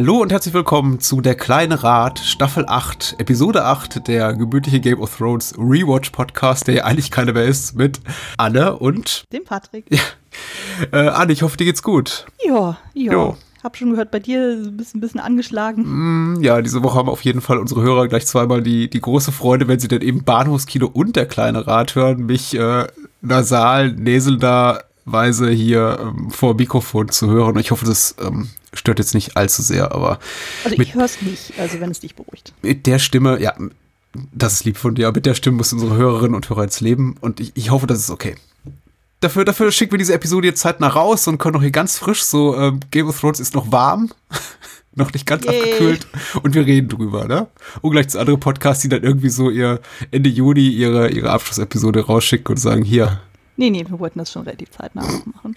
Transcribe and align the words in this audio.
Hallo 0.00 0.22
und 0.22 0.32
herzlich 0.32 0.54
willkommen 0.54 0.98
zu 0.98 1.20
Der 1.20 1.34
kleine 1.34 1.84
Rat, 1.84 2.20
Staffel 2.20 2.64
8, 2.66 3.16
Episode 3.18 3.66
8, 3.66 4.08
der 4.08 4.32
gemütliche 4.32 4.80
Game 4.80 4.98
of 4.98 5.14
Thrones 5.14 5.52
Rewatch 5.58 6.08
Podcast, 6.08 6.66
der 6.68 6.74
ja 6.74 6.84
eigentlich 6.84 7.10
keiner 7.10 7.34
mehr 7.34 7.44
ist, 7.44 7.76
mit 7.76 8.00
Anne 8.38 8.78
und 8.78 9.24
dem 9.30 9.44
Patrick. 9.44 9.84
Ja. 9.90 10.00
Äh, 10.92 11.08
Anne, 11.08 11.34
ich 11.34 11.42
hoffe, 11.42 11.58
dir 11.58 11.66
geht's 11.66 11.82
gut. 11.82 12.24
Ja, 12.42 12.78
ja. 12.94 13.12
Jo. 13.12 13.36
Hab 13.62 13.76
schon 13.76 13.90
gehört, 13.90 14.10
bei 14.10 14.20
dir 14.20 14.70
bist 14.72 14.94
ein 14.94 15.00
bisschen 15.00 15.20
angeschlagen. 15.20 15.82
Mm, 15.84 16.40
ja, 16.40 16.62
diese 16.62 16.82
Woche 16.82 16.96
haben 16.96 17.10
auf 17.10 17.22
jeden 17.22 17.42
Fall 17.42 17.58
unsere 17.58 17.82
Hörer 17.82 18.08
gleich 18.08 18.24
zweimal 18.24 18.62
die, 18.62 18.88
die 18.88 19.00
große 19.02 19.32
Freude, 19.32 19.68
wenn 19.68 19.80
sie 19.80 19.88
dann 19.88 20.00
eben 20.00 20.24
Bahnhofskino 20.24 20.86
und 20.86 21.14
der 21.14 21.26
kleine 21.26 21.66
Rat 21.66 21.94
hören, 21.94 22.24
mich 22.24 22.56
äh, 22.56 22.86
nasal, 23.20 23.92
näselnderweise 25.10 25.50
hier 25.50 25.98
ähm, 26.00 26.30
vor 26.30 26.54
Mikrofon 26.54 27.08
zu 27.08 27.30
hören. 27.30 27.58
Ich 27.58 27.70
hoffe, 27.70 27.84
das 27.84 28.14
ähm, 28.20 28.50
stört 28.72 28.98
jetzt 28.98 29.14
nicht 29.14 29.36
allzu 29.36 29.62
sehr, 29.62 29.92
aber. 29.92 30.18
Also 30.64 30.80
ich 30.80 30.94
höre 30.94 31.04
es 31.04 31.22
nicht, 31.22 31.58
also 31.58 31.80
wenn 31.80 31.90
es 31.90 32.00
dich 32.00 32.14
beruhigt. 32.14 32.52
Mit 32.62 32.86
der 32.86 32.98
Stimme, 32.98 33.40
ja, 33.40 33.54
das 34.32 34.54
ist 34.54 34.64
lieb 34.64 34.76
von 34.76 34.94
dir, 34.94 35.08
aber 35.08 35.16
mit 35.16 35.26
der 35.26 35.34
Stimme 35.34 35.58
muss 35.58 35.72
unsere 35.72 35.96
Hörerinnen 35.96 36.34
und 36.34 36.48
Hörer 36.48 36.64
jetzt 36.64 36.80
leben 36.80 37.16
und 37.20 37.40
ich, 37.40 37.52
ich 37.54 37.70
hoffe, 37.70 37.86
das 37.86 37.98
ist 37.98 38.10
okay. 38.10 38.36
Dafür, 39.20 39.44
dafür 39.44 39.70
schicken 39.70 39.92
wir 39.92 39.98
diese 39.98 40.14
Episode 40.14 40.48
jetzt 40.48 40.60
zeitnah 40.60 40.88
raus 40.88 41.28
und 41.28 41.38
können 41.38 41.54
noch 41.54 41.62
hier 41.62 41.70
ganz 41.70 41.98
frisch, 41.98 42.22
so 42.22 42.56
äh, 42.56 42.72
Game 42.90 43.08
of 43.08 43.20
Thrones 43.20 43.38
ist 43.38 43.54
noch 43.54 43.70
warm, 43.70 44.10
noch 44.94 45.12
nicht 45.12 45.26
ganz 45.26 45.44
Yay. 45.44 45.56
abgekühlt 45.56 46.06
und 46.42 46.54
wir 46.54 46.64
reden 46.64 46.88
drüber, 46.88 47.26
ne? 47.26 47.46
Ungleich 47.82 48.08
zu 48.08 48.18
anderen 48.18 48.40
Podcasts, 48.40 48.82
die 48.82 48.88
dann 48.88 49.02
irgendwie 49.02 49.28
so 49.28 49.50
ihr 49.50 49.80
Ende 50.10 50.30
Juni 50.30 50.68
ihre, 50.68 51.10
ihre 51.10 51.30
Abschlussepisode 51.30 52.06
rausschicken 52.06 52.54
und 52.54 52.56
sagen, 52.56 52.82
hier. 52.82 53.20
Nee, 53.60 53.68
nee, 53.68 53.84
wir 53.86 54.00
wollten 54.00 54.18
das 54.18 54.32
schon 54.32 54.44
relativ 54.44 54.70
zeitnah 54.70 55.02
machen. 55.02 55.54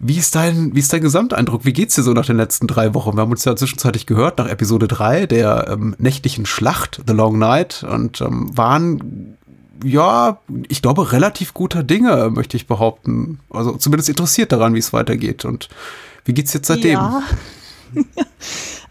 Wie 0.00 0.18
ist 0.18 0.34
dein, 0.34 0.74
wie 0.74 0.80
ist 0.80 0.92
dein 0.92 1.02
Gesamteindruck? 1.02 1.64
Wie 1.64 1.72
geht's 1.72 1.94
dir 1.94 2.02
so 2.02 2.12
nach 2.12 2.26
den 2.26 2.36
letzten 2.36 2.66
drei 2.66 2.94
Wochen? 2.94 3.16
Wir 3.16 3.20
haben 3.20 3.30
uns 3.30 3.44
ja 3.44 3.54
zwischenzeitlich 3.54 4.06
gehört 4.06 4.38
nach 4.38 4.48
Episode 4.48 4.88
3 4.88 5.26
der 5.26 5.68
ähm, 5.70 5.94
nächtlichen 5.98 6.46
Schlacht, 6.46 7.00
The 7.06 7.12
Long 7.12 7.38
Night, 7.38 7.84
und 7.88 8.20
ähm, 8.22 8.50
waren, 8.56 9.36
ja, 9.84 10.40
ich 10.68 10.82
glaube, 10.82 11.12
relativ 11.12 11.54
guter 11.54 11.84
Dinge, 11.84 12.28
möchte 12.34 12.56
ich 12.56 12.66
behaupten. 12.66 13.38
Also 13.50 13.76
zumindest 13.76 14.08
interessiert 14.08 14.50
daran, 14.50 14.74
wie 14.74 14.80
es 14.80 14.92
weitergeht. 14.92 15.44
Und 15.44 15.68
wie 16.24 16.34
geht's 16.34 16.54
jetzt 16.54 16.66
seitdem? 16.66 16.94
Ja, 16.94 17.22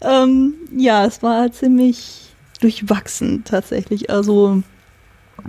ähm, 0.00 0.54
ja 0.74 1.04
es 1.04 1.22
war 1.22 1.52
ziemlich 1.52 2.30
durchwachsen 2.62 3.44
tatsächlich. 3.44 4.08
Also 4.08 4.62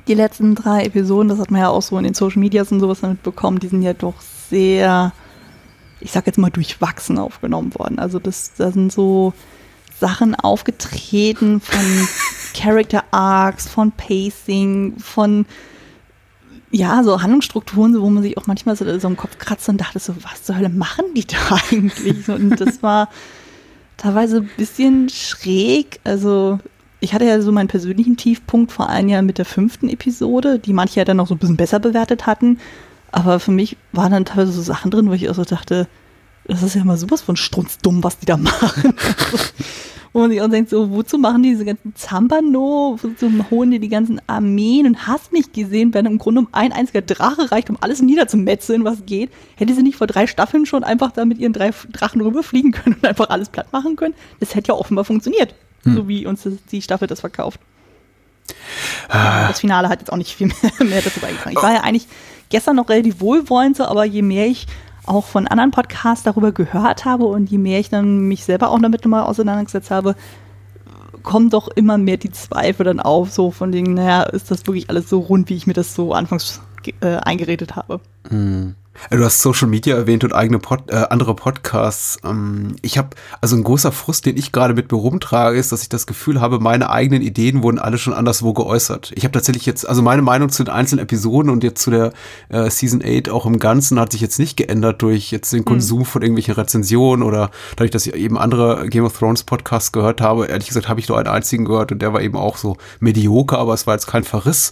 die 0.08 0.14
letzten 0.14 0.56
drei 0.56 0.86
Episoden, 0.86 1.30
das 1.30 1.40
hat 1.40 1.52
man 1.52 1.62
ja 1.62 1.70
auch 1.70 1.82
so 1.82 1.98
in 1.98 2.04
den 2.04 2.14
Social 2.14 2.40
Medias 2.40 2.72
und 2.72 2.80
sowas 2.80 3.02
damit 3.02 3.24
bekommen, 3.24 3.60
die 3.60 3.68
sind 3.68 3.82
ja 3.82 3.94
doch 3.94 4.16
sehr 4.50 5.12
ich 6.02 6.12
sag 6.12 6.26
jetzt 6.28 6.38
mal, 6.38 6.50
durchwachsen 6.50 7.18
aufgenommen 7.18 7.74
worden. 7.76 8.00
Also 8.00 8.20
das, 8.20 8.54
da 8.58 8.72
sind 8.72 8.92
so 8.92 9.34
Sachen 10.00 10.36
aufgetreten 10.36 11.60
von 11.60 12.08
Character 12.54 13.04
Arcs, 13.12 13.68
von 13.68 13.92
Pacing, 13.92 14.98
von 15.00 15.46
ja, 16.72 17.04
so 17.04 17.22
Handlungsstrukturen, 17.22 18.00
wo 18.00 18.10
man 18.10 18.22
sich 18.22 18.38
auch 18.38 18.46
manchmal 18.46 18.76
so, 18.76 19.00
so 19.00 19.08
im 19.08 19.18
Kopf 19.18 19.40
kratzt 19.40 19.68
und 19.70 19.82
dachte 19.82 20.00
so, 20.00 20.16
was 20.22 20.44
zur 20.44 20.56
Hölle 20.56 20.70
machen 20.70 21.06
die 21.16 21.26
da 21.26 21.38
eigentlich? 21.72 22.30
Und 22.30 22.62
das 22.62 22.84
war 22.84 23.10
teilweise 23.98 24.38
ein 24.38 24.50
bisschen 24.56 25.10
schräg. 25.10 26.00
Also 26.04 26.60
ich 27.00 27.14
hatte 27.14 27.26
ja 27.26 27.42
so 27.42 27.52
meinen 27.52 27.68
persönlichen 27.68 28.18
Tiefpunkt 28.18 28.72
vor 28.72 28.90
allem 28.90 29.08
ja 29.08 29.22
mit 29.22 29.38
der 29.38 29.46
fünften 29.46 29.90
Episode, 29.90 30.60
die 30.60 30.74
manche 30.74 31.00
ja 31.00 31.06
dann 31.06 31.18
noch 31.18 31.28
so 31.28 31.36
ein 31.36 31.38
bisschen 31.38 31.58
besser 31.58 31.80
bewertet 31.80 32.26
hatten. 32.26 32.60
Aber 33.12 33.40
für 33.40 33.52
mich 33.52 33.78
waren 33.92 34.12
dann 34.12 34.26
teilweise 34.26 34.52
so 34.52 34.62
Sachen 34.62 34.92
drin, 34.92 35.10
wo 35.10 35.14
ich 35.14 35.30
auch 35.30 35.36
so 35.36 35.46
dachte, 35.46 35.88
das 36.46 36.64
ist 36.64 36.76
ja 36.76 36.84
mal 36.84 36.98
sowas 36.98 37.22
von 37.22 37.36
strunzdumm, 37.36 38.04
was 38.04 38.20
die 38.20 38.26
da 38.26 38.38
machen. 38.38 38.94
Wo 40.14 40.20
man 40.20 40.32
sich 40.32 40.42
auch 40.42 40.50
denkt, 40.50 40.70
so, 40.70 40.92
wozu 40.92 41.18
machen 41.18 41.44
die 41.44 41.50
diese 41.50 41.66
ganzen 41.66 41.96
Zampano, 41.96 42.98
wozu 43.02 43.32
holen 43.52 43.72
die 43.72 43.80
die 43.80 43.90
ganzen 43.90 44.22
Armeen 44.28 44.88
und 44.88 45.08
hast 45.08 45.32
nicht 45.34 45.54
gesehen, 45.54 45.94
wenn 45.94 46.06
im 46.06 46.18
Grunde 46.18 46.42
um 46.42 46.48
ein 46.52 46.72
einziger 46.72 47.02
Drache 47.02 47.52
reicht, 47.52 47.70
um 47.70 47.78
alles 47.80 48.02
niederzumetzeln, 48.02 48.84
was 48.84 49.06
geht. 49.06 49.32
Hätte 49.56 49.74
sie 49.74 49.84
nicht 49.84 49.98
vor 49.98 50.08
drei 50.08 50.28
Staffeln 50.28 50.66
schon 50.66 50.84
einfach 50.84 51.12
da 51.12 51.26
mit 51.26 51.38
ihren 51.38 51.54
drei 51.54 51.72
Drachen 51.92 52.22
rüberfliegen 52.22 52.72
können 52.72 52.96
und 52.96 53.06
einfach 53.06 53.30
alles 53.30 53.50
platt 53.50 53.72
machen 53.72 53.96
können? 53.96 54.16
Das 54.40 54.56
hätte 54.56 54.70
ja 54.70 54.74
offenbar 54.76 55.06
funktioniert, 55.06 55.54
hm. 55.84 55.96
so 55.96 56.08
wie 56.08 56.26
uns 56.26 56.48
die 56.72 56.82
Staffel 56.82 57.08
das 57.08 57.20
verkauft. 57.20 57.60
Ah. 59.10 59.48
Das 59.48 59.60
Finale 59.60 59.90
hat 59.90 60.00
jetzt 60.00 60.12
auch 60.12 60.18
nicht 60.18 60.36
viel 60.36 60.48
mehr, 60.48 60.56
mehr 60.88 61.02
dazu 61.02 61.20
beigetragen. 61.20 61.56
Ich 61.56 61.64
war 61.64 61.74
ja 61.74 61.82
eigentlich 61.82 62.08
gestern 62.50 62.76
noch 62.76 62.90
relativ 62.90 63.22
wohlwollend, 63.22 63.80
aber 63.80 64.06
je 64.06 64.22
mehr 64.22 64.48
ich 64.48 64.68
auch 65.10 65.26
von 65.26 65.48
anderen 65.48 65.72
Podcasts 65.72 66.24
darüber 66.24 66.52
gehört 66.52 67.06
habe 67.06 67.26
und 67.26 67.50
je 67.50 67.58
mehr 67.58 67.80
ich 67.80 67.90
dann 67.90 68.28
mich 68.28 68.46
selber 68.46 68.70
auch 68.70 68.80
damit 68.80 69.04
nochmal 69.04 69.24
auseinandergesetzt 69.24 69.92
habe, 69.92 70.16
kommen 71.24 71.50
doch 71.50 71.68
immer 71.68 71.98
mehr 71.98 72.18
die 72.18 72.32
Zweifel 72.32 72.86
dann 72.86 73.00
auf, 73.00 73.32
so 73.32 73.52
von 73.52 73.72
denen, 73.72 73.96
naja, 73.96 74.24
ist 74.24 74.52
das 74.52 74.66
wirklich 74.68 74.90
alles 74.90 75.10
so 75.10 75.20
rund, 75.20 75.50
wie 75.50 75.56
ich 75.56 75.68
mir 75.68 75.74
das 75.74 75.94
so 75.94 76.14
anfangs 76.14 76.62
äh, 77.02 77.18
eingeredet 77.18 77.76
habe. 77.76 78.00
Mhm. 78.30 78.76
Du 79.10 79.24
hast 79.24 79.42
Social 79.42 79.68
Media 79.68 79.96
erwähnt 79.96 80.24
und 80.24 80.34
eigene 80.34 80.60
Pod, 80.60 80.92
äh, 80.92 81.06
andere 81.10 81.34
Podcasts. 81.34 82.18
Ähm, 82.24 82.76
ich 82.82 82.98
habe 82.98 83.10
also 83.42 83.56
ein 83.56 83.64
großer 83.64 83.92
Frust, 83.92 84.26
den 84.26 84.38
ich 84.38 84.52
gerade 84.52 84.74
mit 84.74 84.92
mir 84.92 84.98
rumtrage, 84.98 85.58
ist, 85.58 85.72
dass 85.72 85.82
ich 85.82 85.90
das 85.90 86.06
Gefühl 86.06 86.42
habe, 86.42 86.60
meine 86.60 86.90
eigenen 86.90 87.22
Ideen 87.22 87.64
wurden 87.64 87.80
alle 87.80 87.98
schon 87.98 88.14
anderswo 88.14 88.54
geäußert. 88.54 89.12
Ich 89.16 89.24
habe 89.24 89.32
tatsächlich 89.32 89.66
jetzt, 89.66 89.88
also 89.88 90.02
meine 90.02 90.22
Meinung 90.22 90.50
zu 90.50 90.64
den 90.64 90.74
einzelnen 90.74 91.04
Episoden 91.04 91.50
und 91.50 91.64
jetzt 91.64 91.82
zu 91.82 91.92
der 91.92 92.14
äh, 92.50 92.70
Season 92.70 93.02
8 93.04 93.30
auch 93.30 93.46
im 93.46 93.58
Ganzen 93.58 94.00
hat 94.00 94.12
sich 94.12 94.22
jetzt 94.22 94.38
nicht 94.38 94.58
geändert 94.58 95.02
durch 95.02 95.32
jetzt 95.32 95.54
den 95.54 95.60
hm. 95.60 95.66
Konsum 95.66 96.00
mhm. 96.00 96.06
von 96.06 96.22
irgendwelchen 96.22 96.56
Rezensionen 96.56 97.24
oder 97.24 97.52
dadurch, 97.72 97.92
dass 97.92 98.06
ich 98.06 98.14
eben 98.14 98.38
andere 98.38 98.90
Game 98.90 99.06
of 99.06 99.18
Thrones 99.18 99.44
Podcasts 99.44 99.92
gehört 99.92 100.22
habe. 100.22 100.48
Ehrlich 100.48 100.68
gesagt 100.68 100.90
habe 100.90 101.00
ich 101.00 101.08
nur 101.08 101.18
einen 101.18 101.30
einzigen 101.30 101.66
gehört 101.66 101.92
und 101.92 102.02
der 102.02 102.14
war 102.14 102.22
eben 102.22 102.36
auch 102.36 102.58
so 102.58 102.78
medioker, 103.00 103.58
aber 103.58 103.74
es 103.74 103.88
war 103.88 103.96
jetzt 103.96 104.08
kein 104.08 104.24
Verriss. 104.24 104.72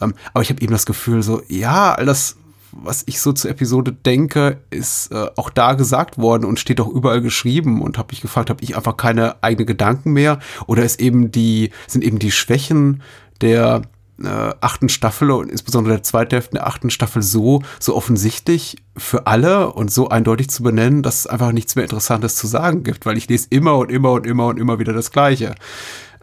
Ähm, 0.00 0.14
aber 0.34 0.42
ich 0.42 0.50
habe 0.50 0.60
eben 0.60 0.72
das 0.72 0.86
Gefühl 0.86 1.22
so, 1.22 1.42
ja, 1.48 1.94
all 1.94 2.04
das 2.04 2.36
was 2.82 3.04
ich 3.06 3.20
so 3.20 3.32
zur 3.32 3.50
Episode 3.50 3.92
denke, 3.92 4.58
ist 4.70 5.12
äh, 5.12 5.28
auch 5.36 5.50
da 5.50 5.74
gesagt 5.74 6.18
worden 6.18 6.44
und 6.44 6.60
steht 6.60 6.80
auch 6.80 6.88
überall 6.88 7.20
geschrieben 7.20 7.82
und 7.82 7.98
habe 7.98 8.12
mich 8.12 8.20
gefragt, 8.20 8.50
habe 8.50 8.62
ich 8.62 8.76
einfach 8.76 8.96
keine 8.96 9.42
eigenen 9.42 9.66
Gedanken 9.66 10.12
mehr 10.12 10.38
oder 10.66 10.84
ist 10.84 11.00
eben 11.00 11.30
die 11.30 11.70
sind 11.86 12.04
eben 12.04 12.18
die 12.18 12.32
Schwächen 12.32 13.02
der 13.40 13.82
äh, 14.22 14.54
achten 14.60 14.88
Staffel 14.88 15.30
und 15.30 15.50
insbesondere 15.50 15.94
der 15.94 16.02
zweiten 16.02 16.30
Hälfte 16.30 16.52
der 16.52 16.66
achten 16.66 16.90
Staffel 16.90 17.22
so 17.22 17.62
so 17.78 17.94
offensichtlich 17.94 18.76
für 18.96 19.26
alle 19.26 19.72
und 19.72 19.90
so 19.90 20.08
eindeutig 20.08 20.48
zu 20.48 20.62
benennen, 20.62 21.02
dass 21.02 21.20
es 21.20 21.26
einfach 21.26 21.52
nichts 21.52 21.76
mehr 21.76 21.84
Interessantes 21.84 22.36
zu 22.36 22.46
sagen 22.46 22.82
gibt, 22.82 23.04
weil 23.06 23.18
ich 23.18 23.28
lese 23.28 23.48
immer 23.50 23.76
und 23.76 23.90
immer 23.90 24.12
und 24.12 24.26
immer 24.26 24.46
und 24.46 24.58
immer 24.58 24.78
wieder 24.78 24.92
das 24.92 25.10
Gleiche. 25.10 25.54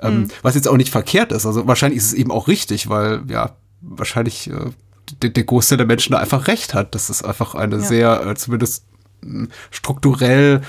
Ähm, 0.01 0.21
mhm. 0.21 0.27
Was 0.41 0.55
jetzt 0.55 0.67
auch 0.67 0.77
nicht 0.77 0.91
verkehrt 0.91 1.31
ist. 1.31 1.45
Also 1.45 1.67
wahrscheinlich 1.67 1.97
ist 1.97 2.07
es 2.07 2.13
eben 2.13 2.31
auch 2.31 2.47
richtig, 2.47 2.89
weil 2.89 3.23
ja 3.27 3.55
wahrscheinlich 3.81 4.49
äh, 4.49 4.71
der, 5.21 5.29
der 5.29 5.43
Großteil 5.43 5.77
der 5.77 5.87
Menschen 5.87 6.15
einfach 6.15 6.47
recht 6.47 6.73
hat. 6.73 6.95
Das 6.95 7.09
ist 7.09 7.23
einfach 7.23 7.55
eine 7.55 7.77
ja. 7.77 7.81
sehr, 7.81 8.27
äh, 8.27 8.35
zumindest 8.35 8.85
hm, 9.21 9.49
strukturell 9.71 10.61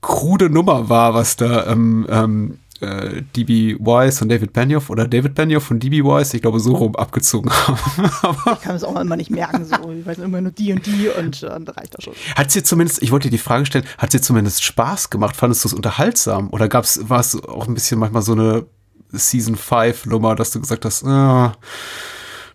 krude 0.00 0.50
Nummer 0.50 0.88
war, 0.88 1.14
was 1.14 1.36
da 1.36 1.66
ähm, 1.66 2.06
ähm, 2.10 2.58
äh, 2.80 3.22
DB 3.34 3.76
Wise 3.78 4.22
und 4.22 4.28
David 4.28 4.52
Benioff 4.52 4.90
oder 4.90 5.08
David 5.08 5.34
Benioff 5.34 5.70
und 5.70 5.82
DB 5.82 6.02
Wise, 6.02 6.36
ich 6.36 6.42
glaube, 6.42 6.60
so 6.60 6.74
rum 6.74 6.96
abgezogen 6.96 7.50
haben. 7.66 8.36
ich 8.52 8.60
kann 8.60 8.76
es 8.76 8.84
auch 8.84 9.00
immer 9.00 9.16
nicht 9.16 9.30
merken, 9.30 9.64
so. 9.64 9.90
Ich 9.92 10.04
weiß 10.04 10.18
immer 10.18 10.40
nur 10.40 10.52
die 10.52 10.72
und 10.72 10.84
die 10.84 11.08
und 11.08 11.42
äh, 11.42 11.48
dann 11.48 11.66
reicht 11.66 11.96
das 11.96 12.04
schon. 12.04 12.14
Hat 12.36 12.50
sie 12.50 12.62
zumindest, 12.62 13.02
ich 13.02 13.12
wollte 13.12 13.28
dir 13.28 13.36
die 13.36 13.42
Frage 13.42 13.64
stellen, 13.64 13.84
hat 13.98 14.12
sie 14.12 14.20
zumindest 14.20 14.62
Spaß 14.62 15.10
gemacht? 15.10 15.36
Fandest 15.36 15.64
du 15.64 15.68
es 15.68 15.74
unterhaltsam? 15.74 16.50
Oder 16.50 16.68
gab's, 16.68 17.08
war 17.08 17.20
es 17.20 17.42
auch 17.42 17.66
ein 17.68 17.74
bisschen 17.74 17.98
manchmal 17.98 18.22
so 18.22 18.32
eine 18.32 18.66
Season 19.12 19.56
5 19.56 20.06
Nummer, 20.06 20.34
dass 20.34 20.50
du 20.50 20.60
gesagt 20.60 20.84
hast, 20.84 21.04
ah, 21.04 21.54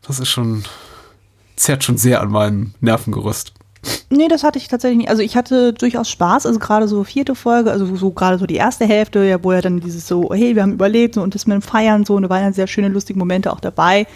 das 0.09 0.19
ist 0.19 0.29
schon, 0.29 0.63
zerrt 1.55 1.83
schon 1.83 1.97
sehr 1.97 2.19
an 2.19 2.31
meinem 2.31 2.73
Nervengerüst. 2.81 3.53
Nee, 4.09 4.27
das 4.27 4.43
hatte 4.43 4.57
ich 4.57 4.67
tatsächlich 4.67 4.97
nicht. 4.97 5.09
Also 5.09 5.21
ich 5.21 5.37
hatte 5.37 5.71
durchaus 5.71 6.09
Spaß, 6.09 6.47
also 6.47 6.59
gerade 6.59 6.87
so 6.87 7.03
vierte 7.03 7.35
Folge, 7.35 7.71
also 7.71 7.95
so 7.95 8.09
gerade 8.09 8.39
so 8.39 8.47
die 8.47 8.55
erste 8.55 8.85
Hälfte, 8.85 9.23
ja, 9.23 9.41
wo 9.43 9.53
ja 9.53 9.61
dann 9.61 9.79
dieses 9.79 10.07
so, 10.07 10.33
hey, 10.33 10.55
wir 10.55 10.63
haben 10.63 10.73
überlebt 10.73 11.13
so, 11.13 11.21
und 11.21 11.35
das 11.35 11.45
mit 11.45 11.53
dem 11.53 11.61
Feiern 11.61 12.05
so, 12.05 12.15
und 12.15 12.23
da 12.23 12.29
waren 12.29 12.43
dann 12.43 12.53
sehr 12.53 12.65
schöne, 12.65 12.89
lustige 12.89 13.19
Momente 13.19 13.53
auch 13.53 13.59
dabei. 13.59 14.07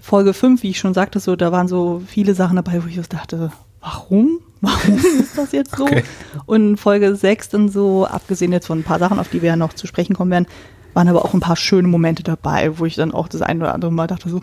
Folge 0.00 0.34
5, 0.34 0.62
wie 0.62 0.70
ich 0.70 0.78
schon 0.78 0.92
sagte, 0.92 1.18
so, 1.20 1.36
da 1.36 1.50
waren 1.50 1.68
so 1.68 2.02
viele 2.06 2.34
Sachen 2.34 2.56
dabei, 2.56 2.84
wo 2.84 2.86
ich 2.86 2.96
so 2.96 3.02
dachte, 3.08 3.50
warum? 3.80 4.40
Warum 4.60 4.98
ist 5.20 5.38
das 5.38 5.52
jetzt 5.52 5.74
so? 5.76 5.84
Okay. 5.84 6.04
Und 6.44 6.76
Folge 6.76 7.16
6 7.16 7.48
dann 7.48 7.70
so, 7.70 8.04
abgesehen 8.04 8.52
jetzt 8.52 8.66
von 8.66 8.80
ein 8.80 8.84
paar 8.84 8.98
Sachen, 8.98 9.18
auf 9.18 9.28
die 9.28 9.40
wir 9.40 9.48
ja 9.48 9.56
noch 9.56 9.72
zu 9.72 9.86
sprechen 9.86 10.14
kommen 10.14 10.30
werden, 10.30 10.46
waren 10.92 11.08
aber 11.08 11.24
auch 11.24 11.34
ein 11.34 11.40
paar 11.40 11.56
schöne 11.56 11.88
Momente 11.88 12.22
dabei, 12.22 12.78
wo 12.78 12.84
ich 12.84 12.94
dann 12.94 13.12
auch 13.12 13.28
das 13.28 13.42
ein 13.42 13.60
oder 13.60 13.74
andere 13.74 13.90
Mal 13.90 14.06
dachte 14.06 14.28
so, 14.28 14.40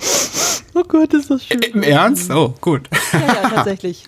Oh 0.74 0.84
Gott, 0.88 1.14
ist 1.14 1.30
das 1.30 1.46
schön. 1.46 1.62
Im 1.62 1.84
Ernst? 1.84 2.32
Oh, 2.32 2.54
gut. 2.62 2.90
Ja, 3.14 3.20
ja, 3.20 3.50
tatsächlich. 3.50 4.06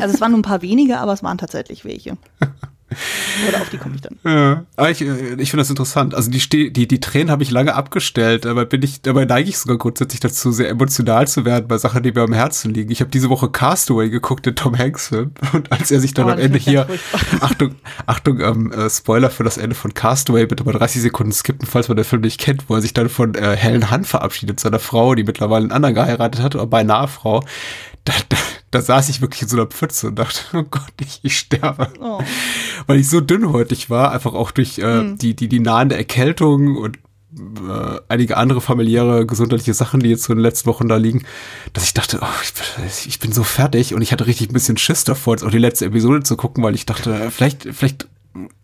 Also 0.00 0.14
es 0.14 0.20
waren 0.20 0.32
nur 0.32 0.40
ein 0.40 0.42
paar 0.42 0.62
wenige, 0.62 0.98
aber 0.98 1.12
es 1.12 1.22
waren 1.22 1.38
tatsächlich 1.38 1.84
welche. 1.84 2.16
Oder 3.48 3.60
auf 3.60 3.68
die 3.68 3.78
komme 3.78 3.96
ich 3.96 4.00
dann. 4.00 4.16
Ja, 4.24 4.64
aber 4.76 4.90
ich, 4.90 5.02
äh, 5.02 5.34
ich 5.38 5.50
finde 5.50 5.62
das 5.62 5.70
interessant. 5.70 6.14
Also 6.14 6.30
die, 6.30 6.72
die, 6.72 6.86
die 6.86 7.00
Tränen 7.00 7.30
habe 7.30 7.42
ich 7.42 7.50
lange 7.50 7.74
abgestellt, 7.74 8.46
aber 8.46 8.64
bin 8.64 8.82
ich, 8.82 9.02
dabei 9.02 9.24
neige 9.24 9.48
ich 9.48 9.58
sogar 9.58 9.76
grundsätzlich 9.76 10.20
dazu, 10.20 10.52
sehr 10.52 10.68
emotional 10.68 11.26
zu 11.26 11.44
werden 11.44 11.66
bei 11.66 11.78
Sachen, 11.78 12.02
die 12.02 12.12
mir 12.12 12.22
am 12.22 12.32
Herzen 12.32 12.72
liegen. 12.72 12.92
Ich 12.92 13.00
habe 13.00 13.10
diese 13.10 13.28
Woche 13.28 13.50
Castaway 13.50 14.08
geguckt, 14.08 14.46
den 14.46 14.54
Tom 14.54 14.78
Hanks 14.78 15.08
Film. 15.08 15.32
Und 15.52 15.72
als 15.72 15.90
er 15.90 16.00
sich 16.00 16.14
dann 16.14 16.26
Oh, 16.26 16.30
am 16.30 16.38
Ende 16.38 16.58
hier. 16.58 16.86
Achtung, 17.40 17.74
Achtung, 18.06 18.40
ähm, 18.40 18.72
äh, 18.72 18.88
Spoiler 18.88 19.30
für 19.30 19.44
das 19.44 19.58
Ende 19.58 19.74
von 19.74 19.92
Castaway, 19.92 20.46
bitte 20.46 20.64
mal 20.64 20.72
30 20.72 21.02
Sekunden 21.02 21.32
skippen, 21.32 21.66
falls 21.66 21.88
man 21.88 21.96
den 21.96 22.04
Film 22.04 22.22
nicht 22.22 22.40
kennt, 22.40 22.68
wo 22.68 22.74
er 22.74 22.82
sich 22.82 22.94
dann 22.94 23.08
von 23.08 23.34
äh, 23.34 23.56
Helen 23.56 23.90
Hunt 23.90 24.06
verabschiedet, 24.06 24.60
seiner 24.60 24.78
Frau, 24.78 25.14
die 25.14 25.24
mittlerweile 25.24 25.64
einen 25.64 25.72
anderen 25.72 25.94
geheiratet 25.94 26.40
hat, 26.40 26.54
oder 26.54 26.66
beinahe 26.66 27.08
Frau. 27.08 27.44
Da, 28.04 28.12
da, 28.28 28.36
da 28.76 28.82
saß 28.82 29.08
ich 29.08 29.22
wirklich 29.22 29.42
in 29.42 29.48
so 29.48 29.56
einer 29.56 29.66
Pfütze 29.66 30.08
und 30.08 30.18
dachte, 30.18 30.40
oh 30.52 30.64
Gott, 30.70 30.92
ich, 31.00 31.20
ich 31.22 31.38
sterbe. 31.38 31.88
Oh. 31.98 32.20
weil 32.86 33.00
ich 33.00 33.08
so 33.08 33.20
dünnhäutig 33.20 33.88
war, 33.88 34.12
einfach 34.12 34.34
auch 34.34 34.50
durch 34.50 34.78
äh, 34.78 35.14
die, 35.14 35.34
die, 35.34 35.48
die 35.48 35.60
nahende 35.60 35.96
Erkältung 35.96 36.76
und 36.76 36.98
äh, 37.36 38.00
einige 38.08 38.36
andere 38.36 38.60
familiäre 38.60 39.24
gesundheitliche 39.24 39.72
Sachen, 39.72 40.00
die 40.00 40.10
jetzt 40.10 40.24
so 40.24 40.32
in 40.32 40.38
den 40.38 40.42
letzten 40.42 40.68
Wochen 40.68 40.88
da 40.88 40.96
liegen, 40.96 41.24
dass 41.72 41.84
ich 41.84 41.94
dachte, 41.94 42.20
oh, 42.22 42.42
ich, 42.42 42.52
bin, 42.52 42.84
ich 43.06 43.18
bin 43.18 43.32
so 43.32 43.44
fertig 43.44 43.94
und 43.94 44.02
ich 44.02 44.12
hatte 44.12 44.26
richtig 44.26 44.50
ein 44.50 44.54
bisschen 44.54 44.76
Schiss 44.76 45.04
davor, 45.04 45.34
jetzt 45.34 45.42
auch 45.42 45.50
die 45.50 45.58
letzte 45.58 45.86
Episode 45.86 46.22
zu 46.22 46.36
gucken, 46.36 46.62
weil 46.62 46.74
ich 46.74 46.84
dachte, 46.84 47.14
äh, 47.14 47.30
vielleicht, 47.30 47.62
vielleicht 47.72 48.08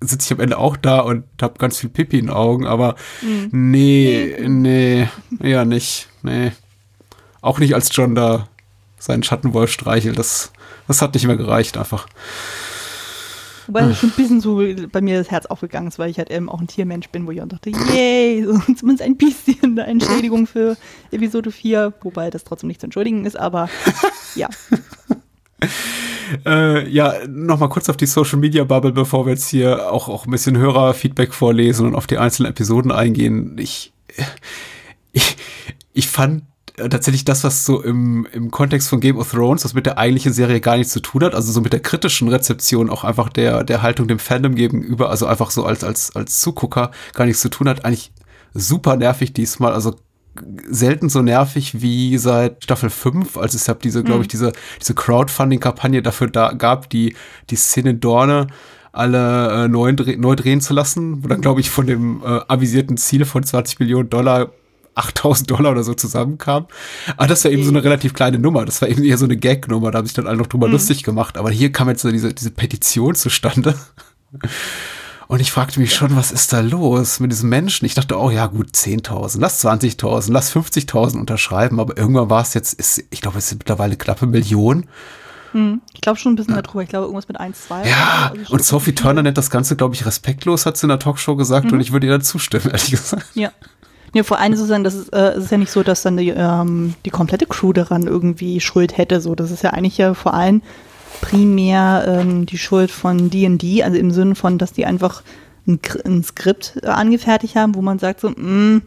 sitze 0.03 0.27
ich 0.27 0.33
am 0.33 0.41
Ende 0.41 0.59
auch 0.59 0.77
da 0.77 1.01
und 1.01 1.25
habe 1.41 1.55
ganz 1.59 1.79
viel 1.79 1.89
Pipi 1.89 2.19
in 2.19 2.27
den 2.27 2.35
Augen, 2.35 2.67
aber 2.67 2.97
nee, 3.51 4.37
nee, 4.47 5.09
ja 5.43 5.65
nicht, 5.65 6.09
nee. 6.23 6.53
Auch 7.41 7.59
nicht 7.59 7.75
als 7.75 7.89
John 7.97 8.15
da 8.15 8.49
seinen 9.03 9.23
Schattenwolf 9.23 9.71
streichelt, 9.71 10.19
das, 10.19 10.53
das 10.87 11.03
hat 11.03 11.15
nicht 11.15 11.27
mehr 11.27 11.37
gereicht 11.37 11.77
einfach. 11.77 12.07
Wobei 13.67 13.83
es 13.83 14.03
ein 14.03 14.11
bisschen 14.11 14.41
so 14.41 14.63
bei 14.91 15.01
mir 15.01 15.19
das 15.19 15.31
Herz 15.31 15.47
aufgegangen 15.47 15.89
ist, 15.89 15.99
weil 15.99 16.11
ich 16.11 16.19
halt 16.19 16.31
eben 16.31 16.49
auch 16.49 16.61
ein 16.61 16.67
Tiermensch 16.67 17.09
bin, 17.09 17.27
wo 17.27 17.31
ich 17.31 17.43
auch 17.43 17.49
dachte, 17.49 17.71
yay, 17.71 18.45
so 18.47 18.59
zumindest 18.75 19.03
ein 19.03 19.17
bisschen 19.17 19.79
eine 19.79 19.87
Entschädigung 19.87 20.47
für 20.47 20.77
Episode 21.11 21.51
4, 21.51 21.95
wobei 22.03 22.31
das 22.31 22.45
trotzdem 22.45 22.69
nicht 22.69 22.81
zu 22.81 22.87
entschuldigen 22.87 23.25
ist, 23.25 23.39
aber 23.39 23.69
ja. 24.35 24.49
Äh, 26.45 26.89
ja, 26.89 27.15
nochmal 27.29 27.69
kurz 27.69 27.89
auf 27.89 27.97
die 27.97 28.07
Social 28.07 28.39
Media 28.39 28.65
Bubble, 28.65 28.93
bevor 28.93 29.27
wir 29.27 29.33
jetzt 29.33 29.49
hier 29.49 29.93
auch, 29.93 30.09
auch 30.09 30.27
ein 30.27 30.31
bisschen 30.31 30.57
Hörerfeedback 30.57 31.35
vorlesen 31.35 31.87
und 31.87 31.95
auf 31.95 32.07
die 32.07 32.19
einzelnen 32.19 32.51
Episoden 32.51 32.91
eingehen. 32.91 33.57
Ich, 33.59 33.93
ich, 35.13 35.37
ich 35.93 36.09
fand 36.09 36.45
tatsächlich 36.77 37.25
das, 37.25 37.45
was 37.45 37.65
so 37.65 37.83
im, 37.83 38.27
im 38.33 38.51
Kontext 38.51 38.89
von 38.89 39.01
Game 39.01 39.19
of 39.19 39.31
Thrones, 39.31 39.65
was 39.65 39.75
mit 39.75 39.87
der 39.87 39.99
eigentlichen 39.99 40.33
Serie 40.33 40.61
gar 40.61 40.77
nichts 40.77 40.93
zu 40.93 41.01
tun 41.01 41.25
hat, 41.25 41.35
also 41.35 41.53
so 41.53 41.61
mit 41.61 41.73
der 41.73 41.81
kritischen 41.81 42.29
Rezeption 42.29 42.89
auch 42.89 43.05
einfach 43.05 43.29
der, 43.29 43.65
der 43.65 43.83
Haltung 43.83 44.09
dem 44.09 44.19
Fandom 44.19 44.55
gegenüber, 44.55 45.11
also 45.11 45.27
einfach 45.27 45.51
so 45.51 45.65
als, 45.65 45.85
als, 45.85 46.17
als 46.17 46.41
Zugucker 46.41 46.91
gar 47.15 47.27
nichts 47.27 47.43
zu 47.43 47.51
tun 47.51 47.69
hat, 47.69 47.85
eigentlich 47.85 48.13
super 48.55 48.97
nervig 48.97 49.33
diesmal, 49.33 49.73
also 49.73 49.97
selten 50.67 51.11
so 51.11 51.21
nervig 51.21 51.83
wie 51.83 52.17
seit 52.17 52.65
Staffel 52.65 52.89
5, 52.89 53.37
als 53.37 53.55
es 53.55 53.69
hab 53.69 53.81
diese, 53.81 54.03
glaube 54.03 54.23
ich, 54.23 54.29
diese, 54.29 54.53
diese 54.81 54.95
Crowdfunding-Kampagne 54.95 56.03
dafür 56.03 56.29
da 56.29 56.53
gab, 56.53 56.89
die, 56.89 57.15
die 57.51 57.57
Szene 57.57 57.95
Dorne 57.95 58.47
alle 58.93 59.65
äh, 59.65 59.69
neu, 59.69 59.93
neu 59.93 60.37
drehen 60.37 60.61
zu 60.61 60.75
lassen, 60.75 61.23
wo 61.23 61.29
dann, 61.29 61.41
glaube 61.41 61.61
ich, 61.61 61.71
von 61.71 61.87
dem 61.87 62.23
äh, 62.23 62.41
avisierten 62.49 62.97
Ziel 62.97 63.25
von 63.25 63.43
20 63.43 63.81
Millionen 63.81 64.11
Dollar 64.11 64.53
8000 64.95 65.51
Dollar 65.51 65.73
oder 65.73 65.83
so 65.83 65.95
zusammenkam. 65.95 66.67
Aber 67.17 67.27
das 67.27 67.45
war 67.45 67.51
eben 67.51 67.65
so 67.65 67.71
eine 67.71 67.83
relativ 67.83 68.15
kleine 68.15 68.39
Nummer. 68.39 68.65
Das 68.65 68.83
war 68.83 68.89
eben 68.89 69.03
eher 69.03 69.19
so 69.19 69.25
eine 69.25 69.37
Gag-Nummer. 69.37 69.91
Da 69.91 69.99
haben 69.99 70.07
sich 70.07 70.15
dann 70.15 70.27
alle 70.27 70.39
noch 70.39 70.47
drüber 70.47 70.69
lustig 70.69 71.03
gemacht. 71.03 71.39
Aber 71.39 71.51
hier 71.51 71.73
kam 71.73 71.89
jetzt 71.89 72.03
so 72.03 72.11
diese, 72.11 72.35
diese 72.35 72.51
Petition 72.51 73.15
zustande. 73.15 73.75
Und 75.29 75.41
ich 75.41 75.51
fragte 75.51 75.81
mich 75.81 75.95
schon, 75.95 76.15
was 76.15 76.31
ist 76.31 76.53
da 76.53 76.61
los 76.61 77.19
mit 77.21 77.33
diesen 77.33 77.49
Menschen? 77.49 77.87
Ich 77.87 77.95
dachte, 77.95 78.19
oh 78.19 78.31
ja, 78.31 78.47
gut, 78.49 78.69
10.000, 78.69 79.41
lass 79.41 79.65
20.000, 79.65 80.31
lass 80.31 80.55
50.000 80.55 81.19
unterschreiben. 81.19 81.81
Aber 81.81 81.97
irgendwann 81.97 82.29
war 82.29 82.43
es 82.43 82.53
jetzt, 82.53 82.75
ist, 82.75 83.05
ich 83.09 83.23
glaube, 83.23 83.39
es 83.39 83.49
sind 83.49 83.61
mittlerweile 83.61 83.97
knappe 83.97 84.27
Millionen. 84.27 84.89
Hm. 85.53 85.81
Ich 85.95 86.01
glaube 86.01 86.19
schon 86.19 86.33
ein 86.33 86.37
bisschen 86.37 86.55
darüber. 86.55 86.83
Ich 86.83 86.89
glaube, 86.89 87.07
irgendwas 87.07 87.29
mit 87.29 87.39
1, 87.39 87.67
2. 87.69 87.89
Ja, 87.89 88.33
Also 88.39 88.53
und 88.53 88.65
Sophie 88.65 88.95
Turner 88.95 89.23
nennt 89.23 89.39
das 89.39 89.51
Ganze, 89.51 89.77
glaube 89.77 89.95
ich, 89.95 90.05
respektlos, 90.05 90.67
hat 90.67 90.77
sie 90.77 90.85
in 90.85 90.89
der 90.91 90.99
Talkshow 90.99 91.37
gesagt. 91.37 91.73
Und 91.73 91.81
ich 91.81 91.93
würde 91.93 92.07
ihr 92.07 92.19
da 92.19 92.23
zustimmen, 92.23 92.67
ehrlich 92.67 92.91
gesagt. 92.91 93.27
Ja. 93.35 93.53
Ja, 94.15 94.23
vor 94.25 94.39
allem 94.39 94.55
dann, 94.69 94.85
das 94.85 94.95
ist, 94.95 95.13
äh, 95.13 95.31
es 95.31 95.45
ist 95.45 95.51
ja 95.51 95.59
nicht 95.59 95.71
so, 95.71 95.83
dass 95.83 96.03
dann 96.03 96.19
die, 96.19 96.29
ähm, 96.29 96.95
die 97.05 97.11
komplette 97.11 97.47
Crew 97.47 97.73
daran 97.73 98.07
irgendwie 98.07 98.61
Schuld 98.61 98.99
hätte. 98.99 99.21
So, 99.21 99.35
das 99.35 99.51
ist 99.51 99.63
ja 99.63 99.71
eigentlich 99.71 99.99
ja 99.99 100.13
vor 100.15 100.35
allem 100.35 100.61
primär 101.23 102.05
ähm, 102.07 102.45
die 102.47 102.59
Schuld 102.59 102.91
von 102.91 103.31
D&D, 103.31 103.83
also 103.83 103.97
im 103.97 104.11
Sinne 104.11 104.35
von, 104.35 104.59
dass 104.59 104.73
die 104.73 104.85
einfach 104.85 105.23
ein, 105.67 105.79
ein 106.05 106.23
Skript 106.23 106.79
äh, 106.83 106.89
angefertigt 106.89 107.57
haben, 107.57 107.75
wo 107.75 107.81
man 107.81 107.99
sagt 107.99 108.21
so, 108.21 108.31
mm, 108.31 108.83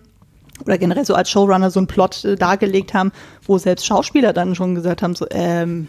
oder 0.65 0.77
generell 0.77 1.05
so 1.05 1.15
als 1.15 1.29
Showrunner 1.29 1.71
so 1.71 1.79
einen 1.79 1.87
Plot 1.87 2.23
äh, 2.25 2.35
dargelegt 2.35 2.93
haben, 2.93 3.11
wo 3.45 3.57
selbst 3.57 3.85
Schauspieler 3.85 4.33
dann 4.33 4.53
schon 4.53 4.75
gesagt 4.75 5.01
haben, 5.01 5.15
so, 5.15 5.25
ähm, 5.31 5.87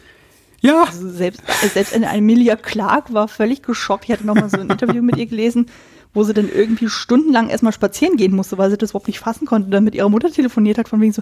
Ja, 0.61 0.85
also 0.85 1.11
selbst, 1.11 1.43
selbst 1.75 1.95
eine 1.95 2.07
Emilia 2.07 2.57
Clark 2.57 3.13
war 3.13 3.29
völlig 3.29 3.63
geschockt. 3.63 4.05
Ich 4.05 4.13
hatte 4.13 4.27
noch 4.27 4.35
mal 4.35 4.49
so 4.49 4.59
ein 4.59 4.71
Interview 4.71 5.03
mit 5.03 5.17
ihr 5.17 5.27
gelesen, 5.27 5.67
wo 6.17 6.25
sie 6.25 6.33
dann 6.33 6.49
irgendwie 6.49 6.89
stundenlang 6.89 7.51
erstmal 7.51 7.75
spazieren 7.75 8.17
gehen 8.17 8.35
musste, 8.35 8.57
weil 8.57 8.71
sie 8.71 8.79
das 8.79 8.91
überhaupt 8.91 9.07
nicht 9.07 9.21
fassen 9.21 9.47
konnte. 9.47 9.69
Dann 9.69 9.85
mit 9.85 9.95
ihrer 9.95 10.09
Mutter 10.09 10.33
telefoniert 10.33 10.79
hat, 10.79 10.89
von 10.89 10.99
wegen 11.03 11.13
so, 11.13 11.21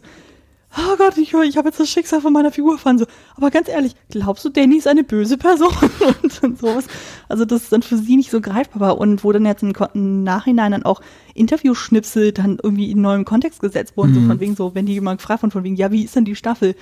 oh 0.79 0.97
Gott, 0.97 1.19
ich, 1.19 1.35
ich 1.35 1.57
habe 1.57 1.69
jetzt 1.69 1.81
das 1.81 1.91
Schicksal 1.91 2.21
von 2.21 2.33
meiner 2.33 2.53
Figur 2.53 2.75
erfahren. 2.75 2.99
So, 2.99 3.07
aber 3.37 3.51
ganz 3.51 3.69
ehrlich, 3.69 3.97
glaubst 4.09 4.45
du, 4.45 4.51
Danny 4.51 4.77
ist 4.77 4.87
eine 4.87 5.03
böse 5.03 5.37
Person? 5.37 5.73
und, 6.23 6.43
und 6.45 6.59
sowas. 6.61 6.87
Also 7.29 7.45
das 7.45 7.65
ist 7.65 7.73
dann 7.73 7.83
für 7.83 7.97
sie 7.97 8.17
nicht 8.17 8.31
so 8.31 8.41
greifbar 8.41 8.81
war. 8.81 8.99
Und 8.99 9.25
wo 9.25 9.33
dann 9.33 9.45
jetzt 9.47 9.65
im, 9.65 10.23
Nachhinein 10.23 10.71
dann 10.71 10.85
auch 10.85 11.01
Interviewschnipsel 11.35 12.31
dann 12.31 12.59
irgendwie 12.63 12.93
in 12.93 13.01
neuem 13.01 13.25
Kontext 13.25 13.61
gesetzt 13.61 13.97
wurden, 13.97 14.15
so 14.15 14.21
von 14.21 14.39
wegen 14.39 14.55
so, 14.55 14.77
wenn 14.77 14.87
die 14.87 14.95
jemand 14.95 15.19
gefragt 15.19 15.41
von, 15.41 15.51
von 15.51 15.65
wegen, 15.65 15.75
ja, 15.75 15.91
wie 15.91 16.05
ist 16.05 16.15
denn 16.15 16.25
die 16.25 16.37
Staffel? 16.37 16.77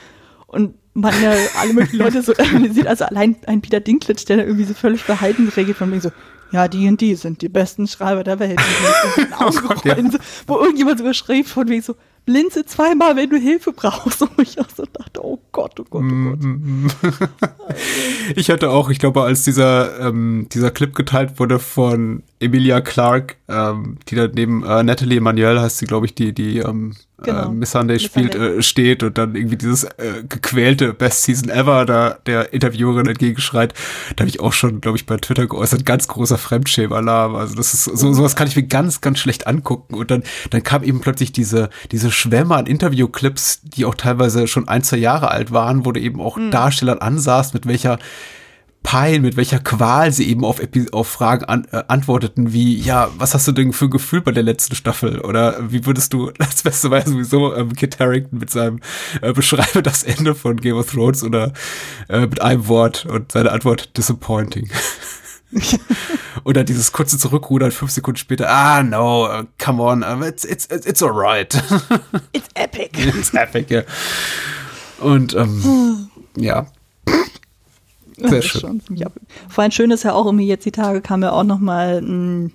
Und 0.46 0.74
man 0.92 1.14
ja 1.22 1.32
alle 1.58 1.72
möglichen 1.72 1.96
Leute 1.96 2.20
so 2.20 2.34
analysiert, 2.38 2.86
also 2.86 3.06
allein 3.06 3.36
ein 3.46 3.62
Peter 3.62 3.80
Dinklage, 3.80 4.22
der 4.26 4.36
da 4.36 4.42
irgendwie 4.42 4.64
so 4.64 4.74
völlig 4.74 5.02
verhalten 5.02 5.48
reagiert, 5.48 5.78
von 5.78 5.90
wegen 5.90 6.02
so, 6.02 6.10
ja, 6.52 6.68
die 6.68 6.86
und 6.86 7.00
die 7.00 7.14
sind 7.14 7.42
die 7.42 7.48
besten 7.48 7.88
Schreiber 7.88 8.24
der 8.24 8.38
Welt. 8.38 8.60
Oh 9.40 9.50
Gott, 9.66 9.84
ja. 9.84 9.96
so, 10.10 10.18
Wo 10.46 10.58
irgendjemand 10.58 10.98
sogar 10.98 11.14
schrieb, 11.14 11.48
von 11.48 11.68
wegen 11.68 11.82
so, 11.82 11.96
blinze 12.24 12.64
zweimal, 12.64 13.16
wenn 13.16 13.30
du 13.30 13.36
Hilfe 13.36 13.72
brauchst. 13.72 14.22
Und 14.22 14.38
ich 14.38 14.60
auch 14.60 14.68
so 14.74 14.84
dachte, 14.84 15.24
oh 15.24 15.40
Gott, 15.52 15.78
oh 15.80 15.84
Gott, 15.88 16.04
oh 16.04 16.36
Gott. 16.36 17.50
ich 18.36 18.50
hatte 18.50 18.70
auch, 18.70 18.90
ich 18.90 18.98
glaube, 18.98 19.22
als 19.22 19.44
dieser, 19.44 20.00
ähm, 20.00 20.46
dieser 20.52 20.70
Clip 20.70 20.94
geteilt 20.94 21.38
wurde 21.38 21.58
von 21.58 22.22
Emilia 22.40 22.80
Clark, 22.80 23.36
ähm, 23.48 23.98
die 24.08 24.16
da 24.16 24.28
neben 24.28 24.64
äh, 24.64 24.82
Natalie 24.82 25.18
Emanuel 25.18 25.60
heißt 25.60 25.78
sie, 25.78 25.86
glaube 25.86 26.06
ich, 26.06 26.14
die, 26.14 26.32
die 26.32 26.58
ähm, 26.58 26.94
Genau. 27.22 27.46
äh, 27.46 27.48
Miss 27.48 27.70
Sunday 27.70 27.98
spielt, 27.98 28.34
äh, 28.34 28.62
steht 28.62 29.02
und 29.02 29.18
dann 29.18 29.34
irgendwie 29.34 29.56
dieses 29.56 29.84
äh, 29.84 30.24
gequälte 30.28 30.92
Best 30.92 31.22
Season 31.22 31.48
Ever 31.48 31.84
da 31.84 32.18
der 32.26 32.52
Interviewerin 32.52 33.06
entgegenschreit. 33.06 33.74
Da 34.16 34.22
habe 34.22 34.28
ich 34.28 34.40
auch 34.40 34.52
schon, 34.52 34.80
glaube 34.80 34.98
ich, 34.98 35.06
bei 35.06 35.16
Twitter 35.16 35.46
geäußert, 35.46 35.86
ganz 35.86 36.08
großer 36.08 36.38
Fremdschämen-Alarm. 36.38 37.34
Also 37.34 37.54
das 37.54 37.74
ist 37.74 37.84
so, 37.84 38.12
sowas 38.12 38.36
kann 38.36 38.48
ich 38.48 38.56
mir 38.56 38.64
ganz, 38.64 39.00
ganz 39.00 39.18
schlecht 39.18 39.46
angucken. 39.46 39.94
Und 39.94 40.10
dann, 40.10 40.22
dann 40.50 40.62
kam 40.62 40.82
eben 40.82 41.00
plötzlich 41.00 41.32
diese, 41.32 41.70
diese 41.90 42.10
Schwämme 42.10 42.54
an 42.54 42.66
Interviewclips, 42.66 43.60
die 43.62 43.84
auch 43.84 43.94
teilweise 43.94 44.46
schon 44.48 44.68
ein, 44.68 44.82
zwei 44.82 44.98
Jahre 44.98 45.30
alt 45.30 45.52
waren, 45.52 45.84
wo 45.84 45.92
du 45.92 46.00
eben 46.00 46.20
auch 46.20 46.38
Darstellern 46.50 46.98
ansahst, 46.98 47.54
mit 47.54 47.61
welcher 47.66 47.98
Pein, 48.82 49.22
mit 49.22 49.36
welcher 49.36 49.60
Qual 49.60 50.10
sie 50.10 50.28
eben 50.28 50.44
auf, 50.44 50.58
Epi 50.58 50.86
auf 50.90 51.08
Fragen 51.08 51.44
an, 51.44 51.66
äh, 51.70 51.84
antworteten, 51.86 52.52
wie, 52.52 52.76
ja, 52.76 53.10
was 53.16 53.32
hast 53.32 53.46
du 53.46 53.52
denn 53.52 53.72
für 53.72 53.84
ein 53.84 53.90
Gefühl 53.90 54.22
bei 54.22 54.32
der 54.32 54.42
letzten 54.42 54.74
Staffel? 54.74 55.20
Oder 55.20 55.70
wie 55.70 55.86
würdest 55.86 56.12
du, 56.12 56.30
das 56.38 56.62
Beste 56.62 56.90
war 56.90 56.98
ja 56.98 57.06
sowieso 57.06 57.54
ähm, 57.54 57.74
Kit 57.74 58.00
Harington 58.00 58.38
mit 58.40 58.50
seinem 58.50 58.80
äh, 59.20 59.32
Beschreibe 59.32 59.82
das 59.82 60.02
Ende 60.02 60.34
von 60.34 60.56
Game 60.56 60.76
of 60.76 60.90
Thrones 60.90 61.22
oder 61.22 61.52
äh, 62.08 62.20
mit 62.20 62.42
einem 62.42 62.66
Wort 62.66 63.06
und 63.06 63.30
seine 63.32 63.52
Antwort 63.52 63.96
disappointing. 63.96 64.68
oder 66.44 66.64
dieses 66.64 66.90
kurze 66.92 67.18
Zurückrudern 67.18 67.70
fünf 67.70 67.92
Sekunden 67.92 68.18
später, 68.18 68.50
ah, 68.50 68.82
no, 68.82 69.26
uh, 69.26 69.44
come 69.62 69.82
on, 69.82 70.02
uh, 70.02 70.24
it's, 70.24 70.44
it's, 70.44 70.66
it's 70.66 71.02
alright. 71.02 71.54
It's 72.32 72.48
epic. 72.54 72.90
it's 72.98 73.32
epic, 73.32 73.72
ja. 73.72 73.82
Und, 74.98 75.34
ähm, 75.34 76.08
ja. 76.36 76.66
Das 78.22 78.30
Sehr 78.30 78.38
ist 78.40 78.46
schön. 78.46 78.80
schon 78.86 79.02
ab- 79.04 79.12
Vor 79.48 79.62
allem 79.62 79.70
schön 79.70 79.90
ist 79.90 80.02
ja 80.04 80.12
auch 80.14 80.26
irgendwie 80.26 80.46
jetzt 80.46 80.64
die 80.64 80.72
Tage 80.72 81.00
kam 81.00 81.22
ja 81.22 81.32
auch 81.32 81.44
noch 81.44 81.58
mal 81.58 81.98
ein, 82.02 82.52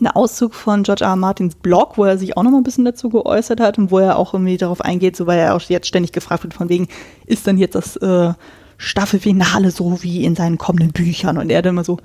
ein 0.00 0.06
Auszug 0.08 0.54
von 0.54 0.82
George 0.82 1.04
R. 1.04 1.10
R. 1.10 1.16
Martins 1.16 1.54
Blog, 1.54 1.96
wo 1.96 2.04
er 2.04 2.18
sich 2.18 2.36
auch 2.36 2.42
noch 2.42 2.50
mal 2.50 2.58
ein 2.58 2.64
bisschen 2.64 2.84
dazu 2.84 3.08
geäußert 3.08 3.60
hat 3.60 3.78
und 3.78 3.90
wo 3.90 3.98
er 3.98 4.18
auch 4.18 4.34
irgendwie 4.34 4.56
darauf 4.56 4.80
eingeht, 4.80 5.16
so 5.16 5.26
weil 5.26 5.38
er 5.38 5.54
auch 5.54 5.60
jetzt 5.62 5.86
ständig 5.86 6.12
gefragt 6.12 6.42
wird 6.42 6.54
von 6.54 6.68
wegen, 6.68 6.88
ist 7.26 7.46
dann 7.46 7.58
jetzt 7.58 7.74
das 7.74 7.96
äh, 7.96 8.32
Staffelfinale 8.78 9.70
so 9.70 10.02
wie 10.02 10.24
in 10.24 10.34
seinen 10.36 10.58
kommenden 10.58 10.92
Büchern? 10.92 11.38
Und 11.38 11.50
er 11.50 11.62
dann 11.62 11.74
immer 11.74 11.84
so, 11.84 11.98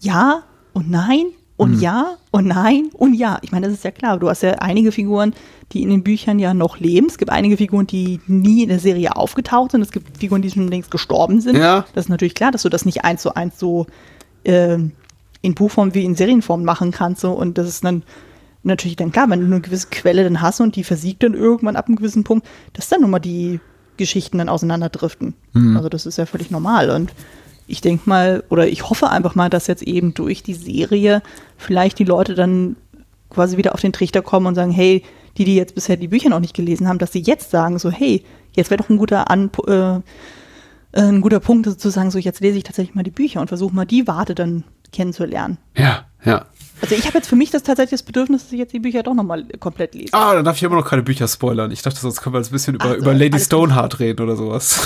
ja 0.00 0.42
und 0.72 0.90
nein 0.90 1.26
und 1.56 1.80
ja 1.80 2.16
und 2.30 2.46
nein 2.46 2.90
und 2.92 3.14
ja. 3.14 3.38
Ich 3.42 3.52
meine, 3.52 3.66
das 3.66 3.76
ist 3.76 3.84
ja 3.84 3.90
klar. 3.90 4.18
Du 4.18 4.28
hast 4.28 4.42
ja 4.42 4.52
einige 4.54 4.92
Figuren, 4.92 5.32
die 5.72 5.82
in 5.82 5.88
den 5.88 6.02
Büchern 6.02 6.38
ja 6.38 6.52
noch 6.52 6.78
leben. 6.78 7.06
Es 7.06 7.18
gibt 7.18 7.30
einige 7.30 7.56
Figuren, 7.56 7.86
die 7.86 8.20
nie 8.26 8.62
in 8.62 8.68
der 8.68 8.78
Serie 8.78 9.16
aufgetaucht 9.16 9.72
sind. 9.72 9.80
Es 9.80 9.90
gibt 9.90 10.18
Figuren, 10.18 10.42
die 10.42 10.50
schon 10.50 10.68
längst 10.68 10.90
gestorben 10.90 11.40
sind. 11.40 11.56
Ja. 11.56 11.86
Das 11.94 12.06
ist 12.06 12.08
natürlich 12.10 12.34
klar, 12.34 12.52
dass 12.52 12.62
du 12.62 12.68
das 12.68 12.84
nicht 12.84 13.04
eins 13.04 13.22
zu 13.22 13.34
eins 13.34 13.58
so 13.58 13.86
ähm, 14.44 14.92
in 15.40 15.54
Buchform 15.54 15.94
wie 15.94 16.04
in 16.04 16.14
Serienform 16.14 16.62
machen 16.62 16.90
kannst. 16.90 17.22
So, 17.22 17.32
und 17.32 17.56
das 17.56 17.68
ist 17.68 17.84
dann 17.84 18.02
natürlich 18.62 18.96
dann 18.96 19.12
klar, 19.12 19.30
wenn 19.30 19.40
du 19.40 19.46
eine 19.46 19.60
gewisse 19.60 19.88
Quelle 19.90 20.24
dann 20.24 20.42
hast 20.42 20.60
und 20.60 20.76
die 20.76 20.84
versiegt 20.84 21.22
dann 21.22 21.34
irgendwann 21.34 21.76
ab 21.76 21.86
einem 21.86 21.96
gewissen 21.96 22.24
Punkt, 22.24 22.46
dass 22.72 22.88
dann 22.88 23.00
nochmal 23.00 23.20
die 23.20 23.60
Geschichten 23.96 24.38
dann 24.38 24.48
auseinanderdriften. 24.48 25.34
Mhm. 25.52 25.76
Also 25.76 25.88
das 25.88 26.04
ist 26.04 26.18
ja 26.18 26.26
völlig 26.26 26.50
normal. 26.50 26.90
Und 26.90 27.12
ich 27.66 27.80
denke 27.80 28.08
mal, 28.08 28.44
oder 28.48 28.68
ich 28.68 28.88
hoffe 28.88 29.10
einfach 29.10 29.34
mal, 29.34 29.50
dass 29.50 29.66
jetzt 29.66 29.82
eben 29.82 30.14
durch 30.14 30.42
die 30.42 30.54
Serie 30.54 31.22
vielleicht 31.56 31.98
die 31.98 32.04
Leute 32.04 32.34
dann 32.34 32.76
quasi 33.30 33.56
wieder 33.56 33.74
auf 33.74 33.80
den 33.80 33.92
Trichter 33.92 34.22
kommen 34.22 34.46
und 34.46 34.54
sagen, 34.54 34.70
hey, 34.70 35.02
die, 35.36 35.44
die 35.44 35.56
jetzt 35.56 35.74
bisher 35.74 35.96
die 35.96 36.08
Bücher 36.08 36.28
noch 36.28 36.40
nicht 36.40 36.54
gelesen 36.54 36.88
haben, 36.88 36.98
dass 36.98 37.12
sie 37.12 37.20
jetzt 37.20 37.50
sagen, 37.50 37.78
so, 37.78 37.90
hey, 37.90 38.24
jetzt 38.54 38.70
wäre 38.70 38.82
doch 38.82 38.88
ein 38.88 38.96
guter, 38.96 39.30
An 39.30 39.50
äh, 39.66 40.00
ein 40.92 41.20
guter 41.20 41.40
Punkt 41.40 41.80
zu 41.80 41.90
sagen, 41.90 42.10
so, 42.10 42.18
jetzt 42.18 42.40
lese 42.40 42.58
ich 42.58 42.64
tatsächlich 42.64 42.94
mal 42.94 43.02
die 43.02 43.10
Bücher 43.10 43.40
und 43.40 43.48
versuche 43.48 43.74
mal 43.74 43.84
die 43.84 44.06
Warte 44.06 44.34
dann 44.34 44.64
kennenzulernen. 44.92 45.58
Ja, 45.76 46.06
ja. 46.24 46.46
Also 46.80 46.94
ich 46.94 47.06
habe 47.06 47.18
jetzt 47.18 47.28
für 47.28 47.36
mich 47.36 47.50
das 47.50 47.62
tatsächlich 47.62 48.00
das 48.00 48.02
Bedürfnis, 48.02 48.44
dass 48.44 48.52
ich 48.52 48.58
jetzt 48.58 48.72
die 48.72 48.80
Bücher 48.80 49.02
doch 49.02 49.14
nochmal 49.14 49.44
komplett 49.60 49.94
lese. 49.94 50.12
Ah, 50.12 50.34
dann 50.34 50.44
darf 50.44 50.56
ich 50.56 50.62
immer 50.62 50.76
noch 50.76 50.88
keine 50.88 51.02
Bücher 51.02 51.26
spoilern. 51.26 51.70
Ich 51.70 51.82
dachte, 51.82 51.98
sonst 51.98 52.20
können 52.20 52.34
wir 52.34 52.38
jetzt 52.38 52.50
ein 52.50 52.52
bisschen 52.52 52.74
über, 52.74 52.84
also, 52.84 52.96
über 52.98 53.14
Lady 53.14 53.38
Stoneheart 53.38 53.98
reden 53.98 54.22
oder 54.22 54.36
sowas. 54.36 54.80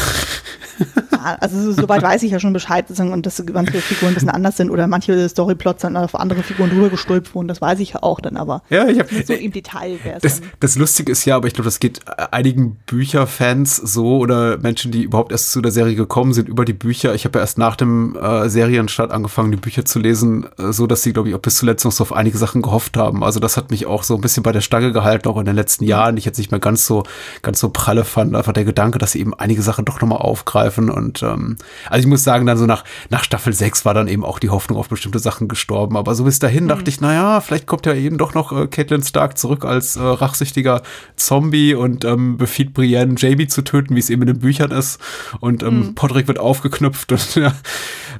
also 1.40 1.72
soweit 1.72 2.02
weiß 2.02 2.22
ich 2.22 2.32
ja 2.32 2.40
schon 2.40 2.52
Bescheid 2.52 2.86
und 2.98 3.26
dass 3.26 3.42
manche 3.52 3.80
Figuren 3.80 4.10
ein 4.10 4.14
bisschen 4.14 4.30
anders 4.30 4.56
sind 4.56 4.70
oder 4.70 4.86
manche 4.86 5.28
Storyplots 5.28 5.82
dann 5.82 5.96
auf 5.96 6.14
andere 6.14 6.42
Figuren 6.42 6.70
drüber 6.70 6.88
gestülpt 6.88 7.34
wurden, 7.34 7.48
das 7.48 7.60
weiß 7.60 7.80
ich 7.80 7.90
ja 7.90 8.02
auch 8.02 8.20
dann, 8.20 8.36
aber 8.36 8.62
ja, 8.70 8.88
ich 8.88 8.98
hab, 8.98 9.10
so 9.10 9.32
im 9.32 9.52
Detail 9.52 9.98
wäre 10.02 10.18
das, 10.20 10.40
das 10.60 10.76
Lustige 10.76 11.12
ist 11.12 11.24
ja, 11.24 11.36
aber 11.36 11.48
ich 11.48 11.54
glaube, 11.54 11.66
das 11.66 11.80
geht 11.80 12.00
einigen 12.30 12.76
Bücherfans 12.86 13.76
so 13.76 14.18
oder 14.18 14.58
Menschen, 14.58 14.92
die 14.92 15.02
überhaupt 15.02 15.32
erst 15.32 15.52
zu 15.52 15.60
der 15.60 15.72
Serie 15.72 15.94
gekommen 15.94 16.32
sind 16.32 16.48
über 16.48 16.64
die 16.64 16.72
Bücher. 16.72 17.14
Ich 17.14 17.24
habe 17.24 17.38
ja 17.38 17.42
erst 17.42 17.58
nach 17.58 17.76
dem 17.76 18.16
äh, 18.16 18.48
Serienstart 18.48 19.10
angefangen, 19.10 19.50
die 19.50 19.56
Bücher 19.56 19.84
zu 19.84 19.98
lesen, 19.98 20.46
äh, 20.58 20.72
so 20.72 20.86
dass 20.86 21.02
sie, 21.02 21.12
glaube 21.12 21.28
ich, 21.28 21.34
auch 21.34 21.40
bis 21.40 21.56
zuletzt 21.56 21.79
noch 21.84 21.92
so 21.92 22.02
auf 22.02 22.12
einige 22.12 22.38
Sachen 22.38 22.62
gehofft 22.62 22.96
haben. 22.96 23.24
Also 23.24 23.40
das 23.40 23.56
hat 23.56 23.70
mich 23.70 23.86
auch 23.86 24.02
so 24.02 24.14
ein 24.14 24.20
bisschen 24.20 24.42
bei 24.42 24.52
der 24.52 24.60
Stange 24.60 24.92
gehalten, 24.92 25.28
auch 25.28 25.38
in 25.38 25.44
den 25.44 25.56
letzten 25.56 25.84
Jahren. 25.84 26.16
Ich 26.16 26.24
jetzt 26.24 26.38
nicht 26.38 26.50
mehr 26.50 26.60
ganz 26.60 26.86
so, 26.86 27.04
ganz 27.42 27.60
so 27.60 27.70
pralle 27.70 28.04
fand. 28.04 28.34
Einfach 28.34 28.52
der 28.52 28.64
Gedanke, 28.64 28.98
dass 28.98 29.12
sie 29.12 29.20
eben 29.20 29.34
einige 29.34 29.62
Sachen 29.62 29.84
doch 29.84 30.00
nochmal 30.00 30.18
aufgreifen 30.18 30.90
und 30.90 31.22
ähm, 31.22 31.56
also 31.88 32.00
ich 32.00 32.06
muss 32.06 32.24
sagen, 32.24 32.46
dann 32.46 32.58
so 32.58 32.66
nach, 32.66 32.84
nach 33.08 33.24
Staffel 33.24 33.52
6 33.52 33.84
war 33.84 33.94
dann 33.94 34.08
eben 34.08 34.24
auch 34.24 34.38
die 34.38 34.50
Hoffnung 34.50 34.78
auf 34.78 34.88
bestimmte 34.88 35.18
Sachen 35.18 35.48
gestorben. 35.48 35.96
Aber 35.96 36.14
so 36.14 36.24
bis 36.24 36.38
dahin 36.38 36.64
mhm. 36.64 36.68
dachte 36.68 36.90
ich, 36.90 37.00
naja, 37.00 37.40
vielleicht 37.40 37.66
kommt 37.66 37.86
ja 37.86 37.94
eben 37.94 38.18
doch 38.18 38.34
noch 38.34 38.52
äh, 38.52 38.66
Caitlin 38.66 39.02
Stark 39.02 39.38
zurück 39.38 39.64
als 39.64 39.96
äh, 39.96 40.02
rachsüchtiger 40.02 40.82
Zombie 41.16 41.74
und 41.74 42.04
ähm, 42.04 42.36
befiehlt 42.36 42.74
Brienne, 42.74 43.14
Jamie 43.16 43.48
zu 43.48 43.62
töten, 43.62 43.94
wie 43.94 44.00
es 44.00 44.10
eben 44.10 44.22
in 44.22 44.28
den 44.28 44.38
Büchern 44.38 44.70
ist. 44.70 45.00
Und 45.40 45.62
ähm, 45.62 45.78
mhm. 45.78 45.94
Podrick 45.94 46.28
wird 46.28 46.38
aufgeknüpft. 46.38 47.12
Und, 47.12 47.34
ja, 47.36 47.54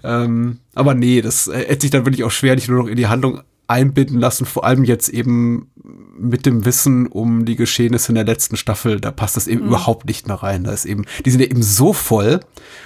ähm, 0.02 0.58
aber 0.74 0.94
nee, 0.94 1.20
das 1.20 1.48
äh, 1.48 1.66
hätte 1.66 1.82
sich 1.82 1.90
dann 1.90 2.06
wirklich 2.06 2.24
auch 2.24 2.30
schwer, 2.30 2.54
nicht 2.54 2.68
nur 2.68 2.82
noch 2.82 2.88
in 2.88 2.96
die 2.96 3.08
Handlung 3.08 3.40
einbinden 3.70 4.18
lassen, 4.18 4.44
vor 4.44 4.64
allem 4.64 4.84
jetzt 4.84 5.08
eben 5.08 5.70
mit 6.18 6.44
dem 6.44 6.64
Wissen 6.64 7.06
um 7.06 7.44
die 7.44 7.56
Geschehnisse 7.56 8.10
in 8.10 8.16
der 8.16 8.24
letzten 8.24 8.56
Staffel, 8.56 9.00
da 9.00 9.10
passt 9.10 9.36
das 9.36 9.46
eben 9.46 9.62
mhm. 9.62 9.68
überhaupt 9.68 10.06
nicht 10.06 10.26
mehr 10.26 10.36
rein. 10.36 10.64
Da 10.64 10.72
ist 10.72 10.84
eben, 10.84 11.06
die 11.24 11.30
sind 11.30 11.40
ja 11.40 11.46
eben 11.46 11.62
so 11.62 11.92
voll 11.92 12.40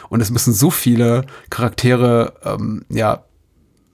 und 0.08 0.20
es 0.20 0.30
müssen 0.30 0.52
so 0.52 0.70
viele 0.70 1.24
Charaktere 1.50 2.34
ähm, 2.44 2.84
ja 2.90 3.24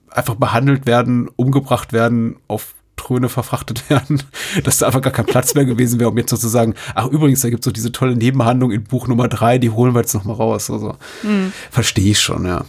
einfach 0.09 0.35
behandelt 0.35 0.85
werden, 0.85 1.29
umgebracht 1.35 1.93
werden, 1.93 2.35
auf 2.47 2.75
Throne 2.97 3.29
verfrachtet 3.29 3.89
werden, 3.89 4.21
dass 4.63 4.79
da 4.79 4.87
einfach 4.87 5.01
gar 5.01 5.13
kein 5.13 5.25
Platz 5.25 5.55
mehr 5.55 5.65
gewesen 5.65 5.99
wäre, 5.99 6.09
um 6.09 6.17
jetzt 6.17 6.29
sozusagen, 6.29 6.75
ach 6.93 7.07
übrigens, 7.07 7.41
da 7.41 7.49
gibt 7.49 7.61
es 7.61 7.65
so 7.65 7.71
diese 7.71 7.91
tolle 7.91 8.15
Nebenhandlung 8.15 8.71
in 8.71 8.83
Buch 8.83 9.07
Nummer 9.07 9.27
drei, 9.27 9.57
die 9.57 9.69
holen 9.69 9.95
wir 9.95 10.01
jetzt 10.01 10.13
noch 10.13 10.25
mal 10.25 10.33
raus. 10.33 10.69
Also, 10.69 10.97
mhm. 11.23 11.53
Verstehe 11.71 12.11
ich 12.11 12.19
schon, 12.19 12.45
ja. 12.45 12.65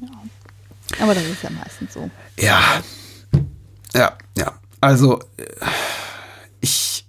ja. 0.00 0.08
Aber 1.00 1.14
das 1.14 1.24
ist 1.24 1.42
ja 1.42 1.50
meistens 1.50 1.94
so. 1.94 2.10
Ja, 2.38 2.60
ja, 3.94 4.12
ja. 4.36 4.52
Also, 4.80 5.20
ich, 6.60 7.06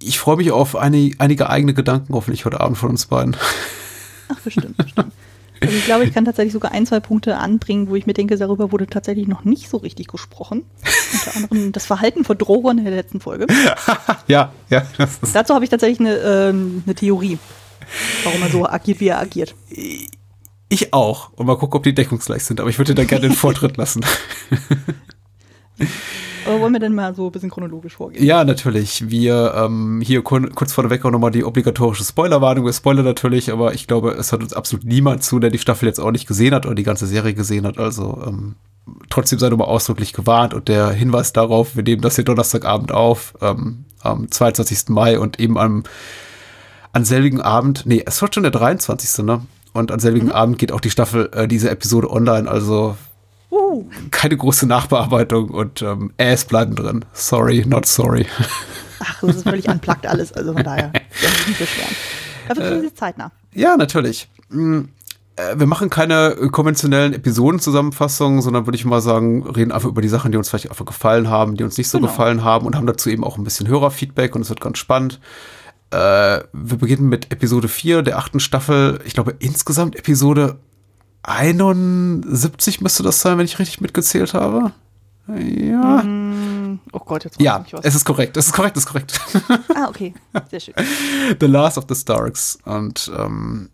ich 0.00 0.18
freue 0.18 0.36
mich 0.36 0.50
auf 0.50 0.76
eine, 0.76 1.12
einige 1.18 1.50
eigene 1.50 1.74
Gedanken, 1.74 2.14
hoffentlich 2.14 2.44
heute 2.44 2.60
Abend 2.60 2.78
von 2.78 2.90
uns 2.90 3.06
beiden. 3.06 3.36
Ach, 4.28 4.40
bestimmt, 4.40 4.76
bestimmt. 4.76 5.12
Also 5.60 5.74
ich 5.74 5.84
glaube, 5.86 6.04
ich 6.04 6.14
kann 6.14 6.24
tatsächlich 6.24 6.52
sogar 6.52 6.72
ein, 6.72 6.86
zwei 6.86 7.00
Punkte 7.00 7.36
anbringen, 7.36 7.88
wo 7.88 7.96
ich 7.96 8.06
mir 8.06 8.12
denke, 8.12 8.36
darüber 8.36 8.70
wurde 8.70 8.86
tatsächlich 8.86 9.26
noch 9.26 9.44
nicht 9.44 9.68
so 9.68 9.78
richtig 9.78 10.06
gesprochen. 10.06 10.64
Unter 11.12 11.36
anderem 11.36 11.72
das 11.72 11.86
Verhalten 11.86 12.24
von 12.24 12.38
Drogon 12.38 12.78
in 12.78 12.84
der 12.84 12.94
letzten 12.94 13.20
Folge. 13.20 13.46
ja, 14.28 14.52
ja. 14.70 14.86
Dazu 15.32 15.54
habe 15.54 15.64
ich 15.64 15.70
tatsächlich 15.70 16.00
eine, 16.00 16.16
ähm, 16.16 16.82
eine 16.86 16.94
Theorie, 16.94 17.38
warum 18.24 18.42
er 18.42 18.50
so 18.50 18.68
agiert, 18.68 19.00
wie 19.00 19.08
er 19.08 19.18
agiert. 19.18 19.54
Ich 20.68 20.92
auch. 20.92 21.32
Und 21.34 21.46
mal 21.46 21.56
gucken, 21.56 21.78
ob 21.78 21.82
die 21.82 21.94
deckungsgleich 21.94 22.44
sind. 22.44 22.60
Aber 22.60 22.70
ich 22.70 22.78
würde 22.78 22.94
da 22.94 23.04
gerne 23.04 23.28
den 23.28 23.36
Vortritt 23.36 23.76
lassen. 23.76 24.04
Aber 26.46 26.60
wollen 26.60 26.72
wir 26.72 26.80
denn 26.80 26.94
mal 26.94 27.14
so 27.14 27.26
ein 27.26 27.32
bisschen 27.32 27.50
chronologisch 27.50 27.96
vorgehen? 27.96 28.24
Ja, 28.24 28.44
natürlich. 28.44 29.10
Wir 29.10 29.54
ähm, 29.54 30.00
hier 30.02 30.22
kurz 30.22 30.72
vorneweg 30.72 31.04
auch 31.04 31.10
nochmal 31.10 31.30
die 31.30 31.44
obligatorische 31.44 32.04
Spoilerwarnung. 32.04 32.64
Wir 32.64 32.72
spoilern 32.72 33.04
natürlich, 33.04 33.52
aber 33.52 33.74
ich 33.74 33.86
glaube, 33.86 34.12
es 34.12 34.32
hat 34.32 34.42
uns 34.42 34.54
absolut 34.54 34.84
niemand 34.84 35.22
zu, 35.22 35.38
der 35.38 35.50
die 35.50 35.58
Staffel 35.58 35.86
jetzt 35.86 36.00
auch 36.00 36.10
nicht 36.10 36.26
gesehen 36.26 36.54
hat 36.54 36.64
oder 36.64 36.74
die 36.74 36.84
ganze 36.84 37.06
Serie 37.06 37.34
gesehen 37.34 37.66
hat. 37.66 37.78
Also 37.78 38.22
ähm, 38.26 38.54
trotzdem 39.10 39.38
sei 39.38 39.48
nochmal 39.50 39.68
ausdrücklich 39.68 40.12
gewarnt 40.12 40.54
und 40.54 40.68
der 40.68 40.90
Hinweis 40.90 41.32
darauf, 41.32 41.76
wir 41.76 41.82
nehmen 41.82 42.02
das 42.02 42.16
hier 42.16 42.24
Donnerstagabend 42.24 42.92
auf, 42.92 43.34
ähm, 43.40 43.84
am 44.00 44.30
22. 44.30 44.88
Mai 44.88 45.18
und 45.18 45.38
eben 45.40 45.58
am, 45.58 45.82
am 46.92 47.04
selbigen 47.04 47.40
Abend, 47.40 47.84
nee, 47.84 48.02
es 48.06 48.22
wird 48.22 48.34
schon 48.34 48.44
der 48.44 48.52
23. 48.52 49.24
ne? 49.24 49.42
Und 49.74 49.92
am 49.92 50.00
selbigen 50.00 50.28
mhm. 50.28 50.32
Abend 50.32 50.58
geht 50.58 50.72
auch 50.72 50.80
die 50.80 50.90
Staffel, 50.90 51.28
äh, 51.32 51.46
diese 51.46 51.70
Episode 51.70 52.10
online. 52.10 52.50
Also 52.50 52.96
Uh. 53.50 53.86
Keine 54.10 54.36
große 54.36 54.66
Nachbearbeitung 54.66 55.50
und 55.50 55.82
ähm, 55.82 56.12
Äs 56.18 56.44
bleiben 56.44 56.74
drin. 56.74 57.04
Sorry, 57.12 57.64
not 57.66 57.86
sorry. 57.86 58.26
Ach, 59.00 59.20
das 59.20 59.36
ist 59.36 59.42
völlig 59.44 59.68
unplugged 59.68 60.06
alles, 60.06 60.32
also 60.32 60.52
von 60.52 60.62
daher, 60.62 60.92
das 61.22 61.32
ist 61.32 61.48
nicht 61.48 61.58
beschweren. 61.58 61.96
Dafür 62.48 62.64
kriegen 62.64 62.82
Sie 62.82 62.94
zeitnah. 62.94 63.32
Ja, 63.54 63.76
natürlich. 63.76 64.28
Hm, 64.50 64.88
äh, 65.36 65.58
wir 65.58 65.66
machen 65.66 65.88
keine 65.90 66.36
konventionellen 66.50 67.12
Episodenzusammenfassungen, 67.14 68.42
sondern 68.42 68.66
würde 68.66 68.76
ich 68.76 68.84
mal 68.84 69.00
sagen, 69.00 69.46
reden 69.46 69.72
einfach 69.72 69.88
über 69.88 70.02
die 70.02 70.08
Sachen, 70.08 70.32
die 70.32 70.38
uns 70.38 70.48
vielleicht 70.48 70.70
einfach 70.70 70.84
gefallen 70.84 71.28
haben, 71.28 71.56
die 71.56 71.64
uns 71.64 71.78
nicht 71.78 71.88
so 71.88 71.98
genau. 71.98 72.10
gefallen 72.10 72.44
haben 72.44 72.66
und 72.66 72.76
haben 72.76 72.86
dazu 72.86 73.08
eben 73.08 73.24
auch 73.24 73.38
ein 73.38 73.44
bisschen 73.44 73.68
Hörerfeedback 73.68 74.34
und 74.34 74.42
es 74.42 74.48
wird 74.48 74.60
ganz 74.60 74.78
spannend. 74.78 75.20
Äh, 75.90 76.40
wir 76.52 76.78
beginnen 76.78 77.08
mit 77.08 77.32
Episode 77.32 77.68
4 77.68 78.02
der 78.02 78.18
achten 78.18 78.40
Staffel. 78.40 79.00
Ich 79.04 79.14
glaube, 79.14 79.36
insgesamt 79.38 79.96
Episode 79.96 80.58
71 81.22 82.80
müsste 82.80 83.02
das 83.02 83.20
sein, 83.20 83.38
wenn 83.38 83.44
ich 83.44 83.58
richtig 83.58 83.80
mitgezählt 83.80 84.34
habe. 84.34 84.72
Ja. 85.28 86.02
Mm, 86.02 86.80
oh 86.92 87.00
Gott, 87.00 87.24
jetzt 87.24 87.40
Ja, 87.40 87.62
ich 87.66 87.72
was. 87.72 87.84
es 87.84 87.94
ist 87.94 88.04
korrekt, 88.04 88.36
es 88.38 88.46
ist 88.46 88.52
korrekt, 88.54 88.76
es 88.78 88.84
ist 88.84 88.88
korrekt. 88.88 89.20
Ah, 89.74 89.88
okay, 89.88 90.14
sehr 90.50 90.60
schön. 90.60 90.74
The 91.40 91.46
Last 91.46 91.76
of 91.76 91.84
the 91.88 91.94
Starks. 91.94 92.58
Und 92.64 93.10
ähm, 93.16 93.68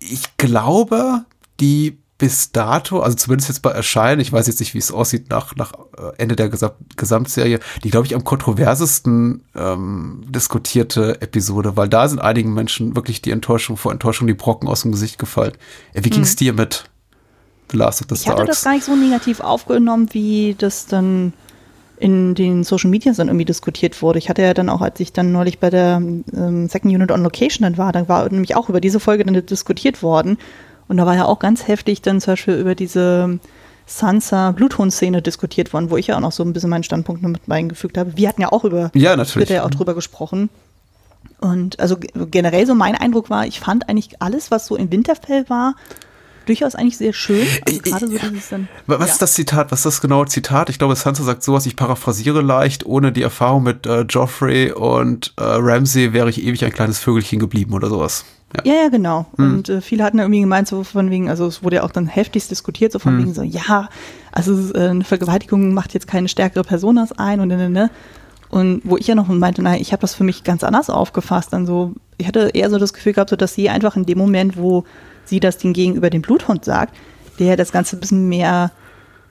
ich 0.00 0.36
glaube, 0.38 1.24
die 1.60 1.98
bis 2.18 2.50
dato, 2.50 2.98
also 3.00 3.16
zumindest 3.16 3.48
jetzt 3.48 3.62
bei 3.62 3.70
Erscheinen, 3.70 4.20
ich 4.20 4.32
weiß 4.32 4.48
jetzt 4.48 4.58
nicht, 4.58 4.74
wie 4.74 4.78
es 4.78 4.90
aussieht 4.90 5.30
nach, 5.30 5.54
nach 5.54 5.72
äh, 5.96 6.10
Ende 6.18 6.34
der 6.34 6.48
Gesam 6.48 6.72
Gesamtserie, 6.96 7.60
die, 7.84 7.90
glaube 7.90 8.06
ich, 8.06 8.14
am 8.16 8.24
kontroversesten 8.24 9.44
ähm, 9.54 10.24
diskutierte 10.28 11.22
Episode, 11.22 11.76
weil 11.76 11.88
da 11.88 12.08
sind 12.08 12.18
einigen 12.18 12.52
Menschen 12.52 12.96
wirklich 12.96 13.22
die 13.22 13.30
Enttäuschung 13.30 13.76
vor 13.76 13.92
Enttäuschung 13.92 14.26
die 14.26 14.34
Brocken 14.34 14.68
aus 14.68 14.82
dem 14.82 14.90
Gesicht 14.90 15.18
gefallen. 15.18 15.52
Ja, 15.94 16.04
wie 16.04 16.10
ging 16.10 16.22
es 16.22 16.30
hm. 16.30 16.36
dir 16.38 16.52
mit 16.54 16.84
The 17.70 17.76
Last 17.76 18.00
of 18.00 18.08
the 18.10 18.16
Stars? 18.16 18.22
Ich 18.22 18.28
hatte 18.28 18.46
das 18.46 18.64
gar 18.64 18.74
nicht 18.74 18.84
so 18.84 18.96
negativ 18.96 19.38
aufgenommen, 19.38 20.08
wie 20.10 20.56
das 20.58 20.86
dann 20.86 21.32
in 21.98 22.34
den 22.34 22.64
Social 22.64 22.90
Media 22.90 23.12
dann 23.12 23.28
irgendwie 23.28 23.44
diskutiert 23.44 24.02
wurde. 24.02 24.18
Ich 24.18 24.28
hatte 24.28 24.42
ja 24.42 24.54
dann 24.54 24.68
auch, 24.68 24.80
als 24.80 24.98
ich 25.00 25.12
dann 25.12 25.32
neulich 25.32 25.58
bei 25.58 25.70
der 25.70 25.96
ähm, 25.96 26.68
Second 26.68 26.94
Unit 26.94 27.12
on 27.12 27.22
Location 27.22 27.62
dann 27.62 27.78
war, 27.78 27.92
dann 27.92 28.08
war 28.08 28.28
nämlich 28.28 28.56
auch 28.56 28.68
über 28.68 28.80
diese 28.80 29.00
Folge 29.00 29.24
dann 29.24 29.46
diskutiert 29.46 30.02
worden. 30.02 30.38
Und 30.88 30.96
da 30.96 31.06
war 31.06 31.14
ja 31.14 31.26
auch 31.26 31.38
ganz 31.38 31.68
heftig 31.68 32.02
dann 32.02 32.20
zum 32.20 32.32
Beispiel 32.32 32.54
über 32.54 32.74
diese 32.74 33.38
Sansa-Bluthund-Szene 33.86 35.22
diskutiert 35.22 35.72
worden, 35.72 35.90
wo 35.90 35.96
ich 35.96 36.08
ja 36.08 36.16
auch 36.16 36.20
noch 36.20 36.32
so 36.32 36.42
ein 36.42 36.52
bisschen 36.52 36.70
meinen 36.70 36.84
Standpunkt 36.84 37.22
mit 37.22 37.40
eingefügt 37.48 37.96
habe. 37.98 38.16
Wir 38.16 38.28
hatten 38.28 38.42
ja 38.42 38.52
auch 38.52 38.64
über 38.64 38.90
ja, 38.94 39.16
natürlich. 39.16 39.48
ja 39.48 39.64
auch 39.64 39.70
drüber 39.70 39.94
gesprochen. 39.94 40.50
Und 41.40 41.78
also 41.78 41.96
generell 41.98 42.66
so 42.66 42.74
mein 42.74 42.94
Eindruck 42.94 43.30
war, 43.30 43.46
ich 43.46 43.60
fand 43.60 43.88
eigentlich 43.88 44.20
alles, 44.20 44.50
was 44.50 44.66
so 44.66 44.76
in 44.76 44.90
Winterfell 44.90 45.48
war, 45.48 45.74
durchaus 46.46 46.74
eigentlich 46.74 46.96
sehr 46.96 47.12
schön. 47.12 47.46
Also 47.66 47.80
gerade 47.80 48.08
so 48.08 48.18
dieses 48.18 48.48
dann, 48.48 48.68
was 48.86 48.98
ja. 49.00 49.06
ist 49.06 49.22
das 49.22 49.34
Zitat? 49.34 49.70
Was 49.70 49.80
ist 49.80 49.86
das 49.86 50.00
genaue 50.00 50.26
Zitat? 50.26 50.70
Ich 50.70 50.78
glaube, 50.78 50.96
Sansa 50.96 51.22
sagt 51.22 51.42
sowas, 51.42 51.66
ich 51.66 51.76
paraphrasiere 51.76 52.40
leicht, 52.40 52.86
ohne 52.86 53.12
die 53.12 53.22
Erfahrung 53.22 53.62
mit 53.62 53.86
äh, 53.86 54.02
Joffrey 54.02 54.72
und 54.72 55.34
äh, 55.36 55.42
Ramsay 55.44 56.12
wäre 56.12 56.30
ich 56.30 56.42
ewig 56.42 56.64
ein 56.64 56.72
kleines 56.72 56.98
Vögelchen 56.98 57.38
geblieben 57.38 57.74
oder 57.74 57.88
sowas. 57.88 58.24
Ja, 58.64 58.74
ja, 58.74 58.88
genau. 58.88 59.26
Hm. 59.36 59.54
Und 59.54 59.68
äh, 59.68 59.80
viele 59.80 60.04
hatten 60.04 60.18
ja 60.18 60.24
irgendwie 60.24 60.40
gemeint, 60.40 60.68
so 60.68 60.82
von 60.82 61.10
wegen, 61.10 61.28
also 61.28 61.46
es 61.46 61.62
wurde 61.62 61.76
ja 61.76 61.82
auch 61.82 61.90
dann 61.90 62.06
heftigst 62.06 62.50
diskutiert, 62.50 62.92
so 62.92 62.98
von 62.98 63.12
hm. 63.12 63.22
wegen 63.22 63.34
so, 63.34 63.42
ja, 63.42 63.88
also 64.32 64.72
äh, 64.74 64.88
eine 64.88 65.04
Vergewaltigung 65.04 65.74
macht 65.74 65.94
jetzt 65.94 66.06
keine 66.06 66.28
stärkere 66.28 66.64
Person 66.64 66.98
aus 66.98 67.12
ein 67.12 67.40
und 67.40 67.48
ne, 67.48 67.56
ne, 67.56 67.70
ne. 67.70 67.90
Und 68.50 68.80
wo 68.84 68.96
ich 68.96 69.06
ja 69.06 69.14
noch 69.14 69.28
meinte, 69.28 69.62
nein, 69.62 69.80
ich 69.80 69.92
habe 69.92 70.00
das 70.00 70.14
für 70.14 70.24
mich 70.24 70.42
ganz 70.42 70.64
anders 70.64 70.88
aufgefasst. 70.88 71.52
Dann 71.52 71.66
so, 71.66 71.92
ich 72.16 72.26
hatte 72.26 72.50
eher 72.54 72.70
so 72.70 72.78
das 72.78 72.94
Gefühl 72.94 73.12
gehabt, 73.12 73.28
so, 73.28 73.36
dass 73.36 73.54
sie 73.54 73.68
einfach 73.68 73.94
in 73.96 74.06
dem 74.06 74.16
Moment, 74.16 74.56
wo 74.56 74.84
sie 75.26 75.38
das 75.38 75.58
Ding 75.58 75.74
gegenüber 75.74 76.08
dem 76.08 76.22
Bluthund 76.22 76.64
sagt, 76.64 76.96
der 77.38 77.58
das 77.58 77.72
Ganze 77.72 77.96
ein 77.96 78.00
bisschen 78.00 78.28
mehr 78.28 78.72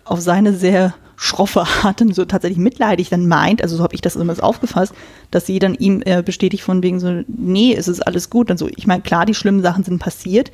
auf 0.05 0.21
seine 0.21 0.53
sehr 0.53 0.93
schroffe 1.17 1.65
Art 1.83 1.99
dann 1.99 2.13
so 2.13 2.23
tatsächlich 2.25 2.59
mitleidig 2.59 3.09
dann 3.09 3.27
meint, 3.27 3.61
also 3.61 3.75
so 3.75 3.83
habe 3.83 3.95
ich 3.95 4.01
das 4.01 4.15
immer 4.15 4.35
aufgefasst, 4.41 4.93
dass 5.31 5.47
sie 5.47 5.59
dann 5.59 5.73
ihm 5.73 6.01
äh, 6.05 6.21
bestätigt 6.21 6.63
von 6.63 6.83
wegen 6.83 6.99
so, 6.99 7.23
nee, 7.27 7.75
es 7.75 7.87
ist 7.87 8.01
alles 8.01 8.29
gut. 8.29 8.51
Und 8.51 8.57
so, 8.57 8.69
ich 8.73 8.87
meine, 8.87 9.01
klar, 9.01 9.25
die 9.25 9.33
schlimmen 9.33 9.63
Sachen 9.63 9.83
sind 9.83 9.99
passiert, 9.99 10.51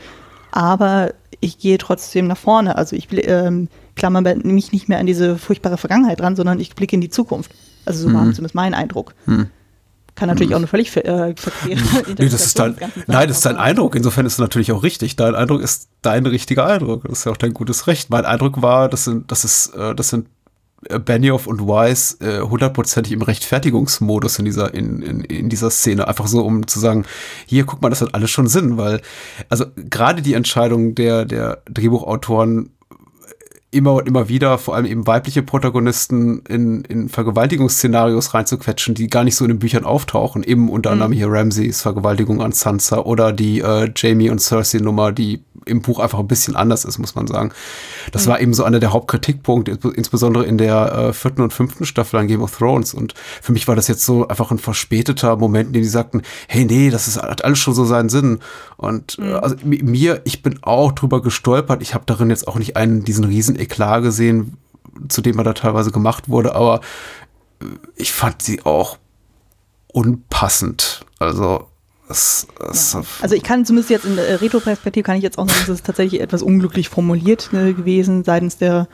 aber 0.52 1.14
ich 1.42 1.60
gehe 1.60 1.78
trotzdem 1.78 2.28
nach 2.28 2.38
vorne. 2.38 2.78
Also 2.78 2.96
ich 2.96 3.08
ähm, 3.12 3.68
klammer 3.96 4.22
mich 4.22 4.72
nicht 4.72 4.88
mehr 4.88 5.00
an 5.00 5.06
diese 5.06 5.38
furchtbare 5.38 5.78
Vergangenheit 5.78 6.22
dran, 6.22 6.38
sondern 6.38 6.60
ich 6.62 6.74
blicke 6.76 6.96
in 6.96 7.02
die 7.02 7.10
Zukunft. 7.10 7.52
Also 7.86 8.04
so 8.04 8.08
hm. 8.08 8.16
war 8.16 8.24
zumindest 8.24 8.56
mein 8.56 8.74
Eindruck. 8.74 9.14
Hm. 9.26 9.48
Kann 10.16 10.30
natürlich 10.30 10.52
hm. 10.52 10.56
auch 10.56 10.60
eine 10.60 10.68
völlig 10.68 10.96
äh, 10.96 11.36
verquere 11.36 11.82
nee, 12.18 12.30
das 12.30 12.46
ist 12.46 12.58
dein, 12.58 12.78
Nein, 13.08 13.28
das 13.28 13.38
ist 13.38 13.46
dein 13.46 13.58
Eindruck. 13.58 13.96
Insofern 13.96 14.26
ist 14.26 14.34
es 14.34 14.40
natürlich 14.40 14.72
auch 14.72 14.84
richtig. 14.84 15.18
Dein 15.18 15.36
Eindruck 15.36 15.62
ist 15.62 15.90
dein 16.04 16.26
richtiger 16.26 16.66
Eindruck. 16.68 17.04
Das 17.04 17.20
ist 17.20 17.26
ja 17.26 17.34
auch 17.34 17.38
dein 17.38 17.54
gutes 17.54 17.88
Recht. 17.88 18.10
Mein 18.10 18.24
Eindruck 18.24 18.62
war, 18.62 18.88
das 18.88 19.04
sind, 19.04 19.30
das 19.30 19.44
ist, 19.44 19.76
äh, 19.76 19.94
das 19.94 20.10
sind 20.10 20.28
Benioff 21.06 21.48
und 21.48 21.68
Weiss 21.68 22.18
äh, 22.22 22.42
hundertprozentig 22.42 23.14
im 23.14 23.22
Rechtfertigungsmodus 23.22 24.40
in 24.40 24.46
dieser, 24.46 24.74
in, 24.74 25.02
in, 25.02 25.22
in 25.22 25.50
dieser 25.50 25.70
Szene. 25.70 26.08
Einfach 26.08 26.28
so, 26.28 26.44
um 26.44 26.68
zu 26.68 26.80
sagen, 26.80 27.06
hier, 27.46 27.66
guck 27.66 27.82
mal, 27.82 27.90
das 27.90 28.02
hat 28.02 28.14
alles 28.14 28.32
schon 28.32 28.48
Sinn, 28.48 28.78
weil, 28.78 29.02
also 29.50 29.66
gerade 29.76 30.22
die 30.22 30.34
Entscheidung 30.34 30.96
der, 30.96 31.26
der 31.26 31.62
Drehbuchautoren 31.66 32.72
immer 33.74 33.94
und 33.94 34.08
immer 34.08 34.30
wieder, 34.30 34.58
vor 34.58 34.76
allem 34.76 34.86
eben 34.86 35.08
weibliche 35.08 35.44
Protagonisten 35.44 36.44
in, 36.48 36.82
in 36.84 37.10
Vergewaltigungsszenarios 37.10 38.34
reinzuquetschen, 38.34 38.96
die 38.96 39.08
gar 39.08 39.24
nicht 39.24 39.36
so 39.36 39.46
in 39.46 39.50
den 39.50 39.60
Büchern 39.60 39.86
auftauchen. 39.86 40.44
Eben 40.44 40.70
unter 40.70 40.92
anderem 40.92 41.12
mhm. 41.12 41.16
hier 41.16 41.28
Ramseys 41.30 41.82
Vergewaltigung 41.82 42.42
an 42.42 42.52
Sansa 42.52 43.00
oder 43.00 43.34
die 43.34 43.60
äh, 43.60 43.92
Jamie 43.96 44.30
und 44.30 44.40
Cersei 44.40 44.80
Nummer, 44.80 45.12
die 45.12 45.44
im 45.66 45.82
Buch 45.82 46.00
einfach 46.00 46.20
ein 46.20 46.28
bisschen 46.28 46.56
anders 46.56 46.86
ist, 46.86 47.00
muss 47.00 47.16
man 47.16 47.28
sagen. 47.28 47.52
Das 48.12 48.26
mhm. 48.26 48.32
war 48.32 48.42
eben 48.42 48.54
so 48.54 48.64
einer 48.64 48.80
der 48.80 48.94
Hauptkritikpunkte, 48.94 49.78
insbesondere 49.96 50.46
in 50.46 50.58
der 50.58 50.94
äh, 50.94 51.14
vierten 51.14 51.42
und 51.42 51.54
fünften 51.54 51.86
Staffel 51.86 52.20
an 52.20 52.28
Game 52.28 52.42
of 52.42 52.58
Thrones. 52.58 52.94
Und 52.94 53.14
für 53.42 53.54
mich 53.54 53.68
war 53.68 53.76
das 53.76 53.88
jetzt 53.88 54.06
so 54.06 54.28
einfach 54.28 54.52
ein 54.52 54.60
verspäteter 54.60 55.36
Moment, 55.38 55.68
in 55.68 55.74
dem 55.74 55.84
die 55.84 55.90
sagten, 55.90 56.22
hey, 56.48 56.66
nee, 56.66 56.90
das 56.90 57.08
ist, 57.08 57.22
hat 57.22 57.44
alles 57.44 57.60
schon 57.60 57.74
so 57.74 57.86
seinen 57.86 58.10
Sinn. 58.10 58.40
Und 58.78 59.18
äh, 59.20 59.22
mhm. 59.22 59.36
also 59.36 59.56
mir, 59.64 60.22
ich 60.26 60.42
bin 60.42 60.60
auch 60.62 60.92
drüber 60.92 61.22
gestolpert. 61.22 61.82
Ich 61.82 61.94
habe 61.94 62.04
darin 62.06 62.30
jetzt 62.30 62.48
auch 62.48 62.58
nicht 62.58 62.76
einen, 62.78 63.04
diesen 63.04 63.24
riesen 63.24 63.56
Eklat 63.64 64.04
gesehen, 64.04 64.58
zu 65.10 65.22
dem 65.22 65.38
er 65.38 65.44
da 65.44 65.54
teilweise 65.54 65.92
gemacht 65.92 66.30
wurde, 66.30 66.56
aber 66.56 66.82
ich 67.96 68.12
fand 68.12 68.42
sie 68.42 68.64
auch 68.64 68.98
unpassend. 69.88 71.06
Also 71.20 71.68
es, 72.10 72.48
es 72.70 72.94
ja. 72.94 73.04
Also 73.22 73.36
ich 73.36 73.44
kann 73.44 73.66
zumindest 73.66 73.90
jetzt 73.90 74.06
in 74.06 74.16
der 74.16 74.42
Retroperspektive 74.42 75.04
kann 75.04 75.18
ich 75.18 75.24
jetzt 75.24 75.38
auch 75.38 75.48
sagen, 75.48 75.72
es 75.72 75.84
tatsächlich 75.84 76.22
etwas 76.22 76.42
unglücklich 76.42 76.90
formuliert 76.90 77.50
äh, 77.54 77.74
gewesen 77.74 78.24
seitens 78.24 78.58
der 78.58 78.88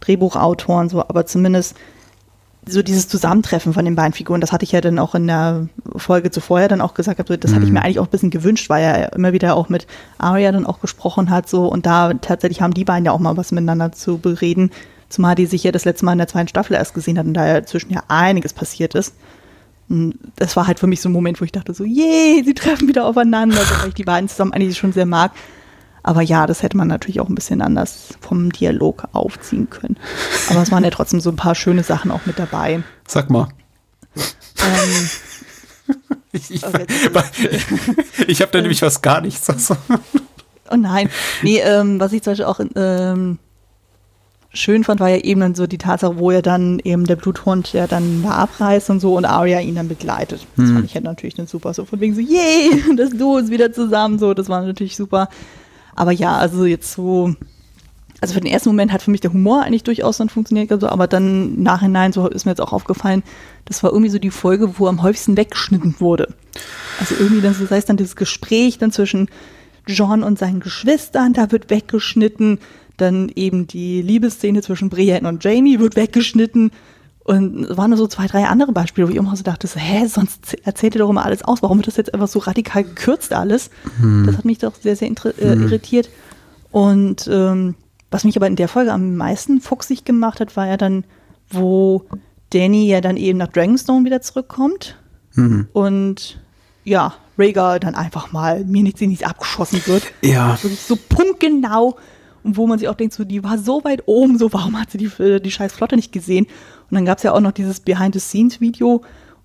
Drehbuchautoren, 0.00 0.88
so, 0.88 1.00
aber 1.00 1.26
zumindest 1.26 1.76
so 2.66 2.82
dieses 2.82 3.08
Zusammentreffen 3.08 3.72
von 3.72 3.84
den 3.84 3.96
beiden 3.96 4.12
Figuren, 4.12 4.40
das 4.40 4.52
hatte 4.52 4.64
ich 4.64 4.72
ja 4.72 4.80
dann 4.80 4.98
auch 4.98 5.14
in 5.14 5.26
der 5.26 5.68
Folge 5.96 6.30
zuvor 6.30 6.68
dann 6.68 6.80
auch 6.80 6.94
gesagt, 6.94 7.18
das 7.18 7.28
mhm. 7.28 7.54
hatte 7.54 7.64
ich 7.64 7.70
mhm. 7.70 7.74
mir 7.74 7.82
eigentlich 7.82 7.98
auch 7.98 8.06
ein 8.06 8.10
bisschen 8.10 8.30
gewünscht, 8.30 8.70
weil 8.70 8.84
er 8.84 9.12
immer 9.14 9.32
wieder 9.32 9.56
auch 9.56 9.68
mit 9.68 9.86
Arya 10.18 10.52
dann 10.52 10.66
auch 10.66 10.80
gesprochen 10.80 11.30
hat, 11.30 11.48
so 11.48 11.66
und 11.66 11.86
da 11.86 12.14
tatsächlich 12.14 12.62
haben 12.62 12.74
die 12.74 12.84
beiden 12.84 13.04
ja 13.04 13.12
auch 13.12 13.18
mal 13.18 13.36
was 13.36 13.50
miteinander 13.50 13.90
zu 13.92 14.18
bereden, 14.18 14.70
zumal 15.08 15.34
die 15.34 15.46
sich 15.46 15.64
ja 15.64 15.72
das 15.72 15.84
letzte 15.84 16.04
Mal 16.04 16.12
in 16.12 16.18
der 16.18 16.28
zweiten 16.28 16.48
Staffel 16.48 16.74
erst 16.74 16.94
gesehen 16.94 17.18
hatten, 17.18 17.34
da 17.34 17.46
ja 17.46 17.64
zwischen 17.64 17.92
ja 17.92 18.02
einiges 18.08 18.52
passiert 18.52 18.94
ist. 18.94 19.14
Und 19.88 20.18
das 20.36 20.56
war 20.56 20.66
halt 20.66 20.78
für 20.78 20.86
mich 20.86 21.00
so 21.00 21.08
ein 21.08 21.12
Moment, 21.12 21.40
wo 21.40 21.44
ich 21.44 21.52
dachte 21.52 21.74
so, 21.74 21.84
je, 21.84 22.42
sie 22.44 22.54
treffen 22.54 22.88
wieder 22.88 23.04
aufeinander, 23.04 23.58
weil 23.58 23.88
ich 23.88 23.94
die 23.94 24.04
beiden 24.04 24.28
zusammen 24.28 24.52
eigentlich 24.52 24.78
schon 24.78 24.92
sehr 24.92 25.04
mag. 25.04 25.32
Aber 26.02 26.22
ja, 26.22 26.46
das 26.46 26.62
hätte 26.62 26.76
man 26.76 26.88
natürlich 26.88 27.20
auch 27.20 27.28
ein 27.28 27.34
bisschen 27.34 27.62
anders 27.62 28.14
vom 28.20 28.50
Dialog 28.50 29.04
aufziehen 29.12 29.70
können. 29.70 29.96
Aber 30.50 30.62
es 30.62 30.72
waren 30.72 30.84
ja 30.84 30.90
trotzdem 30.90 31.20
so 31.20 31.30
ein 31.30 31.36
paar 31.36 31.54
schöne 31.54 31.82
Sachen 31.82 32.10
auch 32.10 32.26
mit 32.26 32.38
dabei. 32.38 32.82
Sag 33.06 33.30
mal. 33.30 33.48
Ähm, 34.16 35.96
ich 36.32 36.50
ich, 36.50 36.66
okay. 36.66 36.86
ich 38.26 38.40
habe 38.42 38.52
da 38.52 38.60
nämlich 38.60 38.82
was 38.82 39.02
gar 39.02 39.20
nichts. 39.20 39.48
Also. 39.48 39.76
Oh 40.70 40.76
nein. 40.76 41.08
Nee, 41.42 41.60
ähm, 41.60 42.00
was 42.00 42.12
ich 42.12 42.22
zum 42.22 42.32
Beispiel 42.32 42.46
auch 42.46 42.60
ähm, 42.74 43.38
schön 44.54 44.84
fand, 44.84 45.00
war 45.00 45.08
ja 45.08 45.18
eben 45.18 45.40
dann 45.40 45.54
so 45.54 45.66
die 45.66 45.78
Tatsache, 45.78 46.18
wo 46.18 46.30
er 46.30 46.42
dann 46.42 46.80
eben 46.84 47.04
der 47.06 47.16
Bluthund 47.16 47.72
ja 47.72 47.86
dann 47.86 48.22
da 48.22 48.30
abreißt 48.30 48.90
und 48.90 49.00
so 49.00 49.16
und 49.16 49.24
Arya 49.24 49.60
ihn 49.60 49.74
dann 49.74 49.88
begleitet. 49.88 50.46
Das 50.56 50.66
hm. 50.66 50.74
fand 50.74 50.84
ich 50.86 50.94
ja 50.94 51.00
natürlich 51.00 51.34
dann 51.34 51.46
super. 51.46 51.74
So 51.74 51.84
von 51.84 52.00
wegen 52.00 52.14
so, 52.14 52.20
yay, 52.20 52.82
das 52.96 53.10
Duo 53.10 53.38
ist 53.38 53.50
wieder 53.50 53.72
zusammen. 53.72 54.18
So, 54.18 54.34
das 54.34 54.48
war 54.48 54.62
natürlich 54.62 54.96
super. 54.96 55.28
Aber 55.94 56.12
ja, 56.12 56.36
also 56.38 56.64
jetzt 56.64 56.92
so, 56.92 57.34
also 58.20 58.34
für 58.34 58.40
den 58.40 58.52
ersten 58.52 58.68
Moment 58.68 58.92
hat 58.92 59.02
für 59.02 59.10
mich 59.10 59.20
der 59.20 59.32
Humor 59.32 59.62
eigentlich 59.62 59.84
durchaus 59.84 60.18
dann 60.18 60.28
funktioniert, 60.28 60.70
also, 60.72 60.88
aber 60.88 61.06
dann 61.06 61.62
Nachhinein, 61.62 62.12
so 62.12 62.28
ist 62.28 62.44
mir 62.44 62.52
jetzt 62.52 62.60
auch 62.60 62.72
aufgefallen, 62.72 63.22
das 63.64 63.82
war 63.82 63.90
irgendwie 63.90 64.10
so 64.10 64.18
die 64.18 64.30
Folge, 64.30 64.78
wo 64.78 64.86
am 64.86 65.02
häufigsten 65.02 65.36
weggeschnitten 65.36 65.96
wurde. 65.98 66.34
Also 67.00 67.14
irgendwie, 67.18 67.40
dann, 67.40 67.54
so 67.54 67.66
sei 67.66 67.78
es 67.78 67.84
dann 67.84 67.96
dieses 67.96 68.16
Gespräch 68.16 68.78
dann 68.78 68.92
zwischen 68.92 69.28
John 69.86 70.22
und 70.22 70.38
seinen 70.38 70.60
Geschwistern, 70.60 71.32
da 71.32 71.50
wird 71.50 71.70
weggeschnitten, 71.70 72.58
dann 72.96 73.30
eben 73.34 73.66
die 73.66 74.02
Liebesszene 74.02 74.62
zwischen 74.62 74.88
Brienne 74.88 75.28
und 75.28 75.42
Jamie 75.42 75.80
wird 75.80 75.96
weggeschnitten. 75.96 76.70
Und 77.24 77.64
es 77.64 77.76
waren 77.76 77.90
nur 77.90 77.98
so 77.98 78.08
zwei, 78.08 78.26
drei 78.26 78.46
andere 78.46 78.72
Beispiele, 78.72 79.06
wo 79.06 79.10
ich 79.10 79.16
immer 79.16 79.36
so 79.36 79.44
dachte, 79.44 79.66
so, 79.66 79.78
hä, 79.78 80.06
sonst 80.06 80.54
erzählt 80.64 80.96
ihr 80.96 81.00
doch 81.00 81.10
immer 81.10 81.24
alles 81.24 81.42
aus. 81.42 81.62
Warum 81.62 81.78
wird 81.78 81.86
das 81.86 81.96
jetzt 81.96 82.12
einfach 82.12 82.28
so 82.28 82.40
radikal 82.40 82.82
gekürzt 82.82 83.32
alles? 83.32 83.70
Hm. 84.00 84.26
Das 84.26 84.36
hat 84.36 84.44
mich 84.44 84.58
doch 84.58 84.74
sehr, 84.74 84.96
sehr 84.96 85.08
äh, 85.08 85.32
hm. 85.36 85.62
irritiert. 85.62 86.10
Und 86.72 87.28
ähm, 87.30 87.76
was 88.10 88.24
mich 88.24 88.36
aber 88.36 88.48
in 88.48 88.56
der 88.56 88.68
Folge 88.68 88.92
am 88.92 89.16
meisten 89.16 89.60
fuchsig 89.60 90.04
gemacht 90.04 90.40
hat, 90.40 90.56
war 90.56 90.66
ja 90.66 90.76
dann, 90.76 91.04
wo 91.48 92.04
Danny 92.50 92.88
ja 92.88 93.00
dann 93.00 93.16
eben 93.16 93.38
nach 93.38 93.48
Dragonstone 93.48 94.04
wieder 94.04 94.20
zurückkommt. 94.20 94.98
Hm. 95.34 95.68
Und 95.72 96.40
ja, 96.84 97.14
Rhaegar 97.38 97.78
dann 97.78 97.94
einfach 97.94 98.32
mal 98.32 98.64
mir 98.64 98.82
nichts, 98.82 99.00
nichts 99.00 99.24
abgeschossen 99.24 99.80
wird. 99.86 100.12
Ja. 100.22 100.58
Wirklich 100.60 100.80
so 100.80 100.96
punktgenau. 100.96 101.96
Und 102.42 102.56
wo 102.56 102.66
man 102.66 102.78
sich 102.78 102.88
auch 102.88 102.96
denkt, 102.96 103.14
so, 103.14 103.22
die 103.22 103.44
war 103.44 103.56
so 103.56 103.84
weit 103.84 104.02
oben, 104.06 104.36
so, 104.36 104.52
warum 104.52 104.78
hat 104.80 104.90
sie 104.90 104.98
die, 104.98 105.22
äh, 105.22 105.38
die 105.38 105.52
scheiß 105.52 105.72
Flotte 105.72 105.94
nicht 105.94 106.10
gesehen? 106.10 106.48
Und 106.92 106.96
dann 106.96 107.06
gab 107.06 107.16
es 107.16 107.24
ja 107.24 107.32
auch 107.32 107.40
noch 107.40 107.52
dieses 107.52 107.80
Behind-the-Scenes-Video, 107.80 109.00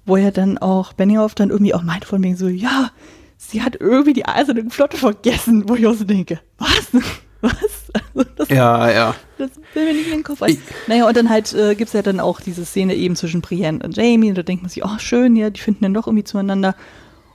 wo 0.06 0.18
ja 0.18 0.32
dann 0.32 0.58
auch 0.58 0.92
Benioff 0.92 1.34
dann 1.34 1.50
irgendwie 1.50 1.74
auch 1.74 1.82
meint 1.82 2.04
von 2.04 2.20
mir 2.20 2.36
so, 2.36 2.50
ja, 2.50 2.92
sie 3.38 3.62
hat 3.62 3.78
irgendwie 3.80 4.12
die 4.12 4.26
eiserne 4.26 4.70
Flotte 4.70 4.98
vergessen, 4.98 5.64
wo 5.70 5.76
ich 5.76 5.88
auch 5.88 5.94
so 5.94 6.04
denke, 6.04 6.42
was? 6.58 6.92
Was? 7.40 7.54
Also 7.94 8.30
das, 8.36 8.50
ja, 8.50 8.92
ja. 8.92 9.16
Das 9.38 9.52
will 9.76 9.86
mir 9.86 9.94
nicht 9.94 10.08
in 10.08 10.14
den 10.14 10.24
Kopf 10.24 10.42
ein. 10.42 10.58
Naja, 10.88 11.08
und 11.08 11.16
dann 11.16 11.30
halt 11.30 11.54
äh, 11.54 11.76
gibt 11.76 11.90
es 11.90 11.94
ja 11.94 12.02
dann 12.02 12.20
auch 12.20 12.42
diese 12.42 12.66
Szene 12.66 12.96
eben 12.96 13.16
zwischen 13.16 13.42
Brienne 13.42 13.80
und 13.84 13.96
Jamie 13.96 14.30
und 14.30 14.38
da 14.40 14.42
denkt 14.42 14.64
man 14.64 14.72
sich, 14.72 14.84
oh 14.84 14.98
schön, 14.98 15.36
ja, 15.36 15.52
die 15.52 15.62
finden 15.62 15.84
dann 15.84 15.94
doch 15.94 16.08
irgendwie 16.08 16.24
zueinander. 16.24 16.76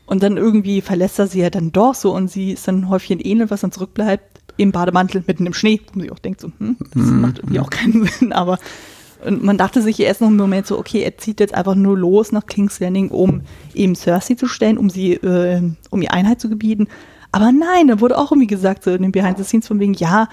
Und 0.04 0.24
dann 0.24 0.36
irgendwie 0.36 0.80
verlässt 0.80 1.20
er 1.20 1.28
sie 1.28 1.40
ja 1.40 1.50
dann 1.50 1.70
doch 1.70 1.94
so 1.94 2.12
und 2.12 2.28
sie 2.28 2.52
ist 2.52 2.66
dann 2.66 2.80
ein 2.80 2.88
Häufchen 2.88 3.24
Elend, 3.24 3.52
was 3.52 3.60
dann 3.60 3.70
zurückbleibt, 3.70 4.40
im 4.56 4.72
Bademantel 4.72 5.22
mitten 5.26 5.46
im 5.46 5.54
Schnee, 5.54 5.80
wo 5.86 5.92
man 5.94 6.02
sich 6.02 6.12
auch 6.12 6.18
denkt, 6.18 6.40
so, 6.40 6.50
hm, 6.58 6.76
das 6.92 7.02
mhm. 7.02 7.20
macht 7.20 7.38
irgendwie 7.38 7.60
auch 7.60 7.70
keinen 7.70 8.04
Sinn, 8.18 8.32
aber 8.32 8.58
und 9.24 9.42
man 9.42 9.58
dachte 9.58 9.82
sich 9.82 10.00
erst 10.00 10.20
noch 10.20 10.28
im 10.28 10.36
Moment 10.36 10.66
so, 10.66 10.78
okay, 10.78 11.02
er 11.02 11.16
zieht 11.18 11.40
jetzt 11.40 11.54
einfach 11.54 11.74
nur 11.74 11.96
los 11.96 12.32
nach 12.32 12.46
King's 12.46 12.80
Landing, 12.80 13.10
um 13.10 13.42
eben 13.74 13.94
Cersei 13.94 14.34
zu 14.34 14.46
stellen, 14.46 14.78
um 14.78 14.90
sie, 14.90 15.14
äh, 15.14 15.62
um 15.90 16.02
ihr 16.02 16.12
Einheit 16.12 16.40
zu 16.40 16.48
gebieten. 16.48 16.88
Aber 17.30 17.52
nein, 17.52 17.88
da 17.88 18.00
wurde 18.00 18.18
auch 18.18 18.32
irgendwie 18.32 18.46
gesagt, 18.46 18.84
so 18.84 18.90
in 18.90 19.02
den 19.02 19.12
Behind 19.12 19.38
the 19.38 19.44
Scenes 19.44 19.66
von 19.66 19.80
wegen, 19.80 19.94
ja, 19.94 20.28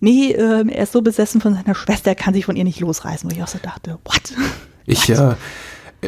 nee, 0.00 0.32
äh, 0.32 0.64
er 0.68 0.82
ist 0.82 0.92
so 0.92 1.02
besessen 1.02 1.40
von 1.40 1.54
seiner 1.54 1.74
Schwester, 1.74 2.10
er 2.10 2.14
kann 2.14 2.34
sich 2.34 2.44
von 2.44 2.56
ihr 2.56 2.64
nicht 2.64 2.80
losreißen, 2.80 3.28
wo 3.28 3.34
ich 3.34 3.42
auch 3.42 3.48
so 3.48 3.58
dachte, 3.60 3.98
what? 4.04 4.34
Ich, 4.86 5.08
what? 5.18 5.18
Äh, 5.18 5.34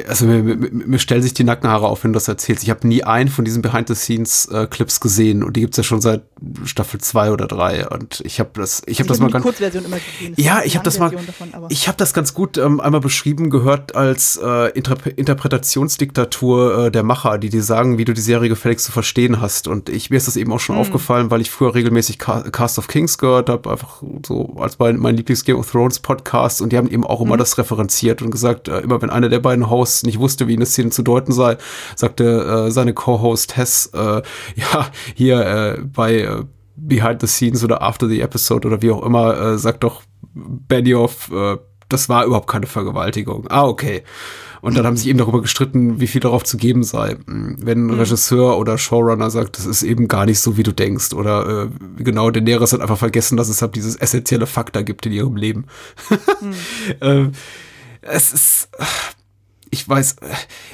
also 0.09 0.27
mir, 0.27 0.43
mir, 0.43 0.71
mir 0.71 0.99
stellen 0.99 1.23
sich 1.23 1.35
die 1.35 1.45
Nackenhaare 1.45 1.87
auf, 1.87 2.05
wenn 2.05 2.13
du 2.13 2.17
das 2.17 2.29
erzählst. 2.29 2.63
Ich 2.63 2.71
habe 2.71 2.87
nie 2.87 3.05
einen 3.05 3.29
von 3.29 3.45
diesen 3.45 3.63
Behind-the-Scenes-Clips 3.63 4.97
äh, 4.97 5.01
gesehen 5.01 5.43
und 5.43 5.57
die 5.57 5.61
gibt's 5.61 5.77
ja 5.77 5.83
schon 5.83 6.01
seit 6.01 6.23
Staffel 6.65 7.01
2 7.01 7.33
oder 7.33 7.47
3 7.47 7.89
und 7.89 8.21
ich 8.25 8.41
habe 8.41 8.51
das 8.55 8.83
ich 8.87 9.01
habe 9.01 9.09
also 9.09 9.15
das 9.15 9.21
mal 9.21 9.31
ganz 9.31 9.43
Kurzversion 9.43 9.85
immer 9.85 9.97
gesehen. 9.97 10.35
Ja, 10.37 10.63
ich 10.65 10.77
habe 10.77 10.85
das 10.85 10.99
mal 10.99 11.11
davon, 11.11 11.53
ich 11.71 11.89
habe 11.89 11.97
das 11.97 12.13
ganz 12.13 12.35
gut 12.35 12.59
ähm, 12.59 12.81
einmal 12.81 13.01
beschrieben 13.01 13.49
gehört 13.49 13.95
als 13.95 14.39
äh, 14.43 14.71
Interpre 14.73 15.11
Interpretationsdiktatur 15.11 16.87
äh, 16.87 16.91
der 16.91 17.03
Macher, 17.03 17.39
die 17.39 17.49
dir 17.49 17.63
sagen, 17.63 17.97
wie 17.99 18.05
du 18.05 18.13
die 18.13 18.21
Serie 18.21 18.49
gefälligst 18.49 18.85
zu 18.85 18.93
verstehen 18.93 19.41
hast 19.41 19.67
und 19.69 19.89
ich 19.89 20.11
mir 20.11 20.17
ist 20.17 20.29
das 20.29 20.37
eben 20.37 20.53
auch 20.53 20.61
schon 20.61 20.77
mhm. 20.77 20.83
aufgefallen, 20.83 21.31
weil 21.31 21.41
ich 21.41 21.51
früher 21.51 21.75
regelmäßig 21.75 22.19
Cast 22.19 22.79
of 22.79 22.89
Kings 22.89 23.19
gehört 23.19 23.49
habe, 23.49 23.71
einfach 23.71 24.03
so 24.27 24.57
als 24.59 24.79
mein, 24.79 24.99
mein 24.99 25.17
Lieblings 25.17 25.45
Game 25.45 25.57
of 25.57 25.71
Thrones 25.71 26.01
Podcast 26.01 26.61
und 26.61 26.73
die 26.73 26.77
haben 26.77 26.91
eben 26.91 27.05
auch 27.05 27.21
immer 27.23 27.35
mhm. 27.35 27.41
das 27.41 27.57
referenziert 27.57 28.21
und 28.21 28.31
gesagt, 28.31 28.69
äh, 28.69 28.81
immer 28.81 29.01
wenn 29.01 29.11
einer 29.11 29.31
der 29.31 29.41
beiden 29.41 29.71
Hosts 29.71 29.86
Host 29.87 30.07
nicht 30.07 30.19
wusste, 30.19 30.49
wie 30.49 30.57
eine 30.57 30.67
Szene 30.67 30.91
zu 30.91 31.03
deuten 31.03 31.33
sei, 31.33 31.57
sagte 31.95 32.67
äh, 32.67 32.71
seine 32.71 32.93
Co-Host 32.93 33.57
Hess, 33.57 33.91
äh, 33.95 34.23
ja, 34.57 34.91
hier 35.15 35.47
äh, 35.47 35.81
bei 35.83 36.21
äh, 36.21 36.45
Behind 36.77 37.21
the 37.21 37.27
Scenes 37.27 37.65
oder 37.65 37.83
After 37.83 38.09
the 38.09 38.21
Episode 38.21 38.69
oder 38.69 38.83
wie 38.83 38.91
auch 38.91 39.05
immer, 39.05 39.39
äh, 39.41 39.59
sagt 39.59 39.85
doch 39.85 40.03
Benioff, 40.35 41.31
äh, 41.33 41.57
das 41.89 42.09
war 42.09 42.25
überhaupt 42.25 42.49
keine 42.49 42.67
Vergewaltigung. 42.67 43.47
Ah, 43.49 43.67
okay. 43.67 44.03
Und 44.61 44.77
dann 44.77 44.85
haben 44.85 44.97
sie 44.97 45.11
eben 45.11 45.19
darüber 45.19 45.41
gestritten, 45.43 46.01
wie 46.01 46.09
viel 46.09 46.21
darauf 46.21 46.43
zu 46.43 46.57
geben 46.57 46.83
sei. 46.83 47.17
Wenn 47.27 47.87
ein 47.87 47.93
mhm. 47.93 48.01
Regisseur 48.01 48.59
oder 48.59 48.79
Showrunner 48.79 49.31
sagt, 49.31 49.59
das 49.59 49.67
ist 49.67 49.85
eben 49.85 50.09
gar 50.09 50.27
nicht 50.27 50.41
so, 50.41 50.57
wie 50.57 50.65
du 50.65 50.73
denkst. 50.73 51.13
Oder 51.13 51.69
äh, 51.69 52.03
genau, 52.03 52.31
Daenerys 52.33 52.73
hat 52.73 52.81
einfach 52.81 52.99
vergessen, 52.99 53.37
dass 53.37 53.49
es 53.49 53.63
halt 53.63 53.77
dieses 53.77 53.95
essentielle 53.95 54.47
Faktor 54.47 54.83
gibt 54.83 55.07
in 55.07 55.13
ihrem 55.13 55.37
Leben. 55.37 55.67
Mhm. 56.41 56.53
äh, 57.01 57.31
es 58.03 58.33
ist, 58.33 58.69
ich 59.71 59.89
weiß, 59.89 60.17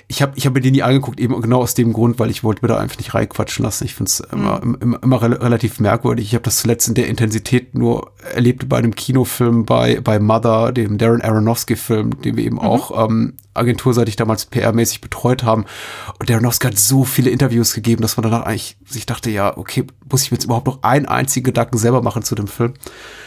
ich 0.08 0.22
habe 0.22 0.32
ich 0.36 0.46
hab 0.46 0.54
mir 0.54 0.60
den 0.60 0.72
nie 0.72 0.82
angeguckt, 0.82 1.18
eben 1.18 1.40
genau 1.40 1.60
aus 1.62 1.74
dem 1.74 1.92
Grund, 1.92 2.18
weil 2.18 2.30
ich 2.30 2.44
wollte 2.44 2.62
mir 2.62 2.68
da 2.68 2.78
einfach 2.78 2.98
nicht 2.98 3.14
reinquatschen 3.14 3.64
lassen. 3.64 3.84
Ich 3.84 3.94
finde 3.94 4.08
es 4.08 4.20
immer, 4.20 4.60
mhm. 4.62 4.78
immer, 4.80 5.02
immer 5.02 5.22
re 5.22 5.40
relativ 5.40 5.80
merkwürdig. 5.80 6.26
Ich 6.26 6.34
habe 6.34 6.44
das 6.44 6.58
zuletzt 6.58 6.88
in 6.88 6.94
der 6.94 7.08
Intensität 7.08 7.74
nur 7.74 8.12
erlebt 8.34 8.68
bei 8.68 8.78
einem 8.78 8.94
Kinofilm 8.94 9.64
bei, 9.64 10.00
bei 10.00 10.18
Mother, 10.18 10.72
dem 10.72 10.98
Darren 10.98 11.22
Aronofsky-Film, 11.22 12.22
den 12.22 12.36
wir 12.36 12.44
eben 12.44 12.56
mhm. 12.56 12.62
auch 12.62 13.06
ähm, 13.06 13.34
agenturseitig 13.54 14.16
damals 14.16 14.50
PR-mäßig 14.50 15.00
betreut 15.00 15.42
haben. 15.42 15.64
Und 16.18 16.30
Aronofsky 16.30 16.66
hat 16.68 16.78
so 16.78 17.04
viele 17.04 17.30
Interviews 17.30 17.74
gegeben, 17.74 18.02
dass 18.02 18.16
man 18.16 18.24
danach 18.24 18.44
eigentlich 18.44 18.76
sich 18.86 19.06
dachte, 19.06 19.30
ja, 19.30 19.56
okay, 19.56 19.84
muss 20.10 20.22
ich 20.22 20.30
mir 20.30 20.36
jetzt 20.36 20.44
überhaupt 20.44 20.66
noch 20.66 20.82
einen 20.82 21.06
einzigen 21.06 21.44
Gedanken 21.44 21.78
selber 21.78 22.02
machen 22.02 22.22
zu 22.22 22.34
dem 22.34 22.46
Film? 22.46 22.74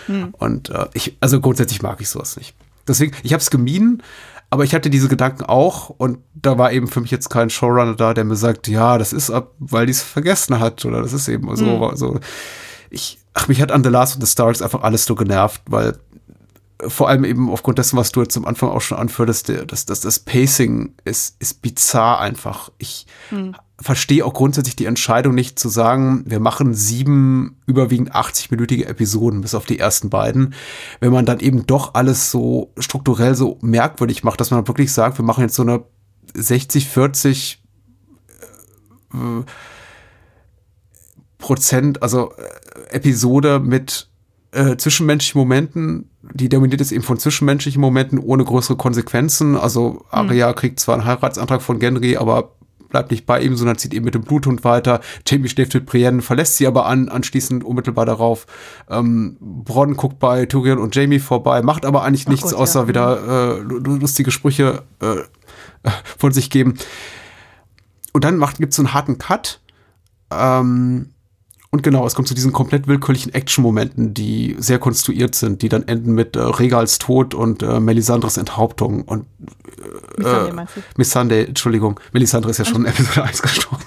Mhm. 0.07 0.33
Und 0.37 0.69
äh, 0.69 0.87
ich, 0.93 1.17
also 1.19 1.41
grundsätzlich 1.41 1.81
mag 1.81 1.99
ich 2.01 2.09
sowas 2.09 2.37
nicht. 2.37 2.53
Deswegen, 2.87 3.15
ich 3.23 3.33
habe 3.33 3.41
es 3.41 3.49
gemieden, 3.49 4.03
aber 4.49 4.63
ich 4.63 4.73
hatte 4.73 4.89
diese 4.89 5.07
Gedanken 5.07 5.43
auch 5.43 5.89
und 5.89 6.19
da 6.33 6.57
war 6.57 6.71
eben 6.71 6.87
für 6.87 7.01
mich 7.01 7.11
jetzt 7.11 7.29
kein 7.29 7.49
Showrunner 7.49 7.95
da, 7.95 8.13
der 8.13 8.23
mir 8.23 8.35
sagt, 8.35 8.67
ja, 8.67 8.97
das 8.97 9.13
ist 9.13 9.29
ab, 9.29 9.51
weil 9.59 9.85
die 9.85 9.91
es 9.91 10.01
vergessen 10.01 10.59
hat 10.59 10.85
oder 10.85 11.01
das 11.01 11.13
ist 11.13 11.27
eben 11.27 11.53
so. 11.55 11.65
Mhm. 11.65 11.95
so. 11.95 12.19
Ich, 12.89 13.19
ach, 13.33 13.47
mich 13.47 13.61
hat 13.61 13.71
an 13.71 13.83
The 13.83 13.89
Last 13.89 14.15
of 14.15 14.21
the 14.21 14.31
Stars 14.31 14.61
einfach 14.61 14.83
alles 14.83 15.05
so 15.05 15.15
genervt, 15.15 15.61
weil 15.67 15.97
vor 16.87 17.09
allem 17.09 17.23
eben 17.23 17.49
aufgrund 17.49 17.77
dessen, 17.77 17.97
was 17.97 18.11
du 18.11 18.21
jetzt 18.21 18.37
am 18.37 18.45
Anfang 18.45 18.69
auch 18.69 18.81
schon 18.81 18.97
anführtest, 18.97 19.51
das, 19.67 19.85
das, 19.85 20.01
das 20.01 20.19
Pacing 20.19 20.93
ist, 21.05 21.35
ist 21.39 21.61
bizarr 21.61 22.19
einfach. 22.19 22.69
Ich 22.77 23.07
hm. 23.29 23.55
Verstehe 23.81 24.25
auch 24.25 24.33
grundsätzlich 24.33 24.75
die 24.75 24.85
Entscheidung 24.85 25.35
nicht 25.35 25.59
zu 25.59 25.67
sagen, 25.67 26.23
wir 26.25 26.39
machen 26.39 26.73
sieben 26.73 27.57
überwiegend 27.65 28.15
80-minütige 28.15 28.85
Episoden, 28.85 29.41
bis 29.41 29.53
auf 29.53 29.65
die 29.65 29.79
ersten 29.79 30.09
beiden, 30.09 30.53
wenn 31.01 31.11
man 31.11 31.25
dann 31.25 31.39
eben 31.39 31.65
doch 31.65 31.93
alles 31.93 32.31
so 32.31 32.71
strukturell 32.77 33.35
so 33.35 33.57
merkwürdig 33.61 34.23
macht, 34.23 34.39
dass 34.39 34.51
man 34.51 34.67
wirklich 34.67 34.93
sagt, 34.93 35.17
wir 35.19 35.25
machen 35.25 35.41
jetzt 35.41 35.55
so 35.55 35.63
eine 35.63 35.83
60, 36.33 36.87
40 36.87 37.63
äh, 39.13 39.17
Prozent, 41.37 42.01
also 42.01 42.31
äh, 42.31 42.95
Episode 42.95 43.59
mit 43.59 44.09
äh, 44.51 44.77
zwischenmenschlichen 44.77 45.39
Momenten, 45.39 46.09
die 46.21 46.47
dominiert 46.47 46.79
ist 46.79 46.93
eben 46.93 47.03
von 47.03 47.19
zwischenmenschlichen 47.19 47.81
Momenten 47.81 48.19
ohne 48.19 48.45
größere 48.45 48.77
Konsequenzen. 48.77 49.57
Also 49.57 50.05
Arya 50.09 50.49
mhm. 50.49 50.55
kriegt 50.55 50.79
zwar 50.79 50.95
einen 50.95 51.05
Heiratsantrag 51.05 51.61
von 51.61 51.79
Genry, 51.79 52.15
aber 52.15 52.55
bleibt 52.95 53.11
nicht 53.11 53.25
bei 53.25 53.41
ihm, 53.41 53.57
sondern 53.57 53.77
zieht 53.77 53.93
eben 53.93 54.05
mit 54.05 54.15
dem 54.15 54.21
Bluthund 54.21 54.63
weiter. 54.63 55.01
Jamie 55.27 55.49
schläft 55.49 55.73
mit 55.73 55.85
Brienne, 55.85 56.21
verlässt 56.21 56.55
sie 56.55 56.65
aber 56.65 56.85
an, 56.85 57.09
anschließend 57.09 57.61
unmittelbar 57.61 58.05
darauf. 58.05 58.47
Ähm, 58.89 59.35
Bronn 59.41 59.97
guckt 59.97 60.17
bei 60.17 60.45
Tyrion 60.45 60.77
und 60.77 60.95
Jamie 60.95 61.19
vorbei, 61.19 61.61
macht 61.61 61.85
aber 61.85 62.03
eigentlich 62.03 62.23
Ach 62.27 62.31
nichts, 62.31 62.51
Gott, 62.51 62.59
außer 62.61 62.83
ja. 62.83 62.87
wieder 62.87 63.57
mhm. 63.59 63.85
äh, 63.85 63.99
lustige 63.99 64.31
Sprüche 64.31 64.83
äh, 65.01 65.89
von 66.17 66.31
sich 66.31 66.49
geben. 66.49 66.75
Und 68.13 68.23
dann 68.23 68.39
gibt 68.57 68.71
es 68.71 68.77
so 68.77 68.83
einen 68.83 68.93
harten 68.93 69.17
Cut. 69.17 69.59
Ähm, 70.31 71.09
und 71.71 71.83
genau, 71.83 72.07
es 72.07 72.15
kommt 72.15 72.29
zu 72.29 72.33
diesen 72.33 72.53
komplett 72.53 72.87
willkürlichen 72.87 73.33
Action-Momenten, 73.33 74.13
die 74.13 74.55
sehr 74.57 74.79
konstruiert 74.79 75.35
sind, 75.35 75.61
die 75.61 75.67
dann 75.67 75.85
enden 75.85 76.13
mit 76.13 76.37
äh, 76.37 76.39
Regals 76.39 76.97
Tod 76.99 77.33
und 77.33 77.61
äh, 77.61 77.81
Melisandres 77.81 78.37
Enthauptung. 78.37 79.01
Und 79.01 79.25
äh, 79.77 80.21
Missandei, 80.21 80.67
Miss 80.97 81.11
Sunday, 81.11 81.45
Entschuldigung, 81.45 81.99
Melisandre 82.11 82.51
ist 82.51 82.57
ja 82.57 82.65
schon 82.65 82.85
in 82.85 82.87
Episode 82.87 83.23
1 83.23 83.41
gestorben. 83.41 83.83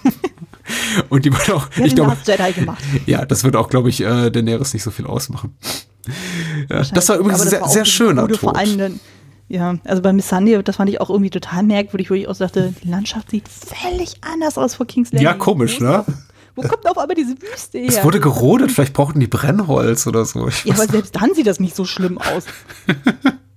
und 1.08 1.24
die 1.24 1.32
wird 1.32 1.50
auch. 1.50 1.68
Ja, 1.76 1.84
ich 1.84 1.94
glaube, 1.94 2.16
gemacht. 2.52 2.82
ja, 3.06 3.24
das 3.24 3.44
wird 3.44 3.56
auch, 3.56 3.68
glaube 3.68 3.88
ich, 3.88 4.00
äh, 4.00 4.30
Daenerys 4.30 4.74
nicht 4.74 4.82
so 4.82 4.90
viel 4.90 5.06
ausmachen. 5.06 5.56
ja, 6.68 6.82
das 6.82 7.08
war 7.08 7.16
übrigens 7.16 7.42
ein 7.42 7.48
sehr, 7.48 7.66
sehr 7.66 7.84
schöner 7.84 8.26
Tod. 8.28 8.38
Vor 8.38 8.56
allem 8.56 8.78
dann, 8.78 9.00
ja, 9.48 9.76
also 9.84 10.02
bei 10.02 10.12
Miss 10.12 10.28
Sunday, 10.28 10.62
das 10.62 10.76
fand 10.76 10.90
ich 10.90 11.00
auch 11.00 11.10
irgendwie 11.10 11.30
total 11.30 11.62
merkwürdig, 11.62 12.10
wo 12.10 12.14
ich 12.14 12.28
auch 12.28 12.36
dachte, 12.36 12.74
die 12.82 12.88
Landschaft 12.88 13.30
sieht 13.30 13.48
völlig 13.48 14.16
anders 14.20 14.58
aus 14.58 14.74
vor 14.74 14.86
King's 14.86 15.12
Landing. 15.12 15.24
Ja, 15.24 15.34
komisch, 15.34 15.80
ne? 15.80 16.04
Wo 16.54 16.62
kommt 16.62 16.86
auf 16.88 16.98
einmal 16.98 17.14
diese 17.14 17.40
Wüste 17.40 17.78
her? 17.78 17.88
Es 17.88 18.02
wurde 18.02 18.18
gerodet, 18.18 18.72
vielleicht 18.72 18.92
brauchten 18.92 19.20
die 19.20 19.28
Brennholz 19.28 20.08
oder 20.08 20.24
so. 20.24 20.48
Ja, 20.64 20.74
aber 20.74 20.88
selbst 20.88 21.14
dann 21.14 21.32
sieht 21.32 21.46
das 21.46 21.60
nicht 21.60 21.76
so 21.76 21.84
schlimm 21.84 22.18
aus. 22.18 22.44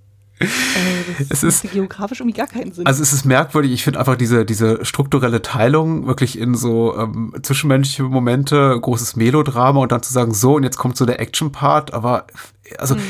äh, 0.42 1.24
es 1.28 1.42
ist 1.42 1.70
geografisch 1.70 2.20
irgendwie 2.20 2.36
gar 2.36 2.46
keinen 2.46 2.72
Sinn. 2.72 2.86
Also 2.86 3.02
es 3.02 3.12
ist 3.12 3.24
merkwürdig, 3.24 3.72
ich 3.72 3.84
finde 3.84 3.98
einfach 3.98 4.16
diese, 4.16 4.44
diese 4.44 4.84
strukturelle 4.84 5.42
Teilung 5.42 6.06
wirklich 6.06 6.38
in 6.38 6.54
so 6.54 6.96
ähm, 6.96 7.34
zwischenmenschliche 7.42 8.04
Momente, 8.04 8.78
großes 8.80 9.16
Melodrama 9.16 9.80
und 9.80 9.92
dann 9.92 10.02
zu 10.02 10.12
sagen, 10.12 10.34
so 10.34 10.56
und 10.56 10.62
jetzt 10.62 10.78
kommt 10.78 10.96
so 10.96 11.06
der 11.06 11.20
Action-Part, 11.20 11.94
aber 11.94 12.26
also 12.78 12.94
hm. 12.94 13.02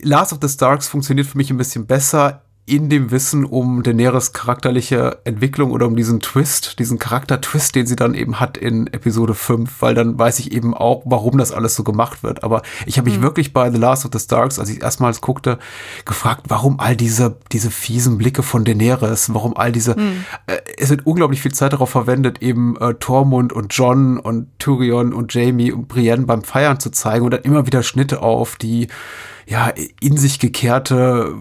Last 0.00 0.32
of 0.32 0.38
the 0.40 0.48
Starks 0.48 0.86
funktioniert 0.86 1.26
für 1.26 1.36
mich 1.36 1.50
ein 1.50 1.56
bisschen 1.56 1.86
besser 1.86 2.42
in 2.68 2.88
dem 2.88 3.10
Wissen 3.10 3.44
um 3.44 3.82
Daenerys 3.82 4.32
charakterliche 4.32 5.18
Entwicklung 5.24 5.70
oder 5.70 5.86
um 5.86 5.96
diesen 5.96 6.20
Twist, 6.20 6.78
diesen 6.78 6.98
Charakter-Twist, 6.98 7.74
den 7.74 7.86
sie 7.86 7.96
dann 7.96 8.14
eben 8.14 8.40
hat 8.40 8.56
in 8.56 8.86
Episode 8.88 9.34
5, 9.34 9.80
weil 9.80 9.94
dann 9.94 10.18
weiß 10.18 10.38
ich 10.38 10.52
eben 10.52 10.74
auch, 10.74 11.02
warum 11.06 11.38
das 11.38 11.52
alles 11.52 11.74
so 11.74 11.82
gemacht 11.82 12.22
wird. 12.22 12.44
Aber 12.44 12.62
ich 12.86 12.98
habe 12.98 13.08
mich 13.08 13.18
mhm. 13.18 13.22
wirklich 13.22 13.52
bei 13.52 13.70
The 13.70 13.78
Last 13.78 14.04
of 14.04 14.10
the 14.12 14.18
Starks, 14.18 14.58
als 14.58 14.68
ich 14.68 14.82
erstmals 14.82 15.20
guckte, 15.20 15.58
gefragt, 16.04 16.42
warum 16.48 16.78
all 16.78 16.94
diese, 16.94 17.38
diese 17.52 17.70
fiesen 17.70 18.18
Blicke 18.18 18.42
von 18.42 18.64
Daenerys, 18.64 19.32
warum 19.32 19.56
all 19.56 19.72
diese, 19.72 19.98
mhm. 19.98 20.24
äh, 20.46 20.58
es 20.76 20.90
wird 20.90 21.06
unglaublich 21.06 21.40
viel 21.40 21.52
Zeit 21.52 21.72
darauf 21.72 21.90
verwendet, 21.90 22.42
eben 22.42 22.76
äh, 22.76 22.94
Tormund 22.94 23.52
und 23.52 23.72
John 23.74 24.18
und 24.18 24.48
Tyrion 24.58 25.12
und 25.14 25.32
Jamie 25.32 25.72
und 25.72 25.88
Brienne 25.88 26.26
beim 26.26 26.42
Feiern 26.42 26.80
zu 26.80 26.90
zeigen 26.90 27.24
und 27.24 27.32
dann 27.32 27.42
immer 27.42 27.66
wieder 27.66 27.82
Schnitte 27.82 28.20
auf, 28.22 28.56
die 28.56 28.88
ja, 29.48 29.72
in 30.00 30.18
sich 30.18 30.38
gekehrte, 30.38 31.34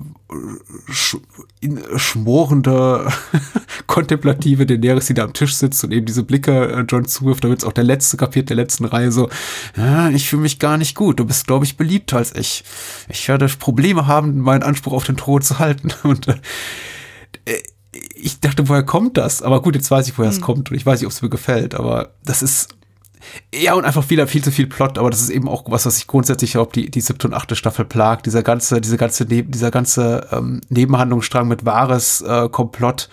sch 0.91 1.17
in, 1.61 1.81
schmorende, 1.95 3.07
kontemplative 3.87 4.65
Daenerys, 4.65 5.07
die 5.07 5.13
da 5.13 5.23
am 5.23 5.33
Tisch 5.33 5.55
sitzt 5.55 5.83
und 5.83 5.91
eben 5.91 6.05
diese 6.05 6.23
Blicke 6.23 6.71
äh, 6.71 6.85
John 6.87 7.05
zuwirft, 7.05 7.43
damit 7.43 7.59
es 7.59 7.65
auch 7.65 7.73
der 7.73 7.83
Letzte 7.83 8.17
kapiert, 8.17 8.49
der 8.49 8.57
letzten 8.57 8.85
Reihe 8.85 9.11
so, 9.11 9.29
ja, 9.77 10.09
ich 10.09 10.29
fühle 10.29 10.41
mich 10.41 10.59
gar 10.59 10.77
nicht 10.77 10.95
gut, 10.95 11.19
du 11.19 11.25
bist, 11.25 11.47
glaube 11.47 11.65
ich, 11.65 11.77
beliebter 11.77 12.17
als 12.17 12.35
ich. 12.35 12.63
Ich 13.09 13.27
werde 13.27 13.47
Probleme 13.47 14.07
haben, 14.07 14.39
meinen 14.39 14.63
Anspruch 14.63 14.93
auf 14.93 15.05
den 15.05 15.17
Thron 15.17 15.41
zu 15.41 15.59
halten 15.59 15.93
und 16.03 16.27
äh, 16.27 16.35
ich 18.15 18.39
dachte, 18.41 18.67
woher 18.69 18.83
kommt 18.83 19.17
das? 19.17 19.41
Aber 19.41 19.61
gut, 19.61 19.75
jetzt 19.75 19.89
weiß 19.89 20.07
ich, 20.07 20.17
woher 20.17 20.29
es 20.29 20.37
hm. 20.37 20.43
kommt 20.43 20.69
und 20.69 20.75
ich 20.75 20.85
weiß 20.85 20.99
nicht, 20.99 21.07
ob 21.07 21.13
es 21.13 21.21
mir 21.21 21.29
gefällt, 21.29 21.73
aber 21.73 22.13
das 22.23 22.41
ist 22.41 22.76
ja, 23.53 23.73
und 23.73 23.85
einfach 23.85 24.09
wieder 24.09 24.27
viel 24.27 24.43
zu 24.43 24.51
viel 24.51 24.67
Plot, 24.67 24.97
aber 24.97 25.09
das 25.09 25.21
ist 25.21 25.29
eben 25.29 25.47
auch 25.47 25.63
was, 25.67 25.85
was 25.85 25.95
sich 25.95 26.07
grundsätzlich 26.07 26.57
auf 26.57 26.69
die, 26.69 26.91
die 26.91 27.01
siebte 27.01 27.27
und 27.27 27.33
achte 27.33 27.55
Staffel 27.55 27.85
plagt. 27.85 28.25
Dieser 28.25 28.43
ganze, 28.43 28.81
diese 28.81 28.97
ganze, 28.97 29.25
dieser 29.25 29.71
ganze 29.71 30.27
ähm, 30.31 30.61
Nebenhandlungsstrang 30.69 31.47
mit 31.47 31.65
wahres 31.65 32.21
äh, 32.21 32.49
Komplott 32.49 33.09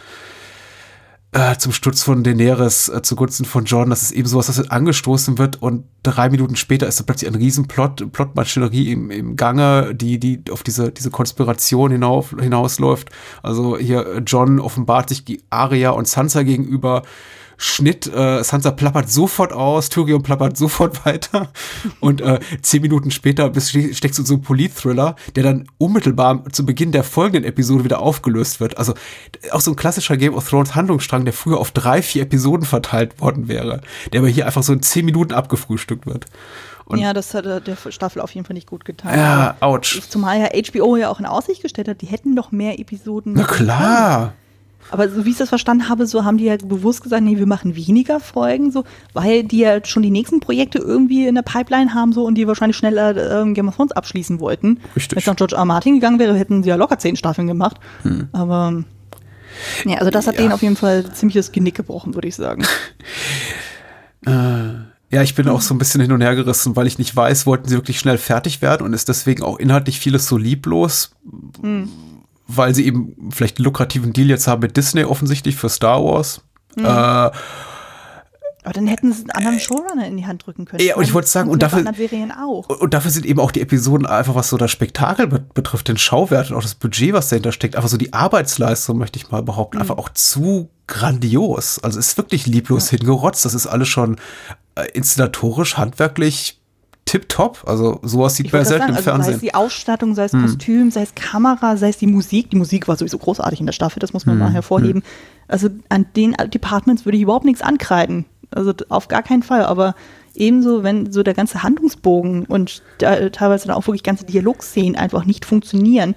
äh, 1.35 1.57
zum 1.59 1.73
Sturz 1.73 2.03
von 2.03 2.23
Daenerys 2.23 2.89
äh, 2.89 3.03
zugunsten 3.03 3.45
von 3.45 3.65
John, 3.65 3.91
das 3.91 4.03
ist 4.03 4.13
eben 4.13 4.29
sowas, 4.29 4.47
das 4.47 4.71
angestoßen 4.71 5.37
wird 5.37 5.61
und 5.61 5.85
drei 6.05 6.31
Minuten 6.31 6.55
später 6.55 6.87
ist 6.87 7.01
da 7.01 7.05
plötzlich 7.05 7.29
ein 7.29 7.35
Riesenplot, 7.35 8.13
Plotmaschinerie 8.13 8.93
im, 8.93 9.11
im 9.11 9.35
Gange, 9.35 9.97
die, 9.97 10.21
die 10.21 10.43
auf 10.53 10.63
diese, 10.63 10.93
diese 10.93 11.11
Konspiration 11.11 11.91
hinauf, 11.91 12.37
hinausläuft. 12.39 13.11
Also 13.43 13.77
hier 13.77 14.23
John 14.25 14.61
offenbart 14.61 15.09
sich 15.09 15.43
Aria 15.51 15.91
und 15.91 16.07
Sansa 16.07 16.45
gegenüber 16.45 17.03
Schnitt, 17.57 18.07
äh, 18.07 18.43
Sansa 18.43 18.71
plappert 18.71 19.11
sofort 19.11 19.53
aus, 19.53 19.89
Tyrion 19.89 20.23
plappert 20.23 20.57
sofort 20.57 21.05
weiter 21.07 21.49
und 22.01 22.21
äh, 22.21 22.41
zehn 22.63 22.83
Minuten 22.83 23.11
später 23.11 23.51
bist, 23.51 23.71
steckst 23.71 24.19
du 24.19 24.23
in 24.23 24.27
so 24.27 24.35
einem 24.35 24.43
Polit-Thriller, 24.43 25.17
der 25.37 25.43
dann 25.43 25.67
unmittelbar 25.79 26.45
zu 26.53 26.67
Beginn 26.67 26.93
der 26.93 27.05
folgenden 27.05 27.45
Episode 27.45 27.85
wieder 27.85 28.01
aufgelöst 28.01 28.61
wird. 28.61 28.79
Also 28.79 28.95
auch 29.51 29.61
so 29.61 29.71
ein 29.71 29.77
klassischer 29.77 30.17
Game 30.17 30.35
of 30.35 30.49
Thrones 30.49 30.75
Handlungsstrang, 30.75 31.25
der 31.25 31.35
früher 31.35 31.59
auf 31.59 31.71
drei, 31.71 32.03
vier 32.03 32.23
Episoden 32.23 32.67
verteilt 32.67 33.21
worden 33.21 33.49
wäre, 33.49 33.81
der 34.13 34.21
aber 34.21 34.29
hier 34.29 34.47
einfach 34.47 34.63
so 34.63 34.73
in 34.73 34.83
zehn 34.83 35.05
Minuten 35.05 35.33
abgefrühstückt 35.33 36.07
wird. 36.07 36.27
Und 36.87 36.99
ja, 36.99 37.15
das 37.15 37.33
hat 37.33 37.47
der 37.67 37.77
Staffel 37.91 38.21
auf 38.21 38.35
jeden 38.35 38.47
Fall 38.47 38.55
nicht 38.55 38.69
gut 38.69 38.85
getan. 38.85 39.19
Ja, 39.19 39.57
ouch. 39.61 40.03
Zumal 40.09 40.39
ja 40.39 40.49
HBO 40.49 40.97
ja 40.97 41.09
auch 41.09 41.19
in 41.19 41.27
Aussicht 41.27 41.63
gestellt 41.63 41.89
hat, 41.89 42.03
die 42.03 42.07
hätten 42.07 42.35
noch 42.35 42.53
mehr 42.53 42.79
Episoden. 42.79 43.33
Na 43.35 43.45
klar. 43.45 44.35
Aber 44.91 45.09
so 45.09 45.25
wie 45.25 45.31
ich 45.31 45.37
das 45.39 45.49
verstanden 45.49 45.89
habe, 45.89 46.07
so 46.07 46.25
haben 46.25 46.39
die 46.39 46.45
ja 46.45 46.57
bewusst 46.57 47.03
gesagt, 47.03 47.23
nee, 47.23 47.39
wir 47.39 47.47
machen 47.47 47.75
weniger 47.75 48.21
Folgen, 48.21 48.71
so, 48.71 48.85
weil 49.13 49.43
die 49.43 49.59
ja 49.59 49.85
schon 49.85 50.03
die 50.03 50.11
nächsten 50.11 50.41
Projekte 50.41 50.79
irgendwie 50.79 51.27
in 51.27 51.35
der 51.35 51.43
Pipeline 51.43 51.95
haben 51.95 52.13
so 52.13 52.25
und 52.25 52.37
die 52.37 52.47
wahrscheinlich 52.47 52.77
schneller 52.77 53.41
ähm, 53.41 53.55
Game 53.55 53.69
of 53.69 53.77
Thrones 53.77 53.93
abschließen 53.93 54.41
wollten. 54.41 54.81
Richtig. 54.95 55.17
Wenn 55.17 55.21
es 55.21 55.27
nach 55.27 55.37
George 55.37 55.57
R. 55.57 55.65
Martin 55.65 55.95
gegangen 55.95 56.19
wäre, 56.19 56.37
hätten 56.37 56.63
sie 56.63 56.69
ja 56.69 56.77
locker 56.77 56.99
zehn 56.99 57.17
Staffeln 57.17 57.47
gemacht. 57.47 57.77
Hm. 58.03 58.29
Aber 58.33 58.85
ja, 59.85 59.99
also 59.99 60.11
das 60.11 60.27
hat 60.27 60.35
ja. 60.35 60.43
denen 60.43 60.53
auf 60.53 60.63
jeden 60.63 60.77
Fall 60.77 61.13
ziemliches 61.13 61.53
Genick 61.53 61.75
gebrochen, 61.75 62.15
würde 62.15 62.29
ich 62.29 62.35
sagen. 62.35 62.65
äh. 64.27 64.95
Ja, 65.11 65.23
ich 65.23 65.37
bin 65.37 65.49
auch 65.49 65.61
so 65.61 65.73
ein 65.75 65.79
bisschen 65.79 66.01
hin 66.01 66.11
und 66.11 66.23
her 66.23 66.35
gerissen, 66.35 66.75
weil 66.75 66.89
ich 66.89 66.99
nicht 66.99 67.15
weiß, 67.15 67.47
wollten 67.47 67.69
sie 67.69 67.77
wirklich 67.77 68.01
schnell 68.01 68.19
fertig 68.19 68.63
werden 68.63 68.85
und 68.85 68.95
ist 68.95 69.09
deswegen 69.09 69.45
auch 69.45 69.61
inhaltlich 69.61 70.01
vieles 70.01 70.27
so 70.27 70.37
lieblos, 70.37 71.13
hm. 71.61 71.89
Weil 72.47 72.75
sie 72.75 72.87
eben 72.87 73.31
vielleicht 73.31 73.59
einen 73.59 73.65
lukrativen 73.65 74.13
Deal 74.13 74.29
jetzt 74.29 74.47
haben 74.47 74.61
mit 74.61 74.77
Disney 74.77 75.05
offensichtlich 75.05 75.57
für 75.57 75.69
Star 75.69 76.05
Wars. 76.05 76.43
Hm. 76.77 76.85
Äh, 76.85 77.31
aber 78.65 78.73
dann 78.73 78.87
hätten 78.87 79.13
sie 79.13 79.21
einen 79.21 79.31
anderen 79.31 79.61
Showrunner 79.61 80.07
in 80.07 80.17
die 80.17 80.25
Hand 80.25 80.47
drücken 80.47 80.65
können. 80.65 80.83
Ja, 80.83 80.97
und 80.97 81.03
ich 81.03 81.13
wollte 81.13 81.29
sagen, 81.29 81.51
und 81.51 81.63
dafür, 81.63 81.85
und 82.81 82.95
dafür 82.95 83.11
sind 83.11 83.27
eben 83.27 83.39
auch 83.39 83.51
die 83.51 83.61
Episoden 83.61 84.07
einfach, 84.07 84.35
was 84.35 84.49
so 84.49 84.57
das 84.57 84.71
Spektakel 84.71 85.27
betrifft, 85.27 85.89
den 85.89 85.99
Schauwert 85.99 86.51
und 86.51 86.57
auch 86.57 86.63
das 86.63 86.75
Budget, 86.75 87.13
was 87.13 87.29
dahinter 87.29 87.53
steckt, 87.53 87.77
einfach 87.77 87.91
so 87.91 87.99
die 87.99 88.15
Arbeitsleistung, 88.15 88.97
möchte 88.97 89.19
ich 89.19 89.31
mal 89.31 89.43
behaupten, 89.43 89.77
mhm. 89.77 89.83
einfach 89.83 89.99
auch 89.99 90.09
zu 90.09 90.71
grandios. 90.87 91.79
Also 91.85 91.99
ist 91.99 92.17
wirklich 92.17 92.47
lieblos 92.47 92.91
ja. 92.91 92.99
hingerotzt. 92.99 93.45
Das 93.45 93.53
ist 93.53 93.67
alles 93.67 93.89
schon 93.89 94.17
äh, 94.77 94.87
inszenatorisch, 94.95 95.77
handwerklich 95.77 96.59
tipptopp. 97.05 97.65
Also 97.67 98.01
sowas 98.03 98.37
sieht 98.37 98.53
man 98.53 98.65
selten 98.65 98.89
im 98.89 98.95
also 98.95 99.03
Fernsehen. 99.03 99.33
Sei 99.33 99.37
es 99.37 99.41
die 99.41 99.55
Ausstattung, 99.55 100.15
sei 100.15 100.25
es 100.25 100.33
hm. 100.33 100.43
Kostüm, 100.43 100.91
sei 100.91 101.03
es 101.03 101.15
Kamera, 101.15 101.77
sei 101.77 101.89
es 101.89 101.99
die 101.99 102.07
Musik. 102.07 102.51
Die 102.51 102.57
Musik 102.57 102.89
war 102.89 102.97
sowieso 102.97 103.19
großartig 103.19 103.61
in 103.61 103.67
der 103.67 103.73
Staffel, 103.73 104.01
das 104.01 104.13
muss 104.13 104.27
man 104.27 104.37
hm. 104.37 104.41
mal 104.41 104.53
hervorheben. 104.53 105.03
Hm. 105.03 105.09
Also 105.49 105.69
an 105.89 106.07
den 106.17 106.33
Departments 106.53 107.05
würde 107.05 107.17
ich 107.17 107.23
überhaupt 107.23 107.45
nichts 107.45 107.63
ankreiden. 107.63 108.25
Also 108.51 108.73
auf 108.89 109.09
gar 109.09 109.23
keinen 109.23 109.43
Fall. 109.43 109.65
Aber 109.65 109.95
ebenso, 110.35 110.83
wenn 110.83 111.13
so 111.13 111.23
der 111.23 111.35
ganze 111.35 111.63
Handlungsbogen 111.63 112.47
und 112.47 112.83
da, 112.99 113.29
teilweise 113.31 113.67
dann 113.67 113.77
auch 113.77 113.87
wirklich 113.87 114.03
ganze 114.03 114.25
Dialogszenen 114.25 114.97
einfach 114.97 115.25
nicht 115.25 115.45
funktionieren, 115.45 116.15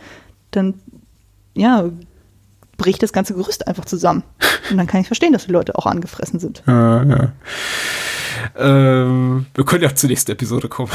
dann 0.52 0.76
ja, 1.54 1.90
bricht 2.78 3.04
das 3.04 3.14
ganze 3.14 3.34
Gerüst 3.34 3.68
einfach 3.68 3.86
zusammen. 3.86 4.24
Und 4.70 4.78
dann 4.78 4.88
kann 4.88 5.02
ich 5.02 5.08
verstehen, 5.08 5.34
dass 5.34 5.46
die 5.46 5.52
Leute 5.52 5.76
auch 5.76 5.86
angefressen 5.86 6.40
sind. 6.40 6.64
Ja, 6.68 7.04
ja. 7.04 7.32
Ähm, 8.56 9.46
wir 9.54 9.66
können 9.66 9.84
ja 9.84 9.96
zur 9.96 10.10
nächsten 10.10 10.32
Episode 10.32 10.68
kommen. 10.68 10.92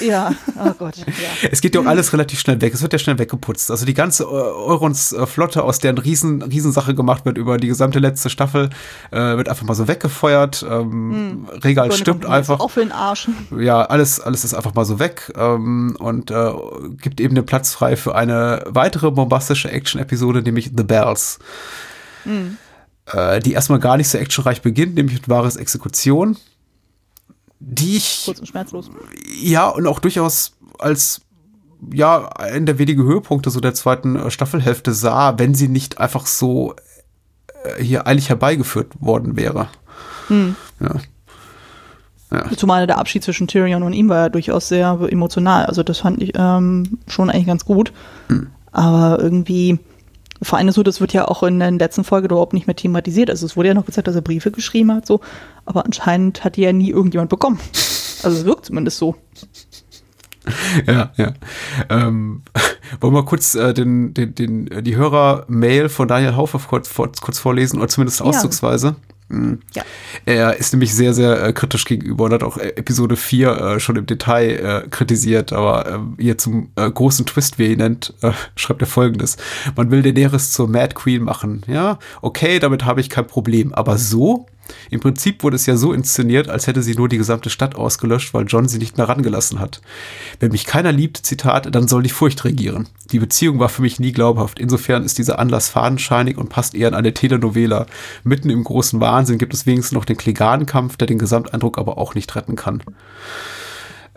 Ja, 0.00 0.32
oh 0.58 0.72
Gott. 0.78 0.96
Ja. 0.98 1.48
Es 1.50 1.60
geht 1.60 1.74
ja 1.74 1.80
auch 1.80 1.86
alles 1.86 2.12
relativ 2.12 2.40
schnell 2.40 2.60
weg. 2.60 2.74
Es 2.74 2.82
wird 2.82 2.92
ja 2.92 2.98
schnell 2.98 3.18
weggeputzt. 3.18 3.70
Also 3.70 3.86
die 3.86 3.94
ganze 3.94 4.28
Eurons-Flotte, 4.28 5.62
aus 5.62 5.78
der 5.78 5.90
eine 5.90 6.04
riesen, 6.04 6.42
Riesensache 6.42 6.94
gemacht 6.94 7.24
wird 7.24 7.38
über 7.38 7.56
die 7.56 7.68
gesamte 7.68 7.98
letzte 7.98 8.30
Staffel, 8.30 8.70
äh, 9.10 9.36
wird 9.36 9.48
einfach 9.48 9.64
mal 9.64 9.74
so 9.74 9.88
weggefeuert. 9.88 10.64
Ähm, 10.68 11.46
hm. 11.50 11.58
Regal 11.62 11.92
stimmt 11.92 12.26
einfach. 12.26 12.60
Auch 12.60 12.70
für 12.70 12.80
den 12.80 12.92
Arsch. 12.92 13.28
Ja, 13.56 13.82
alles, 13.82 14.20
alles 14.20 14.44
ist 14.44 14.54
einfach 14.54 14.74
mal 14.74 14.84
so 14.84 14.98
weg 14.98 15.32
ähm, 15.36 15.96
und 15.98 16.30
äh, 16.30 16.52
gibt 17.00 17.20
eben 17.20 17.34
den 17.34 17.46
Platz 17.46 17.72
frei 17.72 17.96
für 17.96 18.14
eine 18.14 18.64
weitere 18.66 19.10
bombastische 19.10 19.70
Action-Episode, 19.70 20.42
nämlich 20.42 20.72
The 20.76 20.82
Bells. 20.82 21.21
Hm. 22.24 22.56
Äh, 23.06 23.40
die 23.40 23.52
erstmal 23.52 23.80
gar 23.80 23.96
nicht 23.96 24.08
so 24.08 24.18
actionreich 24.18 24.62
beginnt, 24.62 24.94
nämlich 24.94 25.14
mit 25.14 25.28
wahres 25.28 25.56
Exekution 25.56 26.36
die 27.64 27.96
ich. 27.96 28.22
Kurz 28.24 28.40
und 28.40 28.46
schmerzlos. 28.46 28.90
Ja, 29.40 29.68
und 29.68 29.86
auch 29.86 30.00
durchaus 30.00 30.56
als 30.78 31.22
ja, 31.92 32.28
einen 32.28 32.66
der 32.66 32.78
wenigen 32.78 33.04
Höhepunkte 33.04 33.50
so 33.50 33.60
der 33.60 33.74
zweiten 33.74 34.16
äh, 34.16 34.30
Staffelhälfte 34.30 34.92
sah, 34.92 35.38
wenn 35.38 35.54
sie 35.54 35.68
nicht 35.68 35.98
einfach 35.98 36.26
so 36.26 36.74
äh, 37.64 37.82
hier 37.82 38.06
eilig 38.06 38.28
herbeigeführt 38.28 39.00
worden 39.00 39.36
wäre. 39.36 39.68
Hm. 40.28 40.56
Ja. 40.80 40.94
Ja. 42.30 42.50
Zumal 42.56 42.86
der 42.86 42.98
Abschied 42.98 43.22
zwischen 43.22 43.46
Tyrion 43.46 43.82
und 43.82 43.92
ihm 43.92 44.08
war 44.08 44.16
ja 44.16 44.28
durchaus 44.28 44.68
sehr 44.68 44.98
emotional. 45.10 45.66
Also 45.66 45.82
das 45.82 45.98
fand 45.98 46.22
ich 46.22 46.32
ähm, 46.34 46.98
schon 47.06 47.28
eigentlich 47.28 47.46
ganz 47.46 47.64
gut. 47.64 47.92
Hm. 48.28 48.48
Aber 48.70 49.18
irgendwie 49.20 49.78
vor 50.42 50.58
allem 50.58 50.70
so, 50.70 50.82
das 50.82 51.00
wird 51.00 51.12
ja 51.12 51.28
auch 51.28 51.42
in 51.42 51.58
der 51.58 51.70
letzten 51.70 52.04
Folge 52.04 52.26
überhaupt 52.26 52.52
nicht 52.52 52.66
mehr 52.66 52.76
thematisiert. 52.76 53.30
Also 53.30 53.46
es 53.46 53.56
wurde 53.56 53.68
ja 53.68 53.74
noch 53.74 53.86
gesagt, 53.86 54.06
dass 54.08 54.14
er 54.14 54.22
Briefe 54.22 54.50
geschrieben 54.50 54.92
hat, 54.92 55.06
so, 55.06 55.20
aber 55.64 55.84
anscheinend 55.84 56.44
hat 56.44 56.56
die 56.56 56.62
ja 56.62 56.72
nie 56.72 56.90
irgendjemand 56.90 57.30
bekommen. 57.30 57.58
Also 58.22 58.38
es 58.38 58.44
wirkt 58.44 58.66
zumindest 58.66 58.98
so. 58.98 59.16
Ja, 60.86 61.12
ja. 61.16 61.32
Ähm, 61.88 62.42
wollen 63.00 63.14
wir 63.14 63.24
kurz 63.24 63.54
äh, 63.54 63.72
den, 63.74 64.12
den, 64.14 64.34
den, 64.34 64.84
die 64.84 64.96
Hörer-Mail 64.96 65.88
von 65.88 66.08
Daniel 66.08 66.36
Haufer 66.36 66.58
kurz, 66.58 66.92
kurz 67.20 67.38
vorlesen, 67.38 67.78
oder 67.78 67.88
zumindest 67.88 68.22
auszugsweise? 68.22 68.88
Ja. 68.88 69.11
Mhm. 69.32 69.60
Ja. 69.74 69.82
Er 70.26 70.56
ist 70.56 70.72
nämlich 70.72 70.94
sehr, 70.94 71.14
sehr 71.14 71.42
äh, 71.42 71.52
kritisch 71.52 71.84
gegenüber 71.84 72.24
und 72.24 72.32
hat 72.32 72.42
auch 72.42 72.58
äh, 72.58 72.68
Episode 72.76 73.16
4 73.16 73.48
äh, 73.48 73.80
schon 73.80 73.96
im 73.96 74.06
Detail 74.06 74.84
äh, 74.84 74.88
kritisiert, 74.88 75.52
aber 75.52 75.86
äh, 76.18 76.22
hier 76.22 76.38
zum 76.38 76.70
äh, 76.76 76.90
großen 76.90 77.26
Twist, 77.26 77.58
wie 77.58 77.64
er 77.64 77.70
ihn 77.70 77.78
nennt, 77.78 78.14
schreibt 78.56 78.82
er 78.82 78.86
folgendes. 78.86 79.36
Man 79.76 79.90
will 79.90 80.02
Daenerys 80.02 80.52
zur 80.52 80.68
Mad 80.68 80.94
Queen 80.94 81.22
machen. 81.22 81.62
Ja, 81.66 81.98
okay, 82.20 82.58
damit 82.58 82.84
habe 82.84 83.00
ich 83.00 83.10
kein 83.10 83.26
Problem. 83.26 83.72
Aber 83.72 83.98
so 83.98 84.46
im 84.90 85.00
Prinzip 85.00 85.42
wurde 85.42 85.56
es 85.56 85.66
ja 85.66 85.76
so 85.76 85.92
inszeniert, 85.92 86.48
als 86.48 86.66
hätte 86.66 86.82
sie 86.82 86.94
nur 86.94 87.08
die 87.08 87.18
gesamte 87.18 87.50
Stadt 87.50 87.74
ausgelöscht, 87.74 88.34
weil 88.34 88.46
John 88.46 88.68
sie 88.68 88.78
nicht 88.78 88.96
mehr 88.96 89.08
rangelassen 89.08 89.58
hat. 89.58 89.80
Wenn 90.40 90.52
mich 90.52 90.64
keiner 90.64 90.92
liebt, 90.92 91.18
Zitat, 91.18 91.74
dann 91.74 91.88
soll 91.88 92.02
die 92.02 92.10
Furcht 92.10 92.44
regieren. 92.44 92.88
Die 93.10 93.18
Beziehung 93.18 93.58
war 93.58 93.68
für 93.68 93.82
mich 93.82 94.00
nie 94.00 94.12
glaubhaft. 94.12 94.58
Insofern 94.58 95.04
ist 95.04 95.18
dieser 95.18 95.38
Anlass 95.38 95.68
fadenscheinig 95.68 96.38
und 96.38 96.48
passt 96.48 96.74
eher 96.74 96.88
an 96.88 96.94
eine 96.94 97.14
Telenovela. 97.14 97.86
Mitten 98.24 98.50
im 98.50 98.64
großen 98.64 99.00
Wahnsinn 99.00 99.38
gibt 99.38 99.54
es 99.54 99.66
wenigstens 99.66 99.92
noch 99.92 100.04
den 100.04 100.16
Kleganenkampf, 100.16 100.96
der 100.96 101.06
den 101.06 101.18
Gesamteindruck 101.18 101.78
aber 101.78 101.98
auch 101.98 102.14
nicht 102.14 102.34
retten 102.34 102.56
kann. 102.56 102.82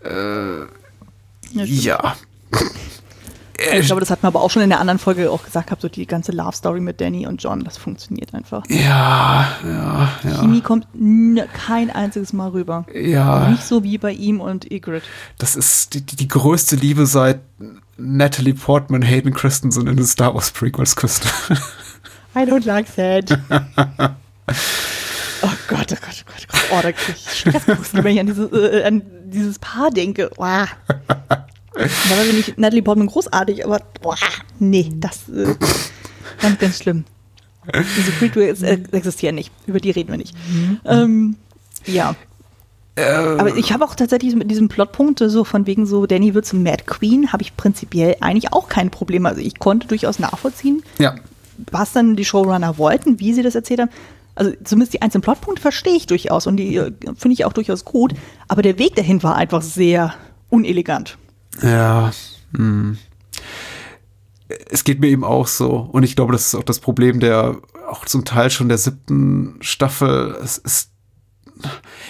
Äh, 0.03 0.65
ja. 1.53 2.15
Ich 3.57 3.85
glaube, 3.85 4.01
das 4.01 4.09
hat 4.09 4.21
man 4.21 4.33
aber 4.33 4.41
auch 4.41 4.49
schon 4.49 4.61
in 4.61 4.69
der 4.69 4.79
anderen 4.79 4.99
Folge 4.99 5.31
auch 5.31 5.43
gesagt 5.43 5.67
gehabt, 5.67 5.81
so 5.81 5.87
die 5.87 6.05
ganze 6.05 6.31
Love 6.31 6.55
Story 6.55 6.81
mit 6.81 6.99
Danny 6.99 7.25
und 7.25 7.41
John, 7.41 7.63
das 7.63 7.77
funktioniert 7.77 8.33
einfach. 8.33 8.63
Ja, 8.69 9.47
ja, 9.63 10.09
ja. 10.23 10.41
Chemie 10.41 10.61
kommt 10.61 10.87
kein 11.53 11.89
einziges 11.89 12.33
Mal 12.33 12.49
rüber. 12.49 12.85
Ja. 12.93 13.49
Nicht 13.49 13.63
so 13.63 13.83
wie 13.83 13.97
bei 13.97 14.11
ihm 14.11 14.41
und 14.41 14.69
Ygritte. 14.69 15.05
Das 15.37 15.55
ist 15.55 15.93
die, 15.93 16.01
die 16.01 16.27
größte 16.27 16.75
Liebe 16.75 17.05
seit 17.05 17.39
Natalie 17.97 18.53
Portman, 18.53 19.01
Hayden 19.01 19.33
Christensen 19.33 19.87
in 19.87 19.95
den 19.95 20.05
Star 20.05 20.33
Wars 20.33 20.51
Prequels 20.51 20.95
küsst. 20.95 21.25
I 22.35 22.39
don't 22.39 22.65
like 22.65 22.93
that. 22.95 23.39
Oh 25.41 25.51
Gott, 25.67 25.91
oh 25.91 25.95
Gott, 26.01 26.23
oh 26.23 26.31
Gott, 26.31 26.41
oh 26.41 26.51
Gott. 26.51 26.61
Oh, 26.71 26.81
da 26.81 26.91
kriege 26.91 27.17
ich 27.17 27.39
Stressbrust, 27.39 27.93
wenn 27.93 28.07
ich 28.07 28.19
an, 28.19 28.25
diese, 28.25 28.45
äh, 28.45 28.83
an 28.83 29.03
dieses 29.25 29.59
Paar 29.59 29.91
denke. 29.91 30.31
Wow. 30.37 30.67
Da 31.75 31.81
war 31.81 32.33
nicht 32.33 32.57
Natalie 32.57 32.81
Portman 32.81 33.07
großartig, 33.07 33.65
aber 33.65 33.81
boah, 34.01 34.15
nee, 34.59 34.91
das 34.95 35.27
äh, 35.29 35.55
ganz, 36.41 36.59
ganz 36.59 36.77
schlimm. 36.77 37.03
Diese 37.97 38.11
Prequels 38.11 38.61
äh, 38.61 38.79
existieren 38.91 39.35
nicht. 39.35 39.51
Über 39.65 39.79
die 39.79 39.91
reden 39.91 40.11
wir 40.11 40.17
nicht. 40.17 40.35
Mhm. 40.47 40.79
Ähm, 40.85 41.35
ja. 41.85 42.15
Ähm. 42.95 43.39
Aber 43.39 43.55
ich 43.57 43.73
habe 43.73 43.83
auch 43.83 43.95
tatsächlich 43.95 44.35
mit 44.35 44.49
diesem 44.49 44.69
Plotpunkt, 44.69 45.19
so 45.19 45.43
von 45.43 45.67
wegen 45.67 45.85
so, 45.85 46.05
Danny 46.05 46.33
wird 46.33 46.45
zum 46.45 46.63
Mad 46.63 46.83
Queen, 46.85 47.33
habe 47.33 47.43
ich 47.43 47.57
prinzipiell 47.57 48.17
eigentlich 48.21 48.53
auch 48.53 48.69
kein 48.69 48.91
Problem. 48.91 49.25
Also 49.25 49.41
ich 49.41 49.59
konnte 49.59 49.87
durchaus 49.87 50.19
nachvollziehen, 50.19 50.83
ja. 50.99 51.15
was 51.71 51.91
dann 51.91 52.15
die 52.15 52.25
Showrunner 52.25 52.77
wollten, 52.77 53.19
wie 53.19 53.33
sie 53.33 53.43
das 53.43 53.55
erzählt 53.55 53.81
haben. 53.81 53.91
Also 54.35 54.51
zumindest 54.63 54.93
die 54.93 55.01
einzelnen 55.01 55.23
Plotpunkte 55.23 55.61
verstehe 55.61 55.95
ich 55.95 56.07
durchaus 56.07 56.45
und 56.45 56.57
die 56.57 56.75
äh, 56.75 56.91
finde 57.17 57.33
ich 57.33 57.45
auch 57.45 57.53
durchaus 57.53 57.85
gut. 57.85 58.13
Aber 58.47 58.61
der 58.61 58.77
Weg 58.77 58.95
dahin 58.95 59.23
war 59.23 59.35
einfach 59.35 59.61
sehr 59.61 60.13
unelegant. 60.49 61.17
Ja. 61.61 62.11
Hm. 62.55 62.97
Es 64.69 64.83
geht 64.83 64.99
mir 64.99 65.07
eben 65.07 65.23
auch 65.23 65.47
so. 65.47 65.89
Und 65.91 66.03
ich 66.03 66.15
glaube, 66.15 66.33
das 66.33 66.47
ist 66.47 66.55
auch 66.55 66.63
das 66.63 66.79
Problem 66.79 67.19
der, 67.19 67.57
auch 67.89 68.05
zum 68.05 68.25
Teil 68.25 68.49
schon 68.49 68.69
der 68.69 68.77
siebten 68.77 69.57
Staffel. 69.61 70.37
Es 70.41 70.57
ist 70.57 70.91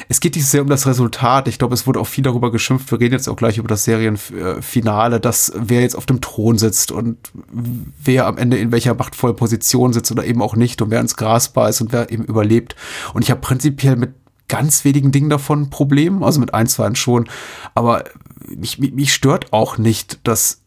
es 0.10 0.19
geht 0.19 0.36
nicht 0.36 0.47
sehr 0.47 0.62
um 0.62 0.69
das 0.69 0.88
Resultat. 0.88 1.47
Ich 1.47 1.60
glaube, 1.60 1.73
es 1.73 1.86
wurde 1.86 1.99
auch 1.99 2.08
viel 2.08 2.23
darüber 2.23 2.51
geschimpft. 2.51 2.91
Wir 2.91 2.99
reden 2.99 3.13
jetzt 3.13 3.27
auch 3.27 3.36
gleich 3.36 3.58
über 3.58 3.67
das 3.67 3.84
Serienfinale, 3.84 5.19
dass 5.19 5.53
wer 5.55 5.81
jetzt 5.81 5.95
auf 5.95 6.05
dem 6.05 6.21
Thron 6.21 6.58
sitzt 6.58 6.91
und 6.91 7.17
wer 7.51 8.27
am 8.27 8.38
Ende 8.38 8.58
in 8.58 8.71
welcher 8.71 8.95
machtvollen 8.95 9.36
Position 9.36 9.93
sitzt 9.93 10.12
oder 10.12 10.25
eben 10.25 10.41
auch 10.41 10.55
nicht 10.55 10.81
und 10.81 10.89
wer 10.89 10.99
ins 10.99 11.15
Gras 11.15 11.49
beißt 11.49 11.81
und 11.81 11.93
wer 11.93 12.12
eben 12.12 12.25
überlebt. 12.25 12.75
Und 13.13 13.23
ich 13.23 13.31
habe 13.31 13.41
prinzipiell 13.41 13.95
mit 13.95 14.13
ganz 14.47 14.84
wenigen 14.84 15.12
Dingen 15.12 15.29
davon 15.29 15.63
ein 15.63 15.69
Problem, 15.69 16.23
also 16.23 16.39
mit 16.39 16.53
ein, 16.53 16.67
zwei 16.67 16.93
schon. 16.95 17.27
Aber 17.73 18.03
mich, 18.47 18.79
mich, 18.79 18.93
mich 18.93 19.13
stört 19.13 19.53
auch 19.53 19.77
nicht, 19.77 20.19
dass 20.23 20.62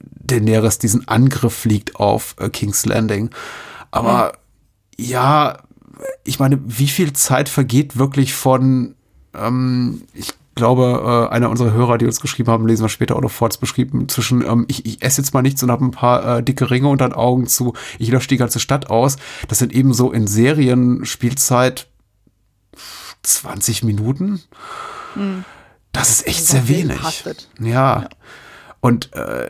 Daenerys 0.00 0.78
diesen 0.78 1.08
Angriff 1.08 1.54
fliegt 1.54 1.96
auf 1.96 2.34
äh, 2.38 2.48
King's 2.48 2.86
Landing. 2.86 3.30
Aber 3.90 4.32
mhm. 4.98 5.04
ja, 5.04 5.58
ich 6.24 6.38
meine, 6.38 6.60
wie 6.64 6.88
viel 6.88 7.12
Zeit 7.12 7.48
vergeht 7.48 7.96
wirklich 7.96 8.34
von, 8.34 8.94
ähm, 9.34 10.02
ich 10.12 10.32
glaube, 10.54 11.28
äh, 11.30 11.34
einer 11.34 11.50
unserer 11.50 11.72
Hörer, 11.72 11.98
die 11.98 12.06
uns 12.06 12.20
geschrieben 12.20 12.50
haben, 12.50 12.66
lesen 12.66 12.84
wir 12.84 12.88
später 12.88 13.16
auch 13.16 13.20
noch 13.20 13.30
vor, 13.30 13.48
beschrieben, 13.60 14.08
zwischen 14.08 14.42
ähm, 14.42 14.64
ich, 14.68 14.86
ich 14.86 15.02
esse 15.02 15.20
jetzt 15.20 15.34
mal 15.34 15.42
nichts 15.42 15.62
und 15.62 15.70
habe 15.70 15.84
ein 15.84 15.90
paar 15.90 16.38
äh, 16.38 16.42
dicke 16.42 16.70
Ringe 16.70 16.88
unter 16.88 17.08
den 17.08 17.14
Augen 17.14 17.46
zu, 17.46 17.74
ich 17.98 18.08
lösche 18.08 18.28
die 18.28 18.36
ganze 18.36 18.60
Stadt 18.60 18.90
aus. 18.90 19.16
Das 19.48 19.58
sind 19.58 19.72
eben 19.72 19.92
so 19.92 20.12
in 20.12 20.26
Serien 20.26 21.04
Spielzeit 21.04 21.88
20 23.22 23.84
Minuten. 23.84 24.42
Mhm. 25.14 25.44
Das 25.94 26.10
ist 26.10 26.26
echt 26.26 26.46
sehr 26.46 26.68
wenig. 26.68 27.24
Ja. 27.60 27.66
ja. 27.66 28.08
Und 28.80 29.14
äh, 29.14 29.48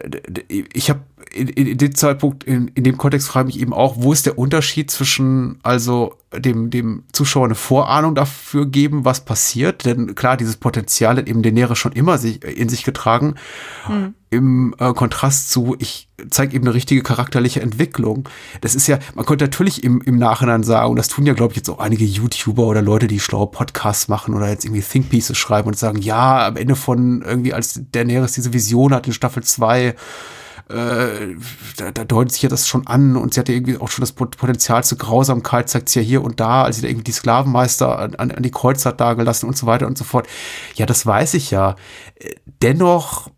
ich 0.49 0.91
habe 0.91 1.01
in, 1.35 1.49
in, 1.49 1.79
dem 1.79 1.95
Zeitpunkt, 1.95 2.45
in, 2.45 2.69
in 2.69 2.85
dem 2.85 2.97
Kontext 2.97 3.29
frage 3.29 3.49
ich 3.49 3.57
mich 3.57 3.63
eben 3.63 3.73
auch, 3.73 3.97
wo 3.99 4.13
ist 4.13 4.27
der 4.27 4.39
Unterschied 4.39 4.91
zwischen 4.91 5.59
also 5.63 6.17
dem, 6.33 6.71
dem 6.71 7.05
Zuschauer 7.13 7.47
eine 7.47 7.55
Vorahnung 7.55 8.15
dafür 8.15 8.67
geben, 8.67 9.05
was 9.05 9.25
passiert? 9.25 9.85
Denn 9.85 10.15
klar, 10.15 10.37
dieses 10.37 10.57
Potenzial 10.57 11.17
hat 11.17 11.29
eben 11.29 11.43
Daenerys 11.43 11.79
schon 11.79 11.93
immer 11.93 12.19
sich, 12.19 12.43
in 12.45 12.69
sich 12.69 12.85
getragen. 12.85 13.35
Hm. 13.87 14.15
Im 14.31 14.75
äh, 14.79 14.93
Kontrast 14.95 15.51
zu, 15.51 15.77
ich 15.79 16.09
zeige 16.29 16.57
eben 16.57 16.65
eine 16.65 16.75
richtige 16.75 17.03
charakterliche 17.03 17.61
Entwicklung. 17.61 18.29
Das 18.63 18.75
ist 18.75 18.89
ja, 18.89 18.99
man 19.15 19.25
könnte 19.27 19.45
natürlich 19.45 19.85
im, 19.85 20.01
im 20.01 20.19
Nachhinein 20.19 20.65
sagen, 20.65 20.91
und 20.91 20.97
das 20.97 21.09
tun 21.09 21.27
ja, 21.27 21.35
glaube 21.35 21.53
ich, 21.53 21.59
jetzt 21.59 21.71
auch 21.71 21.79
einige 21.79 22.05
YouTuber 22.05 22.67
oder 22.67 22.83
Leute, 22.83 23.07
die 23.07 23.21
schlaue 23.21 23.47
Podcasts 23.47 24.09
machen 24.09 24.35
oder 24.35 24.49
jetzt 24.49 24.65
irgendwie 24.65 24.83
Think 24.83 25.11
Pieces 25.11 25.39
schreiben 25.39 25.69
und 25.69 25.79
sagen, 25.79 25.99
ja, 25.99 26.49
am 26.49 26.57
Ende 26.57 26.75
von 26.75 27.23
irgendwie, 27.23 27.53
als 27.53 27.81
Daenerys 27.93 28.33
diese 28.33 28.53
Vision 28.53 28.93
hat 28.93 29.07
in 29.07 29.13
Staffel 29.13 29.45
2, 29.45 29.95
äh, 30.69 31.37
da, 31.77 31.91
da 31.93 32.05
deutet 32.05 32.33
sich 32.33 32.43
ja 32.43 32.49
das 32.49 32.67
schon 32.67 32.87
an 32.87 33.17
und 33.17 33.35
sie 33.35 33.41
hat 33.41 33.49
ja 33.49 33.55
irgendwie 33.55 33.79
auch 33.79 33.89
schon 33.89 34.03
das 34.03 34.13
Potenzial 34.13 34.83
zur 34.83 34.99
Grausamkeit, 34.99 35.69
zeigt 35.69 35.89
sie 35.89 36.01
ja 36.01 36.05
hier 36.05 36.25
und 36.25 36.41
da, 36.41 36.65
als 36.65 36.77
sie 36.77 36.83
da 36.83 36.89
irgendwie 36.89 37.05
die 37.05 37.13
Sklavenmeister 37.13 37.99
an, 37.99 38.15
an 38.15 38.43
die 38.43 38.51
Kreuz 38.51 38.87
hat 38.87 39.01
dagelassen 39.01 39.49
und 39.49 39.57
so 39.57 39.67
weiter 39.67 39.87
und 39.87 39.99
so 39.99 40.05
fort. 40.05 40.27
Ja, 40.77 40.87
das 40.87 41.05
weiß 41.05 41.35
ich 41.35 41.51
ja. 41.51 41.77
Dennoch 42.63 43.31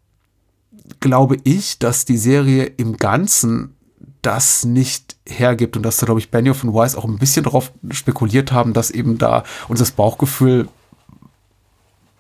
glaube 1.01 1.37
ich, 1.45 1.79
dass 1.79 2.05
die 2.05 2.17
Serie 2.17 2.65
im 2.65 2.97
Ganzen 2.97 3.77
das 4.23 4.65
nicht 4.65 5.17
hergibt 5.27 5.77
und 5.77 5.83
dass 5.85 5.99
da, 5.99 6.07
glaube 6.07 6.21
ich, 6.21 6.31
Benioff 6.31 6.65
und 6.65 6.75
Weiss 6.75 6.97
auch 6.97 7.05
ein 7.05 7.19
bisschen 7.19 7.45
darauf 7.45 7.73
spekuliert 7.91 8.51
haben, 8.51 8.73
dass 8.73 8.91
eben 8.91 9.19
da 9.19 9.45
unser 9.69 9.85
Bauchgefühl 9.95 10.69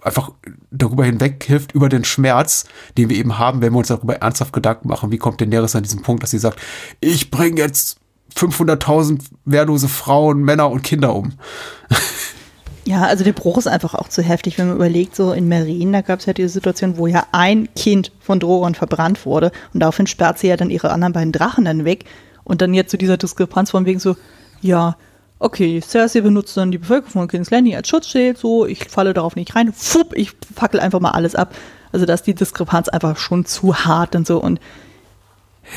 einfach 0.02 0.30
darüber 0.70 1.04
hinweg 1.04 1.42
hilft, 1.44 1.72
über 1.72 1.88
den 1.88 2.04
Schmerz, 2.04 2.66
den 2.96 3.08
wir 3.08 3.16
eben 3.16 3.38
haben, 3.38 3.60
wenn 3.60 3.72
wir 3.72 3.78
uns 3.78 3.88
darüber 3.88 4.16
ernsthaft 4.16 4.52
Gedanken 4.52 4.88
machen, 4.88 5.10
wie 5.10 5.18
kommt 5.18 5.40
Daenerys 5.40 5.74
an 5.74 5.82
diesen 5.82 6.02
Punkt, 6.02 6.22
dass 6.22 6.30
sie 6.30 6.38
sagt, 6.38 6.60
ich 7.00 7.30
bringe 7.30 7.60
jetzt 7.60 7.98
500.000 8.36 9.20
wehrlose 9.44 9.88
Frauen, 9.88 10.42
Männer 10.42 10.70
und 10.70 10.82
Kinder 10.82 11.14
um. 11.14 11.32
Ja, 12.86 13.02
also 13.02 13.24
der 13.24 13.32
Bruch 13.32 13.58
ist 13.58 13.66
einfach 13.66 13.96
auch 13.96 14.08
zu 14.08 14.22
heftig, 14.22 14.58
wenn 14.58 14.68
man 14.68 14.76
überlegt, 14.76 15.16
so 15.16 15.32
in 15.32 15.48
Merin, 15.48 15.92
da 15.92 16.02
gab 16.02 16.20
es 16.20 16.26
ja 16.26 16.32
diese 16.32 16.50
Situation, 16.50 16.96
wo 16.96 17.08
ja 17.08 17.26
ein 17.32 17.68
Kind 17.74 18.12
von 18.20 18.38
Drogon 18.38 18.76
verbrannt 18.76 19.26
wurde 19.26 19.50
und 19.74 19.80
daraufhin 19.80 20.06
sperrt 20.06 20.38
sie 20.38 20.46
ja 20.46 20.56
dann 20.56 20.70
ihre 20.70 20.92
anderen 20.92 21.12
beiden 21.12 21.32
Drachen 21.32 21.64
dann 21.64 21.84
weg 21.84 22.04
und 22.44 22.62
dann 22.62 22.74
jetzt 22.74 22.90
zu 22.90 22.94
so 22.94 22.98
dieser 22.98 23.16
Diskrepanz 23.16 23.72
von 23.72 23.86
wegen 23.86 23.98
so, 23.98 24.16
ja, 24.60 24.96
okay, 25.38 25.80
Cersei 25.80 26.20
benutzt 26.20 26.56
dann 26.56 26.70
die 26.70 26.78
Bevölkerung 26.78 27.12
von 27.12 27.28
King's 27.28 27.50
Landing 27.50 27.76
als 27.76 27.88
Schutzschild, 27.88 28.38
so, 28.38 28.66
ich 28.66 28.84
falle 28.88 29.14
darauf 29.14 29.36
nicht 29.36 29.54
rein, 29.54 29.72
fupp, 29.72 30.14
ich 30.14 30.32
fackel 30.54 30.80
einfach 30.80 31.00
mal 31.00 31.10
alles 31.10 31.34
ab. 31.34 31.54
Also 31.92 32.06
da 32.06 32.14
ist 32.14 32.26
die 32.26 32.34
Diskrepanz 32.34 32.88
einfach 32.88 33.16
schon 33.16 33.44
zu 33.44 33.74
hart 33.74 34.16
und 34.16 34.26
so 34.26 34.38
und 34.42 34.60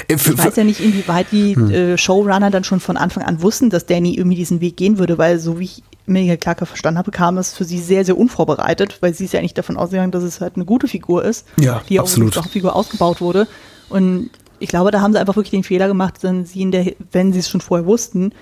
äh, 0.08 0.16
ich 0.16 0.38
weiß 0.38 0.56
ja 0.56 0.64
nicht, 0.64 0.80
inwieweit 0.80 1.28
die 1.32 1.56
hm. 1.56 1.72
äh, 1.72 1.98
Showrunner 1.98 2.52
dann 2.52 2.64
schon 2.64 2.80
von 2.80 2.98
Anfang 2.98 3.24
an 3.24 3.42
wussten, 3.42 3.70
dass 3.70 3.86
Danny 3.86 4.16
irgendwie 4.16 4.38
diesen 4.38 4.62
Weg 4.62 4.78
gehen 4.78 4.98
würde, 4.98 5.18
weil 5.18 5.40
so 5.40 5.60
wie 5.60 5.66
ich 5.66 5.84
Mega 6.06 6.36
Clarke 6.38 6.66
verstanden 6.66 6.98
habe, 6.98 7.12
kam 7.12 7.38
es 7.38 7.54
für 7.54 7.64
sie 7.64 7.78
sehr, 7.78 8.04
sehr 8.04 8.18
unvorbereitet, 8.18 8.98
weil 9.02 9.14
sie 9.14 9.26
ist 9.26 9.34
ja 9.34 9.40
eigentlich 9.40 9.54
davon 9.54 9.78
ausgegangen, 9.78 10.12
dass 10.12 10.24
es 10.24 10.42
halt 10.42 10.56
eine 10.56 10.66
gute 10.66 10.88
Figur 10.88 11.24
ist, 11.24 11.46
ja, 11.60 11.82
die 11.88 12.00
absolut. 12.00 12.36
auch 12.38 12.44
als 12.44 12.52
Figur 12.52 12.76
ausgebaut 12.76 13.22
wurde. 13.22 13.48
Und 13.90 14.32
ich 14.58 14.70
glaube, 14.70 14.92
da 14.92 15.02
haben 15.02 15.14
sie 15.14 15.20
einfach 15.20 15.36
wirklich 15.36 15.52
den 15.52 15.64
Fehler 15.64 15.88
gemacht, 15.88 16.16
wenn 16.22 16.46
sie, 16.46 16.70
der, 16.72 16.94
wenn 17.12 17.32
sie 17.32 17.40
es 17.40 17.50
schon 17.50 17.62
vorher 17.62 17.86
wussten, 17.86 18.34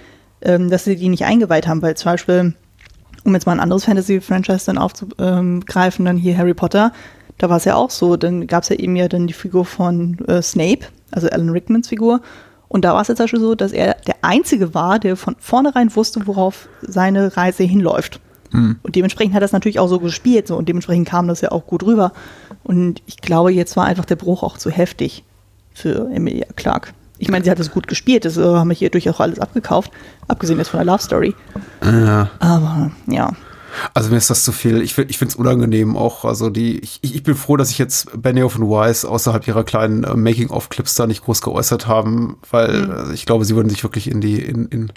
ähm, 0.42 0.70
dass 0.70 0.84
sie 0.84 0.96
die 0.96 1.10
nicht 1.10 1.26
eingeweiht 1.26 1.68
haben, 1.68 1.82
weil 1.82 1.96
zum 1.96 2.12
Beispiel, 2.12 2.54
um 3.24 3.34
jetzt 3.34 3.46
mal 3.46 3.54
ein 3.54 3.60
anderes 3.60 3.86
Fantasy-Franchise 3.86 4.66
dann 4.66 4.78
aufzugreifen, 4.78 6.06
dann 6.06 6.18
hier 6.18 6.38
Harry 6.38 6.54
Potter, 6.54 6.92
da 7.38 7.50
war 7.50 7.58
es 7.58 7.66
ja 7.66 7.76
auch 7.76 7.92
so, 7.92 8.18
dann 8.18 8.48
gab 8.48 8.64
es 8.64 8.70
ja 8.70 8.76
eben 8.76 8.96
ja 8.96 9.08
dann 9.08 9.28
die 9.28 9.34
Figur 9.34 9.66
von 9.66 10.18
äh, 10.28 10.42
Snape, 10.42 10.88
also 11.12 11.30
Alan 11.30 11.50
Rickmans 11.50 11.88
Figur, 11.88 12.22
und 12.70 12.84
da 12.84 12.94
war 12.94 13.02
es 13.02 13.08
jetzt 13.08 13.18
zum 13.18 13.24
Beispiel 13.26 13.40
so, 13.40 13.56
dass 13.56 13.72
er 13.72 13.96
der 14.06 14.16
Einzige 14.22 14.74
war, 14.74 15.00
der 15.00 15.16
von 15.16 15.36
vornherein 15.40 15.96
wusste, 15.96 16.28
worauf 16.28 16.68
seine 16.82 17.38
Reise 17.38 17.64
hinläuft. 17.64 18.20
Mhm. 18.52 18.78
Und 18.84 18.96
dementsprechend 18.96 19.34
hat 19.34 19.40
er 19.40 19.46
das 19.46 19.52
natürlich 19.54 19.80
auch 19.80 19.88
so 19.88 20.00
gespielt 20.00 20.48
so, 20.48 20.58
und 20.58 20.68
dementsprechend 20.68 21.08
kam 21.08 21.28
das 21.28 21.42
ja 21.42 21.52
auch 21.52 21.66
gut 21.66 21.84
rüber. 21.84 22.12
Und 22.64 23.02
ich 23.06 23.18
glaube, 23.18 23.52
jetzt 23.52 23.78
war 23.78 23.86
einfach 23.86 24.06
der 24.06 24.18
Bruch 24.18 24.44
auch 24.44 24.58
zu 24.58 24.70
heftig 24.70 25.24
für 25.74 26.10
Emilia 26.12 26.48
Clark. 26.56 26.94
Ich 27.20 27.30
meine, 27.30 27.44
sie 27.44 27.52
hat 27.52 27.60
es 27.60 27.72
gut 27.72 27.88
gespielt, 27.88 28.26
das 28.26 28.38
äh, 28.38 28.44
haben 28.44 28.70
wir 28.70 28.76
hier 28.76 28.90
durchaus 28.90 29.20
alles 29.20 29.40
abgekauft, 29.40 29.92
abgesehen 30.28 30.60
jetzt 30.60 30.70
von 30.70 30.80
der 30.80 30.86
Love 30.86 31.02
Story. 31.02 31.36
Ja. 31.84 32.30
Aber 32.40 32.92
ja. 33.08 33.32
Also 33.94 34.10
mir 34.10 34.18
ist 34.18 34.30
das 34.30 34.44
zu 34.44 34.52
viel. 34.52 34.82
Ich, 34.82 34.98
ich 34.98 35.18
finde 35.18 35.32
es 35.32 35.36
unangenehm 35.36 35.98
auch. 35.98 36.26
Also 36.26 36.50
die, 36.50 36.80
ich, 36.80 37.00
ich 37.02 37.24
bin 37.24 37.36
froh, 37.36 37.58
dass 37.58 37.70
ich 37.70 37.78
jetzt 37.78 38.10
Benioff 38.20 38.58
und 38.58 38.70
Weiss 38.70 39.06
außerhalb 39.06 39.48
ihrer 39.48 39.64
kleinen 39.64 40.04
äh, 40.04 40.16
Making-of-Clips 40.16 40.96
da 40.96 41.08
nicht 41.08 41.24
groß 41.24 41.42
geäußert 41.42 41.88
haben, 41.88 42.38
weil 42.50 42.88
mhm. 42.88 43.14
ich 43.14 43.26
glaube, 43.26 43.46
sie 43.46 43.56
würden 43.56 43.70
sich 43.70 43.84
wirklich 43.84 44.10
in 44.10 44.22
die, 44.22 44.42
in, 44.42 44.66
in 44.68 44.92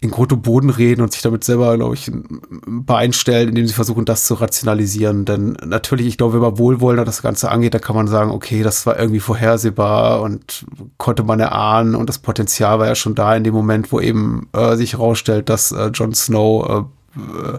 in 0.00 0.12
Grund 0.12 0.32
und 0.32 0.42
Boden 0.42 0.70
reden 0.70 1.02
und 1.02 1.12
sich 1.12 1.22
damit 1.22 1.42
selber, 1.42 1.76
glaube 1.76 1.94
ich, 1.94 2.06
ein 2.06 2.40
indem 2.86 3.66
sie 3.66 3.74
versuchen, 3.74 4.04
das 4.04 4.26
zu 4.26 4.34
rationalisieren. 4.34 5.24
Denn 5.24 5.56
natürlich, 5.64 6.06
ich 6.06 6.16
glaube, 6.16 6.34
wenn 6.34 6.40
man 6.40 6.58
wohlwollender 6.58 7.04
das 7.04 7.20
Ganze 7.20 7.50
angeht, 7.50 7.74
da 7.74 7.80
kann 7.80 7.96
man 7.96 8.06
sagen, 8.06 8.30
okay, 8.30 8.62
das 8.62 8.86
war 8.86 8.98
irgendwie 8.98 9.18
vorhersehbar 9.18 10.20
und 10.20 10.66
konnte 10.98 11.24
man 11.24 11.40
erahnen 11.40 11.96
und 11.96 12.08
das 12.08 12.18
Potenzial 12.18 12.78
war 12.78 12.86
ja 12.86 12.94
schon 12.94 13.16
da 13.16 13.34
in 13.34 13.42
dem 13.42 13.54
Moment, 13.54 13.90
wo 13.90 13.98
eben 13.98 14.48
äh, 14.52 14.76
sich 14.76 14.92
herausstellt, 14.92 15.48
dass 15.48 15.72
äh, 15.72 15.88
Jon 15.88 16.14
Snow 16.14 16.86
äh, 17.16 17.18
äh, 17.18 17.58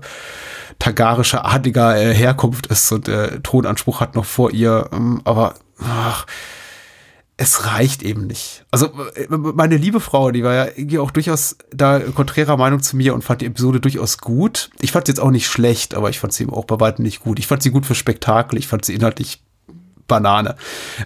tagarischer, 0.80 1.46
adliger 1.46 1.98
äh, 1.98 2.14
Herkunft 2.14 2.68
ist 2.68 2.90
und 2.94 3.10
äh, 3.10 3.42
Thronanspruch 3.42 4.00
hat 4.00 4.16
noch 4.16 4.26
vor 4.26 4.52
ihr. 4.52 4.90
Ähm, 4.94 5.20
aber 5.26 5.56
ach, 5.84 6.26
es 7.42 7.66
reicht 7.66 8.04
eben 8.04 8.28
nicht. 8.28 8.66
Also 8.70 8.88
äh, 9.16 9.28
meine 9.30 9.78
liebe 9.78 10.02
Frau, 10.02 10.32
die 10.32 10.44
war 10.44 10.54
ja 10.54 10.66
irgendwie 10.66 11.00
auch 11.00 11.10
durchaus 11.10 11.56
da 11.74 12.00
konträrer 12.00 12.58
Meinung 12.58 12.82
zu 12.82 12.98
mir 12.98 13.14
und 13.14 13.24
fand 13.24 13.40
die 13.40 13.46
Episode 13.46 13.80
durchaus 13.80 14.18
gut. 14.18 14.70
Ich 14.82 14.92
fand 14.92 15.06
sie 15.06 15.12
jetzt 15.14 15.22
auch 15.22 15.32
nicht 15.32 15.48
schlecht, 15.48 15.96
aber 15.96 16.10
ich 16.10 16.20
fand 16.20 16.34
sie 16.34 16.44
eben 16.44 16.54
auch 16.54 16.66
bei 16.66 16.82
weitem 16.82 17.04
nicht 17.04 17.22
gut. 17.22 17.40
Ich 17.40 17.48
fand 17.48 17.64
sie 17.64 17.72
gut 17.72 17.86
für 17.86 17.96
Spektakel, 17.96 18.60
ich 18.60 18.68
fand 18.68 18.84
sie 18.84 18.94
inhaltlich 18.94 19.42
Banane. 20.10 20.58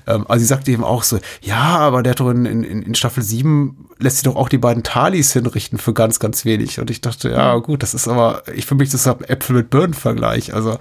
Ähm, 0.07 0.25
also 0.27 0.39
sie 0.39 0.47
sagte 0.47 0.71
eben 0.71 0.83
auch 0.83 1.03
so, 1.03 1.19
ja, 1.41 1.77
aber 1.77 2.01
der 2.01 2.11
hat 2.11 2.19
doch 2.19 2.31
in, 2.31 2.47
in, 2.47 2.63
in 2.63 2.95
Staffel 2.95 3.21
7 3.21 3.89
lässt 3.99 4.17
sich 4.17 4.23
doch 4.23 4.35
auch 4.35 4.49
die 4.49 4.57
beiden 4.57 4.81
Talis 4.81 5.33
hinrichten 5.33 5.77
für 5.77 5.93
ganz, 5.93 6.19
ganz 6.19 6.45
wenig. 6.45 6.79
Und 6.79 6.89
ich 6.89 7.01
dachte, 7.01 7.29
ja, 7.29 7.55
gut, 7.57 7.83
das 7.83 7.93
ist 7.93 8.07
aber, 8.07 8.41
ich 8.55 8.65
für 8.65 8.73
mich 8.75 8.89
das 8.89 9.01
ist 9.01 9.07
ein 9.07 9.23
Äpfel 9.25 9.55
mit 9.55 9.69
Birnen-Vergleich. 9.69 10.55
Also 10.55 10.79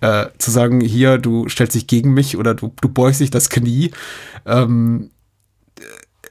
äh, 0.00 0.26
zu 0.38 0.50
sagen, 0.50 0.80
hier, 0.80 1.18
du 1.18 1.48
stellst 1.50 1.74
dich 1.74 1.86
gegen 1.86 2.14
mich 2.14 2.38
oder 2.38 2.54
du, 2.54 2.72
du 2.80 2.88
beugst 2.88 3.20
dich 3.20 3.30
das 3.30 3.50
Knie, 3.50 3.90
ähm, 4.46 5.10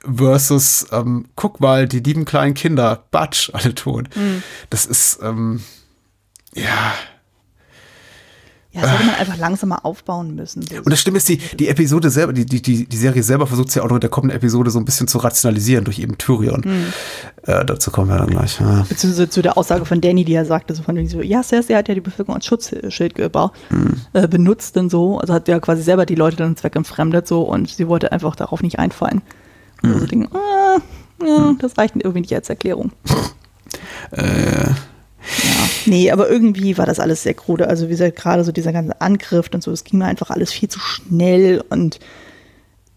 versus, 0.03 0.87
ähm, 0.91 1.25
guck 1.35 1.59
mal, 1.59 1.87
die 1.87 1.99
lieben 1.99 2.25
kleinen 2.25 2.53
Kinder, 2.53 3.03
Batsch, 3.11 3.49
alle 3.53 3.73
tot. 3.75 4.09
Mhm. 4.15 4.43
Das 4.69 4.85
ist, 4.85 5.19
ähm, 5.21 5.61
ja, 6.53 6.93
ja, 8.73 8.81
das 8.81 8.91
hätte 8.91 9.05
man 9.05 9.15
einfach 9.15 9.37
langsamer 9.37 9.85
aufbauen 9.85 10.33
müssen. 10.33 10.63
So. 10.63 10.77
Und 10.77 10.89
das 10.89 10.99
Stimme 10.99 11.17
ist, 11.17 11.29
die, 11.29 11.37
die 11.37 11.67
Episode 11.67 12.09
selber, 12.09 12.33
die, 12.33 12.45
die, 12.45 12.87
die 12.87 12.97
Serie 12.97 13.21
selber 13.21 13.45
versucht 13.45 13.69
es 13.69 13.75
ja 13.75 13.83
auch 13.83 13.87
noch 13.87 13.97
in 13.97 14.01
der 14.01 14.09
kommenden 14.09 14.35
Episode 14.35 14.71
so 14.71 14.79
ein 14.79 14.85
bisschen 14.85 15.07
zu 15.07 15.19
rationalisieren 15.19 15.83
durch 15.83 15.99
eben 15.99 16.17
Tyrion. 16.17 16.63
Hm. 16.63 16.85
Äh, 17.43 17.65
dazu 17.65 17.91
kommen 17.91 18.09
wir 18.09 18.17
dann 18.17 18.31
gleich. 18.31 18.59
Ja. 18.59 18.83
Beziehungsweise 18.89 19.29
zu 19.29 19.43
der 19.43 19.59
Aussage 19.59 19.85
von 19.85 20.01
Danny, 20.01 20.25
die 20.25 20.33
er 20.33 20.45
sagte, 20.45 20.73
so 20.73 20.81
von 20.81 20.95
wegen 20.95 21.07
so, 21.07 21.21
ja, 21.21 21.43
Cersei 21.43 21.75
hat 21.75 21.87
ja 21.87 21.93
die 21.93 22.01
Bevölkerung 22.01 22.35
als 22.35 22.47
Schutzschild 22.47 23.13
gebaut, 23.13 23.51
hm. 23.69 24.01
äh, 24.13 24.27
benutzt 24.27 24.75
und 24.75 24.89
so. 24.89 25.19
Also 25.19 25.35
hat 25.35 25.47
ja 25.47 25.59
quasi 25.59 25.83
selber 25.83 26.07
die 26.07 26.15
Leute 26.15 26.37
dann 26.37 26.57
zweckentfremdet 26.57 27.27
so 27.27 27.43
und 27.43 27.69
sie 27.69 27.87
wollte 27.87 28.11
einfach 28.11 28.35
darauf 28.35 28.63
nicht 28.63 28.79
einfallen. 28.79 29.21
Und 29.83 29.93
hm. 29.93 29.99
so 29.99 30.05
denken, 30.07 30.35
ah, 30.35 30.79
ja, 31.23 31.49
hm. 31.49 31.57
das 31.59 31.77
reicht 31.77 31.95
irgendwie 31.95 32.21
nicht 32.21 32.33
als 32.33 32.49
Erklärung. 32.49 32.91
äh 34.11 34.65
ja, 35.43 35.52
nee, 35.85 36.11
aber 36.11 36.29
irgendwie 36.29 36.77
war 36.77 36.85
das 36.85 36.99
alles 36.99 37.23
sehr 37.23 37.33
krude. 37.33 37.67
Also 37.67 37.87
wie 37.87 37.91
gesagt, 37.91 38.17
gerade 38.17 38.43
so 38.43 38.51
dieser 38.51 38.73
ganze 38.73 38.99
Angriff 39.01 39.49
und 39.53 39.63
so, 39.63 39.71
es 39.71 39.83
ging 39.83 39.99
mir 39.99 40.05
einfach 40.05 40.29
alles 40.29 40.51
viel 40.51 40.69
zu 40.69 40.79
schnell 40.79 41.63
und 41.69 41.99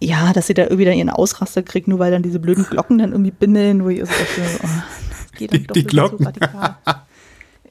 ja, 0.01 0.33
dass 0.33 0.47
sie 0.47 0.55
da 0.55 0.65
irgendwie 0.65 0.85
dann 0.85 0.95
ihren 0.95 1.11
Ausraster 1.11 1.63
kriegt, 1.63 1.89
nur 1.89 1.99
weil 1.99 2.11
dann 2.11 2.23
diese 2.23 2.39
blöden 2.39 2.65
Glocken 2.65 2.99
dann 2.99 3.13
irgendwie 3.13 3.31
bimmeln, 3.31 3.83
wo 3.85 3.89
ich 3.89 4.01
so 4.01 4.07
dachte, 4.07 4.43
oh, 4.63 4.69
das 5.09 5.33
geht 5.39 5.53
dann 5.53 5.61
die, 5.61 5.67
doch 5.67 5.75
die 5.75 5.85
Glocken. 5.85 6.19
so 6.19 6.25
radikal. 6.25 6.77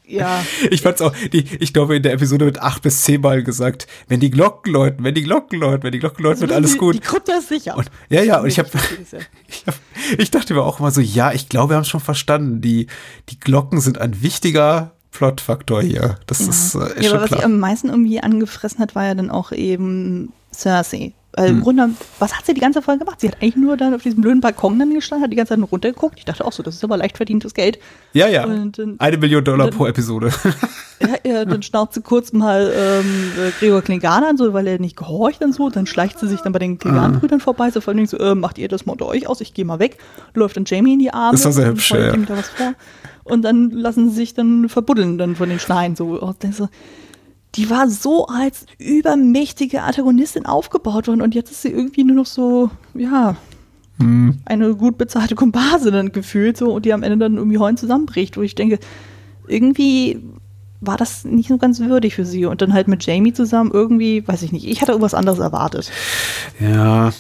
Ja. 0.08 0.44
Ich 0.70 0.82
fand's 0.82 1.02
auch, 1.02 1.14
die, 1.34 1.46
ich 1.60 1.74
glaube, 1.74 1.96
in 1.96 2.04
der 2.04 2.14
Episode 2.14 2.46
wird 2.46 2.62
acht 2.62 2.82
bis 2.82 3.04
zehnmal 3.04 3.44
gesagt, 3.44 3.88
wenn 4.08 4.20
die 4.20 4.32
Glocken 4.32 4.72
läuten, 4.72 5.04
wenn 5.04 5.16
die 5.16 5.24
Glocken 5.24 5.60
läuten, 5.60 5.84
wenn 5.84 5.92
die 5.92 6.00
Glocken 6.00 6.24
läuten, 6.24 6.42
also 6.44 6.50
wird 6.50 6.52
alles 6.54 6.78
gut. 6.78 6.96
Die 6.96 7.00
Krypta 7.00 7.38
ist 7.38 7.50
sicher. 7.50 7.78
Und, 7.78 7.90
ja, 8.10 8.24
ja, 8.24 8.40
und 8.40 8.48
ich 8.48 8.60
habe, 8.60 8.70
ich, 9.48 9.66
hab, 9.66 9.76
ich 10.18 10.32
dachte 10.32 10.54
mir 10.54 10.64
auch 10.64 10.80
immer 10.80 10.92
so, 10.92 11.02
ja, 11.02 11.32
ich 11.32 11.50
glaube, 11.50 11.72
wir 11.72 11.76
haben 11.76 11.84
es 11.84 11.90
schon 11.90 12.00
verstanden. 12.00 12.62
Die, 12.62 12.88
die 13.30 13.40
Glocken 13.40 13.80
sind 13.80 14.00
ein 14.00 14.22
wichtiger 14.22 14.95
Plotfaktor 15.16 15.82
hier. 15.82 16.18
Das 16.28 16.40
ja. 16.40 16.50
ist, 16.50 16.76
äh, 16.76 17.04
ja, 17.04 17.12
aber 17.12 17.22
was 17.22 17.28
klar. 17.30 17.40
sie 17.40 17.46
am 17.46 17.60
meisten 17.60 17.90
irgendwie 17.90 18.20
angefressen 18.20 18.80
hat, 18.80 18.96
war 18.96 19.06
ja 19.06 19.16
dann 19.16 19.32
auch 19.32 19.52
eben 19.52 20.34
Cersei. 20.54 21.14
Weil 21.38 21.50
im 21.50 21.62
Grunde, 21.62 21.90
was 22.20 22.34
hat 22.38 22.46
sie 22.46 22.54
die 22.54 22.62
ganze 22.62 22.82
Folge 22.82 23.00
gemacht? 23.04 23.20
Sie 23.20 23.28
hat 23.28 23.36
eigentlich 23.42 23.58
nur 23.58 23.76
dann 23.76 23.94
auf 23.94 24.02
diesem 24.04 24.22
blöden 24.22 24.40
Balkon 24.42 24.80
dann 24.80 24.94
gestanden, 24.94 25.24
hat 25.26 25.32
die 25.32 25.36
ganze 25.36 25.50
Zeit 25.50 25.60
nur 25.60 25.68
runtergeguckt. 25.70 26.18
Ich 26.18 26.26
dachte 26.26 26.46
auch 26.46 26.54
so, 26.54 26.64
das 26.64 26.76
ist 26.76 26.84
aber 26.84 26.98
leicht 26.98 27.18
verdientes 27.18 27.54
Geld. 27.54 27.78
Ja, 28.14 28.28
ja. 28.28 28.46
Und 28.46 28.78
dann- 28.80 28.96
Eine 29.00 29.18
Million 29.18 29.44
Dollar 29.44 29.68
dann- 29.68 29.76
pro 29.76 29.86
Episode. 29.88 30.32
Ja, 31.02 31.30
ja, 31.30 31.44
dann 31.44 31.62
schnauzt 31.62 31.94
sie 31.96 32.02
kurz 32.02 32.32
mal 32.32 32.72
ähm, 32.74 33.32
äh, 33.38 33.52
Gregor 33.60 33.82
Klingan 33.82 34.24
an, 34.24 34.38
so, 34.38 34.54
weil 34.54 34.66
er 34.66 34.80
nicht 34.80 34.96
gehorcht 34.96 35.44
und 35.44 35.54
so. 35.54 35.70
Dann 35.70 35.86
schleicht 35.88 36.18
sie 36.20 36.28
sich 36.30 36.40
dann 36.40 36.54
bei 36.54 36.60
den 36.60 36.78
Klingan-Brüdern 36.80 37.42
vorbei, 37.42 37.70
so 37.70 37.82
vor 37.82 37.94
allem 37.94 38.06
so, 38.06 38.18
äh, 38.18 38.34
macht 38.34 38.58
ihr 38.58 38.70
das 38.70 38.86
mal 38.86 38.94
unter 38.94 39.06
euch 39.08 39.28
aus, 39.28 39.42
ich 39.42 39.54
gehe 39.54 39.66
mal 39.66 39.80
weg. 39.80 39.98
Läuft 40.36 40.56
dann 40.56 40.64
Jamie 40.66 40.94
in 40.94 41.00
die 41.00 41.12
Arme. 41.14 41.34
Das 41.34 41.44
war 41.44 41.52
sehr 41.52 41.66
und 41.66 41.72
hübsch, 41.72 41.92
ja. 41.92 42.16
da 42.16 42.38
was 42.38 42.48
vor. 42.48 42.74
Und 43.26 43.42
dann 43.42 43.72
lassen 43.72 44.10
sie 44.10 44.16
sich 44.16 44.36
dann 44.36 44.70
verbuddeln 44.70 45.18
dann 45.18 45.36
von 45.36 45.50
den 45.50 45.60
Schneien. 45.60 45.98
So. 45.98 46.18
Und 46.22 46.42
dann 46.46 46.54
so, 46.54 46.70
die 47.56 47.70
war 47.70 47.90
so 47.90 48.28
als 48.28 48.66
übermächtige 48.78 49.84
Antagonistin 49.84 50.46
aufgebaut 50.46 51.08
worden 51.08 51.22
und 51.22 51.36
jetzt 51.36 51.52
ist 51.52 51.62
sie 51.62 51.70
irgendwie 51.72 52.04
nur 52.04 52.16
noch 52.16 52.26
so, 52.26 52.70
ja, 52.94 53.36
Hm. 53.98 54.40
eine 54.44 54.76
gut 54.76 54.98
bezahlte 54.98 55.36
Komparse 55.36 55.90
dann 55.90 56.12
gefühlt 56.12 56.58
so 56.58 56.74
und 56.74 56.86
die 56.86 56.92
am 56.92 57.02
Ende 57.02 57.18
dann 57.18 57.38
irgendwie 57.38 57.58
heulen 57.58 57.78
zusammenbricht, 57.78 58.36
wo 58.36 58.42
ich 58.42 58.54
denke, 58.56 58.78
irgendwie 59.48 60.22
war 60.82 60.98
das 60.98 61.24
nicht 61.24 61.48
so 61.48 61.58
ganz 61.58 61.80
würdig 61.80 62.16
für 62.16 62.26
sie 62.26 62.46
und 62.46 62.62
dann 62.62 62.74
halt 62.74 62.90
mit 62.90 63.06
Jamie 63.06 63.32
zusammen 63.34 63.72
irgendwie, 63.74 64.28
weiß 64.28 64.42
ich 64.44 64.52
nicht, 64.52 64.68
ich 64.68 64.82
hatte 64.82 64.92
irgendwas 64.92 65.14
anderes 65.14 65.40
erwartet. 65.40 65.92
Ja. 66.60 67.12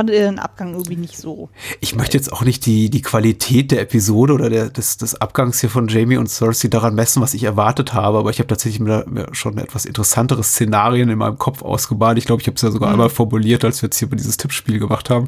Ich 0.00 0.06
fand 0.06 0.10
ihren 0.10 0.38
Abgang 0.38 0.72
irgendwie 0.72 0.96
nicht 0.96 1.18
so. 1.18 1.50
Ich 1.80 1.94
möchte 1.94 2.16
jetzt 2.16 2.32
auch 2.32 2.40
nicht 2.40 2.64
die, 2.64 2.88
die 2.88 3.02
Qualität 3.02 3.70
der 3.70 3.82
Episode 3.82 4.32
oder 4.32 4.48
der, 4.48 4.70
des, 4.70 4.96
des 4.96 5.20
Abgangs 5.20 5.60
hier 5.60 5.68
von 5.68 5.88
Jamie 5.88 6.16
und 6.16 6.28
Cersei 6.28 6.68
daran 6.68 6.94
messen, 6.94 7.20
was 7.20 7.34
ich 7.34 7.44
erwartet 7.44 7.92
habe, 7.92 8.16
aber 8.16 8.30
ich 8.30 8.38
habe 8.38 8.46
tatsächlich 8.46 8.80
mir, 8.80 9.04
mir 9.06 9.28
schon 9.32 9.58
etwas 9.58 9.84
interessantere 9.84 10.42
Szenarien 10.42 11.10
in 11.10 11.18
meinem 11.18 11.36
Kopf 11.36 11.60
ausgemalt. 11.60 12.16
Ich 12.16 12.24
glaube, 12.24 12.40
ich 12.40 12.46
habe 12.46 12.54
es 12.54 12.62
ja 12.62 12.70
sogar 12.70 12.90
einmal 12.90 13.10
formuliert, 13.10 13.62
als 13.62 13.82
wir 13.82 13.88
jetzt 13.88 13.98
hier 13.98 14.08
dieses 14.08 14.38
Tippspiel 14.38 14.78
gemacht 14.78 15.10
haben. 15.10 15.26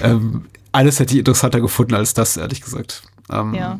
Ähm, 0.00 0.44
alles 0.70 1.00
hätte 1.00 1.14
ich 1.14 1.18
interessanter 1.18 1.60
gefunden 1.60 1.94
als 1.94 2.14
das, 2.14 2.36
ehrlich 2.36 2.60
gesagt. 2.60 3.02
Ähm, 3.30 3.54
Ja. 3.54 3.78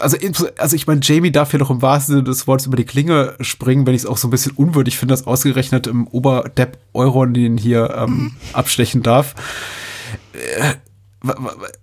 Also, 0.00 0.16
also 0.58 0.76
ich 0.76 0.86
meine, 0.86 1.00
Jamie 1.02 1.30
darf 1.32 1.52
ja 1.52 1.58
doch 1.58 1.70
im 1.70 1.82
wahrsten 1.82 2.14
Sinne 2.16 2.24
des 2.24 2.46
Wortes 2.46 2.66
über 2.66 2.76
die 2.76 2.84
Klinge 2.84 3.34
springen, 3.40 3.86
wenn 3.86 3.94
ich 3.94 4.02
es 4.02 4.06
auch 4.06 4.16
so 4.16 4.28
ein 4.28 4.30
bisschen 4.32 4.52
unwürdig 4.52 4.98
finde, 4.98 5.12
dass 5.12 5.26
ausgerechnet 5.26 5.86
im 5.86 6.06
Oberdepp 6.08 6.78
Euron 6.92 7.32
den 7.34 7.56
hier 7.56 7.94
ähm, 7.96 8.32
abstechen 8.52 9.02
darf 9.02 9.34
wa- 10.34 10.74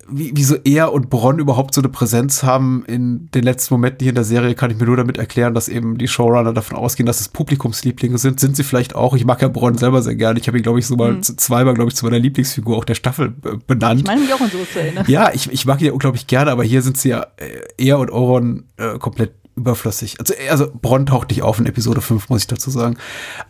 wie, 0.10 0.32
wieso 0.36 0.56
er 0.64 0.92
und 0.92 1.10
Bronn 1.10 1.40
überhaupt 1.40 1.74
so 1.74 1.82
eine 1.82 1.90
Präsenz 1.90 2.44
haben 2.44 2.84
in 2.88 3.30
den 3.32 3.44
letzten 3.44 3.74
Momenten 3.76 4.00
hier 4.04 4.10
in 4.10 4.16
der 4.16 4.24
Serie, 4.26 4.54
kann 4.56 4.70
ich 4.72 4.78
mir 4.78 4.86
nur 4.86 4.98
damit 4.98 5.18
erklären, 5.18 5.54
dass 5.54 5.70
eben 5.70 5.98
die 5.98 6.08
Showrunner 6.08 6.52
davon 6.54 6.78
ausgehen, 6.78 7.06
dass 7.08 7.22
es 7.22 7.30
Publikumslieblinge 7.30 8.18
sind. 8.18 8.40
Sind 8.40 8.56
sie 8.58 8.64
vielleicht 8.64 8.96
auch. 8.96 9.16
Ich 9.16 9.24
mag 9.26 9.42
ja 9.42 9.48
Bronn 9.48 9.78
selber 9.78 10.02
sehr 10.02 10.16
gerne. 10.16 10.40
Ich 10.40 10.48
habe 10.48 10.58
ihn, 10.58 10.64
glaube 10.64 10.80
ich, 10.80 10.88
so 10.88 10.96
mal 10.96 11.22
z- 11.22 11.40
zweimal, 11.40 11.74
glaube 11.74 11.90
ich, 11.90 11.96
zu 11.96 12.06
meiner 12.06 12.20
Lieblingsfigur 12.20 12.76
auch 12.78 12.86
der 12.86 12.96
Staffel 12.96 13.34
äh, 13.46 13.58
benannt. 13.66 14.02
Ich 14.02 14.08
meine 14.08 14.22
mich 14.22 14.34
auch 14.34 14.42
an 14.42 14.50
sowas 14.52 14.68
zu 14.74 14.80
erinnern. 14.80 15.06
Ja, 15.08 15.32
ich, 15.34 15.50
ich 15.52 15.66
mag 15.66 15.80
ihn 15.82 15.88
ja 15.88 15.94
unglaublich 15.94 16.28
gerne, 16.28 16.52
aber 16.52 16.64
hier 16.64 16.82
sind 16.82 16.98
sie 16.98 17.10
ja 17.10 17.28
äh, 17.38 17.62
er 17.78 18.00
und 18.00 18.10
Oron 18.12 18.66
äh, 18.78 18.98
komplett 19.00 19.32
überflüssig. 19.56 20.20
Also, 20.20 20.34
äh, 20.34 20.50
also 20.50 20.70
Bronn 20.82 21.06
taucht 21.06 21.30
nicht 21.30 21.44
auf 21.44 21.60
in 21.60 21.66
Episode 21.66 22.02
5, 22.02 22.30
muss 22.30 22.42
ich 22.42 22.48
dazu 22.48 22.70
sagen. 22.70 22.98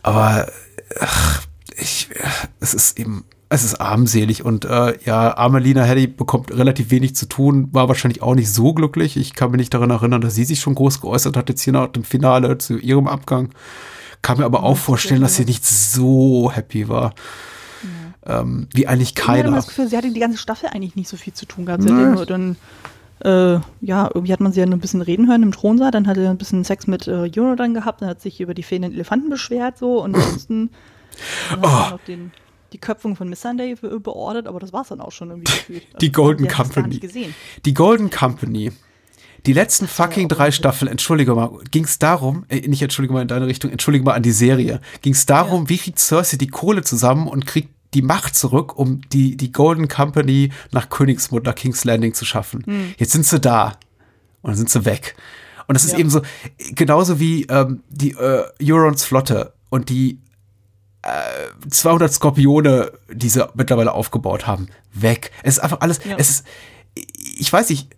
Aber 0.02 0.46
ach, 1.00 1.42
ich, 1.76 2.08
es 2.60 2.74
ist 2.74 2.98
eben, 2.98 3.24
es 3.52 3.64
ist 3.64 3.80
armselig 3.80 4.44
und 4.44 4.64
äh, 4.64 4.96
ja, 5.04 5.36
arme 5.36 5.58
Lina 5.58 5.82
Headey 5.82 6.06
bekommt 6.06 6.52
relativ 6.56 6.90
wenig 6.92 7.16
zu 7.16 7.26
tun, 7.26 7.68
war 7.72 7.88
wahrscheinlich 7.88 8.22
auch 8.22 8.34
nicht 8.36 8.50
so 8.50 8.72
glücklich. 8.72 9.16
Ich 9.16 9.34
kann 9.34 9.50
mich 9.50 9.58
nicht 9.58 9.74
daran 9.74 9.90
erinnern, 9.90 10.20
dass 10.20 10.36
sie 10.36 10.44
sich 10.44 10.60
schon 10.60 10.76
groß 10.76 11.00
geäußert 11.00 11.36
hat, 11.36 11.48
jetzt 11.48 11.62
hier 11.62 11.72
nach 11.72 11.88
dem 11.88 12.04
Finale 12.04 12.58
zu 12.58 12.78
ihrem 12.78 13.08
Abgang. 13.08 13.50
Kann 14.22 14.38
mir 14.38 14.44
aber 14.44 14.62
auch 14.62 14.76
vorstellen, 14.76 15.20
dass 15.22 15.34
sie 15.36 15.44
nicht 15.44 15.66
so 15.66 16.50
happy 16.54 16.88
war. 16.88 17.12
Ähm, 18.26 18.68
wie 18.72 18.86
eigentlich 18.86 19.14
Ich 19.16 19.26
hatte 19.26 19.42
keiner. 19.42 19.56
das 19.56 19.66
Gefühl, 19.66 19.88
sie 19.88 19.96
hatte 19.96 20.12
die 20.12 20.20
ganze 20.20 20.38
Staffel 20.38 20.68
eigentlich 20.68 20.94
nicht 20.94 21.08
so 21.08 21.16
viel 21.16 21.32
zu 21.32 21.46
tun 21.46 21.64
gehabt. 21.66 21.82
Sie 21.82 21.90
nur 21.90 22.26
dann, 22.26 22.56
äh, 23.24 23.58
ja, 23.80 24.10
irgendwie 24.14 24.32
hat 24.32 24.40
man 24.40 24.52
sie 24.52 24.60
ja 24.60 24.66
nur 24.66 24.76
ein 24.76 24.80
bisschen 24.80 25.00
reden 25.00 25.26
hören 25.28 25.42
im 25.42 25.52
Thronsaal, 25.52 25.90
dann 25.90 26.06
hat 26.06 26.16
sie 26.16 26.26
ein 26.28 26.36
bisschen 26.38 26.62
Sex 26.62 26.86
mit 26.86 27.08
äh, 27.08 27.24
Juno 27.24 27.56
dann 27.56 27.72
gehabt, 27.74 28.02
dann 28.02 28.10
hat 28.10 28.20
sich 28.20 28.40
über 28.40 28.52
die 28.54 28.62
fehlenden 28.62 28.92
Elefanten 28.92 29.30
beschwert 29.30 29.78
so 29.78 30.02
und 30.04 30.14
ansonsten 30.14 30.70
hat 31.50 31.58
Oh. 31.62 31.98
den, 32.06 32.30
die 32.72 32.78
Köpfung 32.78 33.16
von 33.16 33.28
Miss 33.28 33.40
Sunday 33.42 33.74
be- 33.74 34.00
beordert, 34.00 34.46
aber 34.46 34.60
das 34.60 34.72
war 34.72 34.82
es 34.82 34.88
dann 34.88 35.00
auch 35.00 35.12
schon 35.12 35.30
irgendwie 35.30 35.52
gefühlt. 35.52 35.82
Also, 35.86 35.98
Die 35.98 36.12
Golden 36.12 36.46
es 36.46 36.52
gar 36.54 36.64
Company. 36.64 37.00
Die 37.64 37.74
Golden 37.74 38.10
Company. 38.10 38.72
Die 39.46 39.52
letzten 39.54 39.88
fucking 39.88 40.28
drei. 40.28 40.50
Staffeln, 40.50 40.90
entschuldige 40.90 41.34
mal, 41.34 41.50
ging 41.70 41.84
es 41.84 41.98
darum, 41.98 42.44
äh, 42.48 42.66
nicht 42.68 42.82
entschuldige 42.82 43.14
mal 43.14 43.22
in 43.22 43.28
deine 43.28 43.46
Richtung, 43.46 43.70
entschuldige 43.70 44.04
mal 44.04 44.12
an 44.14 44.22
die 44.22 44.32
Serie, 44.32 44.80
ging 45.00 45.14
es 45.14 45.24
darum, 45.26 45.68
wie 45.68 45.78
kriegt 45.78 45.98
Cersei 45.98 46.36
die 46.36 46.48
Kohle 46.48 46.82
zusammen 46.82 47.26
und 47.26 47.46
kriegt 47.46 47.70
die 47.94 48.02
Macht 48.02 48.36
zurück, 48.36 48.78
um 48.78 49.00
die, 49.12 49.36
die 49.36 49.50
Golden 49.50 49.88
Company 49.88 50.50
nach 50.72 50.90
Königsmund, 50.90 51.46
nach 51.46 51.54
King's 51.54 51.84
Landing 51.84 52.12
zu 52.14 52.24
schaffen. 52.24 52.94
Jetzt 52.98 53.12
sind 53.12 53.24
sie 53.26 53.40
da 53.40 53.78
und 54.42 54.50
dann 54.50 54.56
sind 54.56 54.68
sie 54.70 54.84
weg. 54.84 55.16
Und 55.66 55.74
das 55.74 55.84
ist 55.84 55.92
Ja. 55.92 55.98
eben 55.98 56.10
so, 56.10 56.20
genauso 56.74 57.18
wie 57.18 57.44
ähm, 57.44 57.82
die 57.88 58.10
äh, 58.12 58.44
Eurons 58.62 59.04
Flotte 59.04 59.54
und 59.70 59.88
die 59.88 60.18
200 61.68 62.12
Skorpione, 62.12 62.92
die 63.10 63.28
sie 63.28 63.46
mittlerweile 63.54 63.92
aufgebaut 63.92 64.46
haben, 64.46 64.68
weg. 64.92 65.30
Es 65.42 65.54
ist 65.54 65.60
einfach 65.60 65.80
alles, 65.80 66.00
Ja. 66.04 66.16
es 66.18 66.30
ist, 66.30 66.46
ich 66.94 67.52
weiß 67.52 67.70
nicht, 67.70 67.88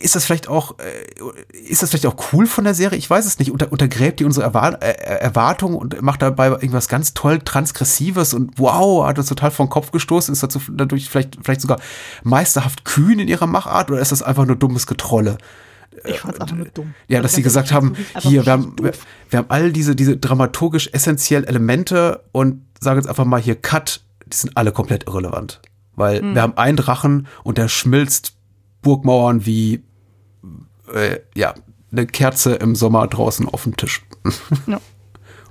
ist 0.00 0.14
das 0.14 0.24
vielleicht 0.24 0.48
auch, 0.48 0.78
äh, 0.78 1.58
ist 1.68 1.82
das 1.82 1.90
vielleicht 1.90 2.06
auch 2.06 2.16
cool 2.32 2.46
von 2.46 2.64
der 2.64 2.74
Serie? 2.74 2.96
Ich 2.98 3.10
weiß 3.10 3.26
es 3.26 3.38
nicht. 3.38 3.50
Unter, 3.50 3.72
untergräbt 3.72 4.20
die 4.20 4.24
unsere 4.24 4.46
äh, 4.80 4.86
Erwartungen 5.18 5.76
und 5.76 6.00
macht 6.00 6.22
dabei 6.22 6.48
irgendwas 6.48 6.88
ganz 6.88 7.14
toll 7.14 7.40
Transgressives 7.40 8.32
und 8.32 8.58
wow, 8.58 9.06
hat 9.06 9.18
uns 9.18 9.28
total 9.28 9.50
vom 9.50 9.68
Kopf 9.68 9.90
gestoßen, 9.90 10.32
ist 10.32 10.42
dazu 10.42 10.60
dadurch 10.70 11.10
vielleicht, 11.10 11.36
vielleicht 11.42 11.60
sogar 11.60 11.78
meisterhaft 12.22 12.84
kühn 12.84 13.18
in 13.18 13.28
ihrer 13.28 13.46
Machart 13.46 13.90
oder 13.90 14.00
ist 14.00 14.12
das 14.12 14.22
einfach 14.22 14.46
nur 14.46 14.56
dummes 14.56 14.86
Getrolle? 14.86 15.36
Ich 16.04 16.20
fand 16.20 16.34
es 16.34 16.40
einfach 16.40 16.56
nur 16.56 16.66
dumm. 16.66 16.94
Ja, 17.08 17.20
dass 17.20 17.34
sie 17.34 17.42
gesagt 17.42 17.72
haben, 17.72 17.94
hier, 18.18 18.44
wir 18.46 18.52
haben, 18.52 18.74
wir, 18.80 18.92
wir 19.30 19.38
haben 19.38 19.50
all 19.50 19.72
diese, 19.72 19.94
diese 19.94 20.16
dramaturgisch 20.16 20.90
essentiellen 20.92 21.46
Elemente 21.46 22.24
und 22.32 22.64
sagen 22.80 22.98
jetzt 22.98 23.08
einfach 23.08 23.24
mal 23.24 23.40
hier 23.40 23.54
Cut, 23.54 24.00
die 24.26 24.36
sind 24.36 24.56
alle 24.56 24.72
komplett 24.72 25.06
irrelevant. 25.06 25.60
Weil 25.94 26.20
Hm. 26.20 26.34
wir 26.34 26.42
haben 26.42 26.56
einen 26.56 26.76
Drachen 26.76 27.26
und 27.44 27.58
der 27.58 27.68
schmilzt 27.68 28.34
Burgmauern 28.80 29.46
wie, 29.46 29.84
äh, 30.92 31.18
ja, 31.34 31.54
eine 31.92 32.06
Kerze 32.06 32.54
im 32.54 32.74
Sommer 32.74 33.06
draußen 33.06 33.48
auf 33.48 33.64
dem 33.64 33.76
Tisch. 33.76 34.02
Ja. 34.66 34.80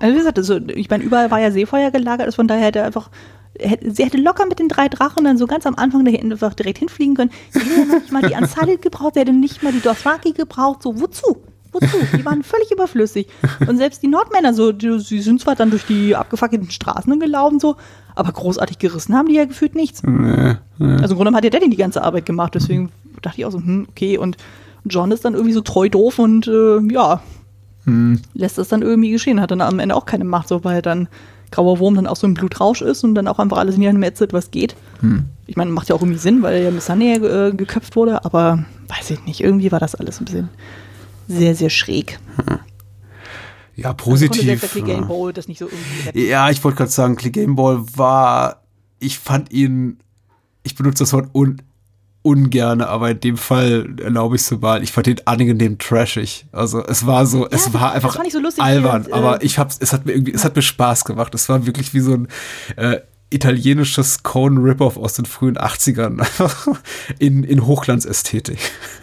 Also 0.00 0.14
wie 0.14 0.18
gesagt, 0.18 0.38
also, 0.38 0.56
ich 0.56 0.90
meine, 0.90 1.04
überall 1.04 1.30
war 1.30 1.38
ja 1.38 1.52
Seefeuer 1.52 1.92
gelagert, 1.92 2.26
also 2.26 2.34
von 2.34 2.48
daher 2.48 2.66
hätte 2.66 2.80
er 2.80 2.86
einfach, 2.86 3.10
sie 3.82 4.04
hätte 4.04 4.18
locker 4.18 4.46
mit 4.46 4.58
den 4.58 4.68
drei 4.68 4.88
Drachen 4.88 5.24
dann 5.24 5.38
so 5.38 5.46
ganz 5.46 5.66
am 5.66 5.74
Anfang 5.76 6.04
da 6.04 6.10
hinten 6.10 6.32
einfach 6.32 6.54
direkt 6.54 6.78
hinfliegen 6.78 7.14
können. 7.14 7.30
Sie 7.50 7.60
hätte 7.60 7.96
nicht 8.00 8.12
mal 8.12 8.22
die 8.22 8.34
Ansalit 8.34 8.82
gebraucht, 8.82 9.14
sie 9.14 9.20
hätte 9.20 9.32
nicht 9.32 9.62
mal 9.62 9.72
die 9.72 9.80
Dothraki 9.80 10.32
gebraucht, 10.32 10.82
so 10.82 11.00
wozu? 11.00 11.38
Wozu? 11.72 11.96
Die 12.16 12.24
waren 12.24 12.42
völlig 12.42 12.70
überflüssig. 12.70 13.28
Und 13.66 13.78
selbst 13.78 14.02
die 14.02 14.08
Nordmänner, 14.08 14.52
so, 14.52 14.72
die, 14.72 15.00
sie 15.00 15.20
sind 15.20 15.40
zwar 15.40 15.54
dann 15.54 15.70
durch 15.70 15.86
die 15.86 16.14
abgefackelten 16.14 16.70
Straßen 16.70 17.18
gelaufen, 17.18 17.60
so, 17.60 17.76
aber 18.14 18.32
großartig 18.32 18.78
gerissen 18.78 19.16
haben 19.16 19.28
die 19.28 19.34
ja 19.34 19.46
gefühlt 19.46 19.74
nichts. 19.74 20.02
Nee, 20.02 20.56
nee. 20.78 20.92
Also 21.00 21.14
im 21.14 21.16
Grunde 21.16 21.32
hat 21.34 21.44
ja 21.44 21.50
Daddy 21.50 21.70
die 21.70 21.76
ganze 21.76 22.02
Arbeit 22.02 22.26
gemacht, 22.26 22.54
deswegen 22.54 22.90
dachte 23.22 23.40
ich 23.40 23.46
auch 23.46 23.52
so, 23.52 23.58
hm, 23.58 23.86
okay. 23.88 24.18
Und 24.18 24.36
John 24.84 25.12
ist 25.12 25.24
dann 25.24 25.34
irgendwie 25.34 25.54
so 25.54 25.62
treu 25.62 25.88
doof 25.88 26.18
und 26.18 26.46
äh, 26.46 26.80
ja, 26.92 27.22
lässt 28.34 28.58
das 28.58 28.68
dann 28.68 28.82
irgendwie 28.82 29.10
geschehen. 29.10 29.40
Hat 29.40 29.50
dann 29.50 29.60
am 29.60 29.78
Ende 29.78 29.96
auch 29.96 30.06
keine 30.06 30.24
Macht, 30.24 30.48
so 30.48 30.64
weil 30.64 30.82
dann 30.82 31.08
grauer 31.52 31.78
Wurm 31.78 31.94
dann 31.94 32.06
auch 32.06 32.16
so 32.16 32.26
im 32.26 32.34
Blutrausch 32.34 32.82
ist 32.82 33.04
und 33.04 33.14
dann 33.14 33.28
auch 33.28 33.38
einfach 33.38 33.58
alles 33.58 33.76
niedermetzelt, 33.76 34.32
was 34.32 34.50
geht. 34.50 34.74
Ich 35.46 35.56
meine, 35.56 35.70
macht 35.70 35.88
ja 35.88 35.94
auch 35.94 36.00
irgendwie 36.02 36.18
Sinn, 36.18 36.42
weil 36.42 36.62
ja 36.62 36.70
Miss 36.70 36.86
Sunny 36.86 37.12
äh, 37.14 37.52
geköpft 37.52 37.94
wurde, 37.96 38.24
aber 38.24 38.64
weiß 38.88 39.10
ich 39.10 39.24
nicht, 39.24 39.40
irgendwie 39.40 39.70
war 39.72 39.80
das 39.80 39.94
alles 39.94 40.20
ein 40.20 40.24
bisschen 40.24 40.48
sehr, 41.28 41.54
sehr 41.54 41.70
schräg. 41.70 42.18
Ja, 43.74 43.90
Also 43.90 44.04
positiv. 44.04 44.70
Click 44.70 44.84
Game 44.84 45.08
ja. 45.08 45.32
Nicht 45.48 45.58
so. 45.58 45.68
Ja, 46.12 46.50
ich 46.50 46.62
wollte 46.62 46.76
gerade 46.76 46.90
sagen, 46.90 47.16
Click 47.16 47.32
Game 47.32 47.56
Ball 47.56 47.82
war, 47.96 48.62
ich 48.98 49.18
fand 49.18 49.50
ihn, 49.50 49.98
ich 50.62 50.74
benutze 50.74 51.04
das 51.04 51.12
Wort 51.14 51.30
un, 51.34 51.62
ungerne, 52.22 52.86
aber 52.88 53.10
in 53.10 53.20
dem 53.20 53.36
Fall 53.36 53.94
erlaube 54.02 54.36
ich 54.36 54.42
es 54.42 54.50
mal. 54.60 54.82
Ich 54.82 54.92
fand 54.92 55.06
ihn 55.08 55.16
angenehm 55.24 55.78
trashig. 55.78 56.46
Also 56.52 56.84
es 56.84 57.04
war 57.06 57.26
so, 57.26 57.46
es 57.50 57.64
das- 57.64 57.74
war 57.74 57.92
einfach 57.92 58.16
ich 58.24 58.32
so 58.32 58.38
lustig, 58.38 58.62
albern, 58.62 59.06
wie, 59.06 59.10
äh, 59.10 59.14
aber 59.14 59.42
ich 59.42 59.58
hab's, 59.58 59.76
es 59.80 59.92
hat 59.92 60.06
mir 60.06 60.12
irgendwie, 60.12 60.32
es 60.32 60.44
hat 60.44 60.54
mir 60.54 60.62
Spaß 60.62 61.04
gemacht. 61.04 61.34
Es 61.34 61.48
war 61.48 61.66
wirklich 61.66 61.94
wie 61.94 62.00
so 62.00 62.12
ein 62.14 62.28
äh, 62.76 63.00
italienisches 63.30 64.22
Cone 64.22 64.60
Rip-Off 64.62 64.96
aus 64.96 65.14
den 65.14 65.24
frühen 65.24 65.56
80ern. 65.58 66.20
Einfach 66.20 66.66
in, 67.18 67.42
in 67.44 67.66
Hochglanzästhetik. 67.66 68.58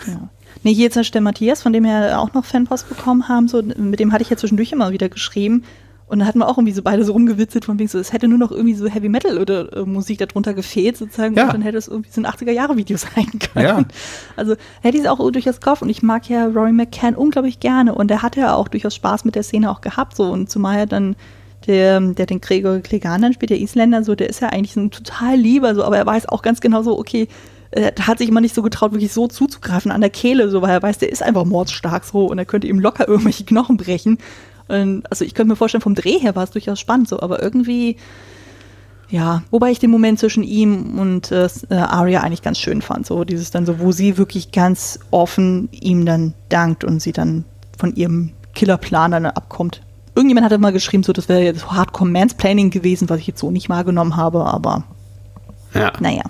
Ja. 0.07 0.29
Nee, 0.63 0.73
hier 0.73 0.89
Beispiel 0.91 1.13
der 1.13 1.21
Matthias, 1.21 1.61
von 1.61 1.73
dem 1.73 1.83
wir 1.85 2.19
auch 2.19 2.33
noch 2.33 2.45
Fanpost 2.45 2.89
bekommen 2.89 3.27
haben, 3.29 3.47
so, 3.47 3.61
mit 3.61 3.99
dem 3.99 4.11
hatte 4.11 4.23
ich 4.23 4.29
ja 4.29 4.37
zwischendurch 4.37 4.71
immer 4.71 4.91
wieder 4.91 5.07
geschrieben. 5.09 5.63
Und 6.09 6.19
da 6.19 6.25
hatten 6.25 6.39
wir 6.39 6.47
auch 6.47 6.57
irgendwie 6.57 6.73
so 6.73 6.81
beide 6.81 7.03
so 7.03 7.13
rumgewitzelt 7.13 7.65
von 7.65 7.77
wegen 7.77 7.87
so, 7.87 7.99
es 7.99 8.11
hätte 8.11 8.27
nur 8.27 8.39
noch 8.39 8.51
irgendwie 8.51 8.73
so 8.73 8.87
Heavy 8.87 9.09
Metal 9.09 9.37
oder 9.37 9.77
äh, 9.77 9.85
Musik 9.85 10.17
darunter 10.17 10.55
gefehlt, 10.55 10.97
sozusagen. 10.97 11.35
Ja. 11.35 11.45
Und 11.45 11.53
dann 11.53 11.61
hätte 11.61 11.77
es 11.77 11.87
irgendwie 11.87 12.09
so 12.09 12.21
ein 12.21 12.25
80er-Jahre-Video 12.25 12.97
sein 13.15 13.27
können. 13.39 13.65
Ja. 13.65 13.85
Also 14.35 14.55
hätte 14.81 14.97
ich 14.97 15.03
es 15.03 15.09
auch 15.09 15.19
durchaus 15.31 15.59
gekauft 15.59 15.83
und 15.83 15.89
ich 15.89 16.01
mag 16.01 16.27
ja 16.27 16.47
Rory 16.47 16.71
McCann 16.71 17.15
unglaublich 17.15 17.59
gerne 17.59 17.93
und 17.93 18.09
er 18.09 18.23
hatte 18.23 18.39
ja 18.41 18.55
auch 18.55 18.67
durchaus 18.67 18.95
Spaß 18.95 19.23
mit 19.23 19.35
der 19.35 19.43
Szene 19.43 19.69
auch 19.69 19.81
gehabt, 19.81 20.15
so 20.15 20.31
und 20.31 20.49
zumal 20.49 20.79
er 20.79 20.85
dann 20.87 21.15
der, 21.67 21.99
der 21.99 22.25
den 22.25 22.41
Gregor 22.41 22.79
Klegan 22.79 23.33
spielt, 23.33 23.51
der 23.51 23.59
Isländer, 23.59 24.03
so, 24.03 24.15
der 24.15 24.29
ist 24.29 24.39
ja 24.39 24.49
eigentlich 24.49 24.75
ein 24.75 24.91
total 24.91 25.35
lieber, 25.35 25.75
so, 25.75 25.83
aber 25.83 25.97
er 25.97 26.05
weiß 26.05 26.27
auch 26.29 26.41
ganz 26.41 26.61
genau 26.61 26.81
so, 26.81 26.97
okay, 26.97 27.27
er 27.71 27.93
hat 28.07 28.17
sich 28.17 28.29
immer 28.29 28.41
nicht 28.41 28.55
so 28.55 28.63
getraut, 28.63 28.93
wirklich 28.93 29.13
so 29.13 29.27
zuzugreifen 29.27 29.91
an 29.91 30.01
der 30.01 30.09
Kehle, 30.09 30.49
so, 30.49 30.61
weil 30.61 30.71
er 30.71 30.81
weiß, 30.81 30.97
der 30.97 31.11
ist 31.11 31.21
einfach 31.21 31.45
mordstark 31.45 32.03
so 32.03 32.25
und 32.25 32.39
er 32.39 32.45
könnte 32.45 32.67
ihm 32.67 32.79
locker 32.79 33.07
irgendwelche 33.07 33.45
Knochen 33.45 33.77
brechen. 33.77 34.17
Und, 34.69 35.09
also 35.11 35.25
ich 35.25 35.33
könnte 35.33 35.49
mir 35.49 35.55
vorstellen, 35.55 35.81
vom 35.81 35.95
Dreh 35.95 36.19
her 36.19 36.35
war 36.35 36.43
es 36.43 36.51
durchaus 36.51 36.79
spannend, 36.79 37.09
so, 37.09 37.19
aber 37.19 37.41
irgendwie, 37.41 37.97
ja, 39.09 39.43
wobei 39.49 39.71
ich 39.71 39.79
den 39.79 39.89
Moment 39.89 40.19
zwischen 40.19 40.43
ihm 40.43 40.99
und 40.99 41.31
äh, 41.31 41.47
Arya 41.69 42.21
eigentlich 42.21 42.43
ganz 42.43 42.59
schön 42.59 42.81
fand, 42.81 43.05
so 43.05 43.23
dieses 43.23 43.51
dann 43.51 43.65
so, 43.65 43.79
wo 43.79 43.91
sie 43.91 44.17
wirklich 44.17 44.51
ganz 44.51 44.99
offen 45.11 45.69
ihm 45.71 46.05
dann 46.05 46.33
dankt 46.49 46.83
und 46.83 47.01
sie 47.01 47.11
dann 47.11 47.45
von 47.77 47.95
ihrem 47.95 48.31
Killerplan 48.53 49.11
dann 49.11 49.25
abkommt. 49.25 49.81
Irgendjemand 50.15 50.45
hatte 50.45 50.57
mal 50.57 50.71
geschrieben, 50.71 51.03
so 51.03 51.13
das 51.13 51.29
wäre 51.29 51.41
jetzt 51.41 51.71
Hardcore 51.71 52.09
Mansplaining 52.09 52.69
gewesen, 52.69 53.09
was 53.09 53.19
ich 53.19 53.27
jetzt 53.27 53.39
so 53.39 53.51
nicht 53.51 53.69
wahrgenommen 53.69 54.15
habe, 54.15 54.45
aber 54.45 54.83
ja. 55.73 55.91
naja. 55.99 56.23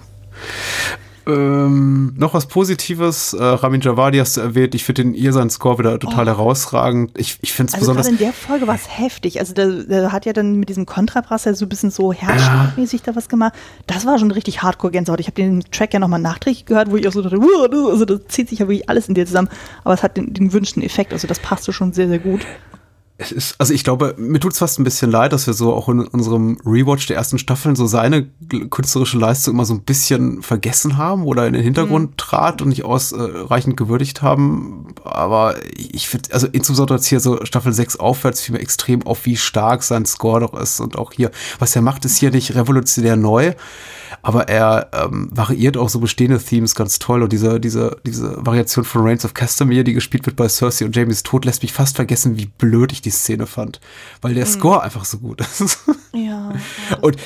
Ähm, 1.30 2.13
noch 2.17 2.34
was 2.34 2.47
Positives, 2.47 3.34
äh, 3.34 3.43
Ramin 3.43 3.82
Javadi 3.82 4.17
hast 4.17 4.38
du 4.38 4.41
erwähnt. 4.41 4.75
Ich 4.75 4.84
finde 4.84 5.03
den 5.03 5.13
ihr 5.13 5.34
seinen 5.34 5.49
Score 5.49 5.80
wieder 5.80 5.99
total 5.99 6.25
oh. 6.25 6.27
herausragend. 6.27 7.11
Ich, 7.17 7.38
ich 7.41 7.53
finde 7.53 7.69
es 7.69 7.73
also 7.75 7.88
besonders. 7.88 8.07
in 8.07 8.17
der 8.17 8.34
Folge 8.34 8.67
war 8.67 8.75
es 8.75 8.88
heftig. 8.89 9.39
Also 9.39 9.53
der, 9.53 9.67
der, 9.84 10.11
hat 10.11 10.25
ja 10.25 10.34
dann 10.34 10.55
mit 10.55 10.69
diesem 10.69 10.86
Kontrabass 10.86 11.45
ja 11.45 11.53
so 11.53 11.65
ein 11.65 11.69
bisschen 11.69 11.91
so 11.91 12.13
herzstarkmäßig 12.13 13.01
ja. 13.01 13.11
da 13.11 13.15
was 13.15 13.30
gemacht. 13.30 13.53
Das 13.88 14.05
war 14.05 14.19
schon 14.19 14.32
richtig 14.32 14.61
Hardcore-Gänsehaut. 14.61 15.19
Ich 15.19 15.27
habe 15.27 15.36
den 15.36 15.61
Track 15.71 15.93
ja 15.93 15.99
nochmal 15.99 16.19
nachträglich 16.19 16.65
gehört, 16.65 16.91
wo 16.91 16.97
ich 16.97 17.07
auch 17.07 17.11
so 17.11 17.21
dachte, 17.21 17.39
also 17.39 18.05
das 18.05 18.21
zieht 18.27 18.49
sich 18.49 18.59
ja 18.59 18.67
wirklich 18.67 18.89
alles 18.89 19.07
in 19.07 19.15
dir 19.15 19.25
zusammen. 19.25 19.49
Aber 19.84 19.93
es 19.93 20.03
hat 20.03 20.17
den, 20.17 20.34
den 20.34 20.53
wünschten 20.53 20.82
Effekt. 20.84 21.13
Also 21.13 21.27
das 21.27 21.39
passte 21.39 21.73
schon 21.73 21.93
sehr, 21.93 22.07
sehr 22.07 22.19
gut 22.19 22.45
es 23.22 23.34
ist, 23.34 23.55
also 23.57 23.74
ich 23.74 23.84
glaube, 23.84 24.15
mir 24.17 24.39
tut 24.39 24.53
es 24.53 24.59
fast 24.59 24.80
ein 24.80 24.86
bisschen 24.86 25.11
leid, 25.11 25.34
dass 25.34 25.45
wir 25.45 25.53
so 25.53 25.74
auch 25.74 25.89
in 25.89 26.07
unserem 26.07 26.57
Rewatch 26.65 27.05
der 27.07 27.17
ersten 27.17 27.38
Staffeln 27.38 27.76
so 27.76 27.86
seine 27.86 28.30
künstlerische 28.70 29.17
Leistung 29.17 29.55
immer 29.55 29.65
so 29.65 29.74
ein 29.74 29.84
bisschen 29.84 30.41
vergessen 30.41 30.95
haben 30.95 31.26
oder 31.26 31.45
in 31.45 31.51
den 31.51 31.61
Hintergrund 31.61 32.11
mhm. 32.11 32.17
trat 32.17 32.61
und 32.61 32.70
nicht 32.70 32.86
ausreichend 32.86 33.76
gewürdigt 33.76 34.22
haben. 34.22 34.93
Aber 35.03 35.55
ich 35.76 36.07
finde, 36.07 36.34
also 36.34 36.47
insbesondere 36.47 36.97
jetzt 36.97 37.07
hier 37.07 37.20
so 37.20 37.43
Staffel 37.43 37.74
6 37.74 37.97
aufwärts 37.97 38.39
fiel 38.39 38.55
mir 38.55 38.61
extrem 38.61 39.05
auf, 39.05 39.26
wie 39.26 39.36
stark 39.36 39.84
sein 39.84 40.05
Score 40.05 40.39
doch 40.39 40.53
ist. 40.53 40.80
Und 40.80 40.97
auch 40.97 41.11
hier, 41.11 41.30
was 41.59 41.76
er 41.76 41.82
macht, 41.82 42.05
ist 42.05 42.17
hier 42.17 42.32
nicht 42.32 42.55
revolutionär 42.55 43.17
neu, 43.17 43.53
aber 44.22 44.47
er 44.47 44.89
ähm, 44.93 45.30
variiert 45.32 45.78
auch 45.78 45.89
so 45.89 45.99
bestehende 45.99 46.39
Themes 46.39 46.76
ganz 46.76 46.99
toll. 46.99 47.24
Und 47.24 47.32
diese, 47.32 47.60
diese, 47.60 47.97
diese 48.05 48.45
Variation 48.45 48.86
von 48.86 49.01
Reigns 49.01 49.26
of 49.26 49.34
Castamere, 49.34 49.84
die 49.84 49.93
gespielt 49.93 50.26
wird 50.26 50.36
bei 50.36 50.47
Cersei 50.47 50.86
und 50.86 50.95
Jamies 50.95 51.24
Tod, 51.24 51.45
lässt 51.45 51.62
mich 51.62 51.74
fast 51.74 51.95
vergessen, 51.95 52.38
wie 52.38 52.47
blöd 52.47 52.91
ich 52.91 53.01
die 53.01 53.10
Szene 53.10 53.45
fand. 53.45 53.80
Weil 54.22 54.34
der 54.34 54.45
mhm. 54.45 54.49
Score 54.49 54.84
einfach 54.84 55.05
so 55.05 55.20
gut 55.20 55.41
ist. 55.41 55.80
Ja. 56.14 56.53
und, 57.01 57.18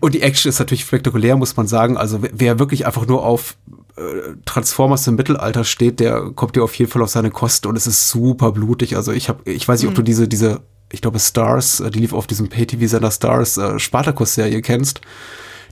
und 0.00 0.14
die 0.14 0.22
Action 0.22 0.48
ist 0.48 0.58
natürlich 0.58 0.84
spektakulär, 0.84 1.36
muss 1.36 1.56
man 1.56 1.66
sagen. 1.66 1.96
Also 1.96 2.20
wer 2.32 2.58
wirklich 2.58 2.86
einfach 2.86 3.06
nur 3.06 3.24
auf 3.24 3.56
äh, 3.96 4.34
Transformers 4.44 5.06
im 5.06 5.16
Mittelalter 5.16 5.64
steht, 5.64 6.00
der 6.00 6.30
kommt 6.34 6.56
dir 6.56 6.64
auf 6.64 6.74
jeden 6.74 6.90
Fall 6.90 7.02
auf 7.02 7.10
seine 7.10 7.30
Kosten 7.30 7.68
und 7.68 7.76
es 7.76 7.86
ist 7.86 8.08
super 8.08 8.52
blutig. 8.52 8.96
Also 8.96 9.12
ich 9.12 9.28
habe, 9.28 9.50
ich 9.50 9.66
weiß 9.66 9.80
nicht, 9.80 9.88
ob 9.88 9.94
du 9.94 10.02
mhm. 10.02 10.06
diese, 10.06 10.28
diese, 10.28 10.60
ich 10.90 11.02
glaube 11.02 11.18
Stars, 11.18 11.80
äh, 11.80 11.90
die 11.90 12.00
lief 12.00 12.12
auf 12.12 12.26
diesem 12.26 12.48
Pay-TV-Sender 12.48 13.10
Stars 13.10 13.58
äh, 13.58 13.78
Spartacus-Serie 13.78 14.62
kennst 14.62 15.00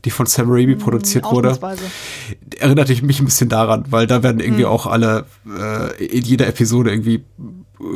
die 0.09 0.11
von 0.11 0.25
Sam 0.25 0.51
Raimi 0.51 0.75
mhm, 0.75 0.79
produziert 0.79 1.25
wurde. 1.27 1.59
Erinnert 2.59 2.89
mich 3.03 3.21
ein 3.21 3.27
bisschen 3.27 3.51
daran, 3.51 3.85
weil 3.91 4.07
da 4.07 4.23
werden 4.23 4.41
irgendwie 4.41 4.65
mhm. 4.65 4.71
auch 4.71 4.87
alle 4.87 5.27
äh, 5.47 6.03
in 6.07 6.25
jeder 6.25 6.47
Episode 6.47 6.91
irgendwie 6.91 7.27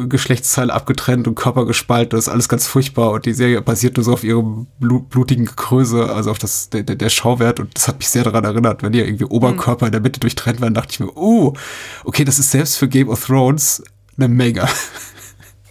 Geschlechtsteile 0.09 0.75
abgetrennt 0.75 1.27
und 1.27 1.37
Körper 1.37 1.65
gespalten. 1.65 2.11
Das 2.11 2.27
ist 2.27 2.29
alles 2.29 2.51
ganz 2.51 2.67
furchtbar 2.67 3.13
und 3.13 3.25
die 3.25 3.33
Serie 3.33 3.63
basiert 3.63 3.97
nur 3.97 4.05
so 4.05 4.13
auf 4.13 4.25
ihrem 4.25 4.67
blutigen 4.79 5.47
Gekröse, 5.47 6.13
also 6.13 6.31
auf 6.31 6.39
das, 6.39 6.69
der, 6.69 6.83
der 6.83 7.09
Schauwert 7.09 7.59
und 7.59 7.75
das 7.75 7.89
hat 7.89 7.99
mich 7.99 8.11
sehr 8.11 8.25
daran 8.25 8.45
erinnert, 8.45 8.83
wenn 8.83 8.93
hier 8.93 9.07
irgendwie 9.07 9.25
Oberkörper 9.25 9.87
mhm. 9.87 9.89
in 9.89 9.93
der 9.93 10.01
Mitte 10.03 10.21
durchtrennt 10.21 10.61
werden, 10.61 10.75
dachte 10.75 10.93
ich 10.93 11.01
mir, 11.01 11.17
oh, 11.17 11.55
okay, 12.05 12.25
das 12.25 12.39
ist 12.39 12.51
selbst 12.51 12.77
für 12.77 12.89
Game 12.89 13.09
of 13.09 13.25
Thrones 13.25 13.83
eine 14.19 14.29
Menge. 14.29 14.69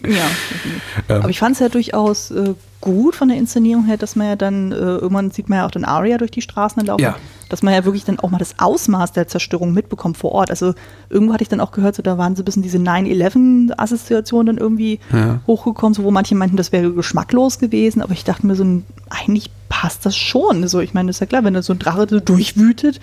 Ja, 0.04 0.08
ähm. 1.08 1.22
aber 1.22 1.30
ich 1.30 1.38
fand 1.38 1.54
es 1.54 1.60
ja 1.60 1.68
durchaus 1.68 2.32
äh, 2.32 2.54
gut 2.82 3.16
von 3.16 3.28
der 3.28 3.38
Inszenierung 3.38 3.86
her, 3.86 3.96
dass 3.96 4.16
man 4.16 4.26
ja 4.26 4.36
dann, 4.36 4.72
äh, 4.72 4.74
irgendwann 4.74 5.30
sieht 5.30 5.48
man 5.48 5.60
ja 5.60 5.66
auch 5.66 5.70
den 5.70 5.86
Aria 5.86 6.18
durch 6.18 6.30
die 6.30 6.42
Straßen 6.42 6.84
laufen, 6.84 7.00
ja. 7.00 7.16
dass 7.48 7.62
man 7.62 7.72
ja 7.72 7.86
wirklich 7.86 8.04
dann 8.04 8.18
auch 8.18 8.30
mal 8.30 8.38
das 8.38 8.58
Ausmaß 8.58 9.12
der 9.12 9.28
Zerstörung 9.28 9.72
mitbekommt 9.72 10.18
vor 10.18 10.32
Ort. 10.32 10.50
Also 10.50 10.74
irgendwo 11.08 11.32
hatte 11.32 11.42
ich 11.42 11.48
dann 11.48 11.60
auch 11.60 11.70
gehört, 11.70 11.94
so 11.94 12.02
da 12.02 12.18
waren 12.18 12.36
so 12.36 12.42
ein 12.42 12.44
bisschen 12.44 12.62
diese 12.62 12.78
9-11-Assoziationen 12.78 14.46
dann 14.46 14.58
irgendwie 14.58 15.00
ja. 15.12 15.40
hochgekommen, 15.46 15.94
so 15.94 16.02
wo 16.02 16.10
manche 16.10 16.34
meinten, 16.34 16.56
das 16.56 16.72
wäre 16.72 16.92
geschmacklos 16.92 17.58
gewesen, 17.58 18.02
aber 18.02 18.12
ich 18.12 18.24
dachte 18.24 18.46
mir 18.46 18.56
so, 18.56 18.82
eigentlich 19.08 19.50
passt 19.68 20.04
das 20.04 20.16
schon. 20.16 20.66
So, 20.68 20.80
ich 20.80 20.92
meine, 20.92 21.06
das 21.06 21.16
ist 21.16 21.20
ja 21.20 21.26
klar, 21.26 21.44
wenn 21.44 21.54
da 21.54 21.62
so 21.62 21.72
ein 21.72 21.78
Drache 21.78 22.06
so 22.10 22.20
durchwütet, 22.20 23.00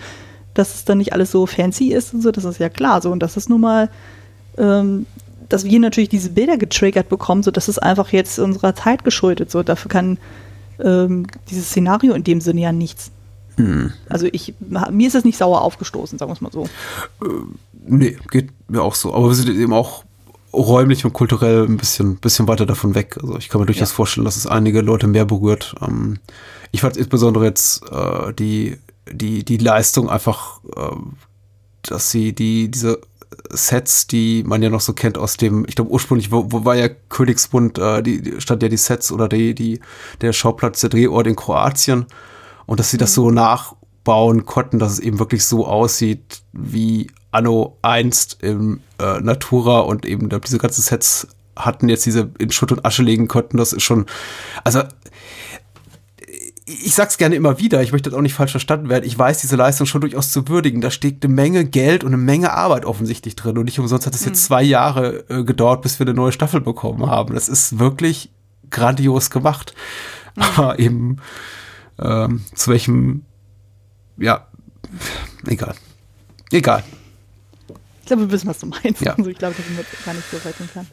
dass 0.54 0.74
es 0.74 0.84
dann 0.84 0.98
nicht 0.98 1.14
alles 1.14 1.30
so 1.30 1.46
fancy 1.46 1.92
ist 1.92 2.12
und 2.14 2.20
so, 2.20 2.30
das 2.30 2.44
ist 2.44 2.60
ja 2.60 2.68
klar 2.68 3.00
so. 3.00 3.10
Und 3.10 3.22
das 3.22 3.36
ist 3.36 3.48
nun 3.48 3.62
mal 3.62 3.88
ähm, 4.58 5.06
dass 5.50 5.64
wir 5.64 5.78
natürlich 5.78 6.08
diese 6.08 6.30
Bilder 6.30 6.56
getriggert 6.56 7.08
bekommen, 7.08 7.42
so 7.42 7.50
dass 7.50 7.68
es 7.68 7.78
einfach 7.78 8.12
jetzt 8.12 8.38
unserer 8.38 8.74
Zeit 8.74 9.04
geschuldet. 9.04 9.50
So 9.50 9.62
dafür 9.62 9.90
kann 9.90 10.18
ähm, 10.82 11.26
dieses 11.50 11.66
Szenario 11.66 12.14
in 12.14 12.24
dem 12.24 12.40
Sinne 12.40 12.62
ja 12.62 12.72
nichts. 12.72 13.10
Hm. 13.56 13.92
Also 14.08 14.26
ich, 14.32 14.54
mir 14.90 15.08
ist 15.08 15.14
es 15.14 15.24
nicht 15.24 15.36
sauer 15.36 15.60
aufgestoßen, 15.60 16.18
sagen 16.18 16.30
wir 16.30 16.34
es 16.34 16.40
mal 16.40 16.52
so. 16.52 16.64
Äh, 17.22 17.28
nee, 17.86 18.16
geht 18.30 18.50
mir 18.68 18.82
auch 18.82 18.94
so. 18.94 19.12
Aber 19.12 19.28
wir 19.28 19.34
sind 19.34 19.50
eben 19.50 19.72
auch 19.72 20.04
räumlich 20.52 21.04
und 21.04 21.12
kulturell 21.12 21.64
ein 21.64 21.76
bisschen, 21.76 22.16
bisschen 22.16 22.48
weiter 22.48 22.64
davon 22.66 22.94
weg. 22.94 23.18
Also 23.20 23.36
ich 23.36 23.48
kann 23.48 23.60
mir 23.60 23.66
durchaus 23.66 23.90
ja. 23.90 23.94
vorstellen, 23.94 24.24
dass 24.24 24.36
es 24.36 24.46
einige 24.46 24.80
Leute 24.80 25.08
mehr 25.08 25.24
berührt. 25.24 25.74
Ähm, 25.82 26.18
ich 26.72 26.80
fand 26.80 26.96
insbesondere 26.96 27.44
jetzt 27.44 27.82
äh, 27.90 28.32
die, 28.32 28.78
die, 29.10 29.44
die 29.44 29.58
Leistung 29.58 30.08
einfach, 30.08 30.60
äh, 30.76 30.96
dass 31.82 32.10
sie 32.10 32.32
die, 32.32 32.70
diese 32.70 33.00
Sets, 33.50 34.06
die 34.06 34.42
man 34.44 34.62
ja 34.62 34.70
noch 34.70 34.80
so 34.80 34.92
kennt 34.92 35.18
aus 35.18 35.36
dem, 35.36 35.64
ich 35.68 35.76
glaube 35.76 35.90
ursprünglich, 35.90 36.32
wo, 36.32 36.50
wo 36.50 36.64
war 36.64 36.76
ja 36.76 36.88
Königsbund, 36.88 37.78
äh, 37.78 38.02
die, 38.02 38.22
die 38.22 38.40
stand 38.40 38.62
ja 38.62 38.68
die 38.68 38.76
Sets 38.76 39.12
oder 39.12 39.28
die, 39.28 39.54
die, 39.54 39.80
der 40.20 40.32
Schauplatz, 40.32 40.80
der 40.80 40.90
Drehort 40.90 41.26
in 41.26 41.36
Kroatien 41.36 42.06
und 42.66 42.80
dass 42.80 42.90
sie 42.90 42.98
das 42.98 43.14
so 43.14 43.28
mhm. 43.28 43.34
nachbauen 43.34 44.46
konnten, 44.46 44.78
dass 44.78 44.92
es 44.92 44.98
eben 44.98 45.18
wirklich 45.18 45.44
so 45.44 45.66
aussieht 45.66 46.42
wie 46.52 47.08
Anno 47.30 47.78
einst 47.82 48.38
im 48.42 48.80
äh, 48.98 49.20
Natura 49.20 49.80
und 49.80 50.04
eben 50.06 50.28
diese 50.28 50.58
ganzen 50.58 50.82
Sets 50.82 51.28
hatten 51.56 51.88
jetzt 51.88 52.06
diese 52.06 52.30
in 52.38 52.50
Schutt 52.50 52.72
und 52.72 52.84
Asche 52.84 53.02
legen 53.02 53.28
konnten, 53.28 53.58
das 53.58 53.72
ist 53.72 53.82
schon, 53.82 54.06
also 54.64 54.82
ich 56.70 56.94
sag's 56.94 57.18
gerne 57.18 57.34
immer 57.34 57.58
wieder, 57.58 57.82
ich 57.82 57.92
möchte 57.92 58.10
das 58.10 58.18
auch 58.18 58.22
nicht 58.22 58.34
falsch 58.34 58.52
verstanden 58.52 58.88
werden. 58.88 59.04
Ich 59.04 59.18
weiß 59.18 59.40
diese 59.40 59.56
Leistung 59.56 59.86
schon 59.86 60.00
durchaus 60.00 60.30
zu 60.30 60.48
würdigen. 60.48 60.80
Da 60.80 60.90
steckt 60.90 61.24
eine 61.24 61.34
Menge 61.34 61.64
Geld 61.64 62.04
und 62.04 62.10
eine 62.10 62.22
Menge 62.22 62.52
Arbeit 62.52 62.84
offensichtlich 62.84 63.36
drin. 63.36 63.58
Und 63.58 63.64
nicht 63.64 63.78
umsonst 63.78 64.06
hat 64.06 64.14
es 64.14 64.24
jetzt 64.24 64.42
mhm. 64.42 64.46
zwei 64.46 64.62
Jahre 64.62 65.24
äh, 65.28 65.44
gedauert, 65.44 65.82
bis 65.82 65.98
wir 65.98 66.06
eine 66.06 66.14
neue 66.14 66.32
Staffel 66.32 66.60
bekommen 66.60 67.06
haben. 67.08 67.34
Das 67.34 67.48
ist 67.48 67.78
wirklich 67.78 68.30
grandios 68.70 69.30
gemacht. 69.30 69.74
Mhm. 70.36 70.42
Aber 70.42 70.78
eben 70.78 71.16
ähm, 71.98 72.44
zu 72.54 72.70
welchem, 72.70 73.24
ja, 74.16 74.46
egal. 75.46 75.74
Egal. 76.52 76.82
Ich 78.00 78.06
glaube, 78.06 78.22
wir 78.22 78.32
wissen, 78.32 78.48
was 78.48 78.58
du 78.58 78.66
meinst. 78.66 79.02
Ja. 79.02 79.14
Also 79.14 79.30
ich 79.30 79.38
glaube, 79.38 79.54
das 79.56 79.66
sind 79.66 79.76
wir 79.76 79.84
gar 80.04 80.14
nicht 80.14 80.30
so 80.30 80.36
weit 80.44 80.60
entfernt. 80.60 80.88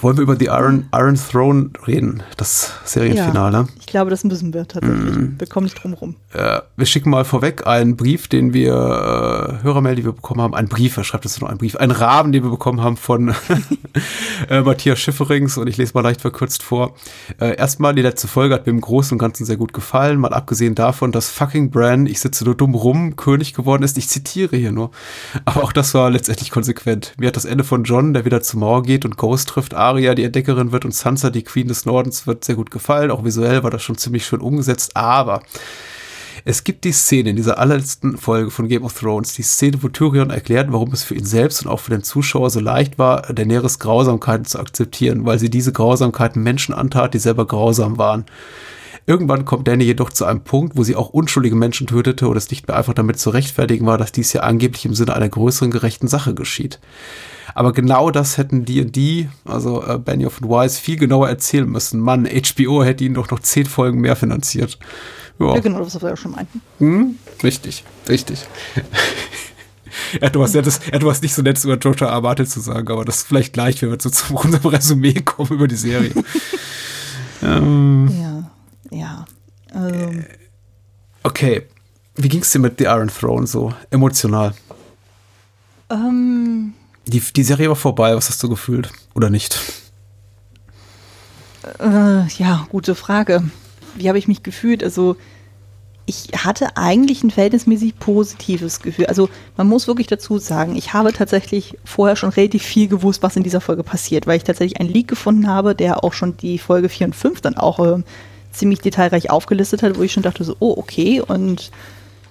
Wollen 0.00 0.16
wir 0.16 0.22
über 0.22 0.36
The 0.36 0.46
Iron, 0.46 0.86
Iron 0.94 1.16
Throne 1.16 1.70
reden, 1.86 2.22
das 2.36 2.72
Serienfinale? 2.84 3.56
Ja, 3.58 3.66
ich 3.78 3.86
glaube, 3.86 4.10
das 4.10 4.24
müssen 4.24 4.52
wir 4.52 4.66
tatsächlich. 4.66 5.16
Mm. 5.16 5.34
Wir 5.38 5.46
kommen 5.46 5.64
nicht 5.64 5.82
drum 5.82 5.94
rum. 5.94 6.16
Äh, 6.32 6.60
wir 6.76 6.86
schicken 6.86 7.10
mal 7.10 7.24
vorweg 7.24 7.66
einen 7.66 7.96
Brief, 7.96 8.28
den 8.28 8.52
wir, 8.52 8.72
äh, 8.72 9.62
Hörermail, 9.62 9.96
die 9.96 10.04
wir 10.04 10.12
bekommen 10.12 10.40
haben, 10.40 10.54
einen 10.54 10.68
Brief, 10.68 10.96
er 10.96 11.04
schreibt 11.04 11.24
jetzt 11.24 11.40
noch 11.40 11.48
einen 11.48 11.58
Brief, 11.58 11.76
einen 11.76 11.92
Rahmen, 11.92 12.32
den 12.32 12.42
wir 12.42 12.50
bekommen 12.50 12.82
haben 12.82 12.96
von 12.96 13.34
äh, 14.50 14.60
Matthias 14.60 14.98
Schifferings 14.98 15.56
und 15.56 15.68
ich 15.68 15.76
lese 15.76 15.92
mal 15.94 16.02
leicht 16.02 16.20
verkürzt 16.20 16.62
vor. 16.62 16.94
Äh, 17.40 17.56
erstmal, 17.56 17.94
die 17.94 18.02
letzte 18.02 18.28
Folge 18.28 18.54
hat 18.54 18.66
mir 18.66 18.72
im 18.72 18.80
Großen 18.80 19.14
und 19.14 19.18
Ganzen 19.18 19.44
sehr 19.44 19.56
gut 19.56 19.72
gefallen, 19.72 20.18
mal 20.18 20.34
abgesehen 20.34 20.74
davon, 20.74 21.12
dass 21.12 21.30
fucking 21.30 21.70
Bran, 21.70 22.06
ich 22.06 22.20
sitze 22.20 22.44
nur 22.44 22.54
dumm 22.54 22.74
rum, 22.74 23.16
König 23.16 23.54
geworden 23.54 23.82
ist. 23.82 23.96
Ich 23.96 24.08
zitiere 24.08 24.56
hier 24.56 24.72
nur. 24.72 24.90
Aber 25.44 25.64
auch 25.64 25.72
das 25.72 25.94
war 25.94 26.10
letztendlich 26.10 26.50
konsequent. 26.50 27.14
Mir 27.16 27.28
hat 27.28 27.36
das 27.36 27.44
Ende 27.44 27.64
von 27.64 27.84
John, 27.84 28.12
der 28.12 28.24
wieder 28.24 28.42
zur 28.42 28.60
Mauer 28.60 28.82
geht 28.82 29.04
und 29.04 29.16
Ghost 29.16 29.33
trifft, 29.42 29.74
Arya, 29.74 30.14
die 30.14 30.22
Entdeckerin 30.22 30.70
wird 30.70 30.84
und 30.84 30.94
Sansa, 30.94 31.30
die 31.30 31.42
Queen 31.42 31.66
des 31.66 31.86
Nordens, 31.86 32.28
wird 32.28 32.44
sehr 32.44 32.54
gut 32.54 32.70
gefallen. 32.70 33.10
Auch 33.10 33.24
visuell 33.24 33.64
war 33.64 33.70
das 33.70 33.82
schon 33.82 33.98
ziemlich 33.98 34.24
schön 34.24 34.40
umgesetzt, 34.40 34.96
aber 34.96 35.42
es 36.44 36.62
gibt 36.62 36.84
die 36.84 36.92
Szene 36.92 37.30
in 37.30 37.36
dieser 37.36 37.58
allerletzten 37.58 38.18
Folge 38.18 38.50
von 38.50 38.68
Game 38.68 38.84
of 38.84 38.98
Thrones, 38.98 39.32
die 39.32 39.42
Szene, 39.42 39.82
wo 39.82 39.88
Tyrion 39.88 40.30
erklärt, 40.30 40.72
warum 40.72 40.92
es 40.92 41.02
für 41.02 41.14
ihn 41.14 41.24
selbst 41.24 41.64
und 41.64 41.70
auch 41.70 41.80
für 41.80 41.90
den 41.90 42.02
Zuschauer 42.02 42.50
so 42.50 42.60
leicht 42.60 42.98
war, 42.98 43.22
Daenerys 43.22 43.78
Grausamkeiten 43.78 44.44
zu 44.44 44.58
akzeptieren, 44.58 45.24
weil 45.24 45.38
sie 45.38 45.48
diese 45.48 45.72
Grausamkeiten 45.72 46.42
Menschen 46.42 46.74
antat, 46.74 47.14
die 47.14 47.18
selber 47.18 47.46
grausam 47.46 47.98
waren. 47.98 48.26
Irgendwann 49.06 49.44
kommt 49.44 49.68
Danny 49.68 49.84
jedoch 49.84 50.10
zu 50.10 50.24
einem 50.24 50.42
Punkt, 50.42 50.76
wo 50.76 50.82
sie 50.82 50.96
auch 50.96 51.10
unschuldige 51.10 51.56
Menschen 51.56 51.86
tötete 51.86 52.26
und 52.26 52.36
es 52.36 52.50
nicht 52.50 52.68
mehr 52.68 52.76
einfach 52.76 52.94
damit 52.94 53.18
zu 53.18 53.30
rechtfertigen 53.30 53.86
war, 53.86 53.98
dass 53.98 54.12
dies 54.12 54.32
ja 54.32 54.42
angeblich 54.42 54.86
im 54.86 54.94
Sinne 54.94 55.14
einer 55.14 55.28
größeren 55.28 55.70
gerechten 55.70 56.08
Sache 56.08 56.34
geschieht. 56.34 56.78
Aber 57.54 57.72
genau 57.72 58.10
das 58.10 58.38
hätten 58.38 58.64
die 58.64 58.80
und 58.80 58.96
die, 58.96 59.28
also 59.44 59.84
äh, 59.84 59.98
Benioff 59.98 60.40
und 60.40 60.48
Wise, 60.48 60.80
viel 60.80 60.96
genauer 60.96 61.28
erzählen 61.28 61.68
müssen. 61.68 62.00
Mann, 62.00 62.26
HBO 62.26 62.82
hätte 62.84 63.04
ihnen 63.04 63.14
doch 63.14 63.30
noch 63.30 63.40
zehn 63.40 63.66
Folgen 63.66 64.00
mehr 64.00 64.16
finanziert. 64.16 64.78
Ja, 65.38 65.54
ja 65.54 65.60
genau, 65.60 65.80
das 65.80 65.94
was 65.94 66.02
wir 66.02 66.10
ja 66.10 66.16
schon 66.16 66.32
meinten. 66.32 66.62
Hm? 66.78 67.18
Richtig, 67.42 67.84
richtig. 68.08 68.46
Ja, 70.20 70.28
das, 70.28 70.54
ja, 70.54 70.98
du 70.98 71.10
hast 71.10 71.22
nicht 71.22 71.34
so 71.34 71.42
nett 71.42 71.62
über 71.64 71.78
R. 71.80 72.20
Martin 72.20 72.46
zu 72.46 72.60
sagen, 72.60 72.90
aber 72.90 73.04
das 73.04 73.18
ist 73.18 73.26
vielleicht 73.28 73.52
gleich, 73.52 73.80
wenn 73.82 73.90
wir 73.90 73.98
zu, 73.98 74.10
zu 74.10 74.34
unserem 74.34 74.66
Resümee 74.70 75.14
kommen 75.14 75.52
über 75.52 75.68
die 75.68 75.76
Serie. 75.76 76.12
ähm, 77.42 78.10
ja, 78.10 78.50
ja. 78.90 79.24
Also. 79.72 80.10
Okay. 81.22 81.62
Wie 82.16 82.28
ging 82.28 82.42
es 82.42 82.50
dir 82.50 82.60
mit 82.60 82.78
The 82.78 82.84
Iron 82.84 83.08
Throne 83.08 83.46
so 83.46 83.72
emotional? 83.90 84.54
Ähm, 85.90 86.74
die, 87.06 87.20
die 87.20 87.42
Serie 87.42 87.68
war 87.68 87.76
vorbei, 87.76 88.14
was 88.16 88.28
hast 88.28 88.42
du 88.42 88.48
gefühlt? 88.48 88.90
Oder 89.14 89.30
nicht? 89.30 89.58
Äh, 91.78 92.26
ja, 92.38 92.66
gute 92.70 92.94
Frage. 92.94 93.42
Wie 93.94 94.08
habe 94.08 94.18
ich 94.18 94.28
mich 94.28 94.42
gefühlt? 94.42 94.82
Also, 94.82 95.16
ich 96.06 96.28
hatte 96.36 96.76
eigentlich 96.76 97.22
ein 97.22 97.30
verhältnismäßig 97.30 97.98
positives 97.98 98.80
Gefühl. 98.80 99.06
Also 99.06 99.30
man 99.56 99.66
muss 99.66 99.86
wirklich 99.86 100.06
dazu 100.06 100.36
sagen, 100.38 100.76
ich 100.76 100.92
habe 100.92 101.14
tatsächlich 101.14 101.78
vorher 101.82 102.14
schon 102.14 102.28
relativ 102.28 102.62
viel 102.62 102.88
gewusst, 102.88 103.22
was 103.22 103.36
in 103.36 103.42
dieser 103.42 103.62
Folge 103.62 103.82
passiert, 103.82 104.26
weil 104.26 104.36
ich 104.36 104.44
tatsächlich 104.44 104.78
einen 104.80 104.90
Leak 104.90 105.08
gefunden 105.08 105.48
habe, 105.48 105.74
der 105.74 106.04
auch 106.04 106.12
schon 106.12 106.36
die 106.36 106.58
Folge 106.58 106.90
4 106.90 107.06
und 107.06 107.16
5 107.16 107.40
dann 107.40 107.56
auch 107.56 107.78
äh, 107.80 108.02
ziemlich 108.52 108.80
detailreich 108.80 109.30
aufgelistet 109.30 109.82
hat, 109.82 109.96
wo 109.96 110.02
ich 110.02 110.12
schon 110.12 110.22
dachte 110.22 110.44
so, 110.44 110.56
oh, 110.58 110.74
okay. 110.76 111.22
Und 111.22 111.70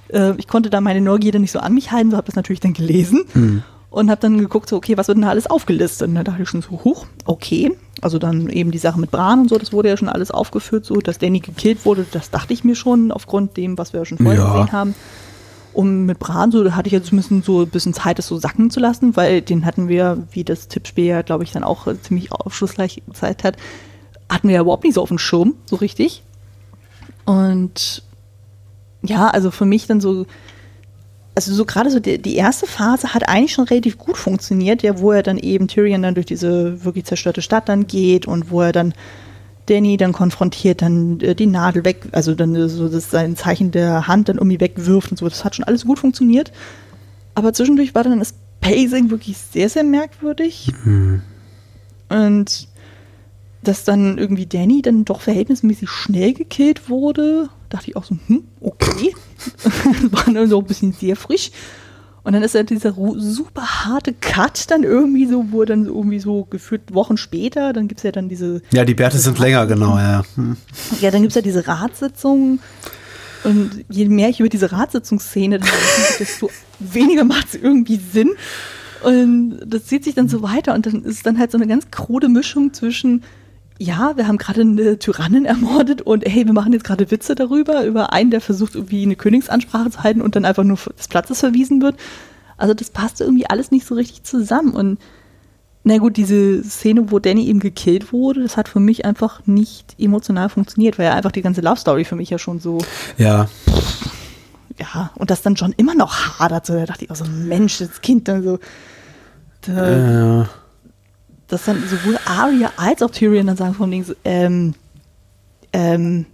äh, 0.10 0.34
ich 0.38 0.48
konnte 0.48 0.70
da 0.70 0.80
meine 0.80 1.02
Neugierde 1.02 1.40
nicht 1.40 1.52
so 1.52 1.58
an 1.58 1.74
mich 1.74 1.92
halten, 1.92 2.12
so 2.12 2.18
habe 2.18 2.28
das 2.28 2.36
natürlich 2.36 2.60
dann 2.60 2.74
gelesen. 2.74 3.26
Mhm 3.34 3.64
und 3.94 4.10
habe 4.10 4.20
dann 4.20 4.39
geguckt, 4.39 4.68
so, 4.68 4.76
okay, 4.76 4.98
was 4.98 5.08
wird 5.08 5.18
denn 5.18 5.22
da 5.22 5.30
alles 5.30 5.46
aufgelistet? 5.46 6.08
Und 6.08 6.16
da 6.16 6.24
dachte 6.24 6.41
ich 6.41 6.50
schon 6.50 6.64
so, 6.64 6.84
huch, 6.84 7.06
okay. 7.26 7.78
Also 8.02 8.18
dann 8.18 8.50
eben 8.50 8.72
die 8.72 8.80
Sache 8.80 9.00
mit 9.00 9.12
Bran 9.12 9.41
und 9.41 9.50
so, 9.50 9.58
das 9.60 9.72
wurde 9.72 9.89
ja 9.89 9.98
schon 9.98 10.10
alles 10.10 10.32
aufgeführt, 10.32 10.84
so, 10.84 10.96
dass 10.96 11.20
Danny 11.20 11.41
gekillt 11.41 11.86
wurde, 11.86 12.04
das 12.12 12.32
dachte 12.32 12.54
ich 12.54 12.64
mir 12.64 12.76
schon, 12.76 13.12
aufgrund 13.12 13.56
dem, 13.56 13.78
was 13.78 13.94
wir 13.94 14.00
ja 14.00 14.06
schon 14.06 14.18
vorher 14.18 14.41
ja. 14.41 14.52
gesehen 14.52 14.72
haben. 14.72 14.96
Und 15.74 16.08
mit 16.08 16.18
Bran, 16.18 16.52
so, 16.52 16.64
da 16.64 16.76
hatte 16.76 16.88
ich 16.88 16.94
ja 16.94 17.04
zumindest 17.04 17.46
so 17.46 17.62
ein 17.62 17.70
bisschen 17.70 17.94
Zeit, 17.94 18.18
das 18.18 18.26
so 18.26 18.39
sacken 18.39 18.72
zu 18.72 18.80
lassen, 18.80 19.16
weil 19.16 19.44
den 19.44 19.64
hatten 19.64 19.88
wir, 19.88 20.24
wie 20.32 20.44
das 20.44 20.70
Tippspiel 20.70 21.06
ja, 21.06 21.22
glaube 21.22 21.44
ich, 21.44 21.52
dann 21.52 21.64
auch 21.64 21.86
ziemlich 22.02 22.32
aufschlussreich 22.32 23.04
gezeigt 23.06 23.44
hat, 23.44 23.58
hatten 24.28 24.48
wir 24.48 24.56
ja 24.56 24.62
überhaupt 24.62 24.86
nicht 24.86 24.96
so 24.96 25.04
auf 25.04 25.10
dem 25.10 25.20
Schirm, 25.20 25.54
so 25.66 25.76
richtig. 25.76 26.24
Und 27.26 28.02
ja, 29.04 29.28
also 29.28 29.52
für 29.52 29.66
mich 29.66 29.86
dann 29.86 30.02
so 30.02 30.26
also 31.36 31.54
so 31.54 31.66
gerade 31.66 31.90
so 31.90 32.00
die, 32.00 32.22
die, 32.22 32.36
erste 32.36 32.68
Phase 32.68 33.14
hat 33.14 33.28
eigentlich 33.28 33.54
schon 33.54 33.66
relativ 33.66 33.98
gut 33.98 34.18
funktioniert, 34.18 34.84
ja, 34.84 35.00
wo 35.00 35.12
er 35.12 35.24
dann 35.24 35.38
eben 35.38 35.68
Tyrion 35.68 36.04
dann 36.04 36.14
durch 36.14 36.28
diese 36.28 36.84
wirklich 36.84 37.06
zerstörte 37.06 37.42
Stadt 37.42 37.70
dann 37.70 37.88
geht 37.88 38.28
und 38.28 38.52
wo 38.52 38.62
er 38.62 38.72
dann 38.72 38.94
Danny 39.66 39.98
dann 39.98 40.12
konfrontiert, 40.12 40.82
dann 40.82 41.20
äh, 41.22 41.36
die 41.36 41.48
Nadel 41.48 41.86
weg, 41.86 42.08
also 42.12 42.36
dann 42.36 42.70
so 42.70 42.90
das 42.90 43.10
sein 43.10 43.36
Zeichen 43.36 43.72
der 43.72 44.08
Hand 44.08 44.30
dann 44.30 44.38
irgendwie 44.38 44.60
wegwirft 44.60 45.12
und 45.12 45.18
so. 45.18 45.28
Das 45.28 45.44
hat 45.44 45.56
schon 45.56 45.66
alles 45.66 45.86
gut 45.86 46.00
funktioniert. 46.00 46.52
Aber 47.36 47.54
zwischendurch 47.54 47.96
war 47.96 48.04
dann 48.04 48.20
das 48.20 48.36
Pacing 48.62 49.10
wirklich 49.10 49.38
sehr, 49.38 49.70
sehr 49.70 49.84
merkwürdig. 49.84 50.72
Mhm. 50.84 51.22
Und 52.10 52.68
dass 53.64 53.86
dann 53.86 54.18
irgendwie 54.18 54.46
Danny 54.46 54.82
dann 54.82 55.06
doch 55.06 55.22
verhältnismäßig 55.22 55.90
schnell 55.90 56.34
gekillt 56.34 56.90
wurde, 56.90 57.50
dachte 57.70 57.90
ich 57.90 57.96
auch 57.96 58.04
so, 58.04 58.18
hm, 58.28 58.44
okay. 58.60 59.16
war 60.12 60.34
dann 60.34 60.50
so 60.50 60.60
ein 60.60 60.66
bisschen 60.66 60.94
sehr 60.94 61.16
frisch. 61.16 61.52
Und 62.24 62.34
dann 62.34 62.44
ist 62.44 62.56
ja 62.56 62.64
dieser 62.64 62.94
super 63.18 63.86
harte 63.86 64.14
Cut 64.14 64.72
dann 64.72 64.84
irgendwie 64.84 65.26
so, 65.26 65.52
wo 65.52 65.66
dann 65.66 65.86
irgendwie 65.86 66.20
so 66.20 66.46
gefühlt 66.46 66.94
Wochen 66.94 67.18
später, 67.18 67.74
dann 67.74 67.89
gibt 67.89 68.00
es 68.00 68.04
ja 68.04 68.14
dann 68.14 68.30
diese. 68.30 68.62
Ja, 68.72 68.86
die 68.86 68.94
Bärte 68.94 69.18
sind 69.18 69.38
länger, 69.39 69.68
genau, 69.68 69.98
ja. 69.98 70.24
Hm. 70.36 70.56
Ja, 71.02 71.12
dann 71.12 71.22
gibt 71.22 71.32
es 71.32 71.36
ja 71.36 71.41
diese 71.41 71.68
Ratssitzung. 71.68 72.60
Und 73.44 73.84
je 73.89 74.08
mehr 74.08 74.30
ich 74.30 74.39
über 74.39 74.48
diese 74.48 74.72
Ratssitzungsszene 74.72 75.60
dann 75.60 75.68
denke, 75.68 76.14
desto 76.20 76.50
weniger 76.80 77.26
macht 77.26 77.48
es 77.50 77.56
irgendwie 77.56 77.98
Sinn. 77.98 78.32
Und 79.04 79.60
das 79.66 79.86
zieht 79.86 80.06
sich 80.06 80.16
dann 80.16 80.30
so 80.30 80.41
weiter 80.41 80.74
und 80.74 80.86
dann 80.86 81.04
ist 81.04 81.26
dann 81.26 81.38
halt 81.38 81.52
so 81.52 81.58
eine 81.58 81.68
ganz 81.68 81.91
krude 81.91 82.30
Mischung 82.30 82.72
zwischen 82.72 83.24
ja, 83.80 84.16
wir 84.16 84.28
haben 84.28 84.38
gerade 84.38 84.62
eine 84.62 85.00
Tyrannin 85.00 85.46
ermordet 85.46 86.02
und 86.02 86.26
hey, 86.26 86.46
wir 86.46 86.54
machen 86.54 86.74
jetzt 86.74 86.86
gerade 86.86 87.10
Witze 87.12 87.36
darüber, 87.36 87.86
über 87.86 88.14
einen, 88.14 88.32
der 88.32 88.42
versucht, 88.42 88.76
irgendwie 88.76 89.04
eine 89.04 89.16
Königsansprache 89.16 89.90
zu 89.92 90.04
halten 90.04 90.22
und 90.22 90.36
dann 90.36 90.46
einfach 90.46 90.64
nur 90.64 90.78
des 90.98 91.08
Platzes 91.08 91.40
verwiesen 91.40 91.82
wird. 91.82 91.96
Also 92.58 92.74
das 92.74 92.92
passt 92.92 93.20
irgendwie 93.22 93.48
alles 93.48 93.72
nicht 93.72 93.86
so 93.86 93.96
richtig 93.96 94.24
zusammen. 94.24 94.74
Und 94.74 95.00
na 95.84 95.98
gut, 95.98 96.18
diese 96.18 96.64
Szene, 96.64 97.12
wo 97.12 97.20
Danny 97.20 97.48
eben 97.48 97.60
gekillt 97.60 98.14
wurde, 98.14 98.44
das 98.44 98.58
hat 98.58 98.70
für 98.70 98.80
mich 98.80 99.06
einfach 99.06 99.42
nicht 99.46 99.96
emotional 100.00 100.50
funktioniert, 100.50 100.98
weil 100.98 101.08
ja 101.08 101.14
einfach 101.14 101.32
die 101.32 101.42
ganze 101.42 101.62
Love 101.62 101.80
Story 101.80 102.06
für 102.06 102.16
mich 102.16 102.30
ja 102.30 102.38
schon 102.38 102.60
so. 102.60 102.80
Ja. 103.18 103.48
Ja, 104.80 105.12
und 105.16 105.30
das 105.30 105.42
dann 105.42 105.58
schon 105.58 105.74
immer 105.74 105.94
noch 105.94 106.40
hadert. 106.40 106.66
So, 106.66 106.74
da 106.74 106.86
dachte 106.86 107.06
ich 107.06 107.12
auch 107.12 107.16
so, 107.16 107.26
Mensch, 107.26 107.80
das 107.80 108.02
Kind 108.02 108.28
dann 108.28 108.44
so. 108.44 108.60
Da, 109.62 110.42
äh 110.42 110.46
dass 111.48 111.66
dann 111.66 111.84
sowohl 111.88 112.18
Arya 112.26 112.72
als 112.78 113.02
auch 113.02 113.12
Tyrion 113.12 113.48
dann 113.48 113.58
sagen 113.58 113.74
von 113.74 113.91
Ding, 113.91 114.06
ähm, 114.24 114.74
ähm, 115.72 116.26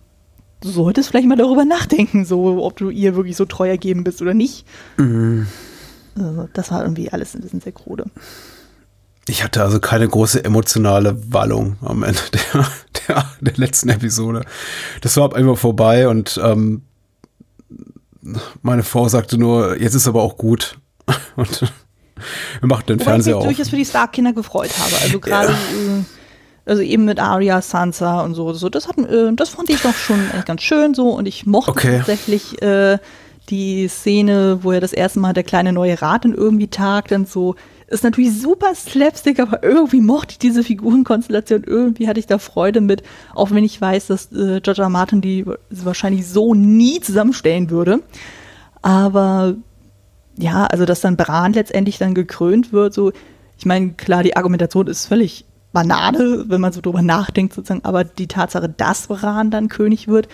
du 0.62 0.70
solltest 0.70 1.10
vielleicht 1.10 1.28
mal 1.28 1.36
darüber 1.36 1.66
nachdenken, 1.66 2.26
so, 2.26 2.64
ob 2.64 2.78
du 2.78 2.90
ihr 2.90 3.16
wirklich 3.16 3.36
so 3.36 3.46
treu 3.46 3.70
ergeben 3.70 4.04
bist 4.04 4.22
oder 4.22 4.34
nicht. 4.34 4.66
Mhm. 4.98 5.48
Also, 6.18 6.50
das 6.54 6.72
war 6.72 6.82
irgendwie 6.82 7.12
alles 7.12 7.36
ein 7.36 7.42
bisschen 7.42 7.62
sehr 7.62 7.72
krude. 7.72 8.06
Ich 9.28 9.44
hatte 9.44 9.62
also 9.62 9.80
keine 9.80 10.08
große 10.08 10.44
emotionale 10.44 11.16
Wallung 11.32 11.78
am 11.82 12.04
Ende 12.04 12.20
der, 12.54 12.68
der, 13.08 13.26
der 13.42 13.54
letzten 13.58 13.90
Episode. 13.90 14.44
Das 15.02 15.16
war 15.18 15.34
einmal 15.36 15.56
vorbei 15.56 16.08
und 16.08 16.40
ähm, 16.44 16.82
meine 18.62 18.84
Frau 18.84 19.08
sagte 19.08 19.38
nur, 19.38 19.80
jetzt 19.80 19.94
ist 19.94 20.08
aber 20.08 20.22
auch 20.22 20.38
gut. 20.38 20.78
Und 21.36 21.72
wir 22.60 22.68
machen 22.68 22.86
den 22.88 23.00
Wobei 23.00 23.12
Fernseher 23.12 23.38
auf. 23.38 23.44
Ich 23.44 23.48
mich 23.48 23.58
durchaus 23.58 23.70
für 23.70 23.78
die 23.78 23.86
Stark-Kinder 23.86 24.34
gefreut 24.34 24.72
habe. 24.78 25.02
Also 25.02 25.20
gerade, 25.20 25.50
ja. 25.52 25.98
Äh, 25.98 26.04
also 26.66 26.82
eben 26.82 27.06
mit 27.06 27.20
Arya, 27.20 27.62
Sansa 27.62 28.22
und 28.22 28.36
so. 28.36 28.54
so 28.54 28.70
das, 28.70 28.88
hat, 28.88 28.98
äh, 28.98 29.34
das 29.34 29.50
fand 29.50 29.70
ich 29.70 29.82
doch 29.82 29.96
schon 29.96 30.20
ganz 30.46 30.62
schön 30.62 30.94
so 30.94 31.10
und 31.10 31.28
ich 31.28 31.46
mochte 31.46 31.72
okay. 31.72 31.98
tatsächlich 31.98 32.62
äh, 32.62 33.00
die 33.50 33.88
Szene, 33.88 34.60
wo 34.62 34.72
er 34.72 34.80
das 34.80 34.94
erste 34.94 35.20
Mal 35.20 35.34
der 35.34 35.44
kleine 35.44 35.74
neue 35.74 36.02
Rat 36.02 36.26
dann 36.26 36.34
irgendwie 36.34 36.68
tagt 36.68 37.12
und 37.12 37.28
so. 37.28 37.56
Ist 37.88 38.04
natürlich 38.04 38.40
super 38.40 38.76
slapstick, 38.76 39.40
aber 39.40 39.64
irgendwie 39.64 40.00
mochte 40.00 40.34
ich 40.34 40.40
diese 40.40 40.64
Figurenkonstellation. 40.64 41.64
Irgendwie 41.64 42.08
hatte 42.08 42.20
ich 42.20 42.28
da 42.28 42.38
Freude 42.38 42.82
mit, 42.82 43.02
auch 43.34 43.50
wenn 43.50 43.64
ich 43.64 43.82
weiß, 43.82 44.08
dass 44.08 44.32
äh, 44.32 44.62
George 44.62 44.84
R. 44.84 44.90
Martin 44.90 45.22
die 45.22 45.46
wahrscheinlich 45.72 46.28
so 46.28 46.54
nie 46.54 47.00
zusammenstellen 47.00 47.72
würde. 47.72 48.02
Aber 48.84 49.56
ja, 50.40 50.66
also 50.66 50.86
dass 50.86 51.02
dann 51.02 51.18
Bran 51.18 51.54
letztendlich 51.54 51.98
dann 51.98 52.14
gekrönt 52.14 52.72
wird, 52.72 52.94
so, 52.94 53.12
ich 53.58 53.66
meine, 53.66 53.92
klar, 53.92 54.24
die 54.24 54.38
Argumentation 54.38 54.88
ist 54.88 55.06
völlig 55.06 55.46
Banane, 55.74 56.46
wenn 56.48 56.62
man 56.62 56.72
so 56.72 56.82
drüber 56.82 57.02
nachdenkt, 57.02 57.54
sozusagen, 57.54 57.84
aber 57.84 58.04
die 58.04 58.28
Tatsache, 58.28 58.70
dass 58.70 59.08
Bran 59.08 59.52
dann 59.52 59.68
König 59.68 60.08
wird, 60.08 60.30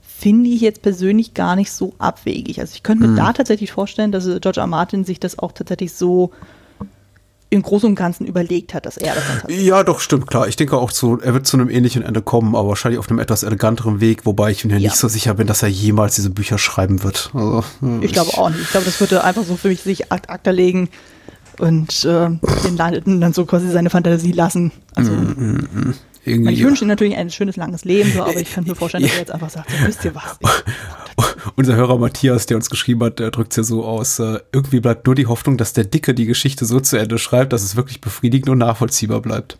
finde 0.00 0.50
ich 0.50 0.60
jetzt 0.60 0.82
persönlich 0.82 1.34
gar 1.34 1.56
nicht 1.56 1.72
so 1.72 1.94
abwegig. 1.98 2.60
Also 2.60 2.74
ich 2.74 2.82
könnte 2.82 3.04
mir 3.04 3.10
mhm. 3.10 3.16
da 3.16 3.32
tatsächlich 3.32 3.72
vorstellen, 3.72 4.12
dass 4.12 4.24
George 4.40 4.60
R. 4.60 4.66
Martin 4.66 5.04
sich 5.04 5.18
das 5.18 5.38
auch 5.38 5.52
tatsächlich 5.52 5.94
so 5.94 6.30
im 7.50 7.62
Großen 7.62 7.88
und 7.88 7.96
Ganzen 7.96 8.26
überlegt 8.26 8.74
hat, 8.74 8.86
dass 8.86 8.96
er 8.96 9.14
das 9.14 9.24
dann 9.42 9.50
Ja, 9.50 9.82
doch, 9.82 9.98
stimmt, 10.00 10.28
klar. 10.28 10.46
Ich 10.46 10.54
denke 10.54 10.76
auch 10.76 10.92
zu, 10.92 11.18
er 11.20 11.34
wird 11.34 11.46
zu 11.46 11.56
einem 11.56 11.68
ähnlichen 11.68 12.02
Ende 12.02 12.22
kommen, 12.22 12.54
aber 12.54 12.68
wahrscheinlich 12.68 12.98
auf 13.00 13.10
einem 13.10 13.18
etwas 13.18 13.42
eleganteren 13.42 14.00
Weg, 14.00 14.24
wobei 14.24 14.52
ich 14.52 14.64
mir 14.64 14.74
ja. 14.74 14.78
nicht 14.78 14.96
so 14.96 15.08
sicher 15.08 15.34
bin, 15.34 15.48
dass 15.48 15.62
er 15.62 15.68
jemals 15.68 16.14
diese 16.14 16.30
Bücher 16.30 16.58
schreiben 16.58 17.02
wird. 17.02 17.30
Also, 17.34 17.64
ich, 17.98 18.04
ich 18.04 18.12
glaube 18.12 18.30
auch 18.38 18.50
nicht. 18.50 18.62
Ich 18.62 18.70
glaube, 18.70 18.86
das 18.86 19.00
würde 19.00 19.24
einfach 19.24 19.44
so 19.44 19.56
für 19.56 19.68
mich 19.68 19.82
sich 19.82 20.12
Akt 20.12 20.30
Akta 20.30 20.52
legen 20.52 20.88
und 21.58 22.04
äh, 22.04 22.30
den 22.64 22.76
Landeten 22.76 23.20
dann 23.20 23.32
so 23.32 23.44
quasi 23.44 23.68
seine 23.68 23.90
Fantasie 23.90 24.32
lassen. 24.32 24.70
Also, 24.94 25.10
mm, 25.10 25.34
mm, 25.36 25.68
mm. 25.74 25.94
Irgendwie, 26.24 26.52
ich 26.52 26.62
wünsche 26.62 26.84
ihm 26.84 26.88
natürlich 26.88 27.16
ein 27.16 27.30
schönes, 27.30 27.56
langes 27.56 27.84
Leben, 27.84 28.12
so, 28.12 28.22
aber 28.22 28.36
ich 28.36 28.52
kann 28.52 28.64
mir 28.64 28.74
vorstellen, 28.76 29.04
dass 29.04 29.12
er 29.14 29.20
jetzt 29.20 29.30
einfach 29.30 29.50
sagt, 29.50 29.70
so, 29.70 29.86
wisst 29.86 30.04
ihr 30.04 30.14
was? 30.14 30.38
Unser 31.56 31.76
Hörer 31.76 31.98
Matthias, 31.98 32.46
der 32.46 32.56
uns 32.56 32.68
geschrieben 32.68 33.02
hat, 33.04 33.20
drückt 33.20 33.52
es 33.52 33.56
ja 33.56 33.62
so 33.62 33.84
aus, 33.84 34.18
äh, 34.18 34.40
irgendwie 34.52 34.80
bleibt 34.80 35.06
nur 35.06 35.14
die 35.14 35.26
Hoffnung, 35.26 35.56
dass 35.56 35.72
der 35.72 35.84
Dicke 35.84 36.14
die 36.14 36.26
Geschichte 36.26 36.66
so 36.66 36.80
zu 36.80 36.98
Ende 36.98 37.18
schreibt, 37.18 37.52
dass 37.52 37.62
es 37.62 37.76
wirklich 37.76 38.00
befriedigend 38.00 38.50
und 38.50 38.58
nachvollziehbar 38.58 39.20
bleibt. 39.20 39.56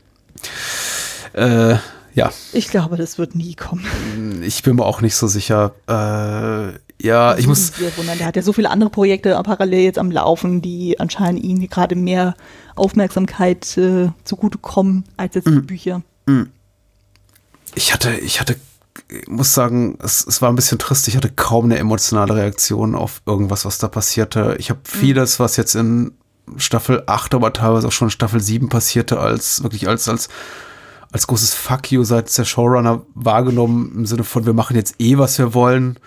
Äh, 1.33 1.77
ja. 2.15 2.31
Ich 2.53 2.69
glaube, 2.69 2.97
das 2.97 3.19
wird 3.19 3.35
nie 3.35 3.55
kommen. 3.55 4.43
Ich 4.43 4.63
bin 4.63 4.77
mir 4.77 4.85
auch 4.85 5.01
nicht 5.01 5.15
so 5.15 5.27
sicher. 5.27 5.75
Äh, 5.87 6.79
ja, 7.03 7.39
ich 7.39 7.47
muss. 7.47 7.73
Wundern. 7.97 8.19
Der 8.19 8.27
hat 8.27 8.37
ja 8.37 8.43
so 8.43 8.53
viele 8.53 8.71
andere 8.71 8.91
Projekte 8.91 9.41
parallel 9.43 9.85
jetzt 9.85 9.99
am 9.99 10.11
Laufen, 10.11 10.61
die 10.61 10.99
anscheinend 10.99 11.43
ihm 11.43 11.67
gerade 11.69 11.95
mehr 11.95 12.35
Aufmerksamkeit 12.75 13.77
äh, 13.79 14.09
zugutekommen 14.25 15.05
als 15.17 15.37
jetzt 15.37 15.47
die 15.47 15.53
mm. 15.53 15.67
Bücher. 15.67 16.03
Mm. 16.27 16.45
Ich 17.75 17.93
hatte, 17.93 18.13
ich 18.15 18.41
hatte 18.41 18.57
muss 19.29 19.55
sagen, 19.55 19.99
es, 20.03 20.27
es 20.27 20.43
war 20.43 20.51
ein 20.51 20.57
bisschen 20.57 20.79
trist. 20.79 21.09
Ich 21.09 21.17
hatte 21.17 21.31
kaum 21.31 21.67
eine 21.67 21.79
emotionale 21.79 22.35
Reaktion 22.35 22.95
auf 22.95 23.23
irgendwas, 23.27 23.65
was 23.65 23.79
da 23.79 23.89
passierte. 23.89 24.57
Ich 24.59 24.71
habe 24.71 24.81
mhm. 24.81 24.99
vieles, 24.99 25.41
was 25.41 25.57
jetzt 25.57 25.75
in 25.75 26.13
Staffel 26.57 27.03
8, 27.07 27.35
aber 27.35 27.53
teilweise 27.53 27.89
auch 27.89 27.93
schon 27.93 28.11
Staffel 28.11 28.41
7 28.41 28.69
passierte, 28.69 29.21
als 29.21 29.63
wirklich 29.63 29.89
als, 29.89 30.09
als, 30.09 30.29
als 31.13 31.27
großes 31.27 31.55
Fuck 31.55 31.93
you 31.93 32.05
seitens 32.05 32.35
der 32.35 32.45
Showrunner 32.45 33.03
wahrgenommen, 33.15 33.93
im 33.95 34.07
Sinne 34.07 34.25
von, 34.25 34.47
wir 34.47 34.53
machen 34.53 34.77
jetzt 34.77 34.97
eh, 34.99 35.19
was 35.19 35.39
wir 35.39 35.55
wollen. 35.55 35.99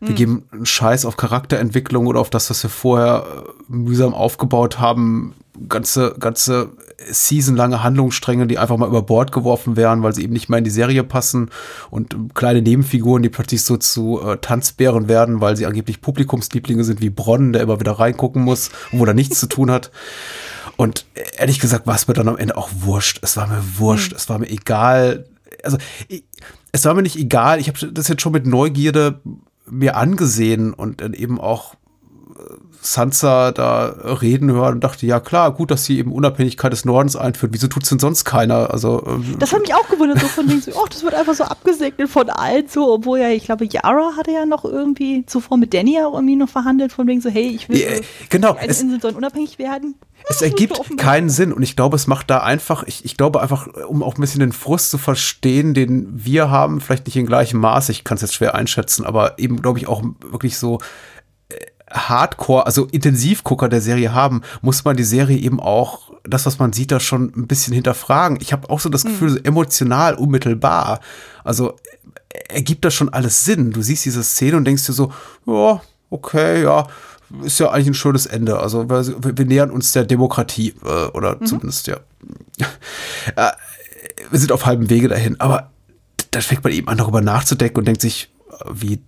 Wir 0.00 0.10
mhm. 0.10 0.14
geben 0.14 0.44
einen 0.50 0.66
Scheiß 0.66 1.04
auf 1.04 1.16
Charakterentwicklung 1.16 2.06
oder 2.06 2.20
auf 2.20 2.30
das, 2.30 2.50
was 2.50 2.62
wir 2.62 2.70
vorher 2.70 3.24
äh, 3.24 3.72
mühsam 3.72 4.14
aufgebaut 4.14 4.80
haben. 4.80 5.34
Ganze, 5.68 6.14
ganze 6.18 6.70
seasonlange 7.10 7.82
Handlungsstränge, 7.82 8.46
die 8.46 8.58
einfach 8.58 8.76
mal 8.76 8.88
über 8.88 9.02
Bord 9.02 9.32
geworfen 9.32 9.76
werden, 9.76 10.02
weil 10.02 10.14
sie 10.14 10.22
eben 10.22 10.32
nicht 10.32 10.48
mehr 10.48 10.58
in 10.58 10.64
die 10.64 10.70
Serie 10.70 11.04
passen 11.04 11.50
und 11.90 12.34
kleine 12.34 12.62
Nebenfiguren, 12.62 13.22
die 13.22 13.28
plötzlich 13.28 13.62
so 13.62 13.76
zu 13.76 14.20
äh, 14.22 14.38
Tanzbären 14.38 15.08
werden, 15.08 15.40
weil 15.40 15.56
sie 15.56 15.66
angeblich 15.66 16.00
Publikumslieblinge 16.00 16.84
sind 16.84 17.00
wie 17.00 17.10
Bronn, 17.10 17.52
der 17.52 17.62
immer 17.62 17.80
wieder 17.80 17.92
reingucken 17.92 18.42
muss 18.42 18.70
wo 18.92 19.04
er 19.04 19.14
nichts 19.14 19.40
zu 19.40 19.46
tun 19.46 19.70
hat. 19.70 19.90
Und 20.76 21.06
ehrlich 21.36 21.60
gesagt 21.60 21.86
war 21.86 21.94
es 21.94 22.08
mir 22.08 22.14
dann 22.14 22.28
am 22.28 22.36
Ende 22.36 22.56
auch 22.56 22.70
wurscht. 22.72 23.20
Es 23.22 23.36
war 23.36 23.46
mir 23.46 23.62
wurscht. 23.78 24.12
Mhm. 24.12 24.16
Es 24.16 24.28
war 24.28 24.38
mir 24.38 24.48
egal. 24.48 25.26
Also 25.62 25.78
ich, 26.08 26.24
es 26.72 26.84
war 26.84 26.94
mir 26.94 27.02
nicht 27.02 27.16
egal. 27.16 27.60
Ich 27.60 27.68
habe 27.68 27.92
das 27.92 28.08
jetzt 28.08 28.22
schon 28.22 28.32
mit 28.32 28.46
Neugierde 28.46 29.20
mir 29.66 29.96
angesehen 29.96 30.72
und 30.72 31.00
dann 31.00 31.14
eben 31.14 31.40
auch 31.40 31.74
Sansa 32.84 33.52
da 33.52 33.94
reden 34.20 34.50
hören 34.50 34.74
und 34.74 34.84
dachte, 34.84 35.06
ja 35.06 35.20
klar, 35.20 35.52
gut, 35.52 35.70
dass 35.70 35.84
sie 35.84 35.98
eben 35.98 36.12
Unabhängigkeit 36.12 36.72
des 36.72 36.84
Nordens 36.84 37.14
einführt. 37.14 37.52
Wieso 37.54 37.68
tut's 37.68 37.88
denn 37.88 38.00
sonst 38.00 38.24
keiner? 38.24 38.70
Also 38.72 39.04
ähm, 39.06 39.36
Das 39.38 39.52
hat 39.52 39.60
mich 39.60 39.72
auch 39.72 39.88
gewundert, 39.88 40.18
so 40.20 40.26
von 40.26 40.46
links, 40.48 40.68
oh, 40.74 40.86
das 40.90 41.04
wird 41.04 41.14
einfach 41.14 41.34
so 41.34 41.44
abgesegnet 41.44 42.10
von 42.10 42.28
allen 42.28 42.66
so, 42.66 42.92
obwohl 42.92 43.20
ja, 43.20 43.28
ich 43.28 43.44
glaube, 43.44 43.66
Yara 43.66 44.16
hatte 44.16 44.32
ja 44.32 44.46
noch 44.46 44.64
irgendwie 44.64 45.24
zuvor 45.26 45.58
mit 45.58 45.72
Danny 45.72 45.94
ja 45.94 46.08
irgendwie 46.12 46.34
noch 46.34 46.48
verhandelt, 46.48 46.92
von 46.92 47.06
wegen 47.06 47.20
so, 47.20 47.30
hey, 47.30 47.48
ich 47.54 47.68
will, 47.68 47.78
ja, 47.78 47.88
genau, 48.28 48.56
die 48.60 48.66
Inseln 48.66 49.00
sollen 49.00 49.14
unabhängig 49.14 49.60
werden. 49.60 49.94
Es 50.28 50.42
ergibt 50.42 50.96
keinen 50.98 51.30
Sinn 51.30 51.52
und 51.52 51.62
ich 51.62 51.76
glaube, 51.76 51.96
es 51.96 52.06
macht 52.06 52.30
da 52.30 52.38
einfach, 52.38 52.84
ich, 52.84 53.04
ich 53.04 53.16
glaube 53.16 53.40
einfach, 53.40 53.68
um 53.88 54.02
auch 54.02 54.16
ein 54.16 54.20
bisschen 54.20 54.40
den 54.40 54.52
Frust 54.52 54.90
zu 54.90 54.98
verstehen, 54.98 55.74
den 55.74 56.08
wir 56.12 56.50
haben, 56.50 56.80
vielleicht 56.80 57.06
nicht 57.06 57.16
in 57.16 57.26
gleichem 57.26 57.60
Maß, 57.60 57.88
ich 57.88 58.04
kann 58.04 58.16
es 58.16 58.22
jetzt 58.22 58.34
schwer 58.34 58.54
einschätzen, 58.54 59.04
aber 59.04 59.38
eben, 59.38 59.62
glaube 59.62 59.78
ich, 59.78 59.88
auch 59.88 60.02
wirklich 60.20 60.58
so 60.58 60.78
Hardcore, 61.92 62.66
also 62.66 62.86
Intensivgucker 62.86 63.68
der 63.68 63.80
Serie 63.80 64.14
haben, 64.14 64.42
muss 64.60 64.84
man 64.84 64.96
die 64.96 65.04
Serie 65.04 65.38
eben 65.38 65.60
auch, 65.60 66.12
das, 66.24 66.46
was 66.46 66.58
man 66.58 66.72
sieht, 66.72 66.92
da 66.92 67.00
schon 67.00 67.32
ein 67.36 67.46
bisschen 67.46 67.74
hinterfragen. 67.74 68.38
Ich 68.40 68.52
habe 68.52 68.70
auch 68.70 68.80
so 68.80 68.88
das 68.88 69.04
Gefühl, 69.04 69.30
so 69.30 69.38
emotional, 69.38 70.14
unmittelbar. 70.14 71.00
Also 71.42 71.76
ergibt 72.48 72.84
das 72.84 72.94
schon 72.94 73.08
alles 73.08 73.44
Sinn. 73.44 73.72
Du 73.72 73.82
siehst 73.82 74.04
diese 74.04 74.22
Szene 74.22 74.56
und 74.56 74.64
denkst 74.64 74.86
dir 74.86 74.92
so, 74.92 75.12
ja, 75.46 75.80
okay, 76.10 76.62
ja, 76.62 76.86
ist 77.42 77.58
ja 77.58 77.70
eigentlich 77.70 77.88
ein 77.88 77.94
schönes 77.94 78.26
Ende. 78.26 78.58
Also 78.60 78.88
wir, 78.88 79.38
wir 79.38 79.44
nähern 79.44 79.70
uns 79.70 79.92
der 79.92 80.04
Demokratie, 80.04 80.74
äh, 80.84 81.06
oder 81.08 81.36
mhm. 81.40 81.46
zumindest, 81.46 81.86
ja. 81.86 81.96
äh, 83.36 83.52
wir 84.30 84.38
sind 84.38 84.52
auf 84.52 84.66
halbem 84.66 84.90
Wege 84.90 85.08
dahin, 85.08 85.40
aber 85.40 85.70
da 86.30 86.40
fängt 86.40 86.64
man 86.64 86.72
eben 86.72 86.88
an, 86.88 86.98
darüber 86.98 87.20
nachzudenken 87.20 87.78
und 87.78 87.86
denkt 87.86 88.00
sich, 88.00 88.32
wie 88.70 89.00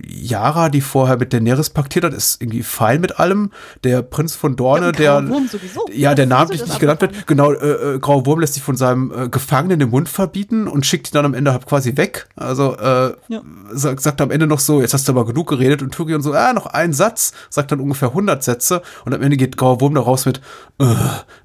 Yara, 0.00 0.68
die 0.68 0.80
vorher 0.80 1.18
mit 1.18 1.32
Daenerys 1.32 1.70
paktiert 1.70 2.04
hat, 2.04 2.14
ist 2.14 2.40
irgendwie 2.40 2.62
fein 2.62 3.00
mit 3.00 3.18
allem. 3.18 3.50
Der 3.84 4.02
Prinz 4.02 4.34
von 4.34 4.56
Dorne, 4.56 4.86
ja, 4.86 4.92
der 4.92 5.28
Wurm 5.28 5.46
sowieso. 5.48 5.86
ja, 5.92 6.14
der 6.14 6.26
namentlich 6.26 6.64
nicht 6.64 6.80
genannt 6.80 7.00
wird, 7.00 7.26
genau, 7.26 7.52
äh, 7.52 7.94
äh, 7.94 7.98
Grauer 7.98 8.24
Wurm 8.26 8.40
lässt 8.40 8.54
sich 8.54 8.62
von 8.62 8.76
seinem 8.76 9.12
äh, 9.12 9.28
Gefangenen 9.28 9.78
den 9.78 9.90
Mund 9.90 10.08
verbieten 10.08 10.66
und 10.66 10.86
schickt 10.86 11.08
ihn 11.08 11.14
dann 11.14 11.26
am 11.26 11.34
Ende 11.34 11.52
halt 11.52 11.66
quasi 11.66 11.96
weg. 11.96 12.28
Also 12.36 12.76
äh, 12.76 13.14
ja. 13.28 13.42
sagt, 13.72 14.00
sagt 14.00 14.20
am 14.20 14.30
Ende 14.30 14.46
noch 14.46 14.60
so, 14.60 14.80
jetzt 14.80 14.94
hast 14.94 15.08
du 15.08 15.12
aber 15.12 15.26
genug 15.26 15.48
geredet 15.48 15.82
und 15.82 15.94
Tyrion 15.94 16.22
so, 16.22 16.32
ah, 16.32 16.52
noch 16.52 16.66
ein 16.66 16.92
Satz, 16.92 17.32
sagt 17.50 17.72
dann 17.72 17.80
ungefähr 17.80 18.08
100 18.08 18.42
Sätze 18.42 18.82
und 19.04 19.14
am 19.14 19.22
Ende 19.22 19.36
geht 19.36 19.56
Grauer 19.56 19.80
Wurm 19.80 19.94
da 19.94 20.00
raus 20.00 20.24
mit, 20.24 20.40
äh, 20.78 20.84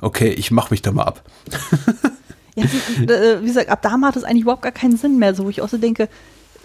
okay, 0.01 0.29
ich 0.29 0.51
mach 0.51 0.71
mich 0.71 0.81
da 0.81 0.91
mal 0.91 1.03
ab. 1.03 1.23
ja, 2.55 2.63
äh, 2.63 3.41
wie 3.41 3.47
gesagt, 3.47 3.69
ab 3.69 3.81
da 3.81 3.97
macht 3.97 4.15
es 4.15 4.23
eigentlich 4.23 4.43
überhaupt 4.43 4.63
gar 4.63 4.71
keinen 4.71 4.97
Sinn 4.97 5.19
mehr, 5.19 5.35
so 5.35 5.45
wo 5.45 5.49
ich 5.49 5.61
auch 5.61 5.69
so 5.69 5.77
denke, 5.77 6.07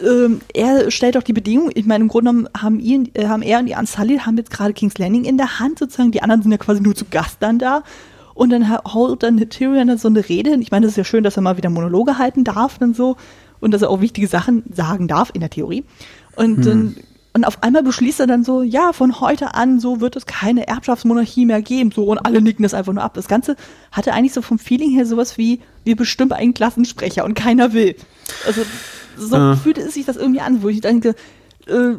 ähm, 0.02 0.40
er 0.54 0.90
stellt 0.90 1.14
doch 1.14 1.22
die 1.22 1.32
Bedingungen, 1.32 1.72
ich 1.74 1.86
meine, 1.86 2.02
im 2.02 2.08
Grunde 2.08 2.30
genommen 2.30 2.48
haben, 2.56 2.80
ihn, 2.80 3.10
äh, 3.14 3.26
haben 3.26 3.42
er 3.42 3.58
und 3.58 3.66
die 3.66 3.74
Unsullied 3.74 4.26
haben 4.26 4.36
jetzt 4.36 4.50
gerade 4.50 4.72
King's 4.72 4.98
Landing 4.98 5.24
in 5.24 5.36
der 5.36 5.58
Hand 5.58 5.78
sozusagen, 5.78 6.12
die 6.12 6.22
anderen 6.22 6.42
sind 6.42 6.52
ja 6.52 6.58
quasi 6.58 6.80
nur 6.80 6.94
zu 6.94 7.04
Gast 7.06 7.38
dann 7.40 7.58
da. 7.58 7.82
Und 8.34 8.50
dann 8.50 8.70
haut 8.70 9.22
dann 9.22 9.36
Tyrion 9.50 9.88
dann 9.88 9.98
so 9.98 10.08
eine 10.08 10.26
Rede. 10.26 10.56
Ich 10.60 10.70
meine, 10.70 10.86
es 10.86 10.92
ist 10.92 10.96
ja 10.96 11.04
schön, 11.04 11.22
dass 11.22 11.36
er 11.36 11.42
mal 11.42 11.58
wieder 11.58 11.68
Monologe 11.68 12.16
halten 12.16 12.44
darf 12.44 12.80
und 12.80 12.96
so. 12.96 13.16
Und 13.60 13.72
dass 13.72 13.82
er 13.82 13.90
auch 13.90 14.00
wichtige 14.00 14.26
Sachen 14.26 14.62
sagen 14.72 15.06
darf, 15.06 15.30
in 15.34 15.40
der 15.40 15.50
Theorie. 15.50 15.84
Und 16.34 16.56
hm. 16.56 16.62
dann 16.64 16.96
und 17.34 17.46
auf 17.46 17.62
einmal 17.62 17.82
beschließt 17.82 18.20
er 18.20 18.26
dann 18.26 18.44
so, 18.44 18.62
ja, 18.62 18.92
von 18.92 19.20
heute 19.20 19.54
an, 19.54 19.80
so 19.80 20.00
wird 20.00 20.16
es 20.16 20.26
keine 20.26 20.66
Erbschaftsmonarchie 20.68 21.46
mehr 21.46 21.62
geben. 21.62 21.90
So, 21.90 22.04
und 22.04 22.18
alle 22.18 22.42
nicken 22.42 22.62
das 22.62 22.74
einfach 22.74 22.92
nur 22.92 23.02
ab. 23.02 23.14
Das 23.14 23.26
Ganze 23.26 23.56
hatte 23.90 24.12
eigentlich 24.12 24.34
so 24.34 24.42
vom 24.42 24.58
Feeling 24.58 24.90
her 24.90 25.06
sowas 25.06 25.38
wie, 25.38 25.60
wir 25.84 25.96
bestimmen 25.96 26.32
einen 26.32 26.52
Klassensprecher 26.52 27.24
und 27.24 27.34
keiner 27.34 27.72
will. 27.72 27.96
Also, 28.46 28.62
so 29.16 29.36
äh. 29.36 29.56
fühlte 29.56 29.82
es 29.82 29.94
sich 29.94 30.06
das 30.06 30.16
irgendwie 30.16 30.40
an, 30.40 30.62
wo 30.62 30.68
ich 30.68 30.80
denke, 30.80 31.14
äh, 31.66 31.94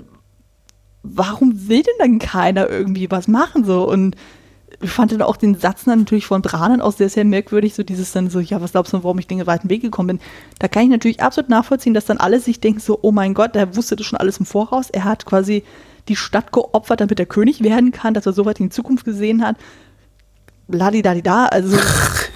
warum 1.04 1.68
will 1.68 1.84
denn 1.84 1.94
dann 2.00 2.20
keiner 2.20 2.70
irgendwie 2.70 3.12
was 3.12 3.28
machen 3.28 3.66
so 3.66 3.90
und 3.90 4.16
ich 4.82 4.90
fand 4.90 5.12
dann 5.12 5.22
auch 5.22 5.38
den 5.38 5.56
Satz 5.56 5.86
dann 5.86 6.00
natürlich 6.00 6.26
von 6.26 6.42
Branen 6.42 6.82
auch 6.82 6.92
sehr, 6.92 7.10
sehr 7.10 7.26
merkwürdig, 7.26 7.74
so 7.74 7.84
dieses 7.84 8.12
dann 8.12 8.30
so, 8.30 8.40
ja, 8.40 8.62
was 8.62 8.72
glaubst 8.72 8.94
du, 8.94 9.04
warum 9.04 9.20
ich 9.20 9.28
den 9.28 9.46
weiten 9.48 9.70
Weg 9.70 9.82
gekommen 9.82 10.08
bin? 10.08 10.20
Da 10.60 10.68
kann 10.68 10.84
ich 10.84 10.90
natürlich 10.90 11.22
absolut 11.22 11.50
nachvollziehen, 11.50 11.94
dass 11.94 12.06
dann 12.06 12.18
alle 12.18 12.40
sich 12.40 12.60
denken 12.60 12.80
so, 12.80 13.00
oh 13.02 13.12
mein 13.12 13.34
Gott, 13.34 13.56
der 13.56 13.76
wusste 13.76 13.96
das 13.96 14.06
schon 14.06 14.20
alles 14.20 14.38
im 14.38 14.46
Voraus, 14.46 14.90
er 14.90 15.06
hat 15.06 15.26
quasi 15.26 15.64
die 16.10 16.16
Stadt 16.16 16.52
geopfert, 16.52 17.00
damit 17.00 17.20
er 17.20 17.26
König 17.26 17.64
werden 17.64 17.92
kann, 17.92 18.14
dass 18.14 18.26
er 18.26 18.34
so 18.34 18.46
weit 18.46 18.60
in 18.60 18.68
die 18.68 18.76
Zukunft 18.76 19.06
gesehen 19.06 19.46
hat. 19.46 19.56
Ladidadida, 20.68 21.46
also 21.46 21.78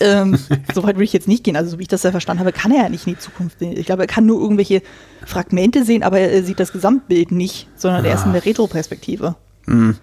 ähm, 0.00 0.38
so 0.74 0.82
weit 0.82 0.96
würde 0.96 1.04
ich 1.04 1.12
jetzt 1.12 1.28
nicht 1.28 1.44
gehen. 1.44 1.56
Also, 1.56 1.70
so 1.70 1.78
wie 1.78 1.82
ich 1.82 1.88
das 1.88 2.02
ja 2.02 2.10
verstanden 2.10 2.40
habe, 2.40 2.52
kann 2.52 2.72
er 2.72 2.84
ja 2.84 2.88
nicht 2.88 3.06
in 3.06 3.14
die 3.14 3.18
Zukunft 3.18 3.58
sehen. 3.58 3.76
Ich 3.76 3.86
glaube, 3.86 4.02
er 4.02 4.06
kann 4.06 4.26
nur 4.26 4.40
irgendwelche 4.40 4.82
Fragmente 5.26 5.84
sehen, 5.84 6.02
aber 6.02 6.18
er 6.18 6.42
sieht 6.42 6.60
das 6.60 6.72
Gesamtbild 6.72 7.32
nicht, 7.32 7.68
sondern 7.76 8.04
er 8.04 8.14
ist 8.14 8.26
in 8.26 8.32
der 8.32 8.44
Retroperspektive. 8.44 9.36
Mhm. 9.66 9.96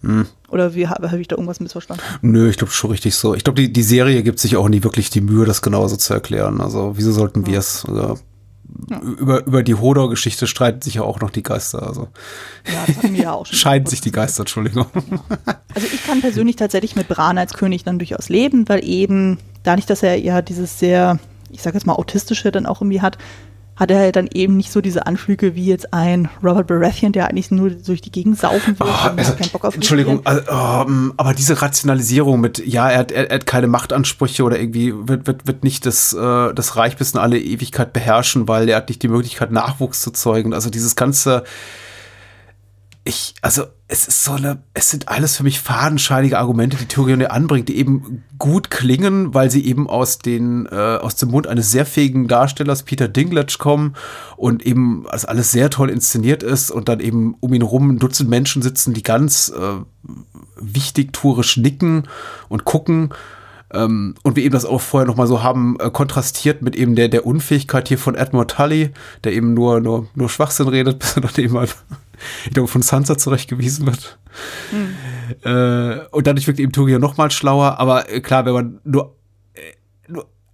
Mhm. 0.00 0.26
Oder 0.48 0.74
wie 0.74 0.86
habe 0.86 1.10
hab 1.10 1.18
ich 1.18 1.28
da 1.28 1.34
irgendwas 1.34 1.60
missverstanden? 1.60 2.04
Nö, 2.22 2.48
ich 2.48 2.56
glaube 2.56 2.72
schon 2.72 2.90
richtig 2.90 3.16
so. 3.16 3.34
Ich 3.34 3.44
glaube, 3.44 3.60
die, 3.60 3.72
die 3.72 3.82
Serie 3.82 4.22
gibt 4.22 4.38
sich 4.38 4.56
auch 4.56 4.68
nie 4.68 4.84
wirklich 4.84 5.10
die 5.10 5.20
Mühe, 5.20 5.44
das 5.44 5.60
genauso 5.60 5.96
zu 5.96 6.14
erklären. 6.14 6.60
Also, 6.60 6.92
wieso 6.96 7.12
sollten 7.12 7.42
ja. 7.42 7.46
wir 7.48 7.58
es? 7.58 7.84
Also, 7.84 8.18
ja. 8.88 9.00
Über, 9.00 9.46
über 9.46 9.62
die 9.62 9.74
Hodor-Geschichte 9.74 10.46
streiten 10.46 10.82
sich 10.82 10.94
ja 10.94 11.02
auch 11.02 11.20
noch 11.20 11.30
die 11.30 11.42
Geister. 11.42 11.86
Also. 11.86 12.08
Ja, 12.66 12.84
das 12.86 12.96
hatten 12.96 13.14
wir 13.14 13.22
ja 13.22 13.32
auch 13.32 13.46
schon. 13.46 13.56
Scheiden 13.56 13.86
sich 13.86 14.00
die 14.00 14.12
Geister, 14.12 14.40
Entschuldigung. 14.40 14.86
Also 15.74 15.88
ich 15.92 16.06
kann 16.06 16.20
persönlich 16.20 16.56
tatsächlich 16.56 16.96
mit 16.96 17.08
Bran 17.08 17.38
als 17.38 17.54
König 17.54 17.84
dann 17.84 17.98
durchaus 17.98 18.28
leben, 18.28 18.68
weil 18.68 18.84
eben, 18.84 19.38
dadurch, 19.62 19.86
dass 19.86 20.02
er 20.02 20.16
ja 20.16 20.42
dieses 20.42 20.78
sehr, 20.78 21.18
ich 21.50 21.62
sag 21.62 21.74
jetzt 21.74 21.86
mal, 21.86 21.94
autistische 21.94 22.52
dann 22.52 22.66
auch 22.66 22.80
irgendwie 22.80 23.00
hat, 23.00 23.18
hat 23.78 23.90
er 23.92 24.10
dann 24.10 24.28
eben 24.32 24.56
nicht 24.56 24.72
so 24.72 24.80
diese 24.80 25.06
Anflüge 25.06 25.54
wie 25.54 25.66
jetzt 25.66 25.94
ein 25.94 26.28
Robert 26.42 26.66
Baratheon, 26.66 27.12
der 27.12 27.28
eigentlich 27.28 27.50
nur 27.50 27.70
durch 27.70 28.00
die 28.00 28.10
Gegend 28.10 28.38
saufen 28.38 28.78
will. 28.78 28.88
Oh, 28.88 29.08
also, 29.16 29.32
keinen 29.34 29.50
Bock 29.50 29.64
auf 29.64 29.74
Entschuldigung, 29.74 30.20
also, 30.24 30.42
um, 30.50 31.14
aber 31.16 31.32
diese 31.32 31.62
Rationalisierung 31.62 32.40
mit, 32.40 32.58
ja, 32.66 32.90
er 32.90 32.98
hat, 32.98 33.12
er, 33.12 33.30
er 33.30 33.36
hat 33.36 33.46
keine 33.46 33.68
Machtansprüche 33.68 34.42
oder 34.42 34.58
irgendwie 34.58 34.92
wird, 34.92 35.26
wird, 35.28 35.46
wird 35.46 35.62
nicht 35.62 35.86
das, 35.86 36.12
äh, 36.12 36.52
das 36.54 36.76
Reich 36.76 36.96
bis 36.96 37.12
in 37.12 37.20
alle 37.20 37.38
Ewigkeit 37.38 37.92
beherrschen, 37.92 38.48
weil 38.48 38.68
er 38.68 38.78
hat 38.78 38.88
nicht 38.88 39.02
die 39.02 39.08
Möglichkeit, 39.08 39.52
Nachwuchs 39.52 40.02
zu 40.02 40.10
zeugen. 40.10 40.52
Also 40.52 40.70
dieses 40.70 40.96
ganze 40.96 41.44
ich, 43.08 43.34
also 43.40 43.64
es 43.88 44.06
ist 44.06 44.22
so 44.22 44.32
eine, 44.32 44.62
es 44.74 44.90
sind 44.90 45.08
alles 45.08 45.38
für 45.38 45.42
mich 45.42 45.60
fadenscheinige 45.60 46.38
Argumente, 46.38 46.76
die 46.76 46.84
Tyrion 46.84 47.24
anbringt, 47.24 47.70
die 47.70 47.78
eben 47.78 48.22
gut 48.36 48.70
klingen, 48.70 49.32
weil 49.32 49.50
sie 49.50 49.64
eben 49.64 49.88
aus 49.88 50.18
den, 50.18 50.66
äh, 50.66 50.74
aus 50.74 51.16
dem 51.16 51.30
Mund 51.30 51.46
eines 51.46 51.70
sehr 51.70 51.86
fähigen 51.86 52.28
Darstellers 52.28 52.82
Peter 52.82 53.08
Dinklage 53.08 53.56
kommen 53.58 53.96
und 54.36 54.64
eben 54.66 55.08
als 55.08 55.24
alles 55.24 55.50
sehr 55.50 55.70
toll 55.70 55.88
inszeniert 55.88 56.42
ist 56.42 56.70
und 56.70 56.90
dann 56.90 57.00
eben 57.00 57.34
um 57.40 57.54
ihn 57.54 57.62
rum 57.62 57.88
ein 57.88 57.98
Dutzend 57.98 58.28
Menschen 58.28 58.60
sitzen, 58.60 58.92
die 58.92 59.02
ganz 59.02 59.48
äh, 59.48 59.76
wichtig 60.56 61.14
tourisch 61.14 61.56
nicken 61.56 62.06
und 62.50 62.64
gucken. 62.66 63.14
Ähm, 63.72 64.14
und 64.22 64.36
wir 64.36 64.44
eben 64.44 64.52
das 64.52 64.64
auch 64.64 64.80
vorher 64.80 65.06
noch 65.06 65.16
mal 65.16 65.26
so 65.26 65.42
haben 65.42 65.76
äh, 65.78 65.90
kontrastiert 65.90 66.62
mit 66.62 66.74
eben 66.76 66.94
der, 66.94 67.08
der 67.08 67.26
Unfähigkeit 67.26 67.88
hier 67.88 67.98
von 67.98 68.14
Edmund 68.14 68.50
Tully, 68.50 68.90
der 69.24 69.32
eben 69.32 69.54
nur, 69.54 69.80
nur, 69.80 70.08
nur 70.14 70.28
Schwachsinn 70.28 70.68
redet, 70.68 70.98
bis 71.00 71.16
er 71.16 71.22
dann 71.22 71.34
eben 71.36 71.56
halt 71.58 71.76
ich 72.46 72.52
glaube, 72.52 72.68
von 72.68 72.82
Sansa 72.82 73.16
zurechtgewiesen 73.16 73.86
wird. 73.86 74.18
Hm. 74.70 74.94
Äh, 75.44 76.06
und 76.10 76.26
dadurch 76.26 76.46
wirkt 76.46 76.60
eben 76.60 76.72
Turio 76.72 76.98
noch 76.98 77.16
mal 77.16 77.30
schlauer. 77.30 77.78
Aber 77.78 78.10
äh, 78.10 78.20
klar, 78.20 78.44
wenn 78.44 78.54
man 78.54 78.80
nur 78.84 79.17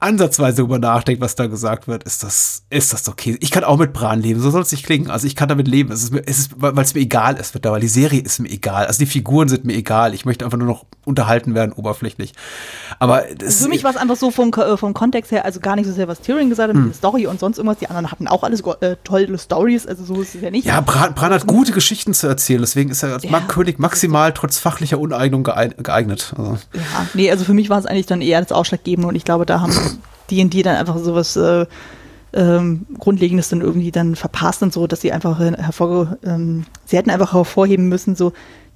ansatzweise 0.04 0.58
darüber 0.58 0.78
nachdenkt, 0.78 1.20
was 1.20 1.34
da 1.34 1.46
gesagt 1.46 1.88
wird, 1.88 2.04
ist 2.04 2.22
das, 2.22 2.64
ist 2.70 2.92
das 2.92 3.08
okay. 3.08 3.36
Ich 3.40 3.50
kann 3.50 3.64
auch 3.64 3.78
mit 3.78 3.92
Bran 3.92 4.20
leben, 4.20 4.40
so 4.40 4.50
soll 4.50 4.62
es 4.62 4.70
nicht 4.70 4.84
klingen. 4.84 5.10
Also 5.10 5.26
ich 5.26 5.34
kann 5.34 5.48
damit 5.48 5.66
leben. 5.66 5.90
Es 5.92 6.04
ist, 6.04 6.14
es 6.26 6.38
ist 6.38 6.50
weil 6.56 6.78
es 6.78 6.94
mir 6.94 7.00
egal 7.00 7.36
ist, 7.36 7.54
weil 7.64 7.80
die 7.80 7.88
Serie 7.88 8.20
ist 8.20 8.38
mir 8.38 8.50
egal. 8.50 8.86
Also 8.86 8.98
die 8.98 9.06
Figuren 9.06 9.48
sind 9.48 9.64
mir 9.64 9.74
egal. 9.74 10.14
Ich 10.14 10.24
möchte 10.24 10.44
einfach 10.44 10.58
nur 10.58 10.66
noch 10.66 10.84
unterhalten 11.04 11.54
werden, 11.54 11.72
oberflächlich. 11.72 12.32
Aber 12.98 13.24
für 13.48 13.68
mich 13.68 13.84
war 13.84 13.90
es 13.90 13.96
einfach 13.96 14.16
so 14.16 14.30
vom, 14.30 14.52
äh, 14.52 14.76
vom 14.76 14.94
Kontext 14.94 15.30
her, 15.32 15.44
also 15.44 15.60
gar 15.60 15.76
nicht 15.76 15.86
so 15.86 15.92
sehr, 15.92 16.08
was 16.08 16.20
Tyrion 16.20 16.48
gesagt 16.48 16.68
hat, 16.68 16.76
mit 16.76 16.84
hm. 16.84 16.90
der 16.90 16.96
Story 16.96 17.26
und 17.26 17.40
sonst 17.40 17.58
irgendwas. 17.58 17.78
Die 17.78 17.88
anderen 17.88 18.10
hatten 18.10 18.28
auch 18.28 18.42
alles 18.42 18.60
äh, 18.80 18.96
tolle 19.04 19.38
Stories, 19.38 19.86
also 19.86 20.04
so 20.04 20.20
ist 20.20 20.34
es 20.34 20.42
ja 20.42 20.50
nicht. 20.50 20.66
Ja, 20.66 20.80
Bran, 20.80 21.14
Bran 21.14 21.32
hat 21.32 21.46
gute 21.46 21.72
Geschichten 21.72 22.14
zu 22.14 22.26
erzählen, 22.26 22.60
deswegen 22.60 22.90
ist 22.90 23.02
er 23.02 23.14
als 23.14 23.24
ja, 23.24 23.40
König 23.40 23.78
maximal 23.78 24.32
trotz 24.32 24.58
fachlicher 24.58 24.98
Uneignung 24.98 25.44
geeignet. 25.44 26.34
Also. 26.36 26.58
Ja, 26.72 27.06
nee, 27.14 27.30
also 27.30 27.44
für 27.44 27.54
mich 27.54 27.70
war 27.70 27.78
es 27.78 27.86
eigentlich 27.86 28.06
dann 28.06 28.20
eher 28.20 28.40
das 28.40 28.52
Ausschlaggebende 28.52 29.08
und 29.08 29.14
ich 29.14 29.24
glaube, 29.24 29.46
da 29.46 29.60
haben 29.60 29.72
D&D 30.30 30.62
dann 30.62 30.76
einfach 30.76 30.98
sowas 30.98 31.36
äh, 31.36 31.66
ähm, 32.32 32.86
Grundlegendes 32.98 33.48
dann 33.48 33.60
irgendwie 33.60 33.92
dann 33.92 34.16
verpasst 34.16 34.62
und 34.62 34.72
so, 34.72 34.86
dass 34.86 35.00
sie 35.00 35.12
einfach 35.12 35.38
hervor, 35.38 36.18
ähm, 36.24 36.64
sie 36.84 36.96
hätten 36.96 37.10
einfach 37.10 37.32
hervorheben 37.32 37.88
müssen, 37.88 38.16
so 38.16 38.32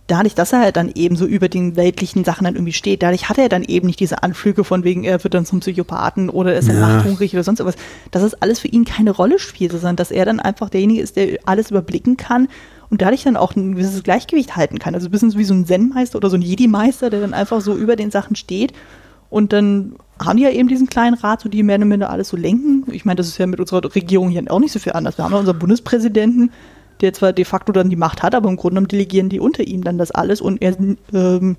dadurch, 0.09 0.35
dass 0.35 0.53
er 0.53 0.61
halt 0.61 0.77
dann 0.77 0.91
eben 0.95 1.17
so 1.17 1.27
über 1.27 1.49
den 1.49 1.77
weltlichen 1.77 2.25
Sachen 2.25 2.45
dann 2.45 2.55
irgendwie 2.55 2.73
steht, 2.73 3.03
dadurch 3.03 3.29
hat 3.29 3.39
er 3.39 3.49
dann 3.49 3.63
eben 3.63 3.87
nicht 3.87 4.01
diese 4.01 4.23
Anflüge 4.23 4.65
von 4.65 4.83
wegen, 4.83 5.05
er 5.05 5.23
wird 5.23 5.35
dann 5.35 5.45
zum 5.45 5.61
Psychopathen 5.61 6.31
oder 6.31 6.57
ist 6.57 6.69
er 6.69 6.75
ja. 6.75 6.81
machthungrig 6.81 7.35
oder 7.35 7.45
sonst 7.45 7.65
was. 7.65 7.77
Dass 8.11 8.23
es 8.23 8.35
alles 8.35 8.59
für 8.59 8.69
ihn 8.69 8.85
keine 8.85 9.11
Rolle 9.11 9.39
spielt, 9.39 9.73
sondern 9.73 9.97
dass 9.97 10.11
er 10.11 10.25
dann 10.25 10.41
einfach 10.41 10.71
derjenige 10.71 11.03
ist, 11.03 11.17
der 11.17 11.39
alles 11.45 11.71
überblicken 11.71 12.17
kann 12.17 12.49
und 12.91 13.03
dadurch 13.03 13.23
dann 13.23 13.37
auch 13.37 13.55
ein 13.55 13.75
gewisses 13.75 14.03
Gleichgewicht 14.03 14.57
halten 14.57 14.79
kann. 14.79 14.95
Also 14.95 15.09
ein 15.09 15.11
bisschen 15.11 15.37
wie 15.37 15.45
so 15.45 15.55
ein 15.55 15.67
Zen-Meister 15.67 16.17
oder 16.17 16.31
so 16.31 16.37
ein 16.37 16.43
Jedi-Meister, 16.43 17.11
der 17.11 17.21
dann 17.21 17.35
einfach 17.35 17.61
so 17.61 17.77
über 17.77 17.95
den 17.95 18.11
Sachen 18.11 18.35
steht 18.35 18.73
und 19.31 19.53
dann 19.53 19.97
haben 20.25 20.37
die 20.37 20.43
ja 20.43 20.51
eben 20.51 20.69
diesen 20.69 20.89
kleinen 20.89 21.15
Rat, 21.15 21.41
so 21.41 21.49
die 21.49 21.63
mehr 21.63 21.77
oder 21.77 21.85
minder 21.85 22.11
alles 22.11 22.29
so 22.29 22.37
lenken. 22.37 22.85
Ich 22.91 23.05
meine, 23.05 23.17
das 23.17 23.29
ist 23.29 23.39
ja 23.39 23.47
mit 23.47 23.61
unserer 23.61 23.95
Regierung 23.95 24.31
hier 24.31 24.43
auch 24.51 24.61
nicht 24.61 24.73
so 24.73 24.79
viel 24.79 24.93
anders. 24.93 25.17
Wir 25.19 25.25
haben 25.25 25.33
ja 25.33 25.39
unseren 25.39 25.59
Bundespräsidenten, 25.59 26.51
der 27.01 27.13
zwar 27.13 27.33
de 27.33 27.45
facto 27.45 27.73
dann 27.73 27.91
die 27.91 27.97
Macht 27.97 28.23
hat, 28.23 28.35
aber 28.35 28.49
im 28.49 28.57
Grunde 28.57 28.75
genommen 28.75 28.89
delegieren 28.89 29.29
die 29.29 29.41
unter 29.41 29.63
ihm 29.63 29.85
dann 29.85 29.99
das 29.99 30.11
alles 30.11 30.41
und 30.41 30.61
er 30.61 30.77
ähm, 31.13 31.57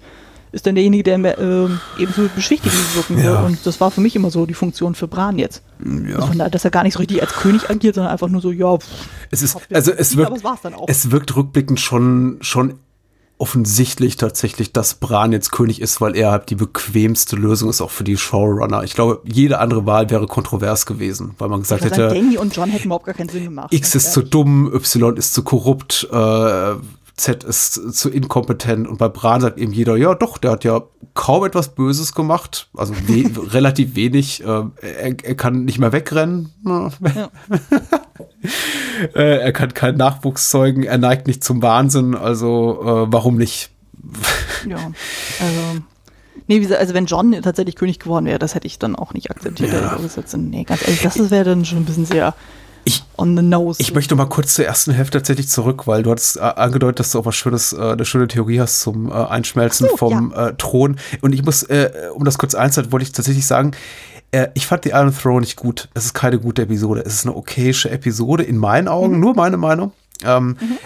ist 0.51 0.65
dann 0.65 0.75
derjenige, 0.75 1.03
der 1.03 1.17
mehr, 1.19 1.37
ähm, 1.37 1.79
eben 1.97 2.11
so 2.11 2.27
beschwichtigen 2.35 2.75
wirken 2.95 3.23
ja. 3.23 3.41
Und 3.41 3.65
das 3.65 3.79
war 3.79 3.91
für 3.91 4.01
mich 4.01 4.15
immer 4.15 4.31
so 4.31 4.45
die 4.45 4.55
Funktion 4.55 4.95
für 4.95 5.07
Bran 5.07 5.37
jetzt. 5.37 5.63
Ja. 5.79 6.15
Also 6.15 6.27
von 6.27 6.51
dass 6.51 6.65
er 6.65 6.71
gar 6.71 6.83
nicht 6.83 6.93
so 6.93 6.99
richtig 6.99 7.21
als 7.21 7.33
König 7.33 7.69
agiert, 7.69 7.95
sondern 7.95 8.11
einfach 8.11 8.29
nur 8.29 8.41
so, 8.41 8.51
ja. 8.51 8.77
Pff, 8.77 8.87
es 9.31 9.41
ist, 9.43 9.57
also 9.71 9.91
es 9.91 10.17
wirkt, 10.17 10.43
es 10.87 11.11
wirkt 11.11 11.35
rückblickend 11.35 11.79
schon, 11.79 12.37
schon 12.41 12.79
offensichtlich 13.39 14.17
tatsächlich, 14.17 14.73
dass 14.73 14.95
Bran 14.95 15.31
jetzt 15.31 15.51
König 15.51 15.81
ist, 15.81 16.01
weil 16.01 16.15
er 16.15 16.31
halt 16.31 16.49
die 16.49 16.55
bequemste 16.55 17.37
Lösung 17.37 17.69
ist, 17.69 17.79
auch 17.79 17.89
für 17.89 18.03
die 18.03 18.17
Showrunner. 18.17 18.83
Ich 18.83 18.93
glaube, 18.93 19.21
jede 19.23 19.59
andere 19.59 19.85
Wahl 19.85 20.09
wäre 20.09 20.27
kontrovers 20.27 20.85
gewesen, 20.85 21.35
weil 21.37 21.47
man 21.47 21.61
gesagt 21.61 21.85
hätte, 21.85 22.09
Danny 22.09 22.37
und 22.37 22.53
John 22.53 22.69
hätten 22.69 22.85
überhaupt 22.85 23.05
gar 23.05 23.15
keinen 23.15 23.29
Sinn 23.29 23.45
gemacht. 23.45 23.73
X 23.73 23.95
ist 23.95 24.11
zu 24.11 24.23
dumm, 24.23 24.69
Y 24.73 25.15
ist 25.15 25.33
zu 25.33 25.43
korrupt, 25.43 26.05
äh, 26.11 26.73
Z 27.19 27.43
ist 27.43 27.93
zu 27.93 28.09
inkompetent 28.09 28.87
und 28.87 28.97
bei 28.97 29.09
Bran 29.09 29.41
sagt 29.41 29.57
eben 29.57 29.71
jeder, 29.71 29.95
ja 29.97 30.15
doch, 30.15 30.37
der 30.37 30.51
hat 30.51 30.63
ja 30.63 30.83
kaum 31.13 31.43
etwas 31.45 31.75
Böses 31.75 32.13
gemacht, 32.13 32.69
also 32.75 32.93
we 33.07 33.29
relativ 33.53 33.95
wenig, 33.95 34.43
äh, 34.43 34.45
er, 34.45 35.23
er, 35.23 35.35
kann 35.35 35.65
nicht 35.65 35.79
mehr 35.79 35.91
wegrennen. 35.91 36.51
Ja. 36.65 36.89
äh, 39.15 39.39
er 39.39 39.51
kann 39.51 39.73
keinen 39.73 39.97
Nachwuchs 39.97 40.49
zeugen, 40.49 40.83
er 40.83 40.97
neigt 40.97 41.27
nicht 41.27 41.43
zum 41.43 41.61
Wahnsinn, 41.61 42.15
also 42.15 42.81
äh, 42.81 43.13
warum 43.13 43.37
nicht? 43.37 43.71
ja, 44.67 44.77
also 44.77 45.81
Nee, 46.47 46.67
also 46.73 46.95
wenn 46.95 47.05
John 47.05 47.31
tatsächlich 47.43 47.75
König 47.75 47.99
geworden 47.99 48.25
wäre, 48.25 48.39
das 48.39 48.55
hätte 48.55 48.65
ich 48.65 48.79
dann 48.79 48.95
auch 48.95 49.13
nicht 49.13 49.29
akzeptiert. 49.29 49.71
Ja. 49.71 49.99
Nee, 50.35 50.63
ganz 50.63 50.81
ehrlich, 50.81 51.01
das 51.03 51.29
wäre 51.29 51.43
dann 51.43 51.63
schon 51.63 51.77
ein 51.77 51.85
bisschen 51.85 52.07
sehr 52.07 52.33
ich, 52.85 53.03
on 53.17 53.35
the 53.35 53.43
nose. 53.43 53.81
Ich 53.81 53.93
möchte 53.93 54.15
mal 54.15 54.25
kurz 54.25 54.55
zur 54.55 54.65
ersten 54.65 54.91
Hälfte 54.91 55.17
tatsächlich 55.17 55.49
zurück, 55.49 55.87
weil 55.87 56.03
du 56.03 56.11
hattest 56.11 56.37
äh, 56.37 56.41
angedeutet, 56.41 56.99
dass 56.99 57.11
du 57.11 57.19
auch 57.19 57.25
was 57.25 57.35
Schönes, 57.35 57.73
äh, 57.73 57.79
eine 57.79 58.05
schöne 58.05 58.27
Theorie 58.27 58.59
hast 58.59 58.81
zum 58.81 59.09
äh, 59.09 59.13
Einschmelzen 59.13 59.87
so, 59.89 59.97
vom 59.97 60.33
ja. 60.35 60.51
Thron. 60.53 60.97
Und 61.21 61.33
ich 61.33 61.43
muss, 61.43 61.65
um 62.13 62.25
das 62.25 62.37
kurz 62.37 62.55
einzuhalten, 62.55 62.91
wollte 62.91 63.03
ich 63.03 63.11
tatsächlich 63.11 63.45
sagen, 63.45 63.71
ich 64.53 64.67
fand 64.67 64.85
die 64.85 64.89
Iron 64.89 65.15
Throne 65.15 65.41
nicht 65.41 65.55
gut. 65.55 65.89
Es 65.95 66.05
ist 66.05 66.13
keine 66.13 66.37
gute 66.37 66.61
Episode. 66.61 67.01
Es 67.03 67.15
ist 67.15 67.25
eine 67.25 67.35
okayische 67.35 67.89
Episode 67.89 68.43
in 68.43 68.57
meinen 68.57 68.87
Augen, 68.87 69.15
mhm. 69.15 69.19
nur 69.19 69.35
meine 69.35 69.57
Meinung 69.57 69.91
ähm, 70.23 70.57
mhm. 70.59 70.77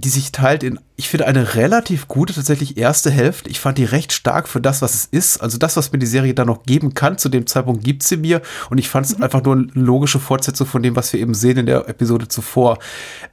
die 0.00 0.08
sich 0.08 0.32
teilt 0.32 0.62
in, 0.62 0.80
ich 0.96 1.08
finde, 1.08 1.26
eine 1.26 1.54
relativ 1.54 2.08
gute 2.08 2.34
tatsächlich 2.34 2.76
erste 2.76 3.10
Hälfte. 3.10 3.48
Ich 3.48 3.60
fand 3.60 3.78
die 3.78 3.84
recht 3.84 4.12
stark 4.12 4.48
für 4.48 4.60
das, 4.60 4.82
was 4.82 4.94
es 4.94 5.04
ist. 5.06 5.38
Also 5.38 5.58
das, 5.58 5.76
was 5.76 5.92
mir 5.92 5.98
die 5.98 6.06
Serie 6.06 6.34
dann 6.34 6.48
noch 6.48 6.64
geben 6.64 6.92
kann, 6.92 7.16
zu 7.16 7.28
dem 7.28 7.46
Zeitpunkt 7.46 7.84
gibt 7.84 8.02
sie 8.02 8.16
mir. 8.16 8.42
Und 8.68 8.78
ich 8.78 8.88
fand 8.88 9.06
es 9.06 9.16
mhm. 9.16 9.24
einfach 9.24 9.42
nur 9.42 9.54
eine 9.54 9.68
logische 9.74 10.18
Fortsetzung 10.18 10.66
von 10.66 10.82
dem, 10.82 10.96
was 10.96 11.12
wir 11.12 11.20
eben 11.20 11.34
sehen 11.34 11.58
in 11.58 11.66
der 11.66 11.88
Episode 11.88 12.28
zuvor. 12.28 12.78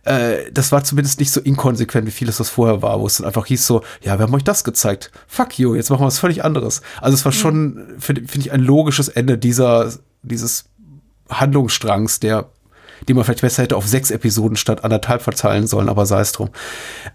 Äh, 0.04 0.52
das 0.52 0.72
war 0.72 0.84
zumindest 0.84 1.20
nicht 1.20 1.32
so 1.32 1.42
inkonsequent, 1.42 2.08
wie 2.08 2.12
vieles 2.12 2.38
das 2.38 2.50
vorher 2.50 2.82
war, 2.82 3.00
wo 3.00 3.08
es 3.08 3.18
dann 3.18 3.28
einfach 3.28 3.46
hieß 3.46 3.66
so, 3.66 3.84
ja, 4.02 4.18
wir 4.20 4.24
haben 4.24 4.34
euch 4.34 4.44
das 4.44 4.64
gezeigt. 4.64 5.12
Fuck 5.28 5.60
you, 5.60 5.76
jetzt 5.76 5.90
machen 5.90 6.02
wir 6.02 6.08
was 6.08 6.20
völlig 6.20 6.46
anderes. 6.46 6.82
Also 7.02 7.16
es 7.16 7.26
war 7.26 7.32
schon, 7.32 7.96
finde 8.00 8.28
find 8.28 8.46
ich, 8.46 8.52
ein 8.52 8.62
logisches 8.62 9.10
Ende 9.10 9.38
dieser, 9.38 9.92
dieses 10.22 10.66
Handlungsstrangs, 11.30 12.20
der 12.20 12.50
die 13.08 13.14
man 13.14 13.24
vielleicht 13.24 13.42
besser 13.42 13.64
hätte 13.64 13.76
auf 13.76 13.88
sechs 13.88 14.12
Episoden 14.12 14.58
statt 14.58 14.84
anderthalb 14.84 15.22
verteilen 15.22 15.68
sollen, 15.68 15.90
aber 15.90 16.06
sei 16.06 16.22
es 16.22 16.32
drum. 16.32 16.50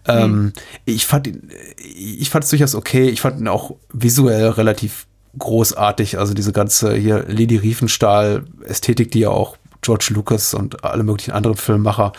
Mhm. 0.07 0.12
Ähm, 0.12 0.53
ich 0.85 1.07
fand 1.07 1.26
ihn, 1.26 1.49
ich 1.78 2.30
fand 2.30 2.45
es 2.45 2.51
durchaus 2.51 2.74
okay. 2.74 3.09
Ich 3.09 3.20
fand 3.20 3.41
ihn 3.41 3.49
auch 3.49 3.76
visuell 3.93 4.49
relativ 4.49 5.07
großartig. 5.39 6.18
Also 6.18 6.35
diese 6.35 6.53
ganze 6.53 6.95
hier 6.95 7.24
Lady 7.28 7.57
Riefenstahl-Ästhetik, 7.57 9.11
die 9.11 9.20
ja 9.20 9.30
auch 9.30 9.57
George 9.83 10.11
Lucas 10.11 10.55
und 10.55 10.85
alle 10.85 11.03
möglichen 11.03 11.33
anderen 11.33 11.57
Filmmacher, 11.57 12.12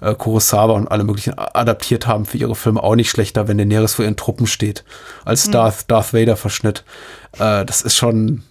äh, 0.00 0.14
Kurosawa 0.14 0.74
und 0.74 0.88
alle 0.88 1.04
möglichen 1.04 1.38
adaptiert 1.38 2.06
haben 2.06 2.26
für 2.26 2.38
ihre 2.38 2.56
Filme 2.56 2.82
auch 2.82 2.96
nicht 2.96 3.10
schlechter, 3.10 3.46
wenn 3.46 3.56
Daenerys 3.56 3.94
vor 3.94 4.04
ihren 4.04 4.16
Truppen 4.16 4.46
steht, 4.46 4.84
als 5.24 5.46
mhm. 5.46 5.52
Darth, 5.52 5.90
Darth 5.90 6.12
Vader 6.12 6.36
Verschnitt. 6.36 6.84
Äh, 7.38 7.64
das 7.64 7.82
ist 7.82 7.96
schon, 7.96 8.42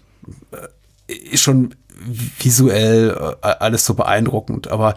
äh, 0.52 1.14
ist 1.14 1.44
schon 1.44 1.76
visuell 2.06 3.36
äh, 3.42 3.48
alles 3.48 3.86
so 3.86 3.94
beeindruckend, 3.94 4.68
aber 4.68 4.96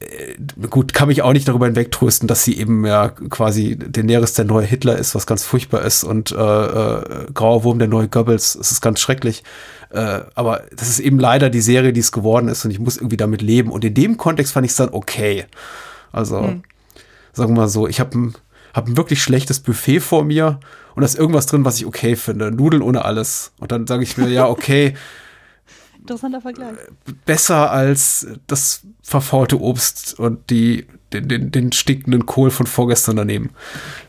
äh, 0.00 0.66
gut, 0.68 0.94
kann 0.94 1.08
mich 1.08 1.22
auch 1.22 1.32
nicht 1.32 1.46
darüber 1.46 1.66
hinwegtrösten, 1.66 2.26
dass 2.26 2.44
sie 2.44 2.58
eben 2.58 2.86
ja 2.86 3.08
quasi 3.08 3.76
Daenerys 3.76 4.32
der 4.32 4.46
neue 4.46 4.66
Hitler 4.66 4.96
ist, 4.96 5.14
was 5.14 5.26
ganz 5.26 5.44
furchtbar 5.44 5.82
ist 5.82 6.04
und 6.04 6.32
äh, 6.32 6.36
äh, 6.36 7.26
Grauer 7.34 7.64
Wurm 7.64 7.78
der 7.78 7.88
neue 7.88 8.08
Goebbels, 8.08 8.54
es 8.54 8.72
ist 8.72 8.80
ganz 8.80 9.00
schrecklich. 9.00 9.44
Äh, 9.90 10.20
aber 10.34 10.62
das 10.74 10.88
ist 10.88 11.00
eben 11.00 11.18
leider 11.18 11.50
die 11.50 11.60
Serie, 11.60 11.92
die 11.92 12.00
es 12.00 12.12
geworden 12.12 12.48
ist 12.48 12.64
und 12.64 12.70
ich 12.70 12.78
muss 12.78 12.96
irgendwie 12.96 13.16
damit 13.16 13.42
leben. 13.42 13.70
Und 13.70 13.84
in 13.84 13.94
dem 13.94 14.16
Kontext 14.16 14.52
fand 14.52 14.64
ich 14.64 14.70
es 14.70 14.76
dann 14.76 14.90
okay. 14.90 15.46
Also, 16.12 16.40
hm. 16.40 16.62
sagen 17.32 17.54
wir 17.54 17.62
mal 17.62 17.68
so, 17.68 17.86
ich 17.86 18.00
habe 18.00 18.16
ein, 18.18 18.34
hab 18.72 18.88
ein 18.88 18.96
wirklich 18.96 19.22
schlechtes 19.22 19.60
Buffet 19.60 20.00
vor 20.00 20.24
mir 20.24 20.60
und 20.94 21.02
da 21.02 21.06
ist 21.06 21.18
irgendwas 21.18 21.46
drin, 21.46 21.64
was 21.64 21.76
ich 21.76 21.86
okay 21.86 22.16
finde. 22.16 22.50
Nudeln 22.50 22.82
ohne 22.82 23.04
alles. 23.04 23.52
Und 23.58 23.72
dann 23.72 23.86
sage 23.86 24.02
ich 24.02 24.16
mir, 24.16 24.28
ja, 24.28 24.46
okay. 24.46 24.94
Interessanter 26.00 26.40
Vergleich. 26.40 26.76
Besser 27.24 27.70
als 27.70 28.26
das 28.46 28.82
verfaulte 29.02 29.60
Obst 29.60 30.18
und 30.18 30.50
die, 30.50 30.86
den, 31.12 31.28
den, 31.28 31.50
den 31.50 31.72
stinkenden 31.72 32.26
Kohl 32.26 32.50
von 32.50 32.66
vorgestern 32.66 33.16
daneben. 33.16 33.50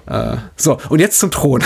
Äh, 0.05 0.37
so, 0.55 0.77
und 0.89 0.99
jetzt 0.99 1.19
zum 1.19 1.31
Thron. 1.31 1.63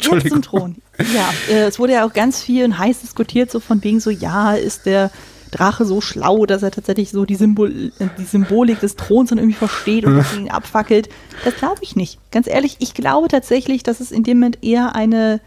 Jetzt 0.00 0.28
zum 0.28 0.42
Thron. 0.42 0.76
Ja, 1.14 1.30
äh, 1.48 1.64
es 1.64 1.78
wurde 1.78 1.94
ja 1.94 2.06
auch 2.06 2.12
ganz 2.12 2.42
viel 2.42 2.64
und 2.64 2.78
heiß 2.78 3.00
diskutiert, 3.00 3.50
so 3.50 3.60
von 3.60 3.82
wegen 3.84 4.00
so, 4.00 4.10
ja, 4.10 4.54
ist 4.54 4.84
der 4.86 5.10
Drache 5.52 5.84
so 5.84 6.00
schlau, 6.00 6.46
dass 6.46 6.62
er 6.62 6.70
tatsächlich 6.70 7.10
so 7.10 7.24
die, 7.24 7.36
Symbol 7.36 7.92
die 8.18 8.24
Symbolik 8.24 8.80
des 8.80 8.96
Throns 8.96 9.28
dann 9.28 9.38
irgendwie 9.38 9.58
versteht 9.58 10.04
und 10.06 10.24
ihn 10.36 10.50
abfackelt. 10.50 11.08
Das 11.44 11.54
glaube 11.56 11.80
ich 11.82 11.94
nicht. 11.94 12.18
Ganz 12.30 12.46
ehrlich, 12.46 12.76
ich 12.80 12.94
glaube 12.94 13.28
tatsächlich, 13.28 13.82
dass 13.82 14.00
es 14.00 14.10
in 14.10 14.24
dem 14.24 14.38
Moment 14.38 14.64
eher 14.64 14.94
eine 14.94 15.40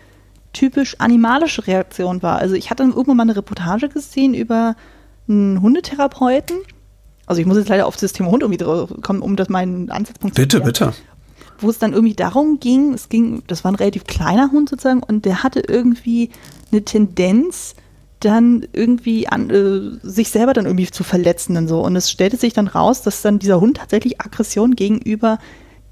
typisch 0.56 0.96
animalische 1.00 1.68
Reaktion 1.68 2.24
war. 2.24 2.40
Also 2.40 2.56
ich 2.56 2.70
hatte 2.70 2.84
irgendwann 2.84 3.18
mal 3.18 3.24
eine 3.24 3.36
Reportage 3.36 3.90
gesehen 3.90 4.34
über 4.34 4.76
einen 5.28 5.62
Hundetherapeuten. 5.62 6.58
Also 7.26 7.42
ich 7.42 7.48
muss 7.48 7.58
jetzt 7.58 7.70
leider 7.70 7.86
auf 7.86 7.98
das 7.98 8.14
Thema 8.14 8.32
Hund 8.32 8.44
irgendwie 8.44 9.02
kommen, 9.02 9.22
um 9.22 9.36
das 9.36 9.50
meinen 9.50 9.92
Ansatzpunkt 9.92 10.36
bitte, 10.36 10.58
zu 10.58 10.64
Bitte, 10.64 10.86
bitte. 10.88 11.02
Wo 11.60 11.70
es 11.70 11.80
dann 11.80 11.94
irgendwie 11.94 12.16
darum 12.16 12.60
ging, 12.60 12.94
es 12.94 13.10
ging, 13.10 13.44
das 13.48 13.64
war 13.64 13.72
ein 13.72 13.76
relativ 13.76 14.06
kleiner 14.06 14.52
Hund 14.52 14.70
sozusagen 14.70 15.04
und 15.04 15.26
der 15.26 15.44
hatte 15.44 15.62
irgendwie 15.62 16.30
eine 16.72 16.84
Tendenz, 16.84 17.76
dann 18.20 18.66
irgendwie 18.74 19.28
an, 19.28 19.50
äh, 19.50 20.00
sich 20.02 20.30
selber 20.30 20.54
dann 20.54 20.66
irgendwie 20.66 20.90
zu 20.90 21.04
verletzen 21.04 21.58
und 21.58 21.68
so. 21.68 21.82
Und 21.82 21.96
es 21.96 22.10
stellte 22.10 22.38
sich 22.38 22.54
dann 22.54 22.68
raus, 22.68 23.02
dass 23.02 23.22
dann 23.22 23.40
dieser 23.40 23.60
Hund 23.60 23.78
tatsächlich 23.78 24.22
Aggression 24.22 24.76
gegenüber 24.76 25.38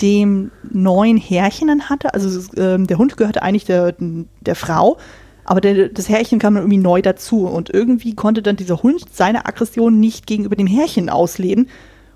dem 0.01 0.51
neuen 0.71 1.17
Herrchen 1.17 1.67
dann 1.67 1.89
hatte. 1.89 2.13
Also 2.13 2.39
äh, 2.59 2.77
der 2.77 2.97
Hund 2.97 3.17
gehörte 3.17 3.43
eigentlich 3.43 3.65
der, 3.65 3.95
der 4.41 4.55
Frau, 4.55 4.97
aber 5.45 5.61
der, 5.61 5.89
das 5.89 6.09
Herrchen 6.09 6.39
kam 6.39 6.55
dann 6.55 6.63
irgendwie 6.63 6.77
neu 6.77 7.01
dazu. 7.01 7.45
Und 7.47 7.69
irgendwie 7.69 8.15
konnte 8.15 8.41
dann 8.41 8.55
dieser 8.55 8.81
Hund 8.83 9.05
seine 9.11 9.45
Aggression 9.45 9.99
nicht 9.99 10.27
gegenüber 10.27 10.55
dem 10.55 10.67
Herrchen 10.67 11.09
ausleben. 11.09 11.69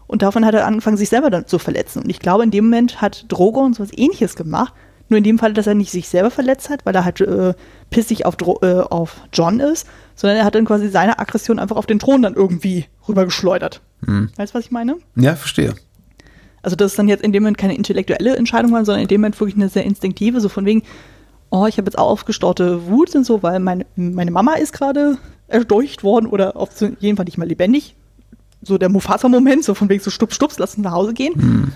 Und 0.08 0.22
davon 0.22 0.46
hat 0.46 0.56
er 0.56 0.66
angefangen, 0.66 0.98
sich 0.98 1.10
selber 1.10 1.30
dann 1.30 1.48
zu 1.48 1.60
verletzen. 1.60 2.04
Und 2.04 2.10
ich 2.10 2.20
glaube, 2.20 2.44
in 2.44 2.52
dem 2.52 2.66
Moment 2.66 3.02
hat 3.02 3.26
Drogo 3.28 3.60
und 3.60 3.76
sowas 3.76 3.92
ähnliches 3.94 4.36
gemacht. 4.36 4.74
Nur 5.10 5.18
in 5.18 5.24
dem 5.24 5.40
Fall, 5.40 5.54
dass 5.54 5.68
er 5.68 5.74
nicht 5.74 5.92
sich 5.92 6.10
selber 6.10 6.32
verletzt 6.32 6.70
hat, 6.70 6.86
weil 6.86 6.96
er 6.96 7.06
halt 7.06 7.22
äh, 7.22 7.54
pissig 7.90 8.26
auf, 8.26 8.36
Dro 8.36 8.60
äh, 8.62 8.80
auf 8.80 9.22
John 9.32 9.60
ist, 9.62 9.88
sondern 10.16 10.38
er 10.38 10.44
hat 10.44 10.56
dann 10.56 10.66
quasi 10.66 10.90
seine 10.90 11.20
Aggression 11.20 11.60
einfach 11.60 11.78
auf 11.78 11.86
den 11.86 12.00
Thron 12.00 12.22
dann 12.22 12.34
irgendwie 12.34 12.86
rübergeschleudert. 13.08 13.82
Hm. 14.06 14.30
Weißt 14.36 14.54
du, 14.54 14.58
was 14.58 14.66
ich 14.66 14.72
meine? 14.72 14.98
Ja, 15.16 15.36
verstehe. 15.36 15.76
Also 16.62 16.76
das 16.76 16.92
ist 16.92 17.00
dann 17.00 17.08
jetzt 17.08 17.24
in 17.24 17.32
dem 17.32 17.44
Moment 17.44 17.58
keine 17.58 17.76
intellektuelle 17.76 18.36
Entscheidung 18.36 18.72
war, 18.72 18.84
sondern 18.86 19.04
in 19.04 19.08
dem 19.08 19.22
Moment 19.22 19.40
wirklich 19.40 19.56
eine 19.56 19.70
sehr 19.70 19.86
instinktive, 19.86 20.42
so 20.42 20.50
von 20.50 20.66
wegen, 20.66 20.84
oh, 21.50 21.66
ich 21.68 21.78
habe 21.78 21.86
jetzt 21.86 21.98
aufgestaute 21.98 22.88
Wut 22.88 23.16
und 23.16 23.26
so, 23.26 23.44
weil 23.44 23.60
meine, 23.60 23.86
meine 23.96 24.32
Mama 24.32 24.54
ist 24.56 24.74
gerade 24.74 25.18
erdolcht 25.48 26.04
worden 26.04 26.28
oder 26.28 26.58
auf 26.58 26.70
jeden 27.00 27.16
Fall 27.16 27.26
nicht 27.26 27.38
mal 27.38 27.48
lebendig. 27.48 27.96
So 28.62 28.78
der 28.78 28.90
Mufasa-Moment, 28.90 29.64
so 29.64 29.76
von 29.76 29.88
wegen 29.90 30.04
so 30.04 30.10
stups, 30.10 30.36
stups, 30.36 30.60
lass 30.60 30.76
uns 30.76 30.84
nach 30.84 30.92
Hause 30.92 31.14
gehen. 31.14 31.36
Hm. 31.36 31.72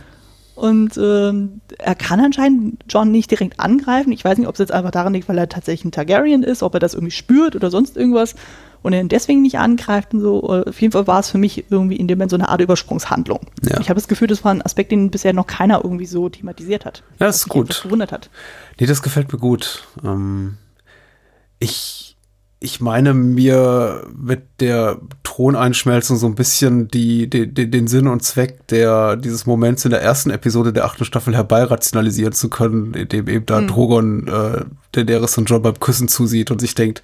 Und 0.55 0.97
ähm, 0.97 1.61
er 1.79 1.95
kann 1.95 2.19
anscheinend 2.19 2.83
John 2.89 3.11
nicht 3.11 3.31
direkt 3.31 3.59
angreifen. 3.59 4.11
Ich 4.11 4.25
weiß 4.25 4.37
nicht, 4.37 4.47
ob 4.47 4.55
es 4.55 4.59
jetzt 4.59 4.71
einfach 4.71 4.91
daran 4.91 5.13
liegt, 5.13 5.29
weil 5.29 5.37
er 5.37 5.49
tatsächlich 5.49 5.85
ein 5.85 5.91
Targaryen 5.91 6.43
ist, 6.43 6.61
ob 6.61 6.73
er 6.73 6.79
das 6.79 6.93
irgendwie 6.93 7.11
spürt 7.11 7.55
oder 7.55 7.71
sonst 7.71 7.97
irgendwas 7.97 8.35
und 8.83 8.93
er 8.93 9.01
ihn 9.01 9.09
deswegen 9.09 9.41
nicht 9.41 9.59
angreift 9.59 10.13
und 10.13 10.21
so. 10.21 10.41
Auf 10.43 10.81
jeden 10.81 10.91
Fall 10.91 11.07
war 11.07 11.19
es 11.19 11.29
für 11.29 11.37
mich 11.37 11.65
irgendwie 11.69 11.97
in 11.97 12.07
dem 12.07 12.17
Moment 12.17 12.31
so 12.31 12.37
eine 12.37 12.49
Art 12.49 12.61
Übersprungshandlung. 12.61 13.41
Ja. 13.63 13.79
Ich 13.79 13.89
habe 13.89 13.99
das 13.99 14.07
Gefühl, 14.07 14.27
das 14.27 14.43
war 14.43 14.53
ein 14.53 14.61
Aspekt, 14.63 14.91
den 14.91 15.11
bisher 15.11 15.33
noch 15.33 15.47
keiner 15.47 15.81
irgendwie 15.83 16.05
so 16.05 16.29
thematisiert 16.29 16.85
hat. 16.85 17.03
Ja, 17.19 17.27
das 17.27 17.37
ist 17.37 17.47
mich 17.47 17.53
gut. 17.53 17.81
gewundert 17.83 18.11
hat. 18.11 18.29
Nee, 18.79 18.87
das 18.87 19.01
gefällt 19.03 19.31
mir 19.31 19.39
gut. 19.39 19.87
Ähm, 20.03 20.57
ich, 21.59 22.17
ich 22.59 22.81
meine 22.81 23.13
mir 23.13 24.07
mit 24.15 24.43
der 24.59 24.97
Throneinschmelzung 25.23 26.17
so 26.17 26.25
ein 26.25 26.35
bisschen 26.35 26.87
die, 26.87 27.29
die, 27.29 27.53
die, 27.53 27.69
den 27.69 27.87
Sinn 27.87 28.07
und 28.07 28.23
Zweck 28.23 28.67
der, 28.67 29.15
dieses 29.15 29.45
Moments 29.45 29.85
in 29.85 29.91
der 29.91 30.01
ersten 30.01 30.31
Episode 30.31 30.73
der 30.73 30.85
achten 30.85 31.05
Staffel 31.05 31.35
herbeirationalisieren 31.35 32.33
zu 32.33 32.49
können, 32.49 32.93
indem 32.95 33.27
eben 33.27 33.45
da 33.45 33.59
Hm. 33.59 33.67
Drogon, 33.67 34.27
äh, 34.27 34.65
Daenerys 34.91 35.37
und 35.37 35.49
John 35.49 35.61
beim 35.61 35.79
Küssen 35.79 36.07
zusieht 36.07 36.49
und 36.51 36.59
sich 36.59 36.73
denkt, 36.75 37.01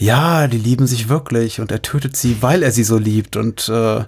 ja, 0.00 0.48
die 0.48 0.58
lieben 0.58 0.86
sich 0.86 1.10
wirklich 1.10 1.60
und 1.60 1.70
er 1.70 1.82
tötet 1.82 2.16
sie, 2.16 2.40
weil 2.40 2.62
er 2.62 2.72
sie 2.72 2.84
so 2.84 2.96
liebt 2.96 3.36
und 3.36 3.68
äh, 3.68 4.02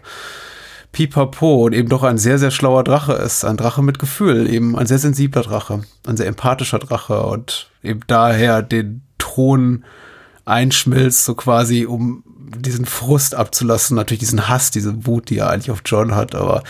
pipapo 0.90 1.66
und 1.66 1.74
eben 1.74 1.90
doch 1.90 2.02
ein 2.02 2.16
sehr, 2.16 2.38
sehr 2.38 2.50
schlauer 2.50 2.82
Drache 2.82 3.12
ist. 3.12 3.44
Ein 3.44 3.58
Drache 3.58 3.82
mit 3.82 3.98
Gefühl, 3.98 4.48
eben 4.48 4.76
ein 4.78 4.86
sehr 4.86 4.98
sensibler 4.98 5.42
Drache, 5.42 5.82
ein 6.06 6.16
sehr 6.16 6.28
empathischer 6.28 6.78
Drache 6.78 7.22
und 7.22 7.70
eben 7.82 8.00
daher 8.06 8.62
den 8.62 9.02
Thron 9.18 9.84
einschmilzt, 10.46 11.26
so 11.26 11.34
quasi, 11.34 11.84
um 11.84 12.24
diesen 12.56 12.86
Frust 12.86 13.34
abzulassen, 13.34 13.94
natürlich 13.94 14.20
diesen 14.20 14.48
Hass, 14.48 14.70
diese 14.70 15.06
Wut, 15.06 15.28
die 15.28 15.38
er 15.38 15.50
eigentlich 15.50 15.70
auf 15.70 15.82
John 15.84 16.14
hat, 16.14 16.34
aber 16.34 16.62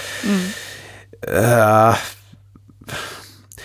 äh, 1.20 1.94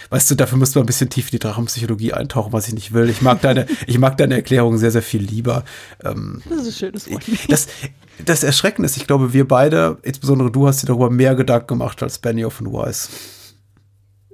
weißt 0.09 0.31
du, 0.31 0.35
dafür 0.35 0.57
müsste 0.57 0.79
man 0.79 0.83
ein 0.83 0.87
bisschen 0.87 1.09
tief 1.09 1.27
in 1.27 1.31
die 1.31 1.39
Drachenpsychologie 1.39 2.13
eintauchen, 2.13 2.53
was 2.53 2.67
ich 2.67 2.73
nicht 2.73 2.93
will. 2.93 3.09
Ich 3.09 3.21
mag 3.21 3.41
deine, 3.41 3.65
ich 3.87 3.97
mag 3.99 4.17
deine 4.17 4.35
Erklärung 4.35 4.77
sehr, 4.77 4.91
sehr 4.91 5.01
viel 5.01 5.21
lieber. 5.21 5.63
Ähm, 6.03 6.41
Das 6.49 6.65
ist 6.67 6.77
schön, 6.77 6.93
das 6.93 7.03
freut 7.03 7.27
mich. 7.27 7.47
das, 7.47 7.67
das 8.25 8.43
Erschreckende 8.43 8.87
ist, 8.87 8.97
ich 8.97 9.07
glaube, 9.07 9.33
wir 9.33 9.47
beide, 9.47 9.97
insbesondere 10.03 10.51
du, 10.51 10.67
hast 10.67 10.81
dir 10.83 10.87
darüber 10.87 11.09
mehr 11.09 11.35
Gedanken 11.35 11.67
gemacht 11.67 12.01
als 12.03 12.19
Benioff 12.19 12.61
und 12.61 12.71
Wise. 12.73 13.09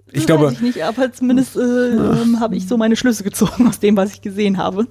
Ich 0.08 0.20
Das 0.20 0.26
glaube, 0.28 0.46
Weiß 0.48 0.54
ich 0.54 0.62
nicht, 0.62 0.84
aber 0.84 1.12
zumindest 1.12 1.56
äh, 1.56 1.60
ähm, 1.60 2.40
habe 2.40 2.56
ich 2.56 2.68
so 2.68 2.78
meine 2.78 2.96
Schlüsse 2.96 3.24
gezogen 3.24 3.68
aus 3.68 3.80
dem, 3.80 3.98
was 3.98 4.14
ich 4.14 4.22
gesehen 4.22 4.58
habe. 4.60 4.88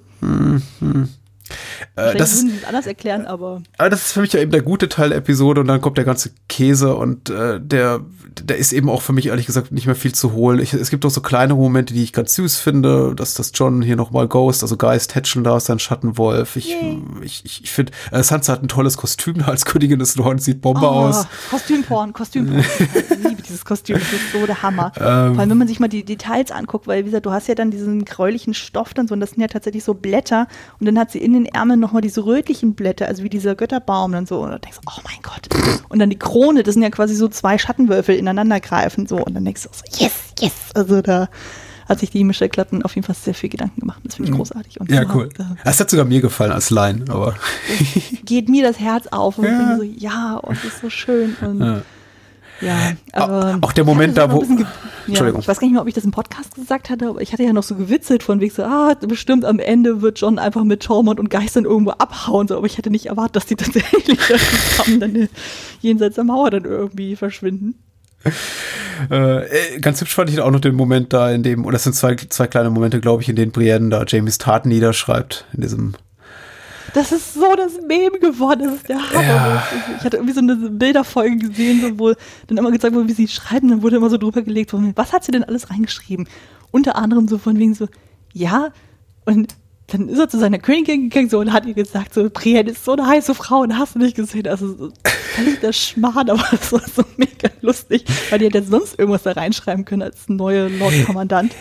Äh, 1.96 2.10
Vielleicht 2.10 2.20
das, 2.20 2.32
ist, 2.32 2.44
würden 2.44 2.58
es 2.62 2.64
anders 2.64 2.86
erklären, 2.86 3.26
aber 3.26 3.62
aber 3.76 3.90
das 3.90 4.06
ist 4.06 4.12
für 4.12 4.20
mich 4.20 4.32
ja 4.32 4.40
eben 4.40 4.50
der 4.50 4.62
gute 4.62 4.88
Teil 4.88 5.10
der 5.10 5.18
Episode 5.18 5.60
und 5.60 5.66
dann 5.66 5.80
kommt 5.80 5.98
der 5.98 6.04
ganze 6.04 6.30
Käse 6.48 6.94
und 6.94 7.28
äh, 7.28 7.60
der, 7.60 8.00
der 8.40 8.56
ist 8.56 8.72
eben 8.72 8.88
auch 8.88 9.02
für 9.02 9.12
mich 9.12 9.26
ehrlich 9.26 9.46
gesagt 9.46 9.72
nicht 9.72 9.86
mehr 9.86 9.94
viel 9.94 10.14
zu 10.14 10.32
holen. 10.32 10.58
Ich, 10.58 10.72
es 10.72 10.88
gibt 10.88 11.04
auch 11.04 11.10
so 11.10 11.20
kleine 11.20 11.54
Momente, 11.54 11.92
die 11.92 12.02
ich 12.02 12.12
ganz 12.12 12.34
süß 12.34 12.56
finde, 12.56 13.14
dass 13.14 13.34
das 13.34 13.52
John 13.54 13.82
hier 13.82 13.96
nochmal 13.96 14.26
Ghost, 14.26 14.62
also 14.62 14.76
Geist 14.76 15.14
Hatchen 15.14 15.44
da 15.44 15.58
ist, 15.58 15.66
sein 15.66 15.78
Schattenwolf. 15.78 16.56
Ich, 16.56 16.70
Yay. 16.70 17.02
ich, 17.22 17.44
ich, 17.44 17.64
ich 17.64 17.70
finde, 17.70 17.92
äh, 18.10 18.22
Sansa 18.22 18.54
hat 18.54 18.62
ein 18.62 18.68
tolles 18.68 18.96
Kostüm 18.96 19.42
als 19.44 19.66
Königin 19.66 19.98
des 19.98 20.16
Nordens, 20.16 20.46
sieht 20.46 20.62
Bombe 20.62 20.88
aus. 20.88 21.26
Oh, 21.26 21.50
Kostümporn, 21.50 22.12
Kostümporn. 22.14 22.60
ich 22.78 23.18
liebe 23.22 23.42
dieses 23.42 23.64
Kostüm, 23.66 23.98
das 23.98 24.12
ist 24.12 24.32
so 24.32 24.46
der 24.46 24.62
Hammer. 24.62 24.92
Ähm. 24.96 25.34
Vor 25.34 25.40
allem, 25.40 25.50
wenn 25.50 25.58
man 25.58 25.68
sich 25.68 25.80
mal 25.80 25.88
die 25.88 26.04
Details 26.04 26.50
anguckt, 26.50 26.86
weil, 26.86 27.00
wie 27.00 27.06
gesagt, 27.06 27.26
du 27.26 27.32
hast 27.32 27.48
ja 27.48 27.54
dann 27.54 27.70
diesen 27.70 28.04
gräulichen 28.04 28.54
Stoff 28.54 28.94
dann 28.94 29.08
so, 29.08 29.14
und 29.14 29.20
das 29.20 29.30
sind 29.30 29.42
ja 29.42 29.48
tatsächlich 29.48 29.84
so 29.84 29.92
Blätter, 29.92 30.48
und 30.80 30.86
dann 30.86 30.98
hat 30.98 31.10
sie 31.10 31.18
in 31.18 31.34
den 31.34 31.44
Ärmeln 31.46 31.81
nochmal 31.82 32.00
diese 32.00 32.24
rötlichen 32.24 32.74
Blätter, 32.74 33.06
also 33.08 33.22
wie 33.22 33.28
dieser 33.28 33.54
Götterbaum 33.54 34.12
dann 34.12 34.24
so, 34.26 34.40
und 34.40 34.50
dann 34.50 34.60
denkst 34.62 34.78
du, 34.82 34.90
oh 34.90 35.00
mein 35.04 35.20
Gott. 35.22 35.48
Und 35.90 35.98
dann 35.98 36.08
die 36.08 36.18
Krone, 36.18 36.62
das 36.62 36.72
sind 36.74 36.82
ja 36.82 36.88
quasi 36.90 37.14
so 37.14 37.28
zwei 37.28 37.58
Schattenwürfel 37.58 38.14
ineinander 38.16 38.60
greifen, 38.60 39.06
so, 39.06 39.16
und 39.18 39.34
dann 39.34 39.44
denkst 39.44 39.62
du 39.64 39.68
so, 39.70 39.84
yes, 40.02 40.12
yes. 40.40 40.52
Also 40.74 41.02
da 41.02 41.28
hat 41.88 41.98
sich 41.98 42.10
die 42.10 42.24
Michelle 42.24 42.48
Klatten 42.48 42.82
auf 42.84 42.94
jeden 42.94 43.04
Fall 43.06 43.16
sehr 43.16 43.34
viel 43.34 43.50
Gedanken 43.50 43.80
gemacht. 43.80 44.00
Das 44.04 44.14
finde 44.14 44.30
ich 44.30 44.36
großartig. 44.36 44.80
Und 44.80 44.88
Mhm. 44.88 44.94
Ja, 44.96 45.02
ja, 45.02 45.14
cool. 45.14 45.28
da 45.36 45.56
Das 45.64 45.78
hat 45.80 45.90
sogar 45.90 46.06
mir 46.06 46.20
gefallen 46.22 46.52
als 46.52 46.70
Line, 46.70 47.04
aber 47.08 47.34
geht 48.24 48.48
mir 48.48 48.62
das 48.66 48.78
Herz 48.78 49.08
auf 49.08 49.36
und 49.38 49.44
Ja. 49.44 49.50
ich 49.50 49.58
denke 49.58 49.76
so, 49.76 49.82
ja, 50.06 50.36
und 50.36 50.56
das 50.56 50.64
ist 50.74 50.80
so 50.80 50.88
schön. 50.90 51.36
Und 51.42 51.60
Ja. 51.60 51.82
Ja, 52.62 52.92
aber 53.12 53.58
auch 53.60 53.72
der 53.72 53.84
Moment 53.84 54.16
da, 54.16 54.30
wo- 54.32 54.42
Entschuldigung. 55.06 55.40
Ja, 55.40 55.40
ich 55.40 55.48
weiß 55.48 55.58
gar 55.58 55.66
nicht 55.66 55.72
mehr, 55.72 55.82
ob 55.82 55.88
ich 55.88 55.94
das 55.94 56.04
im 56.04 56.12
Podcast 56.12 56.54
gesagt 56.54 56.88
hatte, 56.90 57.08
aber 57.08 57.20
ich 57.20 57.32
hatte 57.32 57.42
ja 57.42 57.52
noch 57.52 57.62
so 57.64 57.74
gewitzelt 57.74 58.22
von 58.22 58.40
wegen 58.40 58.54
so, 58.54 58.62
ah, 58.62 58.94
bestimmt 59.06 59.44
am 59.44 59.58
Ende 59.58 60.00
wird 60.00 60.18
John 60.20 60.38
einfach 60.38 60.64
mit 60.64 60.82
Tormund 60.82 61.18
und 61.20 61.28
Geistern 61.28 61.64
irgendwo 61.64 61.90
abhauen, 61.92 62.46
so, 62.48 62.56
aber 62.56 62.66
ich 62.66 62.78
hätte 62.78 62.90
nicht 62.90 63.06
erwartet, 63.06 63.36
dass 63.36 63.46
die 63.46 63.56
tatsächlich 63.56 64.18
zusammen 64.20 65.00
dann 65.00 65.16
äh, 65.16 65.28
jenseits 65.80 66.14
der 66.14 66.24
Mauer 66.24 66.50
dann 66.50 66.64
irgendwie 66.64 67.16
verschwinden. 67.16 67.74
Äh, 69.10 69.80
ganz 69.80 70.00
hübsch 70.00 70.14
fand 70.14 70.30
ich 70.30 70.40
auch 70.40 70.50
noch 70.52 70.60
den 70.60 70.76
Moment 70.76 71.12
da, 71.12 71.30
in 71.32 71.42
dem, 71.42 71.64
oder 71.64 71.76
es 71.76 71.82
sind 71.82 71.94
zwei, 71.94 72.14
zwei 72.14 72.46
kleine 72.46 72.70
Momente, 72.70 73.00
glaube 73.00 73.22
ich, 73.22 73.28
in 73.28 73.34
denen 73.36 73.50
Brienne 73.52 73.88
da 73.90 74.04
Jamies 74.06 74.38
Taten 74.38 74.68
niederschreibt, 74.68 75.46
in 75.54 75.62
diesem 75.62 75.94
Das 76.94 77.10
ist 77.10 77.34
so 77.34 77.54
das 77.56 77.72
Meme 77.92 78.18
geworden, 78.18 78.64
das 78.64 78.74
ist 78.76 78.88
der 78.88 79.10
Hammer. 79.10 79.22
Ja. 79.22 79.68
Ich 79.98 80.04
hatte 80.04 80.16
irgendwie 80.16 80.34
so 80.34 80.40
eine 80.40 80.56
Bilderfolge 80.56 81.48
gesehen, 81.48 81.80
so, 81.80 81.98
wo 81.98 82.14
dann 82.46 82.58
immer 82.58 82.70
gezeigt 82.70 82.94
wurde, 82.94 83.08
wie 83.08 83.12
sie 83.12 83.28
schreiben, 83.28 83.68
dann 83.68 83.82
wurde 83.82 83.96
immer 83.96 84.10
so 84.10 84.16
drüber 84.16 84.42
gelegt, 84.42 84.70
von, 84.70 84.92
was 84.96 85.12
hat 85.12 85.24
sie 85.24 85.32
denn 85.32 85.44
alles 85.44 85.70
reingeschrieben? 85.70 86.26
Unter 86.70 86.96
anderem 86.96 87.28
so 87.28 87.38
von 87.38 87.58
wegen 87.58 87.74
so, 87.74 87.88
ja, 88.32 88.70
und 89.26 89.54
dann 89.88 90.08
ist 90.08 90.18
er 90.18 90.28
zu 90.28 90.38
seiner 90.38 90.58
Königin 90.58 91.10
gegangen 91.10 91.28
so, 91.28 91.38
und 91.38 91.52
hat 91.52 91.66
ihr 91.66 91.74
gesagt, 91.74 92.14
so, 92.14 92.30
Brienne 92.30 92.70
ist 92.70 92.84
so 92.84 92.92
eine 92.92 93.06
heiße 93.06 93.34
Frau 93.34 93.60
und 93.60 93.78
hast 93.78 93.94
du 93.94 93.98
nicht 93.98 94.16
gesehen. 94.16 94.48
Also 94.48 94.74
so, 94.74 94.92
völlig 95.34 95.60
der 95.60 95.72
Schmarrn, 95.72 96.30
aber 96.30 96.44
das 96.50 96.72
war 96.72 96.80
so 96.80 97.04
mega 97.18 97.50
lustig, 97.60 98.04
weil 98.30 98.38
die 98.38 98.46
hätte 98.46 98.62
sonst 98.62 98.98
irgendwas 98.98 99.24
da 99.24 99.32
reinschreiben 99.32 99.84
können 99.84 100.02
als 100.02 100.28
neue 100.28 100.68
Lord-Kommandant. 100.68 101.54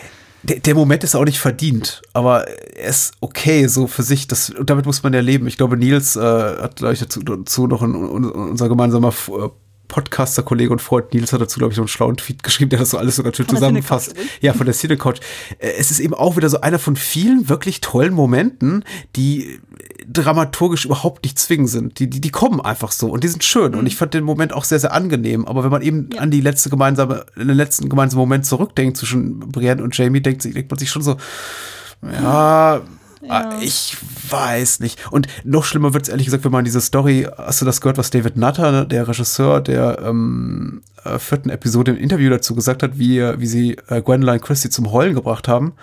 Der, 0.44 0.58
der 0.58 0.74
Moment 0.74 1.04
ist 1.04 1.14
auch 1.14 1.24
nicht 1.24 1.38
verdient, 1.38 2.02
aber 2.12 2.48
er 2.48 2.88
ist 2.88 3.14
okay 3.20 3.66
so 3.68 3.86
für 3.86 4.02
sich. 4.02 4.26
Das, 4.26 4.50
und 4.50 4.68
damit 4.70 4.86
muss 4.86 5.02
man 5.02 5.12
ja 5.12 5.20
leben. 5.20 5.46
Ich 5.46 5.56
glaube, 5.56 5.76
Nils 5.76 6.16
äh, 6.16 6.20
hat 6.20 6.76
gleich 6.76 6.98
dazu, 6.98 7.20
dazu 7.22 7.66
noch 7.66 7.82
ein, 7.82 7.94
un, 7.94 8.30
unser 8.30 8.68
gemeinsamer 8.68 9.10
äh, 9.10 9.48
Podcaster-Kollege 9.88 10.72
und 10.72 10.80
Freund 10.80 11.12
Nils 11.12 11.32
hat 11.32 11.40
dazu, 11.42 11.58
glaube 11.58 11.72
ich, 11.72 11.76
noch 11.76 11.84
einen 11.84 11.88
schlauen 11.88 12.16
Tweet 12.16 12.42
geschrieben, 12.42 12.70
der 12.70 12.78
das 12.78 12.90
so 12.90 12.98
alles 12.98 13.16
so 13.16 13.22
natürlich 13.22 13.50
der 13.50 13.58
zusammenfasst. 13.58 14.14
Ja, 14.40 14.54
von 14.54 14.64
der 14.64 14.74
Cine 14.74 14.96
Couch. 14.96 15.20
Äh, 15.58 15.72
Es 15.78 15.90
ist 15.90 16.00
eben 16.00 16.14
auch 16.14 16.36
wieder 16.36 16.48
so 16.48 16.60
einer 16.60 16.78
von 16.78 16.96
vielen 16.96 17.48
wirklich 17.48 17.80
tollen 17.80 18.14
Momenten, 18.14 18.84
die 19.16 19.60
dramaturgisch 20.10 20.84
überhaupt 20.84 21.24
nicht 21.24 21.38
zwingend 21.38 21.68
sind. 21.70 21.98
Die, 21.98 22.08
die, 22.08 22.20
die 22.20 22.30
kommen 22.30 22.60
einfach 22.60 22.92
so 22.92 23.08
und 23.10 23.24
die 23.24 23.28
sind 23.28 23.44
schön. 23.44 23.74
Und 23.74 23.86
ich 23.86 23.96
fand 23.96 24.14
den 24.14 24.24
Moment 24.24 24.52
auch 24.52 24.64
sehr, 24.64 24.78
sehr 24.78 24.92
angenehm. 24.92 25.46
Aber 25.46 25.64
wenn 25.64 25.70
man 25.70 25.82
eben 25.82 26.08
Ja. 26.14 26.20
an 26.20 26.30
die 26.30 26.40
letzte 26.40 26.70
gemeinsame, 26.70 27.24
den 27.36 27.48
letzten 27.48 27.88
gemeinsamen 27.88 28.20
Moment 28.20 28.46
zurückdenkt 28.46 28.96
zwischen 28.96 29.38
Brienne 29.40 29.82
und 29.82 29.96
Jamie, 29.96 30.20
denkt, 30.20 30.44
denkt 30.44 30.70
man 30.70 30.78
sich 30.78 30.90
schon 30.90 31.02
so, 31.02 31.16
ja, 32.02 32.80
Ja. 33.22 33.58
ich 33.60 33.96
weiß 34.30 34.80
nicht. 34.80 34.98
Und 35.12 35.28
noch 35.44 35.64
schlimmer 35.64 35.94
wird 35.94 36.04
es 36.04 36.08
ehrlich 36.08 36.26
gesagt, 36.26 36.44
wenn 36.44 36.52
man 36.52 36.64
diese 36.64 36.80
Story, 36.80 37.26
hast 37.36 37.60
du 37.60 37.64
das 37.64 37.80
gehört, 37.80 37.98
was 37.98 38.10
David 38.10 38.36
Nutter, 38.36 38.72
ne, 38.72 38.86
der 38.86 39.06
Regisseur 39.06 39.60
der 39.60 40.00
ähm, 40.04 40.82
äh, 41.04 41.18
vierten 41.18 41.50
Episode 41.50 41.92
im 41.92 41.98
Interview 41.98 42.30
dazu 42.30 42.54
gesagt 42.54 42.82
hat, 42.82 42.98
wie, 42.98 43.20
wie 43.38 43.46
sie 43.46 43.76
äh, 43.88 44.02
Gwendoline 44.02 44.40
Christie 44.40 44.70
zum 44.70 44.90
Heulen 44.92 45.14
gebracht 45.14 45.46
haben? 45.48 45.74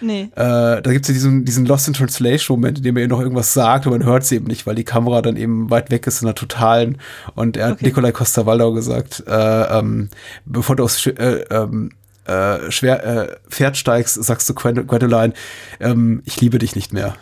Nee. 0.00 0.30
Äh, 0.34 0.82
da 0.82 0.92
gibt 0.92 1.04
es 1.04 1.08
ja 1.08 1.14
diesen, 1.14 1.44
diesen 1.44 1.66
Lost 1.66 1.88
in 1.88 1.94
Translation-Moment, 1.94 2.78
in 2.78 2.84
dem 2.84 2.96
er 2.96 3.02
ihr 3.02 3.08
noch 3.08 3.20
irgendwas 3.20 3.52
sagt 3.52 3.86
und 3.86 3.92
man 3.92 4.04
hört 4.04 4.24
sie 4.24 4.36
eben 4.36 4.46
nicht, 4.46 4.66
weil 4.66 4.74
die 4.74 4.84
Kamera 4.84 5.22
dann 5.22 5.36
eben 5.36 5.70
weit 5.70 5.90
weg 5.90 6.06
ist 6.06 6.22
in 6.22 6.26
der 6.26 6.34
totalen. 6.34 6.98
Und 7.34 7.56
er 7.56 7.66
hat 7.66 7.72
Okay. 7.74 7.86
Nikolai 7.86 8.12
Costa-Waldau 8.12 8.72
gesagt, 8.72 9.24
äh, 9.26 9.78
ähm, 9.78 10.08
bevor 10.44 10.76
du 10.76 10.84
aufs 10.84 11.06
äh, 11.06 11.44
ähm, 11.50 11.90
äh, 12.26 12.70
schwer, 12.70 13.04
äh, 13.06 13.36
Pferd 13.48 13.76
steigst, 13.76 14.22
sagst 14.22 14.48
du 14.48 14.54
Gwend 14.54 14.86
Gwendoline, 14.86 15.32
ähm, 15.80 16.22
ich 16.24 16.40
liebe 16.40 16.58
dich 16.58 16.74
nicht 16.76 16.92
mehr. 16.92 17.14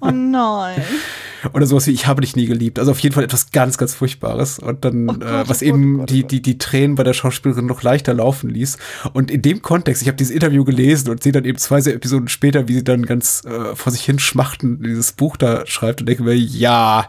Oh 0.00 0.10
nein. 0.10 0.82
Oder 1.52 1.66
sowas 1.66 1.86
wie, 1.86 1.92
ich 1.92 2.06
habe 2.06 2.20
dich 2.20 2.36
nie 2.36 2.46
geliebt. 2.46 2.78
Also 2.78 2.90
auf 2.90 2.98
jeden 3.00 3.14
Fall 3.14 3.24
etwas 3.24 3.50
ganz, 3.50 3.78
ganz 3.78 3.94
Furchtbares. 3.94 4.58
Und 4.58 4.84
dann, 4.84 5.08
Oh 5.08 5.14
Gott, 5.14 5.22
äh, 5.22 5.48
was 5.48 5.62
oh 5.62 5.66
eben 5.66 5.94
oh 5.94 5.98
Gott, 5.98 6.10
oh 6.10 6.14
die, 6.14 6.22
Gott. 6.22 6.30
die, 6.30 6.42
die 6.42 6.58
Tränen 6.58 6.96
bei 6.96 7.04
der 7.04 7.14
Schauspielerin 7.14 7.66
noch 7.66 7.82
leichter 7.82 8.14
laufen 8.14 8.50
ließ. 8.50 8.78
Und 9.12 9.30
in 9.30 9.42
dem 9.42 9.62
Kontext, 9.62 10.02
ich 10.02 10.08
habe 10.08 10.16
dieses 10.16 10.32
Interview 10.32 10.64
gelesen 10.64 11.10
und 11.10 11.22
sehe 11.22 11.32
dann 11.32 11.44
eben 11.44 11.58
zwei 11.58 11.80
so 11.80 11.90
Episoden 11.90 12.28
später, 12.28 12.68
wie 12.68 12.74
sie 12.74 12.84
dann 12.84 13.06
ganz 13.06 13.42
äh, 13.44 13.74
vor 13.74 13.92
sich 13.92 14.04
hin 14.04 14.18
schmachten, 14.18 14.82
dieses 14.82 15.12
Buch 15.12 15.36
da 15.36 15.66
schreibt 15.66 16.00
und 16.00 16.06
denke 16.06 16.22
mir, 16.22 16.34
ja, 16.34 17.08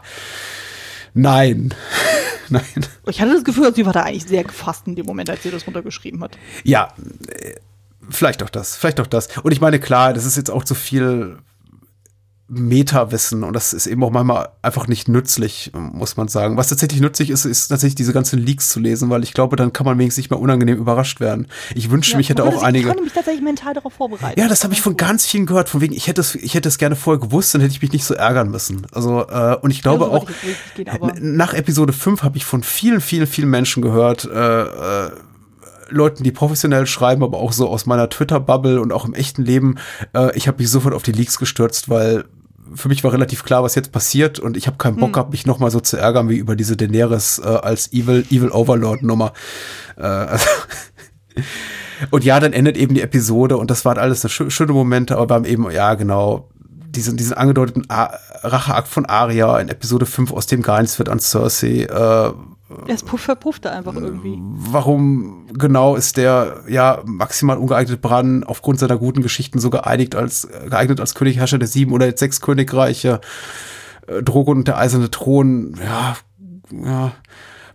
nein, 1.14 1.74
nein. 2.48 2.62
Ich 3.06 3.20
hatte 3.20 3.32
das 3.32 3.44
Gefühl, 3.44 3.74
sie 3.74 3.86
war 3.86 3.92
da 3.92 4.02
eigentlich 4.02 4.24
sehr 4.24 4.44
gefasst 4.44 4.86
in 4.86 4.96
dem 4.96 5.06
Moment, 5.06 5.30
als 5.30 5.42
sie 5.42 5.50
das 5.50 5.66
runtergeschrieben 5.66 6.22
hat. 6.22 6.38
Ja, 6.64 6.88
äh, 7.28 7.54
vielleicht 8.10 8.42
auch 8.42 8.50
das, 8.50 8.76
vielleicht 8.76 9.00
auch 9.00 9.06
das. 9.06 9.28
Und 9.38 9.52
ich 9.52 9.60
meine, 9.60 9.78
klar, 9.78 10.12
das 10.12 10.24
ist 10.24 10.36
jetzt 10.36 10.50
auch 10.50 10.64
zu 10.64 10.74
viel 10.74 11.38
Meta-Wissen 12.54 13.44
und 13.44 13.54
das 13.54 13.72
ist 13.72 13.86
eben 13.86 14.04
auch 14.04 14.10
manchmal 14.10 14.50
einfach 14.60 14.86
nicht 14.86 15.08
nützlich, 15.08 15.72
muss 15.74 16.18
man 16.18 16.28
sagen. 16.28 16.58
Was 16.58 16.68
tatsächlich 16.68 17.00
nützlich 17.00 17.30
ist, 17.30 17.46
ist 17.46 17.68
tatsächlich 17.68 17.94
diese 17.94 18.12
ganzen 18.12 18.38
Leaks 18.38 18.68
zu 18.68 18.78
lesen, 18.78 19.08
weil 19.08 19.22
ich 19.22 19.32
glaube, 19.32 19.56
dann 19.56 19.72
kann 19.72 19.86
man 19.86 19.98
wenigstens 19.98 20.24
nicht 20.24 20.30
mehr 20.30 20.38
unangenehm 20.38 20.76
überrascht 20.76 21.18
werden. 21.18 21.46
Ich 21.74 21.90
wünsche 21.90 22.12
ja, 22.12 22.18
mich 22.18 22.28
hätte 22.28 22.44
auch 22.44 22.52
sich, 22.52 22.62
einige. 22.62 22.88
Ich 22.88 22.88
konnte 22.88 23.04
mich 23.04 23.12
tatsächlich 23.14 23.42
mental 23.42 23.72
darauf 23.72 23.94
vorbereiten. 23.94 24.38
Ja, 24.38 24.48
das 24.48 24.64
habe 24.64 24.74
ich 24.74 24.82
von 24.82 24.98
ganz 24.98 25.24
vielen 25.24 25.46
gehört, 25.46 25.70
von 25.70 25.80
wegen, 25.80 25.94
ich 25.94 26.08
hätte 26.08 26.20
es, 26.20 26.34
ich 26.34 26.52
hätte 26.52 26.68
es 26.68 26.76
gerne 26.76 26.94
vorher 26.94 27.20
gewusst, 27.20 27.54
dann 27.54 27.62
hätte 27.62 27.72
ich 27.72 27.80
mich 27.80 27.92
nicht 27.92 28.04
so 28.04 28.12
ärgern 28.12 28.50
müssen. 28.50 28.86
Also, 28.92 29.26
äh, 29.26 29.56
und 29.62 29.70
ich 29.70 29.80
glaube 29.80 30.04
ja, 30.04 30.10
so 30.10 30.16
auch, 30.16 30.30
ich 30.30 30.74
gehen, 30.74 31.36
nach 31.36 31.54
Episode 31.54 31.94
5 31.94 32.22
habe 32.22 32.36
ich 32.36 32.44
von 32.44 32.62
vielen, 32.62 33.00
vielen, 33.00 33.26
vielen 33.26 33.48
Menschen 33.48 33.82
gehört, 33.82 34.26
äh, 34.26 34.62
äh, 35.06 35.10
Leuten, 35.88 36.22
die 36.22 36.32
professionell 36.32 36.86
schreiben, 36.86 37.22
aber 37.22 37.38
auch 37.38 37.52
so 37.52 37.68
aus 37.68 37.86
meiner 37.86 38.10
Twitter-Bubble 38.10 38.80
und 38.80 38.92
auch 38.92 39.04
im 39.04 39.14
echten 39.14 39.42
Leben, 39.42 39.76
äh, 40.14 40.36
ich 40.36 40.48
habe 40.48 40.58
mich 40.58 40.70
sofort 40.70 40.94
auf 40.94 41.02
die 41.02 41.12
Leaks 41.12 41.38
gestürzt, 41.38 41.88
weil 41.88 42.24
für 42.74 42.88
mich 42.88 43.04
war 43.04 43.12
relativ 43.12 43.44
klar, 43.44 43.62
was 43.62 43.74
jetzt 43.74 43.92
passiert 43.92 44.38
und 44.38 44.56
ich 44.56 44.66
habe 44.66 44.76
keinen 44.76 44.96
Bock 44.96 45.08
hm. 45.08 45.12
gehabt, 45.12 45.30
mich 45.30 45.46
nochmal 45.46 45.70
so 45.70 45.80
zu 45.80 45.96
ärgern 45.96 46.28
wie 46.28 46.36
über 46.36 46.56
diese 46.56 46.76
Daenerys 46.76 47.38
äh, 47.38 47.48
als 47.48 47.92
Evil, 47.92 48.24
Evil 48.30 48.50
Overlord-Nummer. 48.50 49.32
Äh, 49.96 50.02
also 50.02 50.46
und 52.10 52.24
ja, 52.24 52.40
dann 52.40 52.52
endet 52.52 52.76
eben 52.76 52.94
die 52.94 53.02
Episode 53.02 53.56
und 53.56 53.70
das 53.70 53.84
waren 53.84 53.98
alles 53.98 54.24
eine 54.24 54.50
schöne 54.50 54.72
Momente, 54.72 55.16
aber 55.16 55.26
beim 55.26 55.44
eben, 55.44 55.70
ja, 55.70 55.94
genau, 55.94 56.48
diesen, 56.64 57.16
diesen 57.16 57.34
angedeuteten 57.34 57.86
Racheakt 57.88 58.88
von 58.88 59.06
Arya 59.06 59.58
in 59.58 59.68
Episode 59.68 60.06
5, 60.06 60.32
aus 60.32 60.46
dem 60.46 60.62
gar 60.62 60.82
wird 60.82 61.08
an 61.08 61.20
Cersei, 61.20 61.84
äh, 61.84 62.32
es 62.86 63.02
verpuffte 63.02 63.70
einfach 63.70 63.94
irgendwie. 63.94 64.38
Warum 64.40 65.46
genau 65.52 65.96
ist 65.96 66.16
der 66.16 66.62
ja 66.68 67.02
maximal 67.04 67.58
ungeeignete 67.58 67.98
Bran 68.00 68.44
aufgrund 68.44 68.78
seiner 68.78 68.96
guten 68.96 69.22
Geschichten 69.22 69.58
so 69.58 69.70
geeinigt 69.70 70.14
als, 70.14 70.48
geeignet 70.68 71.00
als 71.00 71.14
Königherrscher 71.14 71.58
der 71.58 71.68
sieben 71.68 71.92
oder 71.92 72.06
jetzt 72.06 72.20
sechs 72.20 72.40
Königreiche? 72.40 73.20
Äh, 74.06 74.22
Drogon 74.22 74.58
und 74.58 74.68
der 74.68 74.78
eiserne 74.78 75.10
Thron, 75.10 75.78
ja, 75.84 76.16
ja. 76.70 77.12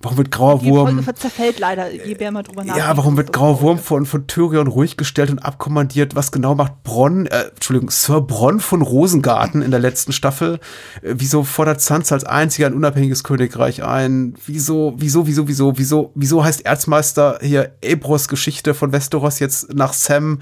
Warum 0.01 0.17
wird 0.17 0.31
Grauer 0.31 0.63
Wurm. 0.63 1.03
Die 1.05 1.15
zerfällt 1.15 1.59
leider, 1.59 1.91
je 1.91 2.15
man 2.31 2.43
drüber 2.43 2.63
nachdenkt. 2.63 2.77
Ja, 2.77 2.95
warum 2.97 3.17
wird 3.17 3.33
Grauer 3.33 3.61
Wurm 3.61 3.79
von, 3.79 4.05
von 4.05 4.27
Tyrion 4.27 4.67
ruhig 4.67 4.97
gestellt 4.97 5.29
und 5.29 5.39
abkommandiert? 5.39 6.15
Was 6.15 6.31
genau 6.31 6.55
macht 6.55 6.83
Bronn, 6.83 7.25
äh, 7.25 7.49
Entschuldigung, 7.49 7.89
Sir 7.89 8.21
Bronn 8.21 8.59
von 8.59 8.81
Rosengarten 8.81 9.61
in 9.61 9.71
der 9.71 9.79
letzten 9.79 10.11
Staffel? 10.11 10.59
Äh, 11.01 11.15
wieso 11.17 11.43
fordert 11.43 11.81
Sansa 11.81 12.15
als 12.15 12.23
einziger 12.23 12.67
ein 12.67 12.73
unabhängiges 12.73 13.23
Königreich 13.23 13.83
ein? 13.83 14.35
Wieso, 14.45 14.93
wieso, 14.97 15.25
wieso, 15.27 15.47
wieso, 15.47 15.77
wieso, 15.77 16.11
wieso 16.15 16.43
heißt 16.43 16.65
Erzmeister 16.65 17.39
hier 17.41 17.75
Ebros 17.81 18.27
Geschichte 18.27 18.73
von 18.73 18.91
Westeros 18.91 19.39
jetzt 19.39 19.73
nach 19.73 19.93
Sam? 19.93 20.39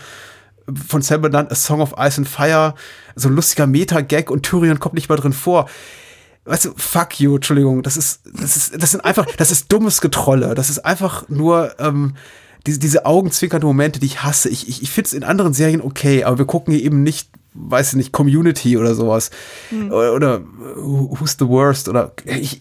von 0.88 1.04
Sam 1.04 1.22
benannt, 1.22 1.52
A 1.52 1.56
Song 1.56 1.80
of 1.80 1.94
Ice 2.00 2.18
and 2.18 2.28
Fire, 2.28 2.74
so 3.16 3.30
ein 3.30 3.36
lustiger 3.36 3.68
Meta-Gag 3.68 4.32
und 4.32 4.44
Tyrion 4.44 4.80
kommt 4.80 4.96
nicht 4.96 5.10
mal 5.10 5.16
drin 5.16 5.32
vor 5.32 5.68
weißt 6.46 6.66
du, 6.66 6.74
fuck 6.78 7.20
you, 7.20 7.36
Entschuldigung, 7.36 7.84
das 7.84 7.98
ist, 7.98 8.22
das 8.32 8.56
ist, 8.56 8.82
das 8.82 8.92
sind 8.92 9.04
einfach, 9.04 9.26
das 9.38 9.52
ist 9.52 9.72
dummes 9.72 10.00
Getrolle. 10.00 10.56
Das 10.56 10.70
ist 10.70 10.80
einfach 10.80 11.28
nur 11.28 11.76
ähm, 11.80 12.16
diese, 12.66 12.80
diese 12.80 13.06
augenzwinkernde 13.06 13.68
Momente, 13.68 14.00
die 14.00 14.06
ich 14.06 14.24
hasse. 14.24 14.50
Ich, 14.50 14.70
ich, 14.70 14.82
ich 14.82 14.92
finde 14.92 15.08
es 15.08 15.14
in 15.14 15.24
anderen 15.24 15.54
Serien 15.54 15.82
okay, 15.82 16.24
aber 16.24 16.38
wir 16.38 16.46
gucken 16.46 16.74
hier 16.74 16.84
eben 16.84 17.04
nicht, 17.04 17.30
weiß 17.54 17.90
ich 17.90 17.96
nicht, 17.96 18.12
Community 18.12 18.78
oder 18.78 18.96
sowas. 18.96 19.32
Hm. 19.70 19.92
Oder, 19.92 20.14
oder 20.14 20.42
Who's 20.76 21.36
the 21.40 21.48
Worst 21.48 21.90
oder 21.90 22.14
ich, 22.26 22.60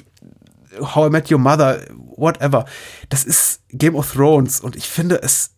How 0.80 1.08
I 1.08 1.10
Met 1.10 1.30
Your 1.30 1.38
Mother, 1.38 1.82
whatever. 2.16 2.64
Das 3.10 3.24
ist 3.24 3.60
Game 3.70 3.94
of 3.94 4.12
Thrones 4.12 4.60
und 4.60 4.76
ich 4.76 4.88
finde 4.88 5.22
es 5.22 5.50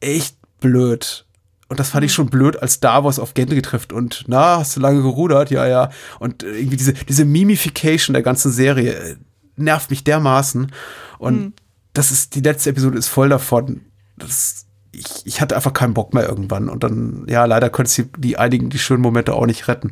echt 0.00 0.36
blöd. 0.60 1.24
Und 1.70 1.78
das 1.78 1.90
fand 1.90 2.04
ich 2.04 2.10
mhm. 2.10 2.14
schon 2.14 2.30
blöd, 2.30 2.60
als 2.60 2.80
Davos 2.80 3.20
auf 3.20 3.32
Gendry 3.32 3.62
trifft 3.62 3.92
und 3.92 4.24
na, 4.26 4.58
hast 4.58 4.76
du 4.76 4.80
lange 4.80 5.02
gerudert? 5.02 5.52
Ja, 5.52 5.68
ja. 5.68 5.90
Und 6.18 6.42
irgendwie 6.42 6.76
diese, 6.76 6.94
diese 6.94 7.24
Mimification 7.24 8.12
der 8.12 8.24
ganzen 8.24 8.50
Serie 8.50 8.92
äh, 8.92 9.16
nervt 9.54 9.88
mich 9.88 10.02
dermaßen. 10.02 10.72
Und 11.18 11.40
mhm. 11.40 11.52
das 11.92 12.10
ist, 12.10 12.34
die 12.34 12.40
letzte 12.40 12.70
Episode 12.70 12.98
ist 12.98 13.06
voll 13.06 13.28
davon. 13.28 13.82
Das, 14.16 14.66
ich, 14.90 15.24
ich 15.24 15.40
hatte 15.40 15.54
einfach 15.54 15.72
keinen 15.72 15.94
Bock 15.94 16.12
mehr 16.12 16.28
irgendwann. 16.28 16.68
Und 16.68 16.82
dann, 16.82 17.24
ja, 17.28 17.44
leider 17.44 17.70
können 17.70 17.86
sie 17.86 18.10
die 18.18 18.36
einigen, 18.36 18.68
die 18.68 18.80
schönen 18.80 19.02
Momente 19.02 19.34
auch 19.34 19.46
nicht 19.46 19.68
retten. 19.68 19.90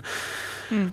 Mhm. 0.70 0.92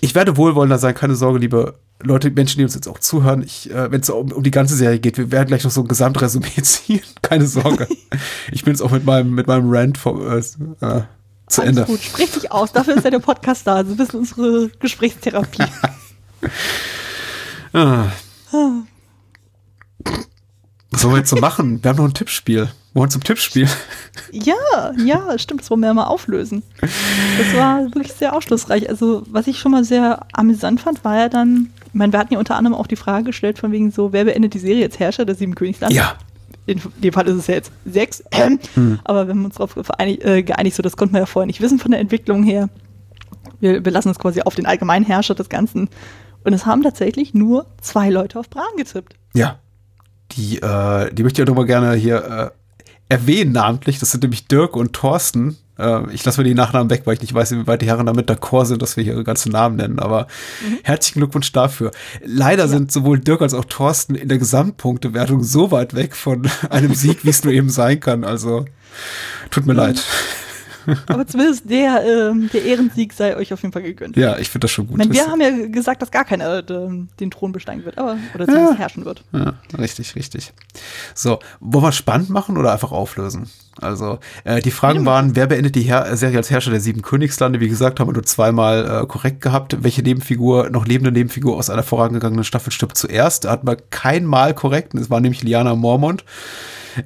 Ich 0.00 0.14
werde 0.14 0.36
wohlwollender 0.36 0.78
sein, 0.78 0.94
keine 0.94 1.14
Sorge, 1.14 1.38
liebe 1.38 1.78
Leute, 2.02 2.30
Menschen, 2.30 2.58
die 2.58 2.64
uns 2.64 2.74
jetzt 2.74 2.88
auch 2.88 2.98
zuhören, 2.98 3.42
ich, 3.42 3.70
äh, 3.70 3.90
wenn 3.90 4.00
es 4.00 4.08
um, 4.08 4.32
um 4.32 4.42
die 4.42 4.50
ganze 4.50 4.74
Serie 4.74 4.98
geht, 4.98 5.18
wir 5.18 5.30
werden 5.30 5.48
gleich 5.48 5.64
noch 5.64 5.70
so 5.70 5.82
ein 5.82 5.88
Gesamtresümee 5.88 6.48
ziehen. 6.62 7.02
Keine 7.20 7.46
Sorge. 7.46 7.86
ich 8.50 8.64
bin 8.64 8.72
jetzt 8.72 8.80
auch 8.80 8.90
mit 8.90 9.04
meinem, 9.04 9.34
mit 9.34 9.46
meinem 9.46 9.70
Rant 9.70 9.98
vom, 9.98 10.26
äh, 10.26 10.38
äh, 10.38 10.40
zu 10.40 10.66
Alles 10.80 11.58
Ende. 11.58 11.84
gut, 11.84 12.00
sprich 12.00 12.30
dich 12.30 12.50
aus. 12.50 12.72
Dafür 12.72 12.96
ist 12.96 13.04
ja 13.04 13.10
der 13.10 13.18
Podcast 13.18 13.66
da. 13.66 13.76
Also 13.76 13.92
ein 13.92 13.96
bisschen 13.96 14.20
unsere 14.20 14.70
Gesprächstherapie. 14.78 15.62
ah. 17.74 18.06
Was 20.90 21.02
sollen 21.02 21.14
wir 21.14 21.18
jetzt 21.18 21.30
so 21.30 21.36
machen? 21.36 21.82
Wir 21.82 21.90
haben 21.90 21.98
noch 21.98 22.04
ein 22.04 22.14
Tippspiel. 22.14 22.70
Wollen 22.92 23.10
zum 23.10 23.22
Tippspiel. 23.22 23.68
Ja, 24.32 24.92
ja, 24.96 25.38
stimmt, 25.38 25.60
das 25.60 25.70
wollen 25.70 25.80
wir 25.80 25.86
ja 25.86 25.94
mal 25.94 26.04
auflösen. 26.04 26.64
Das 26.80 27.54
war 27.56 27.84
wirklich 27.84 28.12
sehr 28.12 28.34
aufschlussreich. 28.34 28.88
Also, 28.88 29.22
was 29.30 29.46
ich 29.46 29.58
schon 29.58 29.70
mal 29.70 29.84
sehr 29.84 30.26
amüsant 30.32 30.80
fand, 30.80 31.04
war 31.04 31.16
ja 31.16 31.28
dann, 31.28 31.70
ich 31.86 31.94
meine, 31.94 32.12
wir 32.12 32.18
hatten 32.18 32.32
ja 32.32 32.38
unter 32.40 32.56
anderem 32.56 32.76
auch 32.76 32.88
die 32.88 32.96
Frage 32.96 33.26
gestellt, 33.26 33.58
von 33.58 33.70
wegen 33.70 33.92
so, 33.92 34.12
wer 34.12 34.24
beendet 34.24 34.54
die 34.54 34.58
Serie 34.58 34.80
jetzt 34.80 34.98
Herrscher 34.98 35.24
der 35.24 35.36
sieben 35.36 35.54
Königslande? 35.54 35.94
Ja. 35.94 36.16
In 36.66 36.80
dem 36.98 37.12
Fall 37.12 37.28
ist 37.28 37.36
es 37.36 37.46
ja 37.46 37.54
jetzt 37.54 37.70
sechs. 37.84 38.24
Ähm, 38.32 38.58
hm. 38.74 38.98
Aber 39.04 39.26
wir 39.26 39.34
haben 39.34 39.44
uns 39.44 39.54
darauf 39.54 39.76
äh, 39.98 40.42
geeinigt, 40.42 40.76
so 40.76 40.82
das 40.82 40.96
konnten 40.96 41.14
wir 41.14 41.20
ja 41.20 41.26
vorher 41.26 41.46
nicht 41.46 41.60
wissen 41.60 41.78
von 41.78 41.92
der 41.92 42.00
Entwicklung 42.00 42.42
her. 42.42 42.68
Wir, 43.60 43.84
wir 43.84 43.92
lassen 43.92 44.08
uns 44.08 44.18
quasi 44.18 44.42
auf 44.42 44.56
den 44.56 44.66
allgemeinen 44.66 45.04
Herrscher 45.04 45.36
des 45.36 45.48
Ganzen. 45.48 45.88
Und 46.42 46.52
es 46.52 46.66
haben 46.66 46.82
tatsächlich 46.82 47.34
nur 47.34 47.66
zwei 47.80 48.10
Leute 48.10 48.38
auf 48.38 48.50
Bran 48.50 48.64
getippt. 48.76 49.14
Ja. 49.34 49.60
Die, 50.32 50.58
äh, 50.58 51.12
die 51.12 51.22
möchte 51.22 51.40
ich 51.40 51.46
ja 51.46 51.50
nochmal 51.50 51.66
gerne 51.66 51.94
hier 51.94 52.24
äh, 52.24 52.59
erwähnen 53.10 53.52
namentlich. 53.52 53.98
Das 53.98 54.12
sind 54.12 54.22
nämlich 54.22 54.46
Dirk 54.46 54.76
und 54.76 54.94
Thorsten. 54.94 55.58
Äh, 55.78 56.10
ich 56.12 56.24
lasse 56.24 56.40
mir 56.40 56.48
die 56.48 56.54
Nachnamen 56.54 56.88
weg, 56.90 57.02
weil 57.04 57.14
ich 57.14 57.20
nicht 57.20 57.34
weiß, 57.34 57.50
wie 57.52 57.66
weit 57.66 57.82
die 57.82 57.86
Herren 57.86 58.06
damit 58.06 58.30
d'accord 58.30 58.66
sind, 58.66 58.80
dass 58.80 58.96
wir 58.96 59.04
hier 59.04 59.14
ihre 59.14 59.24
ganzen 59.24 59.50
Namen 59.52 59.76
nennen. 59.76 59.98
Aber 59.98 60.28
mhm. 60.66 60.78
herzlichen 60.84 61.20
Glückwunsch 61.20 61.50
dafür. 61.52 61.90
Leider 62.24 62.64
ja. 62.64 62.68
sind 62.68 62.92
sowohl 62.92 63.18
Dirk 63.18 63.42
als 63.42 63.52
auch 63.52 63.64
Thorsten 63.64 64.14
in 64.14 64.28
der 64.28 64.38
Gesamtpunktewertung 64.38 65.42
so 65.42 65.70
weit 65.72 65.94
weg 65.94 66.14
von 66.14 66.48
einem 66.70 66.94
Sieg, 66.94 67.24
wie 67.24 67.30
es 67.30 67.44
nur 67.44 67.52
eben 67.52 67.68
sein 67.68 67.98
kann. 67.98 68.24
Also 68.24 68.64
tut 69.50 69.66
mir 69.66 69.72
mhm. 69.72 69.80
leid. 69.80 70.04
Aber 71.06 71.26
zumindest 71.26 71.68
der, 71.68 72.02
ähm, 72.04 72.50
der 72.52 72.64
Ehrensieg 72.64 73.12
sei 73.12 73.36
euch 73.36 73.52
auf 73.52 73.62
jeden 73.62 73.72
Fall 73.72 73.82
gegönnt. 73.82 74.16
Ja, 74.16 74.38
ich 74.38 74.48
finde 74.48 74.66
das 74.66 74.72
schon 74.72 74.86
gut. 74.86 74.98
Meine, 74.98 75.12
wir 75.12 75.26
haben 75.26 75.40
ja 75.40 75.66
gesagt, 75.66 76.02
dass 76.02 76.10
gar 76.10 76.24
keiner 76.24 76.58
äh, 76.58 76.62
den 77.20 77.30
Thron 77.30 77.52
besteigen 77.52 77.84
wird, 77.84 77.98
aber 77.98 78.18
oder 78.34 78.46
zumindest 78.46 78.72
ja. 78.74 78.78
herrschen 78.78 79.04
wird. 79.04 79.22
Ja, 79.32 79.54
richtig, 79.78 80.14
richtig. 80.14 80.52
So, 81.14 81.38
wollen 81.60 81.84
wir 81.84 81.92
spannend 81.92 82.30
machen 82.30 82.56
oder 82.56 82.72
einfach 82.72 82.92
auflösen? 82.92 83.48
Also, 83.80 84.18
äh, 84.44 84.60
die 84.60 84.70
Fragen 84.70 85.06
waren, 85.06 85.36
wer 85.36 85.46
beendet 85.46 85.74
die 85.74 85.82
Her 85.82 86.16
Serie 86.16 86.38
als 86.38 86.50
Herrscher 86.50 86.70
der 86.70 86.80
sieben 86.80 87.02
Königslande? 87.02 87.60
Wie 87.60 87.68
gesagt, 87.68 87.98
haben 87.98 88.08
wir 88.08 88.14
nur 88.14 88.24
zweimal 88.24 89.02
äh, 89.02 89.06
korrekt 89.06 89.40
gehabt. 89.40 89.82
Welche 89.82 90.02
Nebenfigur, 90.02 90.70
noch 90.70 90.86
lebende 90.86 91.12
Nebenfigur 91.12 91.56
aus 91.56 91.70
einer 91.70 91.82
vorangegangenen 91.82 92.44
Staffel 92.44 92.72
stirbt 92.72 92.96
zuerst? 92.98 93.44
Da 93.44 93.52
hatten 93.52 93.66
wir 93.66 93.76
kein 93.90 94.24
Mal 94.24 94.54
korrekt. 94.54 94.94
Es 94.94 95.08
war 95.08 95.20
nämlich 95.20 95.42
Liana 95.42 95.74
Mormont. 95.74 96.24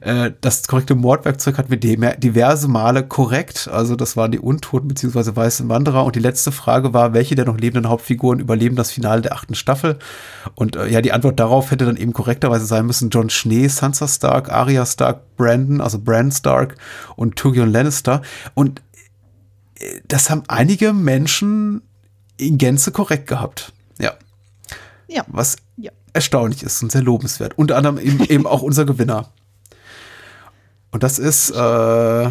Äh, 0.01 0.33
das 0.41 0.67
korrekte 0.67 0.95
Mordwerkzeug 0.95 1.59
hatten 1.59 1.71
wir 1.71 1.79
diverse 1.79 2.69
Male 2.69 3.07
korrekt. 3.07 3.69
Also 3.69 3.97
das 3.97 4.17
waren 4.17 4.33
die 4.33 4.39
Untoten 4.39 4.89
bzw. 4.89 5.37
Weißen 5.37 5.69
Wanderer. 5.69 6.05
Und 6.05 6.17
die 6.17 6.21
letzte 6.21 6.53
Frage 6.53 6.93
war, 6.93 7.13
welche 7.13 7.35
der 7.35 7.45
noch 7.45 7.59
lebenden 7.59 7.89
Hauptfiguren 7.89 8.41
überleben 8.41 8.77
das 8.77 8.91
Finale 8.91 9.23
der 9.23 9.33
achten 9.33 9.55
Staffel? 9.55 9.99
Und 10.55 10.77
äh, 10.77 10.89
ja, 10.89 11.01
die 11.01 11.13
Antwort 11.13 11.41
darauf 11.41 11.71
hätte 11.71 11.85
dann 11.85 11.97
eben 11.97 12.13
korrekterweise 12.13 12.67
sein 12.67 12.87
müssen, 12.87 13.11
John 13.11 13.31
Schnee, 13.31 13.69
Sansa 13.69 14.09
Stark, 14.09 14.51
Arya 14.51 14.87
Stark, 14.87 15.37
Brandon, 15.37 15.81
also 15.81 15.99
Bran 15.99 16.33
Stark 16.33 16.77
und 17.17 17.37
Tyrion 17.37 17.71
Lannister. 17.71 18.23
Und 18.55 18.83
äh, 19.79 20.01
das 20.09 20.31
haben 20.31 20.43
einige 20.49 20.93
Menschen 20.93 21.83
in 22.37 22.59
Gänze 22.59 22.91
korrekt 22.91 23.29
gehabt. 23.29 23.73
Ja. 23.99 24.13
Ja. 25.09 25.25
Was 25.29 25.57
ja. 25.77 25.93
erstaunlich 26.13 26.63
ist 26.63 26.83
und 26.83 26.91
sehr 26.91 27.03
lobenswert. 27.03 27.57
Unter 27.57 27.77
anderem 27.77 27.99
eben, 27.99 28.25
eben 28.25 28.47
auch 28.47 28.63
unser 28.63 28.85
Gewinner. 28.85 29.31
Und 30.95 31.03
das 31.03 31.19
ist, 31.19 31.51
äh, 31.51 32.27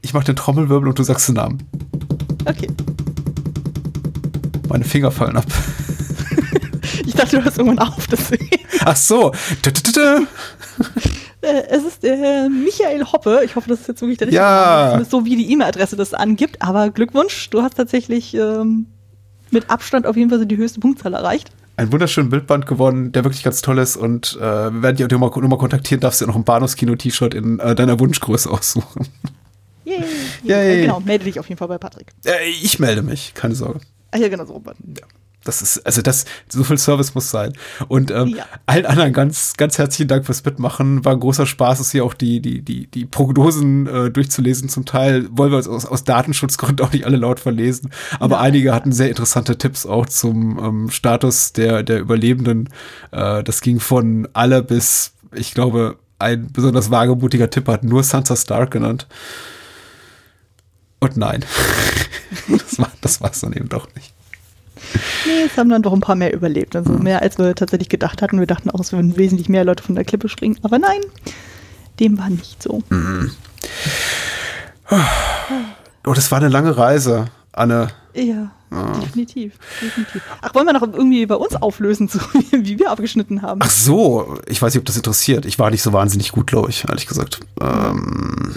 ich 0.00 0.14
mach 0.14 0.24
den 0.24 0.34
Trommelwirbel 0.34 0.88
und 0.88 0.98
du 0.98 1.02
sagst 1.02 1.28
den 1.28 1.34
Namen. 1.34 1.58
Okay. 2.46 2.66
Meine 4.66 4.84
Finger 4.84 5.10
fallen 5.10 5.36
ab. 5.36 5.44
ich 7.06 7.12
dachte, 7.12 7.36
du 7.36 7.44
hörst 7.44 7.58
irgendwann 7.58 7.86
auf, 7.86 8.06
deswegen. 8.06 8.48
Ach 8.80 8.96
so. 8.96 9.32
Äh, 11.40 11.62
es 11.68 11.84
ist 11.84 12.02
äh, 12.02 12.48
Michael 12.48 13.04
Hoppe. 13.04 13.42
Ich 13.44 13.54
hoffe, 13.56 13.68
das 13.68 13.82
ist 13.82 13.88
jetzt 13.88 14.00
wirklich 14.00 14.18
der 14.18 14.28
richtige 14.28 14.42
ja. 14.42 14.92
Name. 14.92 15.04
So 15.04 15.26
wie 15.26 15.36
die 15.36 15.52
E-Mail-Adresse 15.52 15.94
das 15.94 16.14
angibt. 16.14 16.62
Aber 16.62 16.88
Glückwunsch, 16.90 17.50
du 17.50 17.62
hast 17.62 17.76
tatsächlich 17.76 18.34
ähm, 18.34 18.86
mit 19.50 19.70
Abstand 19.70 20.06
auf 20.06 20.16
jeden 20.16 20.30
Fall 20.30 20.46
die 20.46 20.56
höchste 20.56 20.80
Punktzahl 20.80 21.12
erreicht 21.12 21.52
einen 21.78 21.92
wunderschönen 21.92 22.28
Bildband 22.28 22.66
gewonnen, 22.66 23.12
der 23.12 23.24
wirklich 23.24 23.44
ganz 23.44 23.62
toll 23.62 23.78
ist 23.78 23.96
und 23.96 24.36
äh, 24.36 24.40
wir 24.40 24.82
werden 24.82 24.96
dich 24.96 25.06
auch 25.06 25.10
nochmal 25.10 25.30
noch 25.30 25.48
mal 25.48 25.58
kontaktieren, 25.58 26.00
darfst 26.00 26.20
du 26.20 26.26
noch 26.26 26.34
ein 26.34 26.44
Bahnhofskino-T-Shirt 26.44 27.34
in 27.34 27.60
äh, 27.60 27.74
deiner 27.74 28.00
Wunschgröße 28.00 28.50
aussuchen. 28.50 29.06
Yay. 29.84 30.04
Yay. 30.42 30.82
Genau, 30.82 31.00
melde 31.00 31.24
dich 31.24 31.38
auf 31.38 31.48
jeden 31.48 31.58
Fall 31.58 31.68
bei 31.68 31.78
Patrick. 31.78 32.08
Äh, 32.26 32.48
ich 32.48 32.78
melde 32.78 33.02
mich, 33.02 33.32
keine 33.34 33.54
Sorge. 33.54 33.80
Ah 34.10 34.18
ja, 34.18 34.28
genau, 34.28 34.44
so. 34.44 34.60
Ja. 34.64 35.06
Das 35.44 35.62
ist, 35.62 35.86
also 35.86 36.02
das, 36.02 36.24
so 36.48 36.64
viel 36.64 36.78
Service 36.78 37.14
muss 37.14 37.30
sein. 37.30 37.52
Und 37.86 38.10
ähm, 38.10 38.28
Ja. 38.28 38.44
allen 38.66 38.86
anderen 38.86 39.12
ganz, 39.12 39.54
ganz 39.56 39.78
herzlichen 39.78 40.08
Dank 40.08 40.26
fürs 40.26 40.44
Mitmachen. 40.44 41.04
War 41.04 41.12
ein 41.14 41.20
großer 41.20 41.46
Spaß, 41.46 41.80
es 41.80 41.92
hier 41.92 42.04
auch 42.04 42.14
die, 42.14 42.40
die, 42.40 42.60
die, 42.60 42.86
die 42.88 43.06
Prognosen 43.06 43.86
äh, 43.86 44.10
durchzulesen. 44.10 44.68
Zum 44.68 44.84
Teil 44.84 45.28
wollen 45.30 45.50
wir 45.52 45.56
uns 45.58 45.68
aus, 45.68 45.86
aus 45.86 46.04
Datenschutzgründen 46.04 46.84
auch 46.86 46.92
nicht 46.92 47.06
alle 47.06 47.16
laut 47.16 47.40
verlesen. 47.40 47.90
Aber 48.18 48.36
Nein. 48.36 48.46
einige 48.46 48.74
hatten 48.74 48.92
sehr 48.92 49.08
interessante 49.08 49.56
Tipps 49.56 49.86
auch 49.86 50.06
zum 50.06 50.58
ähm, 50.58 50.90
Status 50.90 51.52
der, 51.52 51.82
der 51.82 52.00
Überlebenden. 52.00 52.68
Äh, 53.12 53.42
das 53.44 53.60
ging 53.60 53.80
von 53.80 54.28
alle 54.32 54.62
bis, 54.62 55.12
ich 55.34 55.54
glaube, 55.54 55.98
ein 56.18 56.50
besonders 56.52 56.90
wagemutiger 56.90 57.48
Tipp 57.48 57.68
hat 57.68 57.84
nur 57.84 58.02
Sansa 58.02 58.34
Stark 58.36 58.72
genannt. 58.72 59.06
Und 60.98 61.16
nein. 61.16 61.44
das 62.48 62.78
war 62.78 62.90
das 63.00 63.20
war's 63.20 63.40
dann 63.40 63.52
eben 63.52 63.68
doch 63.68 63.86
nicht. 63.94 64.12
Nee, 65.28 65.42
es 65.44 65.58
haben 65.58 65.68
dann 65.68 65.82
doch 65.82 65.92
ein 65.92 66.00
paar 66.00 66.14
mehr 66.14 66.32
überlebt. 66.32 66.74
Also 66.74 66.90
mehr, 66.92 67.20
als 67.20 67.38
wir 67.38 67.54
tatsächlich 67.54 67.90
gedacht 67.90 68.22
hatten. 68.22 68.38
Wir 68.38 68.46
dachten 68.46 68.70
auch, 68.70 68.80
es 68.80 68.92
würden 68.92 69.18
wesentlich 69.18 69.50
mehr 69.50 69.64
Leute 69.64 69.82
von 69.82 69.94
der 69.94 70.04
Klippe 70.04 70.28
springen. 70.30 70.58
Aber 70.62 70.78
nein, 70.78 71.00
dem 72.00 72.16
war 72.16 72.30
nicht 72.30 72.62
so. 72.62 72.82
Oh, 74.90 76.14
das 76.14 76.30
war 76.30 76.38
eine 76.38 76.48
lange 76.48 76.76
Reise, 76.78 77.26
Anne. 77.52 77.88
Ja, 78.14 78.50
definitiv, 79.00 79.54
definitiv. 79.82 80.22
Ach, 80.42 80.54
wollen 80.54 80.66
wir 80.66 80.72
noch 80.72 80.82
irgendwie 80.82 81.24
bei 81.26 81.34
uns 81.36 81.54
auflösen, 81.56 82.08
so 82.08 82.18
wie 82.50 82.78
wir 82.78 82.90
abgeschnitten 82.90 83.42
haben? 83.42 83.60
Ach 83.62 83.70
so, 83.70 84.38
ich 84.46 84.60
weiß 84.60 84.74
nicht, 84.74 84.80
ob 84.80 84.86
das 84.86 84.96
interessiert. 84.96 85.46
Ich 85.46 85.58
war 85.58 85.70
nicht 85.70 85.82
so 85.82 85.92
wahnsinnig 85.92 86.32
gut, 86.32 86.46
glaube 86.46 86.70
ich, 86.70 86.86
ehrlich 86.88 87.06
gesagt. 87.06 87.40
Ähm, 87.60 88.54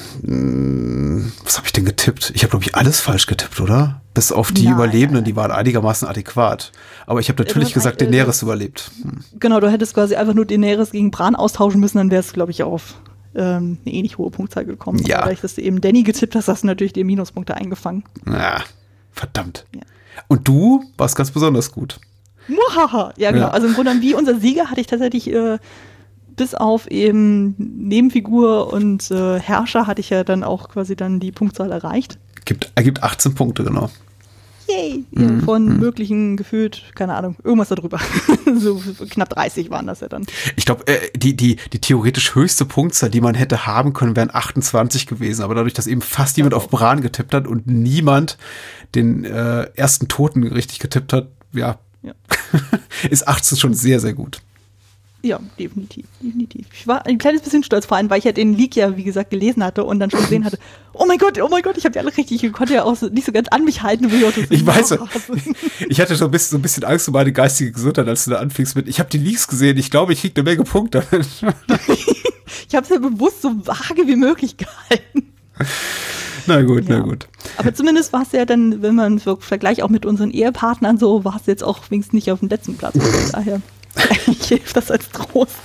was 1.44 1.58
habe 1.58 1.68
ich 1.68 1.74
denn 1.74 1.86
getippt? 1.86 2.32
Ich 2.36 2.44
habe, 2.44 2.52
glaube 2.52 2.66
ich, 2.66 2.76
alles 2.76 3.00
falsch 3.02 3.28
getippt, 3.28 3.60
oder? 3.62 4.02
Bis 4.14 4.32
auf 4.32 4.52
die 4.52 4.66
Nein, 4.66 4.74
Überlebenden, 4.74 5.24
die 5.24 5.36
waren 5.36 5.52
einigermaßen 5.52 6.08
adäquat. 6.08 6.72
Aber 7.06 7.20
ich 7.22 7.30
habe 7.30 7.44
natürlich 7.44 7.70
hast 7.70 7.74
gesagt, 7.76 8.02
ein- 8.02 8.10
äh, 8.10 8.12
Daenerys 8.12 8.42
überlebt. 8.42 8.92
Hm. 9.02 9.20
Genau, 9.40 9.60
du 9.60 9.72
hättest 9.72 9.94
quasi 9.94 10.16
einfach 10.16 10.34
nur 10.34 10.46
Daenerys 10.46 10.92
gegen 10.92 11.12
Bran 11.12 11.36
austauschen 11.36 11.80
müssen, 11.80 11.98
dann 11.98 12.12
wäre 12.12 12.20
es, 12.20 12.34
glaube 12.34 12.52
ich, 12.52 12.64
auf 12.64 12.96
ähm, 13.34 13.78
eine 13.86 13.96
ähnlich 13.96 14.18
hohe 14.18 14.30
Punktzahl 14.30 14.66
gekommen. 14.66 15.00
Ja. 15.06 15.20
Dadurch, 15.22 15.40
dass 15.40 15.56
du 15.56 15.62
eben 15.62 15.80
Danny 15.80 16.04
getippt 16.04 16.36
hast, 16.36 16.50
hast 16.50 16.64
du 16.64 16.68
natürlich 16.68 16.92
die 16.94 17.06
Minuspunkte 17.06 17.56
eingefangen. 17.56 18.04
Ja, 18.26 18.62
verdammt. 19.14 19.66
Ja. 19.74 19.82
Und 20.28 20.48
du 20.48 20.84
warst 20.98 21.16
ganz 21.16 21.32
besonders 21.32 21.72
gut. 21.72 22.00
Muhaha. 22.48 23.14
Ja, 23.18 23.32
genau. 23.32 23.48
Ja. 23.48 23.52
Also 23.52 23.68
im 23.68 23.74
Grunde 23.74 23.92
genommen 23.92 24.06
wie 24.06 24.14
unser 24.14 24.40
Sieger 24.40 24.70
hatte 24.70 24.82
ich 24.82 24.88
tatsächlich 24.88 25.32
äh, 25.32 25.58
bis 26.36 26.56
auf 26.56 26.88
eben 26.90 27.56
Nebenfigur 27.58 28.74
und 28.74 29.12
äh, 29.12 29.40
Herrscher 29.40 29.88
hatte 29.88 30.02
ich 30.02 30.10
ja 30.10 30.24
dann 30.24 30.44
auch 30.44 30.70
quasi 30.70 30.96
dann 30.96 31.20
die 31.20 31.32
Punktzahl 31.32 31.72
erreicht. 31.72 32.18
Gibt, 32.46 32.72
ergibt 32.76 33.04
18 33.04 33.36
Punkte, 33.36 33.64
genau. 33.64 33.90
Yay! 34.72 35.04
Mhm, 35.12 35.42
Von 35.44 35.80
möglichen 35.80 36.38
gefühlt, 36.38 36.84
keine 36.96 37.16
Ahnung, 37.16 37.36
irgendwas 37.44 37.70
darüber. 37.70 38.00
so 38.58 38.82
knapp 39.10 39.30
30 39.30 39.70
waren 39.70 39.88
das 39.88 40.00
ja 40.00 40.08
dann. 40.08 40.26
Ich 40.56 40.66
glaube, 40.66 40.88
äh, 40.88 41.10
die, 41.16 41.36
die, 41.36 41.58
die 41.74 41.80
theoretisch 41.80 42.36
höchste 42.36 42.66
Punktzahl, 42.66 43.10
die 43.10 43.22
man 43.22 43.36
hätte 43.36 43.66
haben 43.66 43.94
können, 43.94 44.16
wären 44.16 44.34
28 44.34 45.08
gewesen. 45.08 45.44
Aber 45.44 45.56
dadurch, 45.56 45.74
dass 45.74 45.88
eben 45.88 46.02
fast 46.02 46.38
jemand 46.38 46.54
auf 46.54 46.70
Bran 46.70 47.02
getippt 47.02 47.34
hat 47.34 47.48
und 47.48 47.68
niemand 47.68 48.38
den 48.96 49.26
äh, 49.26 49.64
ersten 49.76 50.08
Toten 50.08 50.44
richtig 50.44 50.80
getippt 50.80 51.14
hat, 51.14 51.28
ja, 51.54 51.80
Ja. 52.02 52.14
ist 53.10 53.28
18 53.28 53.58
schon 53.58 53.74
sehr, 53.74 54.00
sehr 54.00 54.14
gut. 54.14 54.42
Ja, 55.24 55.40
definitiv, 55.60 56.06
definitiv. 56.20 56.66
Ich 56.74 56.88
war 56.88 57.06
ein 57.06 57.20
kleines 57.20 57.42
bisschen 57.42 57.64
stolz, 57.64 57.86
vor 57.86 57.98
allem, 57.98 58.10
weil 58.10 58.18
ich 58.18 58.24
ja 58.26 58.32
den 58.32 58.56
Leak 58.56 58.76
ja, 58.76 58.98
wie 58.98 59.04
gesagt, 59.04 59.30
gelesen 59.30 59.64
hatte 59.64 59.84
und 59.84 60.00
dann 60.00 60.10
schon 60.10 60.22
gesehen 60.22 60.46
hatte, 60.46 60.58
oh 60.94 61.06
mein 61.06 61.20
Gott, 61.20 61.40
oh 61.40 61.48
mein 61.48 61.62
Gott, 61.62 61.78
ich 61.78 61.86
habe 61.86 61.94
die 61.94 62.00
alle 62.00 62.16
richtig, 62.18 62.44
ich 62.44 62.52
konnte 62.52 62.74
ja 62.74 62.84
auch 62.84 62.96
so, 62.96 63.08
nicht 63.08 63.26
so 63.26 63.32
ganz 63.32 63.48
an 63.50 63.64
mich 63.64 63.84
halten. 63.84 64.12
wie 64.12 64.22
das 64.22 64.36
Ich 64.50 64.66
weiß, 64.66 64.98
ich 65.90 66.02
hatte 66.02 66.16
so 66.16 66.26
ein 66.26 66.32
bisschen, 66.32 66.52
so 66.52 66.58
ein 66.58 66.62
bisschen 66.64 66.84
Angst 66.84 67.08
um 67.08 67.14
meine 67.14 67.32
geistige 67.32 67.72
Gesundheit, 67.72 68.08
als 68.08 68.26
du 68.26 68.32
da 68.32 68.38
anfingst 68.40 68.76
mit, 68.76 68.88
ich 68.88 69.00
habe 69.00 69.10
die 69.10 69.20
Leaks 69.20 69.48
gesehen, 69.48 69.78
ich 69.78 69.92
glaube, 69.92 70.14
ich 70.14 70.22
krieg 70.22 70.34
eine 70.36 70.44
Menge 70.44 70.64
Punkte. 70.64 71.04
Ich 72.68 72.76
habe 72.76 72.84
es 72.86 72.90
ja 72.90 73.00
bewusst 73.00 73.42
so 73.42 73.50
vage 73.66 74.08
wie 74.08 74.16
möglich 74.16 74.56
gehalten. 74.58 75.34
na 76.48 76.62
gut, 76.62 76.86
na 76.88 76.96
Ja. 76.98 77.02
gut. 77.02 77.28
Aber 77.58 77.74
zumindest 77.74 78.14
war 78.14 78.22
es 78.24 78.32
ja 78.32 78.46
dann, 78.46 78.82
wenn 78.82 78.96
man 78.96 79.18
so 79.20 79.36
Vergleich 79.38 79.84
auch 79.84 79.90
mit 79.90 80.06
unseren 80.06 80.32
Ehepartnern 80.32 80.98
so, 80.98 81.24
war 81.26 81.36
es 81.36 81.46
jetzt 81.48 81.64
auch 81.64 81.80
wenigstens 81.90 82.14
nicht 82.14 82.32
auf 82.32 82.40
dem 82.40 82.50
letzten 82.50 82.76
Platz. 82.78 82.98
Von 82.98 83.32
daher, 83.34 83.62
ich 84.28 84.48
hilft 84.48 84.76
das 84.76 84.92
als 84.92 85.10
Trost. 85.10 85.58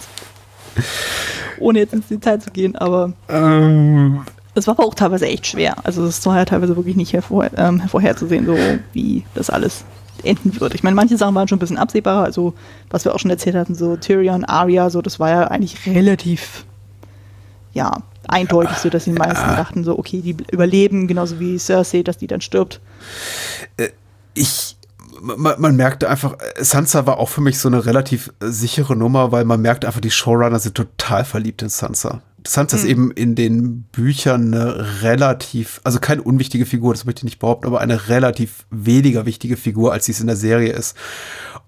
Ohne 1.58 1.78
jetzt 1.80 1.94
ins 1.94 2.08
Detail 2.08 2.38
zu 2.38 2.50
gehen, 2.50 2.76
aber 2.76 3.12
Ähm, 3.28 4.24
es 4.56 4.66
war 4.66 4.78
aber 4.78 4.86
auch 4.86 4.94
teilweise 4.94 5.26
echt 5.26 5.46
schwer. 5.46 5.76
Also 5.84 6.04
es 6.06 6.24
war 6.24 6.36
ja 6.38 6.44
teilweise 6.44 6.76
wirklich 6.76 6.96
nicht 6.96 7.12
hervor, 7.12 7.48
ähm, 7.56 7.78
hervorherzusehen, 7.80 8.46
so 8.46 8.56
wie 8.94 9.24
das 9.34 9.50
alles 9.50 9.84
enden 10.22 10.58
wird. 10.58 10.74
Ich 10.74 10.82
meine, 10.82 10.96
manche 10.96 11.18
Sachen 11.18 11.34
waren 11.34 11.46
schon 11.46 11.56
ein 11.56 11.60
bisschen 11.60 11.76
absehbarer, 11.76 12.24
also 12.24 12.54
was 12.88 13.04
wir 13.04 13.14
auch 13.14 13.18
schon 13.18 13.30
erzählt 13.30 13.54
hatten, 13.54 13.74
so 13.74 13.96
Tyrion, 13.96 14.44
Arya, 14.44 14.88
so 14.88 15.02
das 15.02 15.20
war 15.20 15.28
ja 15.30 15.44
eigentlich 15.48 15.86
relativ, 15.86 16.64
ja, 17.74 18.02
eindeutig, 18.26 18.78
so 18.78 18.88
dass 18.88 19.04
die 19.04 19.12
meisten 19.12 19.48
dachten 19.56 19.84
so, 19.84 19.98
okay, 19.98 20.22
die 20.22 20.36
überleben, 20.50 21.06
genauso 21.06 21.38
wie 21.38 21.58
Cersei, 21.58 22.02
dass 22.02 22.16
die 22.16 22.26
dann 22.26 22.40
stirbt. 22.40 22.80
ich, 24.32 24.65
man, 25.26 25.60
man 25.60 25.76
merkte 25.76 26.08
einfach, 26.08 26.36
äh, 26.38 26.64
Sansa 26.64 27.06
war 27.06 27.18
auch 27.18 27.28
für 27.28 27.40
mich 27.40 27.58
so 27.58 27.68
eine 27.68 27.84
relativ 27.84 28.32
äh, 28.40 28.48
sichere 28.48 28.96
Nummer, 28.96 29.32
weil 29.32 29.44
man 29.44 29.60
merkt 29.60 29.84
einfach, 29.84 30.00
die 30.00 30.10
Showrunner 30.10 30.58
sind 30.58 30.74
total 30.74 31.24
verliebt 31.24 31.62
in 31.62 31.68
Sansa. 31.68 32.22
Sansa 32.46 32.76
ist 32.76 32.84
eben 32.84 33.10
in 33.10 33.34
den 33.34 33.82
Büchern 33.92 34.54
eine 34.54 35.02
relativ, 35.02 35.80
also 35.82 35.98
keine 35.98 36.22
unwichtige 36.22 36.64
Figur, 36.64 36.94
das 36.94 37.04
möchte 37.04 37.20
ich 37.20 37.24
nicht 37.24 37.38
behaupten, 37.40 37.66
aber 37.66 37.80
eine 37.80 38.08
relativ 38.08 38.66
weniger 38.70 39.26
wichtige 39.26 39.56
Figur, 39.56 39.92
als 39.92 40.06
sie 40.06 40.12
es 40.12 40.20
in 40.20 40.28
der 40.28 40.36
Serie 40.36 40.72
ist. 40.72 40.96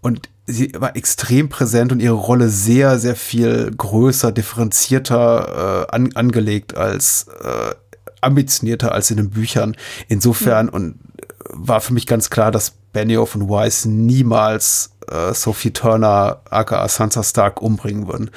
Und 0.01 0.29
sie 0.47 0.73
war 0.79 0.95
extrem 0.95 1.49
präsent 1.49 1.91
und 1.91 2.01
ihre 2.01 2.15
Rolle 2.15 2.49
sehr, 2.49 2.99
sehr 2.99 3.17
viel 3.17 3.73
größer, 3.77 4.31
differenzierter 4.31 5.87
äh, 5.89 5.95
an, 5.95 6.13
angelegt 6.15 6.77
als 6.77 7.27
äh, 7.43 7.75
ambitionierter 8.21 8.93
als 8.93 9.11
in 9.11 9.17
den 9.17 9.31
Büchern. 9.31 9.77
Insofern 10.09 10.69
und 10.69 10.93
äh, 10.93 11.25
war 11.51 11.81
für 11.81 11.95
mich 11.95 12.07
ganz 12.07 12.31
klar, 12.31 12.53
dass 12.53 12.78
Benioff 12.93 13.35
und 13.35 13.49
Weiss 13.49 13.85
niemals 13.85 14.93
äh, 15.09 15.35
Sophie 15.35 15.73
Turner, 15.73 16.43
aka 16.51 16.89
Sansa 16.89 17.23
Stark, 17.23 17.63
umbringen 17.63 18.07
würden. 18.09 18.31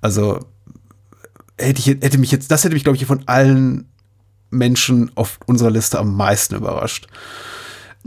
Also 0.00 0.40
hätte 1.58 1.80
ich 1.80 1.86
hätte 1.86 2.18
mich 2.18 2.30
jetzt, 2.30 2.50
das 2.50 2.64
hätte 2.64 2.74
mich, 2.74 2.84
glaube 2.84 2.96
ich, 2.96 3.06
von 3.06 3.22
allen 3.26 3.88
Menschen 4.50 5.10
auf 5.14 5.38
unserer 5.46 5.70
Liste 5.70 5.98
am 5.98 6.16
meisten 6.16 6.54
überrascht. 6.54 7.06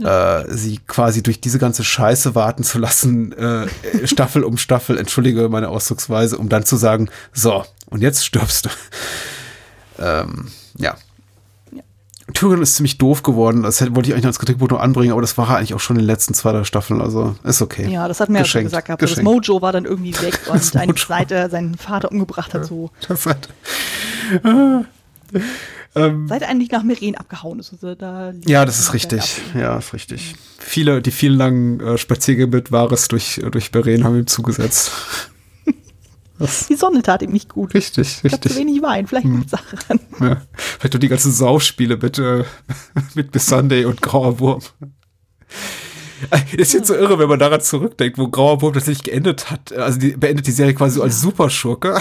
Äh, 0.02 0.44
sie 0.48 0.78
quasi 0.86 1.22
durch 1.24 1.40
diese 1.40 1.58
ganze 1.58 1.82
Scheiße 1.82 2.34
warten 2.34 2.62
zu 2.62 2.78
lassen, 2.78 3.32
äh, 3.32 3.66
Staffel 4.04 4.44
um 4.44 4.56
Staffel, 4.56 4.96
entschuldige 4.96 5.48
meine 5.48 5.68
Ausdrucksweise, 5.68 6.38
um 6.38 6.48
dann 6.48 6.64
zu 6.64 6.76
sagen, 6.76 7.10
so, 7.32 7.64
und 7.86 8.02
jetzt 8.02 8.24
stirbst 8.24 8.66
du. 8.66 8.70
ähm, 9.98 10.48
ja. 10.76 10.96
Tyrion 12.34 12.62
ist 12.62 12.76
ziemlich 12.76 12.98
doof 12.98 13.22
geworden. 13.22 13.62
Das 13.62 13.80
wollte 13.94 14.08
ich 14.08 14.14
eigentlich 14.14 14.26
als 14.26 14.38
Kritikpunkt 14.38 14.72
noch 14.72 14.80
anbringen, 14.80 15.12
aber 15.12 15.20
das 15.20 15.38
war 15.38 15.48
eigentlich 15.50 15.74
auch 15.74 15.80
schon 15.80 15.96
in 15.96 16.02
den 16.02 16.06
letzten 16.06 16.34
zwei, 16.34 16.52
drei 16.52 16.64
Staffeln. 16.64 17.00
Also 17.00 17.36
ist 17.44 17.62
okay. 17.62 17.88
Ja, 17.90 18.06
das 18.06 18.20
hatten 18.20 18.32
wir 18.34 18.40
ja 18.40 18.46
schon 18.46 18.64
gesagt 18.64 18.86
gehabt. 18.86 19.02
Das 19.02 19.10
geschenkt. 19.10 19.30
Mojo 19.30 19.62
war 19.62 19.72
dann 19.72 19.84
irgendwie 19.84 20.14
weg 20.20 20.38
Das 20.46 20.70
und 20.70 20.80
eigentlich 20.80 21.08
Mojo. 21.08 21.18
seit 21.18 21.30
er 21.30 21.50
seinen 21.50 21.76
Vater 21.76 22.12
umgebracht 22.12 22.54
hat, 22.54 22.66
so 22.66 22.90
Das 23.06 23.26
hat, 23.26 23.48
ähm, 25.94 26.28
seit 26.28 26.42
er 26.42 26.48
eigentlich 26.48 26.70
nach 26.70 26.82
Meren 26.82 27.14
abgehauen 27.16 27.58
ist. 27.60 27.72
Also 27.72 27.94
da 27.94 28.32
ja, 28.46 28.64
das 28.64 28.78
ist 28.78 28.92
richtig. 28.92 29.40
Ja, 29.54 29.78
ist 29.78 29.94
richtig. 29.94 30.34
Viele, 30.58 31.00
die 31.00 31.10
vielen 31.10 31.36
langen 31.36 31.80
äh, 31.80 31.98
Spaziergänge 31.98 32.48
mit 32.48 32.72
Wahres 32.72 33.08
durch, 33.08 33.40
durch 33.50 33.70
Beren 33.72 34.04
haben 34.04 34.18
ihm 34.18 34.26
zugesetzt. 34.26 34.90
Die 36.68 36.74
Sonne 36.76 37.02
tat 37.02 37.22
ihm 37.22 37.32
nicht 37.32 37.48
gut. 37.48 37.74
richtig, 37.74 38.20
Ich 38.22 38.30
glaube, 38.30 38.40
zu 38.40 38.48
richtig. 38.48 38.56
wenig 38.66 38.82
Wein. 38.82 39.06
Vielleicht 39.06 39.26
liegt 39.26 39.46
es 39.46 39.50
daran. 39.50 40.00
Ja. 40.20 40.42
Vielleicht 40.52 40.94
nur 40.94 41.00
die 41.00 41.08
ganzen 41.08 41.32
Saufspiele 41.32 41.96
mit, 41.96 42.18
äh, 42.18 42.44
mit 43.14 43.34
Miss 43.34 43.46
Sunday 43.46 43.84
und 43.84 44.00
Grauer 44.02 44.38
Wurm. 44.38 44.60
Äh, 46.30 46.56
Ist 46.56 46.72
jetzt 46.72 46.88
so 46.88 46.94
irre, 46.94 47.18
wenn 47.18 47.28
man 47.28 47.38
daran 47.38 47.60
zurückdenkt, 47.60 48.18
wo 48.18 48.28
Grauer 48.28 48.60
Wurm 48.62 48.72
tatsächlich 48.74 49.04
geendet 49.04 49.50
hat. 49.50 49.72
Also 49.72 49.98
die 49.98 50.10
beendet 50.16 50.46
die 50.46 50.52
Serie 50.52 50.74
quasi 50.74 50.96
so 50.96 51.02
als 51.02 51.20
Superschurke. 51.20 51.98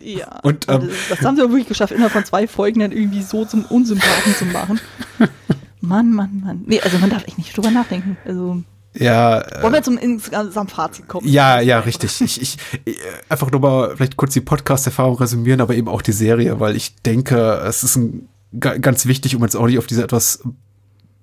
Ja. 0.00 0.38
Und, 0.42 0.66
ähm, 0.68 0.88
das, 0.88 1.18
das 1.18 1.26
haben 1.26 1.36
sie 1.36 1.42
aber 1.42 1.50
wirklich 1.50 1.68
geschafft, 1.68 1.92
innerhalb 1.92 2.12
von 2.12 2.24
zwei 2.24 2.46
Folgen 2.46 2.80
dann 2.80 2.92
irgendwie 2.92 3.22
so 3.22 3.44
zum 3.44 3.64
Unsympathen 3.64 4.34
zu 4.36 4.44
machen. 4.46 4.80
Mann, 5.80 6.12
Mann, 6.12 6.40
Mann. 6.44 6.62
Nee, 6.66 6.80
also 6.80 6.98
man 6.98 7.10
darf 7.10 7.24
echt 7.26 7.38
nicht 7.38 7.56
drüber 7.56 7.70
nachdenken. 7.70 8.16
Also 8.24 8.62
Ja, 8.98 9.44
wollen 9.62 9.74
äh, 9.74 9.76
wir 9.78 9.82
zum 9.82 9.98
insgesamt 9.98 10.70
Fazit 10.72 11.06
kommen? 11.06 11.26
ja, 11.28 11.60
ja, 11.60 11.78
richtig. 11.80 12.20
Ich, 12.20 12.42
ich, 12.42 12.58
ich 12.84 12.98
einfach 13.28 13.50
nur 13.50 13.60
mal 13.60 13.96
vielleicht 13.96 14.16
kurz 14.16 14.32
die 14.32 14.40
Podcast-Erfahrung 14.40 15.16
resümieren, 15.18 15.60
aber 15.60 15.74
eben 15.74 15.88
auch 15.88 16.02
die 16.02 16.12
Serie, 16.12 16.58
weil 16.58 16.74
ich 16.74 16.96
denke, 17.02 17.62
es 17.66 17.84
ist 17.84 17.96
ein, 17.96 18.28
ga- 18.58 18.78
ganz 18.78 19.06
wichtig, 19.06 19.36
um 19.36 19.42
jetzt 19.42 19.54
auch 19.56 19.66
nicht 19.66 19.78
auf 19.78 19.86
diese 19.86 20.02
etwas 20.02 20.42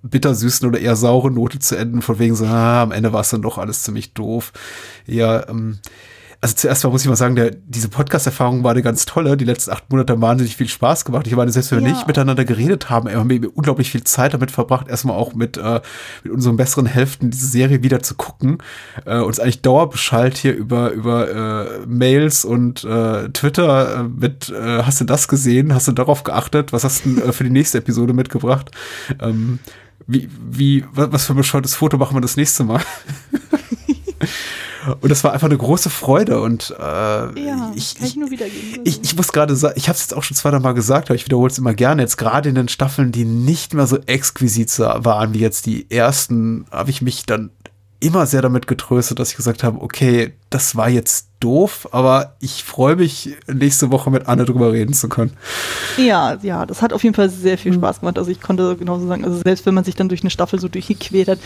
bittersüßen 0.03 0.65
oder 0.67 0.79
eher 0.79 0.95
saure 0.95 1.29
Note 1.31 1.59
zu 1.59 1.75
enden, 1.75 2.01
von 2.01 2.19
wegen 2.19 2.35
so, 2.35 2.45
ah, 2.45 2.83
am 2.83 2.91
Ende 2.93 3.11
war 3.11 3.21
es 3.21 3.29
dann 3.31 3.41
doch 3.41 3.57
alles 3.57 3.83
ziemlich 3.83 4.13
doof. 4.13 4.53
Ja, 5.05 5.49
ähm, 5.49 5.79
also 6.39 6.55
zuerst 6.55 6.83
mal 6.83 6.91
muss 6.91 7.01
ich 7.01 7.07
mal 7.07 7.15
sagen, 7.15 7.35
der, 7.35 7.51
diese 7.51 7.89
Podcast-Erfahrung 7.89 8.63
war 8.63 8.71
eine 8.71 8.83
ganz 8.83 9.05
tolle. 9.05 9.37
Die 9.37 9.45
letzten 9.45 9.71
acht 9.71 9.89
Monate 9.89 10.13
haben 10.13 10.21
wahnsinnig 10.21 10.55
viel 10.55 10.67
Spaß 10.67 11.03
gemacht. 11.03 11.25
Ich 11.25 11.35
meine, 11.35 11.51
selbst 11.51 11.71
wenn 11.71 11.79
wir 11.79 11.87
ja. 11.87 11.93
nicht 11.95 12.07
miteinander 12.07 12.45
geredet 12.45 12.89
haben, 12.89 13.09
haben 13.09 13.29
wir 13.29 13.57
unglaublich 13.57 13.89
viel 13.89 14.03
Zeit 14.03 14.33
damit 14.33 14.51
verbracht, 14.51 14.87
erstmal 14.87 15.15
auch 15.15 15.33
mit, 15.33 15.57
äh, 15.57 15.81
mit 16.23 16.33
unseren 16.33 16.55
besseren 16.55 16.85
Hälften 16.85 17.31
diese 17.31 17.47
Serie 17.47 17.81
wieder 17.81 18.01
zu 18.03 18.15
gucken. 18.15 18.59
Äh, 19.05 19.19
uns 19.19 19.39
eigentlich 19.39 19.61
Dauerbescheid 19.61 20.37
hier 20.37 20.55
über, 20.55 20.91
über 20.91 21.29
äh, 21.29 21.85
Mails 21.87 22.45
und 22.45 22.83
äh, 22.83 23.29
Twitter 23.29 23.99
äh, 23.99 24.03
mit, 24.03 24.49
äh, 24.49 24.83
hast 24.83 25.01
du 25.01 25.05
das 25.05 25.27
gesehen? 25.27 25.73
Hast 25.73 25.87
du 25.87 25.91
darauf 25.91 26.23
geachtet? 26.23 26.71
Was 26.71 26.83
hast 26.83 27.05
du 27.05 27.19
äh, 27.19 27.31
für 27.31 27.45
die 27.45 27.49
nächste 27.49 27.79
Episode 27.79 28.13
mitgebracht? 28.13 28.69
Ähm, 29.19 29.59
wie, 30.05 30.29
wie, 30.49 30.85
was 30.93 31.25
für 31.25 31.33
ein 31.33 31.37
bescheuertes 31.37 31.75
Foto 31.75 31.97
machen 31.97 32.15
wir 32.15 32.21
das 32.21 32.37
nächste 32.37 32.63
Mal? 32.63 32.81
Und 35.01 35.09
das 35.09 35.23
war 35.23 35.33
einfach 35.33 35.47
eine 35.47 35.57
große 35.57 35.89
Freude. 35.89 36.41
Und 36.41 36.73
äh, 36.77 36.81
ja, 36.83 37.71
ich, 37.75 37.95
kann 37.95 38.07
ich 38.07 38.15
nur 38.15 38.31
wiedergeben. 38.31 38.81
Ich, 38.83 39.01
ich 39.03 39.15
muss 39.15 39.31
gerade 39.31 39.55
sagen, 39.55 39.75
ich 39.77 39.89
habe 39.89 39.95
es 39.95 40.03
jetzt 40.03 40.13
auch 40.13 40.23
schon 40.23 40.35
zweimal 40.35 40.73
gesagt, 40.73 41.09
aber 41.09 41.15
ich 41.15 41.25
wiederhole 41.25 41.51
es 41.51 41.57
immer 41.57 41.73
gerne. 41.73 42.01
Jetzt 42.01 42.17
gerade 42.17 42.49
in 42.49 42.55
den 42.55 42.69
Staffeln, 42.69 43.11
die 43.11 43.25
nicht 43.25 43.73
mehr 43.73 43.87
so 43.87 43.97
exquisit 44.05 44.77
waren 44.79 45.33
wie 45.33 45.39
jetzt 45.39 45.65
die 45.65 45.89
ersten, 45.89 46.65
habe 46.71 46.89
ich 46.89 47.01
mich 47.01 47.25
dann 47.25 47.51
immer 47.99 48.25
sehr 48.25 48.41
damit 48.41 48.67
getröstet, 48.67 49.19
dass 49.19 49.31
ich 49.31 49.35
gesagt 49.37 49.63
habe, 49.63 49.81
okay, 49.81 50.33
das 50.49 50.75
war 50.75 50.89
jetzt 50.89 51.29
doof, 51.39 51.87
aber 51.91 52.35
ich 52.39 52.63
freue 52.63 52.95
mich, 52.95 53.35
nächste 53.51 53.91
Woche 53.91 54.11
mit 54.11 54.27
Anne 54.27 54.45
drüber 54.45 54.71
reden 54.71 54.93
zu 54.93 55.09
können. 55.09 55.33
Ja, 55.97 56.37
ja, 56.41 56.65
das 56.65 56.81
hat 56.81 56.93
auf 56.93 57.03
jeden 57.03 57.15
Fall 57.15 57.29
sehr 57.29 57.57
viel 57.57 57.73
Spaß 57.73 58.01
gemacht. 58.01 58.19
Also 58.19 58.29
ich 58.29 58.41
konnte 58.41 58.75
genauso 58.75 59.07
sagen, 59.07 59.25
also 59.25 59.41
selbst 59.43 59.65
wenn 59.65 59.73
man 59.73 59.83
sich 59.83 59.95
dann 59.95 60.09
durch 60.09 60.21
eine 60.21 60.29
Staffel 60.29 60.59
so 60.59 60.67
durchgequält 60.67 61.27
hat, 61.27 61.39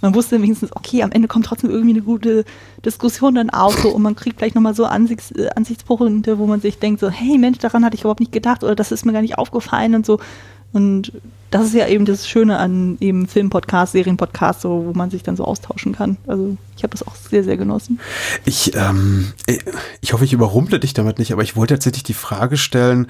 man 0.00 0.14
wusste 0.14 0.40
wenigstens, 0.40 0.74
okay, 0.74 1.02
am 1.02 1.12
Ende 1.12 1.28
kommt 1.28 1.46
trotzdem 1.46 1.70
irgendwie 1.70 1.94
eine 1.94 2.02
gute 2.02 2.44
Diskussion 2.84 3.34
dann 3.34 3.50
auf 3.50 3.78
so, 3.78 3.88
und 3.90 4.02
man 4.02 4.14
kriegt 4.14 4.38
vielleicht 4.38 4.54
nochmal 4.54 4.74
so 4.74 4.84
Ansichts, 4.84 5.30
äh, 5.32 5.48
Ansichtspunkte, 5.54 6.38
wo 6.38 6.46
man 6.46 6.60
sich 6.60 6.78
denkt, 6.78 7.00
so, 7.00 7.08
hey 7.10 7.38
Mensch, 7.38 7.58
daran 7.58 7.84
hatte 7.84 7.94
ich 7.94 8.02
überhaupt 8.02 8.20
nicht 8.20 8.32
gedacht 8.32 8.62
oder 8.62 8.74
das 8.74 8.92
ist 8.92 9.04
mir 9.04 9.12
gar 9.12 9.22
nicht 9.22 9.38
aufgefallen 9.38 9.94
und 9.94 10.06
so. 10.06 10.20
Und 10.72 11.12
das 11.50 11.66
ist 11.66 11.74
ja 11.74 11.86
eben 11.86 12.04
das 12.04 12.28
Schöne 12.28 12.58
an 12.58 12.98
eben 13.00 13.26
Filmpodcasts, 13.28 13.92
Serienpodcasts, 13.92 14.62
so, 14.62 14.84
wo 14.86 14.92
man 14.92 15.10
sich 15.10 15.22
dann 15.22 15.36
so 15.36 15.44
austauschen 15.44 15.94
kann. 15.94 16.18
Also 16.26 16.56
ich 16.76 16.82
habe 16.82 16.90
das 16.90 17.06
auch 17.06 17.14
sehr, 17.14 17.44
sehr 17.44 17.56
genossen. 17.56 17.98
Ich, 18.44 18.74
ähm, 18.74 19.32
ich 20.00 20.12
hoffe, 20.12 20.24
ich 20.24 20.32
überrumple 20.32 20.78
dich 20.80 20.92
damit 20.92 21.18
nicht, 21.18 21.32
aber 21.32 21.42
ich 21.42 21.56
wollte 21.56 21.74
tatsächlich 21.74 22.02
die 22.02 22.14
Frage 22.14 22.56
stellen, 22.56 23.06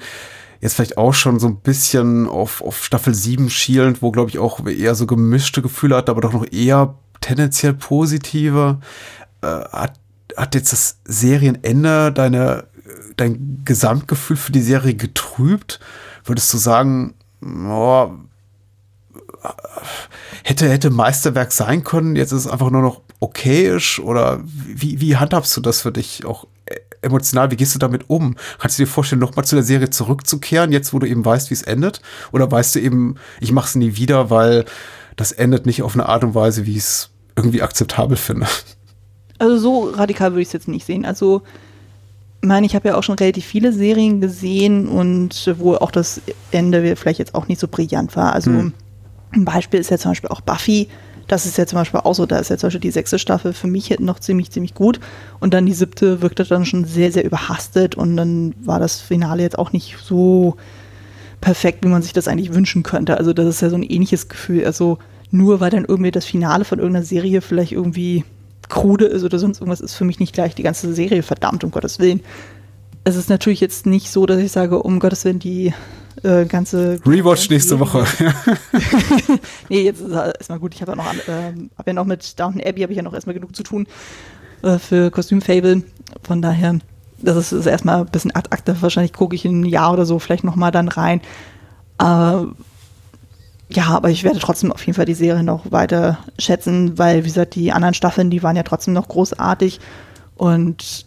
jetzt 0.61 0.75
vielleicht 0.75 0.97
auch 0.97 1.13
schon 1.13 1.39
so 1.39 1.47
ein 1.47 1.57
bisschen 1.57 2.27
auf, 2.27 2.61
auf 2.61 2.83
Staffel 2.83 3.13
7 3.13 3.49
schielend, 3.49 4.01
wo, 4.01 4.11
glaube 4.11 4.29
ich, 4.29 4.39
auch 4.39 4.65
eher 4.65 4.95
so 4.95 5.05
gemischte 5.05 5.61
Gefühle 5.61 5.95
hat, 5.95 6.09
aber 6.09 6.21
doch 6.21 6.33
noch 6.33 6.45
eher 6.51 6.95
tendenziell 7.21 7.73
positive. 7.73 8.79
Äh, 9.41 9.47
hat, 9.47 9.99
hat 10.35 10.55
jetzt 10.55 10.71
das 10.71 10.99
Serienende 11.05 12.11
deine, 12.11 12.67
dein 13.15 13.61
Gesamtgefühl 13.65 14.37
für 14.37 14.51
die 14.51 14.61
Serie 14.61 14.95
getrübt? 14.95 15.79
Würdest 16.23 16.51
du 16.53 16.57
sagen, 16.57 17.13
oh, 17.41 18.11
hätte, 20.43 20.69
hätte 20.69 20.89
Meisterwerk 20.89 21.51
sein 21.51 21.83
können, 21.83 22.15
jetzt 22.15 22.31
ist 22.31 22.45
es 22.45 22.51
einfach 22.51 22.69
nur 22.69 22.81
noch 22.81 23.01
okayisch 23.19 23.99
oder 23.99 24.41
wie, 24.43 24.99
wie 25.01 25.17
handhabst 25.17 25.55
du 25.57 25.61
das 25.61 25.81
für 25.81 25.91
dich 25.91 26.25
auch 26.25 26.47
emotional, 27.01 27.51
wie 27.51 27.55
gehst 27.55 27.75
du 27.75 27.79
damit 27.79 28.09
um? 28.09 28.35
Kannst 28.59 28.77
du 28.77 28.83
dir 28.83 28.87
vorstellen, 28.87 29.19
nochmal 29.19 29.45
zu 29.45 29.55
der 29.55 29.63
Serie 29.63 29.89
zurückzukehren, 29.89 30.71
jetzt 30.71 30.93
wo 30.93 30.99
du 30.99 31.07
eben 31.07 31.23
weißt, 31.23 31.49
wie 31.49 31.53
es 31.53 31.61
endet? 31.61 32.01
Oder 32.31 32.51
weißt 32.51 32.75
du 32.75 32.79
eben, 32.79 33.15
ich 33.39 33.51
mache 33.51 33.67
es 33.67 33.75
nie 33.75 33.95
wieder, 33.95 34.29
weil 34.29 34.65
das 35.15 35.31
endet 35.31 35.65
nicht 35.65 35.83
auf 35.83 35.93
eine 35.93 36.07
Art 36.07 36.23
und 36.23 36.35
Weise, 36.35 36.65
wie 36.65 36.71
ich 36.71 36.77
es 36.77 37.09
irgendwie 37.35 37.61
akzeptabel 37.61 38.17
finde? 38.17 38.47
Also 39.39 39.57
so 39.57 39.89
radikal 39.91 40.31
würde 40.31 40.41
ich 40.41 40.47
es 40.47 40.53
jetzt 40.53 40.67
nicht 40.67 40.85
sehen. 40.85 41.05
Also 41.05 41.43
ich 42.41 42.47
meine, 42.47 42.65
ich 42.65 42.75
habe 42.75 42.89
ja 42.89 42.95
auch 42.95 43.03
schon 43.03 43.17
relativ 43.17 43.45
viele 43.45 43.71
Serien 43.73 44.21
gesehen 44.21 44.87
und 44.87 45.53
wo 45.57 45.75
auch 45.75 45.91
das 45.91 46.21
Ende 46.51 46.95
vielleicht 46.95 47.19
jetzt 47.19 47.35
auch 47.35 47.47
nicht 47.47 47.59
so 47.59 47.67
brillant 47.67 48.15
war. 48.15 48.33
Also 48.33 48.51
hm. 48.51 48.73
ein 49.31 49.45
Beispiel 49.45 49.79
ist 49.79 49.91
ja 49.91 49.97
zum 49.97 50.11
Beispiel 50.11 50.29
auch 50.29 50.41
Buffy 50.41 50.87
das 51.27 51.45
ist 51.45 51.57
ja 51.57 51.65
zum 51.65 51.79
Beispiel 51.79 51.99
auch 52.01 52.15
so, 52.15 52.25
da 52.25 52.39
ist 52.39 52.49
ja 52.49 52.57
zum 52.57 52.67
Beispiel 52.67 52.81
die 52.81 52.91
sechste 52.91 53.19
Staffel 53.19 53.53
für 53.53 53.67
mich 53.67 53.99
noch 53.99 54.19
ziemlich, 54.19 54.51
ziemlich 54.51 54.73
gut. 54.73 54.99
Und 55.39 55.53
dann 55.53 55.65
die 55.65 55.73
siebte 55.73 56.21
wirkte 56.21 56.45
dann 56.45 56.65
schon 56.65 56.85
sehr, 56.85 57.11
sehr 57.11 57.25
überhastet 57.25 57.95
und 57.95 58.17
dann 58.17 58.55
war 58.63 58.79
das 58.79 59.01
Finale 59.01 59.43
jetzt 59.43 59.59
auch 59.59 59.73
nicht 59.73 59.97
so 60.03 60.55
perfekt, 61.41 61.83
wie 61.83 61.89
man 61.89 62.01
sich 62.01 62.13
das 62.13 62.27
eigentlich 62.27 62.53
wünschen 62.53 62.83
könnte. 62.83 63.17
Also 63.17 63.33
das 63.33 63.45
ist 63.45 63.61
ja 63.61 63.69
so 63.69 63.75
ein 63.75 63.83
ähnliches 63.83 64.29
Gefühl. 64.29 64.65
Also 64.65 64.97
nur 65.29 65.59
weil 65.59 65.69
dann 65.69 65.85
irgendwie 65.85 66.11
das 66.11 66.25
Finale 66.25 66.65
von 66.65 66.79
irgendeiner 66.79 67.05
Serie 67.05 67.41
vielleicht 67.41 67.73
irgendwie 67.73 68.23
krude 68.69 69.05
ist 69.05 69.23
oder 69.23 69.39
sonst 69.39 69.59
irgendwas, 69.59 69.81
ist 69.81 69.95
für 69.95 70.05
mich 70.05 70.19
nicht 70.19 70.33
gleich 70.33 70.55
die 70.55 70.63
ganze 70.63 70.93
Serie 70.93 71.23
verdammt, 71.23 71.63
um 71.63 71.71
Gottes 71.71 71.99
Willen. 71.99 72.21
Es 73.07 73.15
ist 73.15 73.29
natürlich 73.29 73.61
jetzt 73.61 73.85
nicht 73.85 74.11
so, 74.11 74.25
dass 74.25 74.37
ich 74.37 74.51
sage, 74.51 74.83
um 74.83 74.99
Gottes 74.99 75.23
Willen, 75.23 75.39
die 75.39 75.73
äh, 76.23 76.43
ganze. 76.43 76.99
Rewatch 77.05 77.49
nächste 77.49 77.79
Woche. 77.79 78.03
nee, 79.69 79.83
jetzt 79.83 80.01
ist 80.01 80.11
erstmal 80.11 80.59
gut. 80.59 80.75
Ich 80.75 80.81
habe 80.81 80.91
ja 80.91 80.97
noch, 80.97 81.13
äh, 81.13 81.53
hab 81.77 81.87
ja 81.87 81.93
noch 81.93 82.03
mit 82.03 82.37
Downton 82.37 82.61
Abbey 82.61 82.81
habe 82.81 82.91
ich 82.91 82.97
ja 82.97 83.03
noch 83.03 83.13
erstmal 83.13 83.33
genug 83.33 83.55
zu 83.55 83.63
tun 83.63 83.87
äh, 84.61 84.77
für 84.77 85.09
Kostümfable. 85.09 85.83
Von 86.23 86.41
daher, 86.41 86.79
das 87.19 87.37
ist, 87.37 87.53
ist 87.53 87.65
erstmal 87.65 88.01
ein 88.01 88.07
bisschen 88.07 88.35
ad 88.35 88.49
acta. 88.49 88.75
Wahrscheinlich 88.81 89.13
gucke 89.13 89.35
ich 89.35 89.45
in 89.45 89.61
ein 89.61 89.65
Jahr 89.65 89.93
oder 89.93 90.05
so 90.05 90.19
vielleicht 90.19 90.43
nochmal 90.43 90.71
dann 90.71 90.89
rein. 90.89 91.21
Aber 91.97 92.49
ja, 93.69 93.85
aber 93.85 94.09
ich 94.09 94.25
werde 94.25 94.39
trotzdem 94.39 94.73
auf 94.73 94.85
jeden 94.85 94.97
Fall 94.97 95.05
die 95.05 95.13
Serie 95.13 95.43
noch 95.43 95.71
weiter 95.71 96.17
schätzen, 96.37 96.97
weil, 96.97 97.23
wie 97.23 97.29
gesagt, 97.29 97.55
die 97.55 97.71
anderen 97.71 97.93
Staffeln, 97.93 98.29
die 98.29 98.43
waren 98.43 98.57
ja 98.57 98.63
trotzdem 98.63 98.93
noch 98.93 99.07
großartig. 99.07 99.79
Und 100.35 101.06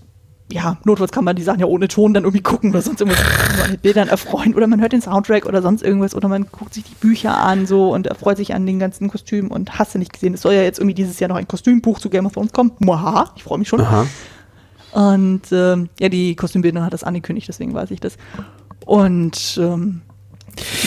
ja, 0.52 0.78
notfalls 0.84 1.12
kann 1.12 1.24
man 1.24 1.36
die 1.36 1.42
Sachen 1.42 1.60
ja 1.60 1.66
ohne 1.66 1.88
Ton 1.88 2.14
dann 2.14 2.24
irgendwie 2.24 2.42
gucken 2.42 2.70
oder 2.70 2.82
sonst 2.82 3.00
irgendwas 3.00 3.70
mit 3.70 3.82
Bildern 3.82 4.08
erfreuen 4.08 4.54
oder 4.54 4.66
man 4.66 4.80
hört 4.80 4.92
den 4.92 5.02
Soundtrack 5.02 5.46
oder 5.46 5.62
sonst 5.62 5.82
irgendwas 5.82 6.14
oder 6.14 6.28
man 6.28 6.46
guckt 6.50 6.74
sich 6.74 6.84
die 6.84 6.94
Bücher 6.94 7.36
an 7.36 7.66
so 7.66 7.92
und 7.92 8.06
erfreut 8.06 8.36
sich 8.36 8.54
an 8.54 8.66
den 8.66 8.78
ganzen 8.78 9.08
Kostümen 9.08 9.50
und 9.50 9.78
hast 9.78 9.94
du 9.94 9.98
nicht 9.98 10.12
gesehen. 10.12 10.34
Es 10.34 10.42
soll 10.42 10.54
ja 10.54 10.62
jetzt 10.62 10.78
irgendwie 10.78 10.94
dieses 10.94 11.20
Jahr 11.20 11.28
noch 11.28 11.36
ein 11.36 11.48
Kostümbuch 11.48 11.98
zu 11.98 12.10
Game 12.10 12.26
of 12.26 12.32
Thrones 12.32 12.52
kommen. 12.52 12.72
Moha, 12.78 13.32
ich 13.36 13.44
freue 13.44 13.58
mich 13.58 13.68
schon. 13.68 13.80
Aha. 13.80 14.06
Und 14.92 15.42
ähm, 15.52 15.88
ja, 16.00 16.08
die 16.08 16.34
Kostümbildnerin 16.34 16.86
hat 16.86 16.92
das 16.92 17.04
angekündigt, 17.04 17.48
deswegen 17.48 17.74
weiß 17.74 17.90
ich 17.92 18.00
das. 18.00 18.16
Und 18.84 19.58
ähm, 19.62 20.02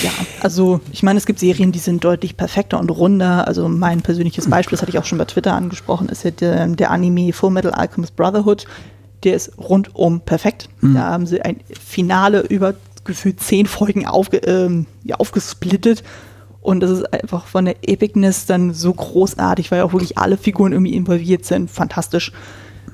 ja, 0.02 0.12
also 0.42 0.82
ich 0.92 1.04
meine, 1.04 1.18
es 1.18 1.26
gibt 1.26 1.40
Serien, 1.40 1.72
die 1.72 1.80
sind 1.80 2.04
deutlich 2.04 2.36
perfekter 2.36 2.80
und 2.80 2.90
runder. 2.90 3.48
Also 3.48 3.70
mein 3.70 4.02
persönliches 4.02 4.50
Beispiel, 4.50 4.76
das 4.76 4.82
hatte 4.82 4.92
ich 4.92 5.00
auch 5.00 5.06
schon 5.06 5.18
bei 5.18 5.26
Twitter 5.26 5.54
angesprochen, 5.54 6.10
ist 6.10 6.24
ja 6.24 6.32
der, 6.32 6.68
der 6.68 6.92
Anime 6.92 7.32
Full 7.34 7.52
Metal 7.52 7.72
Alchemist 7.72 8.16
Brotherhood 8.16 8.66
der 9.24 9.36
ist 9.36 9.58
rundum 9.58 10.22
perfekt. 10.22 10.70
Mhm. 10.82 10.96
Da 10.96 11.02
haben 11.02 11.26
sie 11.26 11.42
ein 11.42 11.60
Finale 11.80 12.42
über 12.42 12.76
gefühlt 13.06 13.42
zehn 13.42 13.66
Folgen 13.66 14.06
aufge, 14.06 14.38
ähm, 14.38 14.86
ja, 15.04 15.16
aufgesplittet. 15.18 16.04
Und 16.62 16.80
das 16.80 16.92
ist 16.92 17.14
einfach 17.14 17.48
von 17.48 17.66
der 17.66 17.76
Epicness 17.82 18.46
dann 18.46 18.74
so 18.74 18.94
großartig, 18.94 19.70
weil 19.72 19.82
auch 19.82 19.92
wirklich 19.92 20.18
alle 20.18 20.38
Figuren 20.38 20.72
irgendwie 20.72 20.94
involviert 20.94 21.44
sind. 21.44 21.70
Fantastisch. 21.70 22.32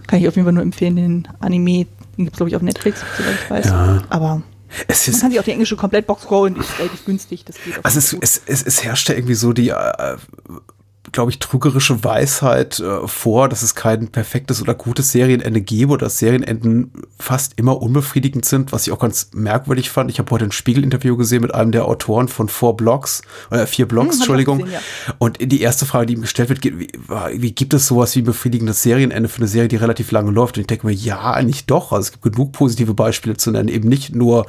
Kann 0.07 0.19
ich 0.19 0.27
auf 0.27 0.35
jeden 0.35 0.45
Fall 0.45 0.53
nur 0.53 0.63
empfehlen, 0.63 0.95
den 0.95 1.27
Anime. 1.39 1.85
Den 2.17 2.25
gibt 2.25 2.33
es, 2.33 2.37
glaube 2.37 2.49
ich, 2.49 2.55
auf 2.55 2.63
Netflix, 2.63 3.01
soweit 3.15 3.35
ich 3.35 3.49
weiß. 3.49 3.65
Ja. 3.67 4.03
Aber 4.09 4.41
es 4.87 5.07
ist, 5.07 5.13
man 5.13 5.21
kann 5.21 5.31
sich 5.31 5.39
auch 5.39 5.43
die 5.43 5.51
englische 5.51 5.75
Komplettbox 5.75 6.29
holen, 6.29 6.55
die 6.55 6.61
ist 6.61 6.79
relativ 6.79 7.05
günstig. 7.05 7.45
Das 7.45 7.57
geht 7.63 7.73
also 7.83 7.99
es, 7.99 8.13
es, 8.13 8.41
es, 8.45 8.63
es 8.63 8.83
herrscht 8.83 9.09
ja 9.09 9.15
irgendwie 9.15 9.35
so 9.35 9.53
die 9.53 9.69
äh, 9.69 10.17
glaube 11.11 11.31
ich, 11.31 11.39
trügerische 11.39 12.03
Weisheit 12.03 12.79
äh, 12.79 13.07
vor, 13.07 13.49
dass 13.49 13.63
es 13.63 13.75
kein 13.75 14.07
perfektes 14.09 14.61
oder 14.61 14.73
gutes 14.73 15.11
Serienende 15.11 15.61
gäbe 15.61 15.93
oder 15.93 16.05
dass 16.05 16.19
Serienenden 16.19 16.91
fast 17.17 17.53
immer 17.57 17.81
unbefriedigend 17.81 18.45
sind, 18.45 18.71
was 18.71 18.87
ich 18.87 18.93
auch 18.93 18.99
ganz 18.99 19.29
merkwürdig 19.33 19.89
fand. 19.89 20.09
Ich 20.11 20.19
habe 20.19 20.31
heute 20.31 20.45
ein 20.45 20.51
Spiegel-Interview 20.51 21.17
gesehen 21.17 21.41
mit 21.41 21.53
einem 21.53 21.71
der 21.71 21.85
Autoren 21.85 22.27
von 22.27 22.49
four 22.49 22.77
Blogs, 22.77 23.21
oder 23.51 23.67
vier 23.67 23.87
Blogs, 23.87 24.15
hm, 24.15 24.21
Entschuldigung. 24.21 24.57
Gesehen, 24.59 24.73
ja. 24.73 25.13
Und 25.17 25.37
die 25.39 25.61
erste 25.61 25.85
Frage, 25.85 26.07
die 26.07 26.13
ihm 26.13 26.21
gestellt 26.21 26.49
wird, 26.49 26.63
wie, 26.63 26.89
wie, 27.33 27.51
gibt 27.51 27.73
es 27.73 27.87
sowas 27.87 28.15
wie 28.15 28.21
ein 28.21 28.25
befriedigendes 28.25 28.83
Serienende 28.83 29.29
für 29.29 29.39
eine 29.39 29.47
Serie, 29.47 29.67
die 29.67 29.75
relativ 29.75 30.11
lange 30.11 30.31
läuft? 30.31 30.57
Und 30.57 30.61
ich 30.61 30.67
denke 30.67 30.87
mir, 30.87 30.93
ja, 30.93 31.31
eigentlich 31.31 31.65
doch. 31.65 31.91
Also 31.91 32.07
es 32.07 32.11
gibt 32.11 32.35
genug 32.35 32.51
positive 32.51 32.93
Beispiele 32.93 33.37
zu 33.37 33.51
nennen, 33.51 33.69
eben 33.69 33.89
nicht 33.89 34.15
nur 34.15 34.45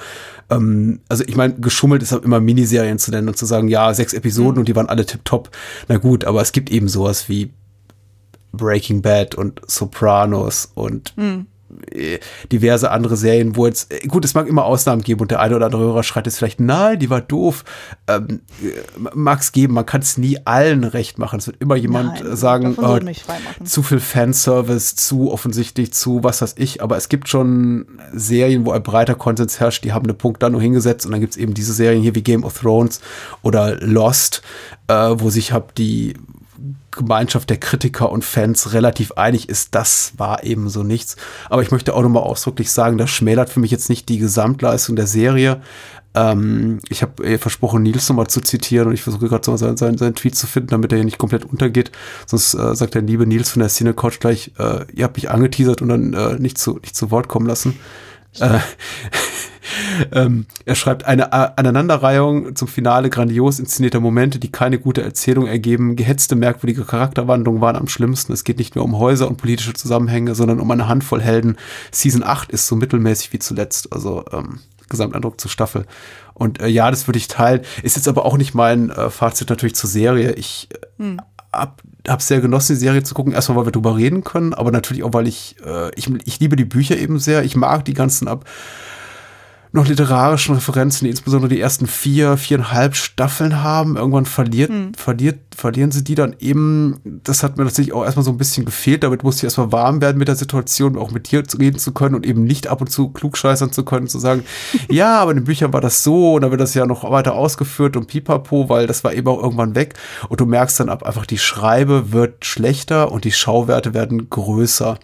ähm, 0.50 1.00
also 1.08 1.24
ich 1.26 1.36
meine, 1.36 1.54
geschummelt 1.54 2.02
ist 2.02 2.12
immer 2.12 2.40
Miniserien 2.40 2.98
zu 2.98 3.10
nennen 3.10 3.28
und 3.28 3.36
zu 3.36 3.46
sagen, 3.46 3.68
ja, 3.68 3.94
sechs 3.94 4.12
Episoden 4.12 4.54
mhm. 4.54 4.58
und 4.60 4.68
die 4.68 4.76
waren 4.76 4.88
alle 4.88 5.06
tipptopp. 5.06 5.50
Na 5.88 5.96
gut, 5.96 6.24
aber 6.24 6.42
es 6.42 6.49
gibt 6.52 6.70
eben 6.70 6.88
sowas 6.88 7.28
wie 7.28 7.52
Breaking 8.52 9.02
Bad 9.02 9.34
und 9.34 9.60
Sopranos 9.66 10.70
und 10.74 11.16
mhm. 11.16 11.46
Äh, 11.92 12.18
diverse 12.50 12.90
andere 12.90 13.16
Serien, 13.16 13.54
wo 13.54 13.66
jetzt, 13.66 13.92
äh, 13.92 14.06
gut, 14.06 14.24
es 14.24 14.34
mag 14.34 14.48
immer 14.48 14.64
Ausnahmen 14.64 15.02
geben 15.02 15.20
und 15.20 15.30
der 15.30 15.40
eine 15.40 15.54
oder 15.54 15.66
andere 15.66 15.82
Hörer 15.82 16.02
schreit 16.02 16.26
jetzt 16.26 16.38
vielleicht, 16.38 16.58
nein, 16.58 16.98
die 16.98 17.10
war 17.10 17.20
doof. 17.20 17.64
Ähm, 18.08 18.40
äh, 18.62 18.98
mag 19.14 19.40
es 19.40 19.52
geben, 19.52 19.74
man 19.74 19.86
kann 19.86 20.00
es 20.00 20.18
nie 20.18 20.38
allen 20.44 20.82
recht 20.82 21.18
machen. 21.18 21.38
Es 21.38 21.46
wird 21.46 21.60
immer 21.60 21.76
jemand 21.76 22.24
nein, 22.24 22.36
sagen, 22.36 22.76
oh, 22.76 22.98
zu 23.64 23.82
viel 23.82 24.00
Fanservice, 24.00 24.96
zu 24.96 25.30
offensichtlich, 25.30 25.92
zu 25.92 26.24
was 26.24 26.42
weiß 26.42 26.56
ich, 26.58 26.82
aber 26.82 26.96
es 26.96 27.08
gibt 27.08 27.28
schon 27.28 27.86
Serien, 28.12 28.66
wo 28.66 28.72
ein 28.72 28.82
breiter 28.82 29.14
Konsens 29.14 29.60
herrscht, 29.60 29.84
die 29.84 29.92
haben 29.92 30.04
eine 30.04 30.14
Punkt 30.14 30.42
da 30.42 30.50
nur 30.50 30.60
hingesetzt 30.60 31.06
und 31.06 31.12
dann 31.12 31.20
gibt 31.20 31.34
es 31.34 31.36
eben 31.36 31.54
diese 31.54 31.72
Serien 31.72 32.02
hier 32.02 32.16
wie 32.16 32.22
Game 32.22 32.42
of 32.42 32.58
Thrones 32.58 33.00
oder 33.42 33.76
Lost, 33.80 34.42
äh, 34.88 34.94
wo 34.94 35.30
sich 35.30 35.52
hab 35.52 35.74
die 35.76 36.14
Gemeinschaft 36.90 37.50
der 37.50 37.58
Kritiker 37.58 38.10
und 38.10 38.24
Fans 38.24 38.72
relativ 38.72 39.12
einig 39.12 39.48
ist, 39.48 39.74
das 39.74 40.12
war 40.16 40.44
eben 40.44 40.68
so 40.68 40.82
nichts. 40.82 41.16
Aber 41.48 41.62
ich 41.62 41.70
möchte 41.70 41.94
auch 41.94 42.02
nochmal 42.02 42.22
ausdrücklich 42.22 42.70
sagen, 42.72 42.98
das 42.98 43.10
schmälert 43.10 43.50
für 43.50 43.60
mich 43.60 43.70
jetzt 43.70 43.88
nicht 43.88 44.08
die 44.08 44.18
Gesamtleistung 44.18 44.96
der 44.96 45.06
Serie. 45.06 45.60
Ähm, 46.14 46.80
ich 46.88 47.02
habe 47.02 47.24
äh, 47.24 47.38
versprochen, 47.38 47.82
Nils 47.82 48.08
nochmal 48.08 48.26
zu 48.26 48.40
zitieren 48.40 48.88
und 48.88 48.94
ich 48.94 49.02
versuche 49.02 49.28
gerade 49.28 49.44
so 49.44 49.56
seinen, 49.56 49.76
seinen, 49.76 49.96
seinen 49.96 50.16
Tweet 50.16 50.34
zu 50.34 50.46
finden, 50.46 50.70
damit 50.70 50.90
er 50.92 50.98
hier 50.98 51.04
nicht 51.04 51.18
komplett 51.18 51.44
untergeht. 51.44 51.92
Sonst 52.26 52.54
äh, 52.54 52.74
sagt 52.74 52.94
der 52.94 53.02
liebe 53.02 53.26
Nils 53.26 53.50
von 53.50 53.60
der 53.60 53.68
Szene 53.68 53.94
Couch 53.94 54.18
gleich, 54.18 54.52
äh, 54.58 54.84
ihr 54.92 55.04
habt 55.04 55.16
mich 55.16 55.30
angeteasert 55.30 55.82
und 55.82 55.88
dann 55.88 56.14
äh, 56.14 56.38
nicht, 56.38 56.58
zu, 56.58 56.78
nicht 56.80 56.96
zu 56.96 57.10
Wort 57.10 57.28
kommen 57.28 57.46
lassen. 57.46 57.78
Äh, 60.10 60.20
ähm, 60.20 60.46
er 60.64 60.74
schreibt 60.74 61.04
eine 61.04 61.32
Aneinanderreihung 61.32 62.54
zum 62.56 62.68
Finale 62.68 63.10
grandios 63.10 63.58
inszenierter 63.58 64.00
Momente, 64.00 64.38
die 64.38 64.52
keine 64.52 64.78
gute 64.78 65.02
Erzählung 65.02 65.46
ergeben. 65.46 65.96
Gehetzte, 65.96 66.36
merkwürdige 66.36 66.84
Charakterwandlungen 66.84 67.60
waren 67.60 67.76
am 67.76 67.88
schlimmsten. 67.88 68.32
Es 68.32 68.44
geht 68.44 68.58
nicht 68.58 68.74
mehr 68.74 68.84
um 68.84 68.98
Häuser 68.98 69.28
und 69.28 69.36
politische 69.36 69.72
Zusammenhänge, 69.72 70.34
sondern 70.34 70.60
um 70.60 70.70
eine 70.70 70.88
Handvoll 70.88 71.20
Helden. 71.20 71.56
Season 71.90 72.22
8 72.22 72.50
ist 72.50 72.66
so 72.66 72.76
mittelmäßig 72.76 73.32
wie 73.32 73.38
zuletzt. 73.38 73.92
Also 73.92 74.24
ähm, 74.32 74.60
Gesamteindruck 74.88 75.40
zur 75.40 75.50
Staffel. 75.50 75.86
Und 76.34 76.60
äh, 76.60 76.66
ja, 76.68 76.90
das 76.90 77.08
würde 77.08 77.18
ich 77.18 77.28
teilen. 77.28 77.62
Ist 77.82 77.96
jetzt 77.96 78.08
aber 78.08 78.26
auch 78.26 78.36
nicht 78.36 78.54
mein 78.54 78.90
äh, 78.90 79.08
Fazit 79.08 79.48
natürlich 79.48 79.74
zur 79.74 79.88
Serie. 79.88 80.32
Ich 80.32 80.68
äh, 80.72 81.02
hm. 81.02 81.20
hab, 81.52 81.82
hab 82.06 82.20
sehr 82.20 82.40
genossen, 82.40 82.74
die 82.74 82.80
Serie 82.80 83.02
zu 83.02 83.14
gucken. 83.14 83.32
Erstmal, 83.32 83.58
weil 83.58 83.66
wir 83.66 83.72
drüber 83.72 83.96
reden 83.96 84.24
können, 84.24 84.52
aber 84.52 84.70
natürlich 84.70 85.02
auch, 85.04 85.14
weil 85.14 85.28
ich, 85.28 85.56
äh, 85.64 85.90
ich, 85.94 86.10
ich 86.24 86.40
liebe 86.40 86.56
die 86.56 86.64
Bücher 86.64 86.98
eben 86.98 87.18
sehr. 87.18 87.44
Ich 87.44 87.56
mag 87.56 87.84
die 87.84 87.94
ganzen 87.94 88.28
ab 88.28 88.44
noch 89.72 89.86
literarischen 89.86 90.56
Referenzen, 90.56 91.04
die 91.04 91.10
insbesondere 91.10 91.48
die 91.48 91.60
ersten 91.60 91.86
vier, 91.86 92.36
viereinhalb 92.36 92.96
Staffeln 92.96 93.62
haben. 93.62 93.96
Irgendwann 93.96 94.26
verliert, 94.26 94.70
hm. 94.70 94.94
verliert, 94.94 95.38
verlieren 95.54 95.92
sie 95.92 96.02
die 96.02 96.16
dann 96.16 96.34
eben. 96.40 97.20
Das 97.22 97.44
hat 97.44 97.56
mir 97.56 97.64
tatsächlich 97.64 97.94
auch 97.94 98.04
erstmal 98.04 98.24
so 98.24 98.32
ein 98.32 98.36
bisschen 98.36 98.64
gefehlt. 98.64 99.04
Damit 99.04 99.22
musste 99.22 99.40
ich 99.40 99.44
erstmal 99.44 99.70
warm 99.70 100.00
werden 100.00 100.18
mit 100.18 100.26
der 100.26 100.34
Situation, 100.34 100.98
auch 100.98 101.12
mit 101.12 101.30
dir 101.30 101.44
reden 101.58 101.78
zu 101.78 101.92
können 101.92 102.16
und 102.16 102.26
eben 102.26 102.42
nicht 102.44 102.66
ab 102.66 102.80
und 102.80 102.88
zu 102.88 103.10
klugscheißern 103.10 103.70
zu 103.70 103.84
können, 103.84 104.08
zu 104.08 104.18
sagen, 104.18 104.42
ja, 104.88 105.20
aber 105.20 105.30
in 105.30 105.38
den 105.38 105.44
Büchern 105.44 105.72
war 105.72 105.80
das 105.80 106.02
so 106.02 106.34
und 106.34 106.42
dann 106.42 106.50
wird 106.50 106.60
das 106.60 106.74
ja 106.74 106.84
noch 106.84 107.08
weiter 107.08 107.34
ausgeführt 107.34 107.96
und 107.96 108.08
pipapo, 108.08 108.68
weil 108.68 108.88
das 108.88 109.04
war 109.04 109.14
eben 109.14 109.28
auch 109.28 109.40
irgendwann 109.40 109.76
weg. 109.76 109.94
Und 110.28 110.40
du 110.40 110.46
merkst 110.46 110.80
dann 110.80 110.88
ab 110.88 111.04
einfach, 111.04 111.26
die 111.26 111.38
Schreibe 111.38 112.10
wird 112.10 112.44
schlechter 112.44 113.12
und 113.12 113.24
die 113.24 113.32
Schauwerte 113.32 113.94
werden 113.94 114.28
größer. 114.30 114.98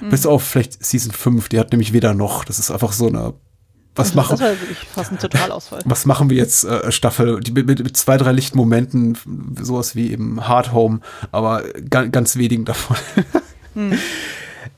Hm. 0.00 0.10
Bis 0.10 0.26
auf 0.26 0.42
vielleicht 0.42 0.84
Season 0.84 1.12
5, 1.12 1.48
die 1.48 1.58
hat 1.58 1.72
nämlich 1.72 1.94
weder 1.94 2.12
noch. 2.12 2.44
Das 2.44 2.58
ist 2.58 2.70
einfach 2.70 2.92
so 2.92 3.06
eine 3.06 3.32
was 3.94 4.14
machen, 4.14 4.38
das 4.38 4.40
war 4.40 4.60
wirklich 4.60 4.78
fast 4.78 5.12
ein 5.12 5.18
Totalausfall. 5.18 5.80
Was 5.84 6.06
machen 6.06 6.30
wir 6.30 6.36
jetzt, 6.38 6.64
äh, 6.64 6.90
Staffel, 6.90 7.40
die, 7.40 7.52
mit, 7.52 7.66
mit, 7.66 7.96
zwei, 7.96 8.16
drei 8.16 8.32
Lichtmomenten, 8.32 9.18
sowas 9.60 9.94
wie 9.94 10.10
eben 10.10 10.48
Hard 10.48 10.72
Home, 10.72 11.00
aber 11.30 11.62
ganz, 11.90 12.10
ganz 12.12 12.36
wenigen 12.36 12.64
davon. 12.64 12.96
Hm. 13.74 13.92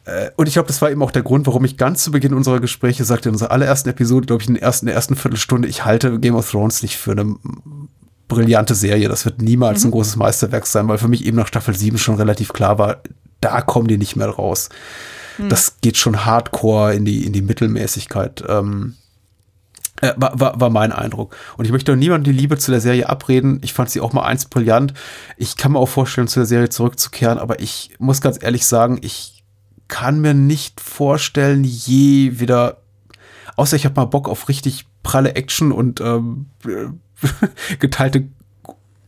Äh, 0.04 0.30
und 0.36 0.46
ich 0.46 0.54
glaube, 0.54 0.68
das 0.68 0.80
war 0.80 0.88
eben 0.88 1.02
auch 1.02 1.10
der 1.10 1.24
Grund, 1.24 1.48
warum 1.48 1.64
ich 1.64 1.76
ganz 1.76 2.04
zu 2.04 2.12
Beginn 2.12 2.32
unserer 2.32 2.60
Gespräche 2.60 3.04
sagte, 3.04 3.28
in 3.28 3.34
unserer 3.34 3.50
allerersten 3.50 3.88
Episode, 3.88 4.26
glaube 4.26 4.40
ich, 4.40 4.48
in 4.48 4.54
der 4.54 4.62
ersten, 4.62 4.86
in 4.86 4.88
der 4.88 4.94
ersten 4.94 5.16
Viertelstunde, 5.16 5.66
ich 5.66 5.84
halte 5.84 6.20
Game 6.20 6.36
of 6.36 6.48
Thrones 6.48 6.80
nicht 6.82 6.96
für 6.96 7.10
eine 7.10 7.34
brillante 8.28 8.74
Serie. 8.74 9.08
Das 9.08 9.24
wird 9.24 9.42
niemals 9.42 9.82
mhm. 9.82 9.88
ein 9.88 9.92
großes 9.92 10.16
Meisterwerk 10.16 10.66
sein, 10.66 10.88
weil 10.88 10.98
für 10.98 11.08
mich 11.08 11.24
eben 11.26 11.36
nach 11.36 11.48
Staffel 11.48 11.74
7 11.74 11.98
schon 11.98 12.16
relativ 12.16 12.52
klar 12.52 12.78
war, 12.78 13.02
da 13.40 13.60
kommen 13.60 13.88
die 13.88 13.98
nicht 13.98 14.16
mehr 14.16 14.28
raus. 14.28 14.68
Mhm. 15.38 15.48
Das 15.48 15.76
geht 15.80 15.96
schon 15.96 16.24
hardcore 16.24 16.94
in 16.94 17.04
die, 17.04 17.26
in 17.26 17.32
die 17.32 17.42
Mittelmäßigkeit. 17.42 18.44
Ähm, 18.48 18.94
äh, 20.04 20.14
war, 20.16 20.38
war, 20.38 20.60
war 20.60 20.70
mein 20.70 20.92
Eindruck. 20.92 21.36
Und 21.56 21.64
ich 21.64 21.72
möchte 21.72 21.92
auch 21.92 21.96
niemandem 21.96 22.32
die 22.32 22.38
Liebe 22.38 22.58
zu 22.58 22.70
der 22.70 22.80
Serie 22.80 23.08
abreden. 23.08 23.60
Ich 23.62 23.72
fand 23.72 23.90
sie 23.90 24.00
auch 24.00 24.12
mal 24.12 24.24
eins 24.24 24.44
brillant. 24.44 24.92
Ich 25.36 25.56
kann 25.56 25.72
mir 25.72 25.78
auch 25.78 25.88
vorstellen, 25.88 26.28
zu 26.28 26.40
der 26.40 26.46
Serie 26.46 26.68
zurückzukehren, 26.68 27.38
aber 27.38 27.60
ich 27.60 27.94
muss 27.98 28.20
ganz 28.20 28.42
ehrlich 28.42 28.66
sagen, 28.66 28.98
ich 29.00 29.44
kann 29.88 30.20
mir 30.20 30.34
nicht 30.34 30.80
vorstellen, 30.80 31.64
je 31.64 32.38
wieder, 32.38 32.78
außer 33.56 33.76
ich 33.76 33.84
habe 33.84 34.00
mal 34.00 34.06
Bock 34.06 34.28
auf 34.28 34.48
richtig 34.48 34.86
pralle 35.02 35.34
Action 35.36 35.72
und 35.72 36.00
ähm, 36.00 36.46
geteilte 37.78 38.28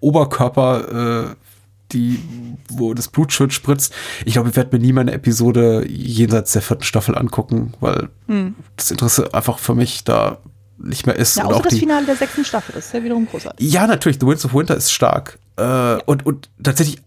Oberkörper, 0.00 1.30
äh, 1.30 1.34
die, 1.92 2.20
wo 2.68 2.94
das 2.94 3.08
Blut 3.08 3.32
schön 3.32 3.50
spritzt. 3.50 3.94
Ich 4.24 4.34
glaube, 4.34 4.48
ich 4.50 4.56
werde 4.56 4.76
mir 4.76 4.84
nie 4.84 4.92
mal 4.92 5.02
eine 5.02 5.12
Episode 5.12 5.86
jenseits 5.88 6.52
der 6.52 6.62
vierten 6.62 6.82
Staffel 6.82 7.16
angucken, 7.16 7.74
weil 7.80 8.08
hm. 8.26 8.54
das 8.76 8.90
Interesse 8.90 9.32
einfach 9.34 9.58
für 9.58 9.74
mich 9.74 10.04
da 10.04 10.38
nicht 10.78 11.06
mehr 11.06 11.16
ist. 11.16 11.36
Ja, 11.36 11.44
außer 11.44 11.62
das 11.62 11.74
die, 11.74 11.80
Finale 11.80 12.06
der 12.06 12.16
sechsten 12.16 12.44
Staffel, 12.44 12.76
ist 12.76 12.92
ja 12.92 13.02
wiederum 13.02 13.26
großartig. 13.26 13.72
Ja, 13.72 13.86
natürlich, 13.86 14.18
The 14.20 14.26
Winds 14.26 14.44
of 14.44 14.54
Winter 14.54 14.76
ist 14.76 14.92
stark. 14.92 15.38
Äh, 15.58 15.62
ja. 15.62 15.98
und, 16.06 16.26
und 16.26 16.50
tatsächlich 16.62 17.02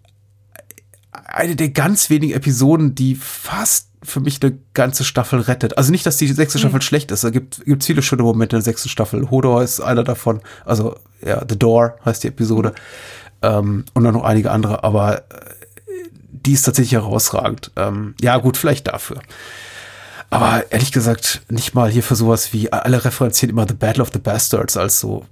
eine 1.11 1.55
der 1.55 1.69
ganz 1.69 2.09
wenigen 2.09 2.33
Episoden, 2.33 2.95
die 2.95 3.15
fast 3.15 3.89
für 4.01 4.19
mich 4.19 4.41
eine 4.41 4.57
ganze 4.73 5.03
Staffel 5.03 5.41
rettet. 5.41 5.77
Also 5.77 5.91
nicht, 5.91 6.05
dass 6.05 6.17
die 6.17 6.27
sechste 6.27 6.57
hm. 6.57 6.61
Staffel 6.61 6.81
schlecht 6.81 7.11
ist. 7.11 7.23
Da 7.23 7.29
gibt 7.29 7.61
es 7.65 7.85
viele 7.85 8.01
schöne 8.01 8.23
Momente 8.23 8.55
in 8.55 8.59
der 8.61 8.65
sechsten 8.65 8.89
Staffel. 8.89 9.29
Hodor 9.29 9.61
ist 9.61 9.81
einer 9.81 10.03
davon. 10.03 10.41
Also, 10.65 10.95
ja, 11.25 11.43
The 11.47 11.59
Door 11.59 11.97
heißt 12.05 12.23
die 12.23 12.29
Episode. 12.29 12.73
Ähm, 13.41 13.85
und 13.93 14.03
dann 14.03 14.13
noch 14.13 14.23
einige 14.23 14.51
andere. 14.51 14.83
Aber 14.83 15.19
äh, 15.19 15.21
die 16.31 16.53
ist 16.53 16.63
tatsächlich 16.63 16.93
herausragend. 16.93 17.71
Ähm, 17.75 18.15
ja, 18.21 18.37
gut, 18.37 18.57
vielleicht 18.57 18.87
dafür. 18.87 19.21
Aber 20.29 20.71
ehrlich 20.71 20.91
gesagt, 20.91 21.41
nicht 21.49 21.73
mal 21.73 21.89
hier 21.89 22.03
für 22.03 22.15
sowas 22.15 22.53
wie, 22.53 22.71
alle 22.71 23.03
referenzieren 23.03 23.49
immer 23.49 23.67
The 23.67 23.73
Battle 23.73 24.03
of 24.03 24.09
the 24.13 24.19
Bastards 24.19 24.77
als 24.77 24.99
so. 24.99 25.25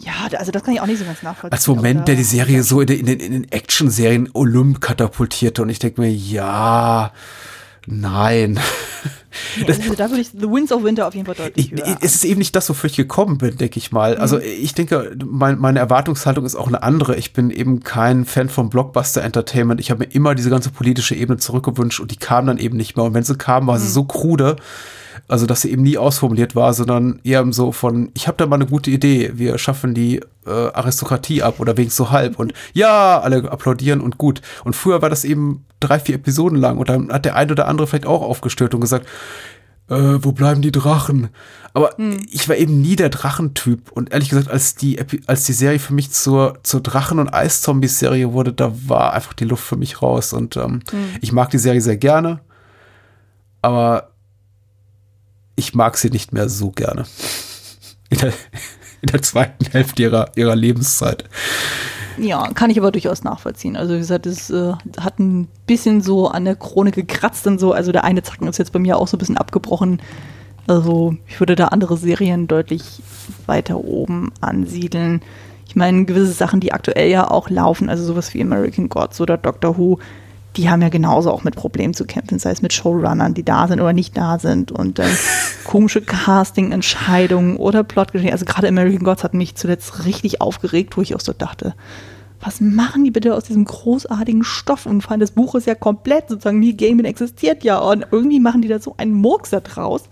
Ja, 0.00 0.12
also 0.38 0.52
das 0.52 0.62
kann 0.62 0.74
ich 0.74 0.80
auch 0.80 0.86
nicht 0.86 0.98
so 0.98 1.04
ganz 1.04 1.22
nachvollziehen. 1.22 1.52
Als 1.52 1.66
Moment, 1.66 2.08
der 2.08 2.14
die 2.14 2.24
Serie 2.24 2.62
so 2.62 2.80
in 2.80 2.86
den, 2.86 3.00
in 3.00 3.06
den, 3.06 3.20
in 3.20 3.32
den 3.32 3.52
Action-Serien 3.52 4.30
Olymp 4.32 4.80
katapultierte 4.80 5.62
und 5.62 5.68
ich 5.70 5.78
denke 5.78 6.00
mir, 6.00 6.12
ja, 6.12 7.12
nein. 7.86 8.60
Das, 9.66 9.80
also 9.80 9.94
da 9.94 10.08
würde 10.08 10.20
ich 10.20 10.30
The 10.30 10.50
Winds 10.50 10.72
of 10.72 10.82
Winter 10.82 11.06
auf 11.06 11.14
jeden 11.14 11.26
Fall 11.26 11.34
deutlich 11.34 11.70
höher. 11.70 11.98
Es 12.00 12.14
ist 12.14 12.24
eben 12.24 12.38
nicht 12.38 12.56
das, 12.56 12.68
wofür 12.68 12.88
ich 12.88 12.96
gekommen 12.96 13.38
bin, 13.38 13.56
denke 13.56 13.78
ich 13.78 13.92
mal. 13.92 14.16
Also 14.16 14.36
mhm. 14.36 14.42
ich 14.42 14.74
denke, 14.74 15.16
mein, 15.24 15.58
meine 15.58 15.78
Erwartungshaltung 15.78 16.44
ist 16.44 16.54
auch 16.54 16.68
eine 16.68 16.82
andere. 16.82 17.16
Ich 17.16 17.32
bin 17.32 17.50
eben 17.50 17.80
kein 17.80 18.24
Fan 18.24 18.48
von 18.48 18.70
Blockbuster 18.70 19.22
Entertainment. 19.22 19.80
Ich 19.80 19.90
habe 19.90 20.04
mir 20.04 20.12
immer 20.12 20.34
diese 20.34 20.50
ganze 20.50 20.70
politische 20.70 21.14
Ebene 21.14 21.38
zurückgewünscht 21.38 22.00
und 22.00 22.10
die 22.10 22.16
kam 22.16 22.46
dann 22.46 22.58
eben 22.58 22.76
nicht 22.76 22.96
mehr. 22.96 23.04
Und 23.04 23.14
wenn 23.14 23.24
sie 23.24 23.36
kam, 23.36 23.66
war 23.66 23.76
mhm. 23.76 23.82
sie 23.82 23.88
so 23.88 24.04
krude, 24.04 24.56
also, 25.28 25.44
dass 25.44 25.60
sie 25.60 25.70
eben 25.70 25.82
nie 25.82 25.98
ausformuliert 25.98 26.56
war, 26.56 26.72
sondern 26.72 27.20
eher 27.22 27.44
so 27.52 27.70
von, 27.70 28.10
ich 28.14 28.26
habe 28.26 28.38
da 28.38 28.46
mal 28.46 28.56
eine 28.56 28.66
gute 28.66 28.90
Idee, 28.90 29.32
wir 29.34 29.58
schaffen 29.58 29.92
die 29.92 30.20
äh, 30.46 30.50
Aristokratie 30.50 31.42
ab 31.42 31.60
oder 31.60 31.76
wenigstens 31.76 32.06
so 32.06 32.10
halb 32.10 32.38
und 32.38 32.54
ja, 32.72 33.20
alle 33.20 33.50
applaudieren 33.50 34.00
und 34.00 34.16
gut. 34.16 34.40
Und 34.64 34.74
früher 34.74 35.02
war 35.02 35.10
das 35.10 35.24
eben 35.24 35.66
drei, 35.80 36.00
vier 36.00 36.14
Episoden 36.14 36.58
lang 36.58 36.78
und 36.78 36.88
dann 36.88 37.12
hat 37.12 37.26
der 37.26 37.36
eine 37.36 37.52
oder 37.52 37.68
andere 37.68 37.86
vielleicht 37.86 38.06
auch 38.06 38.22
aufgestört 38.22 38.74
und 38.74 38.80
gesagt, 38.80 39.06
äh, 39.88 40.18
wo 40.22 40.32
bleiben 40.32 40.62
die 40.62 40.72
Drachen? 40.72 41.28
Aber 41.74 41.90
hm. 41.96 42.20
ich 42.30 42.48
war 42.48 42.56
eben 42.56 42.80
nie 42.80 42.96
der 42.96 43.08
Drachentyp. 43.08 43.92
Und 43.92 44.12
ehrlich 44.12 44.30
gesagt, 44.30 44.50
als 44.50 44.74
die, 44.74 44.98
als 45.26 45.44
die 45.44 45.52
Serie 45.52 45.78
für 45.78 45.94
mich 45.94 46.10
zur, 46.10 46.58
zur 46.62 46.80
Drachen- 46.80 47.18
und 47.18 47.32
Eiszombies-Serie 47.32 48.32
wurde, 48.32 48.52
da 48.52 48.72
war 48.86 49.12
einfach 49.12 49.32
die 49.32 49.44
Luft 49.44 49.64
für 49.64 49.76
mich 49.76 50.02
raus. 50.02 50.32
Und 50.32 50.56
ähm, 50.56 50.80
hm. 50.90 51.10
ich 51.20 51.32
mag 51.32 51.50
die 51.50 51.58
Serie 51.58 51.80
sehr 51.80 51.96
gerne. 51.96 52.40
Aber 53.62 54.10
ich 55.58 55.74
mag 55.74 55.98
sie 55.98 56.10
nicht 56.10 56.32
mehr 56.32 56.48
so 56.48 56.70
gerne. 56.70 57.04
In 58.10 58.18
der, 58.18 58.32
in 59.02 59.08
der 59.12 59.20
zweiten 59.20 59.66
Hälfte 59.66 60.02
ihrer, 60.02 60.30
ihrer 60.34 60.56
Lebenszeit. 60.56 61.24
Ja, 62.16 62.48
kann 62.54 62.70
ich 62.70 62.78
aber 62.78 62.90
durchaus 62.90 63.22
nachvollziehen. 63.22 63.76
Also 63.76 63.94
wie 63.94 63.98
gesagt, 63.98 64.24
es 64.24 64.48
äh, 64.48 64.72
hat 64.98 65.18
ein 65.18 65.46
bisschen 65.66 66.00
so 66.00 66.26
an 66.26 66.46
der 66.46 66.56
Krone 66.56 66.90
gekratzt 66.90 67.46
und 67.46 67.60
so. 67.60 67.72
Also 67.72 67.92
der 67.92 68.04
eine 68.04 68.22
Zacken 68.22 68.48
ist 68.48 68.58
jetzt 68.58 68.72
bei 68.72 68.78
mir 68.78 68.96
auch 68.96 69.06
so 69.06 69.16
ein 69.16 69.20
bisschen 69.20 69.36
abgebrochen. 69.36 70.00
Also 70.66 71.16
ich 71.26 71.38
würde 71.38 71.54
da 71.54 71.66
andere 71.66 71.98
Serien 71.98 72.48
deutlich 72.48 73.02
weiter 73.44 73.84
oben 73.84 74.32
ansiedeln. 74.40 75.20
Ich 75.66 75.76
meine, 75.76 76.06
gewisse 76.06 76.32
Sachen, 76.32 76.60
die 76.60 76.72
aktuell 76.72 77.10
ja 77.10 77.30
auch 77.30 77.50
laufen, 77.50 77.90
also 77.90 78.02
sowas 78.02 78.32
wie 78.32 78.42
American 78.42 78.88
Gods 78.88 79.20
oder 79.20 79.36
Doctor 79.36 79.76
Who, 79.76 79.98
die 80.56 80.70
haben 80.70 80.82
ja 80.82 80.88
genauso 80.88 81.30
auch 81.30 81.44
mit 81.44 81.54
Problemen 81.54 81.94
zu 81.94 82.04
kämpfen, 82.04 82.38
sei 82.38 82.50
es 82.50 82.62
mit 82.62 82.72
Showrunnern, 82.72 83.34
die 83.34 83.44
da 83.44 83.68
sind 83.68 83.80
oder 83.80 83.92
nicht 83.92 84.16
da 84.16 84.38
sind 84.38 84.72
und 84.72 84.98
ähm, 84.98 85.06
komische 85.64 86.00
Casting-Entscheidungen 86.00 87.56
oder 87.56 87.84
Plotgeschichten. 87.84 88.32
Also 88.32 88.44
gerade 88.44 88.68
American 88.68 89.04
Gods 89.04 89.24
hat 89.24 89.34
mich 89.34 89.54
zuletzt 89.54 90.04
richtig 90.04 90.40
aufgeregt, 90.40 90.96
wo 90.96 91.02
ich 91.02 91.14
auch 91.14 91.20
so 91.20 91.32
dachte, 91.32 91.74
was 92.40 92.60
machen 92.60 93.04
die 93.04 93.10
bitte 93.10 93.34
aus 93.34 93.44
diesem 93.44 93.64
großartigen 93.64 94.44
Stoff? 94.44 94.86
Und 94.86 95.02
vor 95.02 95.12
allem 95.12 95.20
das 95.20 95.32
Buch 95.32 95.54
ist 95.54 95.66
ja 95.66 95.74
komplett 95.74 96.28
sozusagen, 96.28 96.60
nie 96.60 96.76
Gaming 96.76 97.04
existiert 97.04 97.64
ja 97.64 97.78
und 97.78 98.06
irgendwie 98.10 98.40
machen 98.40 98.62
die 98.62 98.68
da 98.68 98.78
so 98.78 98.94
einen 98.96 99.12
Murks 99.12 99.50
da 99.50 99.60
draus 99.60 100.04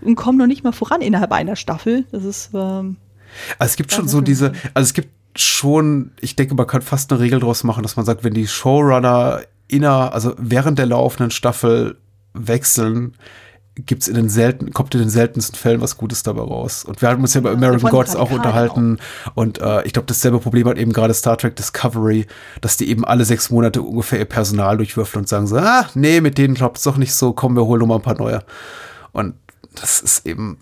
und 0.00 0.16
kommen 0.16 0.38
noch 0.38 0.46
nicht 0.46 0.64
mal 0.64 0.72
voran 0.72 1.00
innerhalb 1.00 1.32
einer 1.32 1.56
Staffel. 1.56 2.04
Das 2.10 2.24
ist 2.24 2.50
ähm, 2.52 2.96
also 3.58 3.70
es 3.70 3.76
gibt 3.76 3.92
schon 3.92 4.08
so 4.08 4.20
diese, 4.20 4.52
also 4.74 4.86
es 4.86 4.94
gibt 4.94 5.10
schon, 5.40 6.12
ich 6.20 6.36
denke, 6.36 6.54
man 6.54 6.66
kann 6.66 6.82
fast 6.82 7.12
eine 7.12 7.20
Regel 7.20 7.40
draus 7.40 7.64
machen, 7.64 7.82
dass 7.82 7.96
man 7.96 8.04
sagt, 8.04 8.24
wenn 8.24 8.34
die 8.34 8.46
Showrunner 8.46 9.42
inner, 9.68 10.12
also 10.12 10.34
während 10.38 10.78
der 10.78 10.86
laufenden 10.86 11.30
Staffel 11.30 11.96
wechseln, 12.34 13.14
gibt's 13.74 14.08
in 14.08 14.14
den 14.14 14.30
selten, 14.30 14.72
kommt 14.72 14.94
in 14.94 15.00
den 15.00 15.10
seltensten 15.10 15.58
Fällen 15.58 15.82
was 15.82 15.98
Gutes 15.98 16.22
dabei 16.22 16.42
raus. 16.42 16.84
Und 16.84 17.02
wir 17.02 17.10
haben 17.10 17.20
uns 17.20 17.34
ja 17.34 17.42
bei 17.42 17.50
American 17.50 17.90
Gods 17.90 18.16
auch 18.16 18.30
unterhalten. 18.30 18.98
Und 19.34 19.60
äh, 19.60 19.82
ich 19.82 19.92
glaube, 19.92 20.06
dasselbe 20.06 20.38
Problem 20.38 20.66
hat 20.66 20.78
eben 20.78 20.94
gerade 20.94 21.12
Star 21.12 21.36
Trek 21.36 21.56
Discovery, 21.56 22.26
dass 22.62 22.78
die 22.78 22.88
eben 22.88 23.04
alle 23.04 23.26
sechs 23.26 23.50
Monate 23.50 23.82
ungefähr 23.82 24.18
ihr 24.18 24.24
Personal 24.24 24.78
durchwürfeln 24.78 25.22
und 25.22 25.28
sagen 25.28 25.46
so, 25.46 25.58
ah, 25.58 25.86
nee, 25.94 26.22
mit 26.22 26.38
denen 26.38 26.54
klappt's 26.54 26.84
doch 26.84 26.96
nicht 26.96 27.14
so, 27.14 27.34
komm, 27.34 27.54
wir 27.54 27.66
holen 27.66 27.80
noch 27.80 27.86
mal 27.86 27.96
ein 27.96 28.02
paar 28.02 28.16
neue. 28.16 28.42
Und 29.12 29.34
das 29.74 30.00
ist 30.00 30.26
eben 30.26 30.58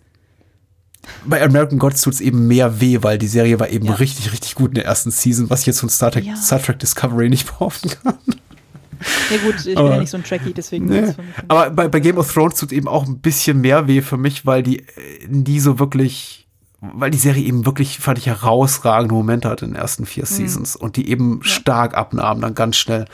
bei 1.27 1.43
American 1.43 1.79
Gods 1.79 2.01
tut's 2.03 2.21
eben 2.21 2.47
mehr 2.47 2.81
weh, 2.81 2.99
weil 3.03 3.19
die 3.19 3.27
Serie 3.27 3.59
war 3.61 3.69
eben 3.69 3.87
Ja. 3.87 3.95
richtig, 3.95 4.33
richtig 4.33 4.55
gut 4.55 4.71
in 4.71 4.75
der 4.77 4.85
ersten 4.87 5.11
Season, 5.11 5.49
was 5.51 5.61
ich 5.61 5.67
jetzt 5.67 5.81
von 5.81 5.89
Star 5.89 6.11
Trek, 6.11 6.25
Ja. 6.25 6.37
Star 6.37 6.61
Trek 6.63 6.79
Discovery 6.79 7.29
nicht 7.29 7.47
behaupten 7.53 7.91
kann. 8.03 8.19
Ja 9.31 9.37
gut, 9.45 9.57
ich 9.59 9.65
bin 9.67 9.77
Aber- 9.79 9.91
ja 9.95 9.99
nicht 10.01 10.11
so 10.11 10.17
ein 10.17 10.25
Trekkie, 10.25 10.55
deswegen 10.55 10.87
Nee. 10.87 10.99
es 11.01 11.15
Aber 11.49 11.71
bei, 11.71 11.89
bei 11.89 12.01
Game 12.01 12.17
of 12.17 12.33
Thrones 12.33 12.55
tut 12.59 12.73
eben 12.73 12.89
auch 12.89 13.07
ein 13.07 13.19
bisschen 13.19 13.61
mehr 13.61 13.87
weh 13.87 14.01
für 14.03 14.17
mich, 14.17 14.47
weil 14.47 14.63
die 14.63 14.79
äh, 14.81 14.87
nie 15.29 15.61
so 15.61 15.79
wirklich, 15.79 16.47
weil 16.81 17.11
die 17.11 17.19
Serie 17.19 17.45
eben 17.45 17.67
wirklich, 17.67 17.99
fand 17.99 18.19
ich, 18.19 18.27
herausragende 18.27 19.15
Momente 19.15 19.49
hatte 19.49 19.65
in 19.67 19.73
den 19.73 19.81
ersten 19.81 20.07
vier 20.07 20.25
Seasons 20.27 20.75
und 20.77 20.97
die 20.97 21.09
eben 21.11 21.41
stark 21.43 21.95
abnahmen 21.95 22.41
dann 22.41 22.55
ganz 22.55 22.77
schnell. 22.77 23.05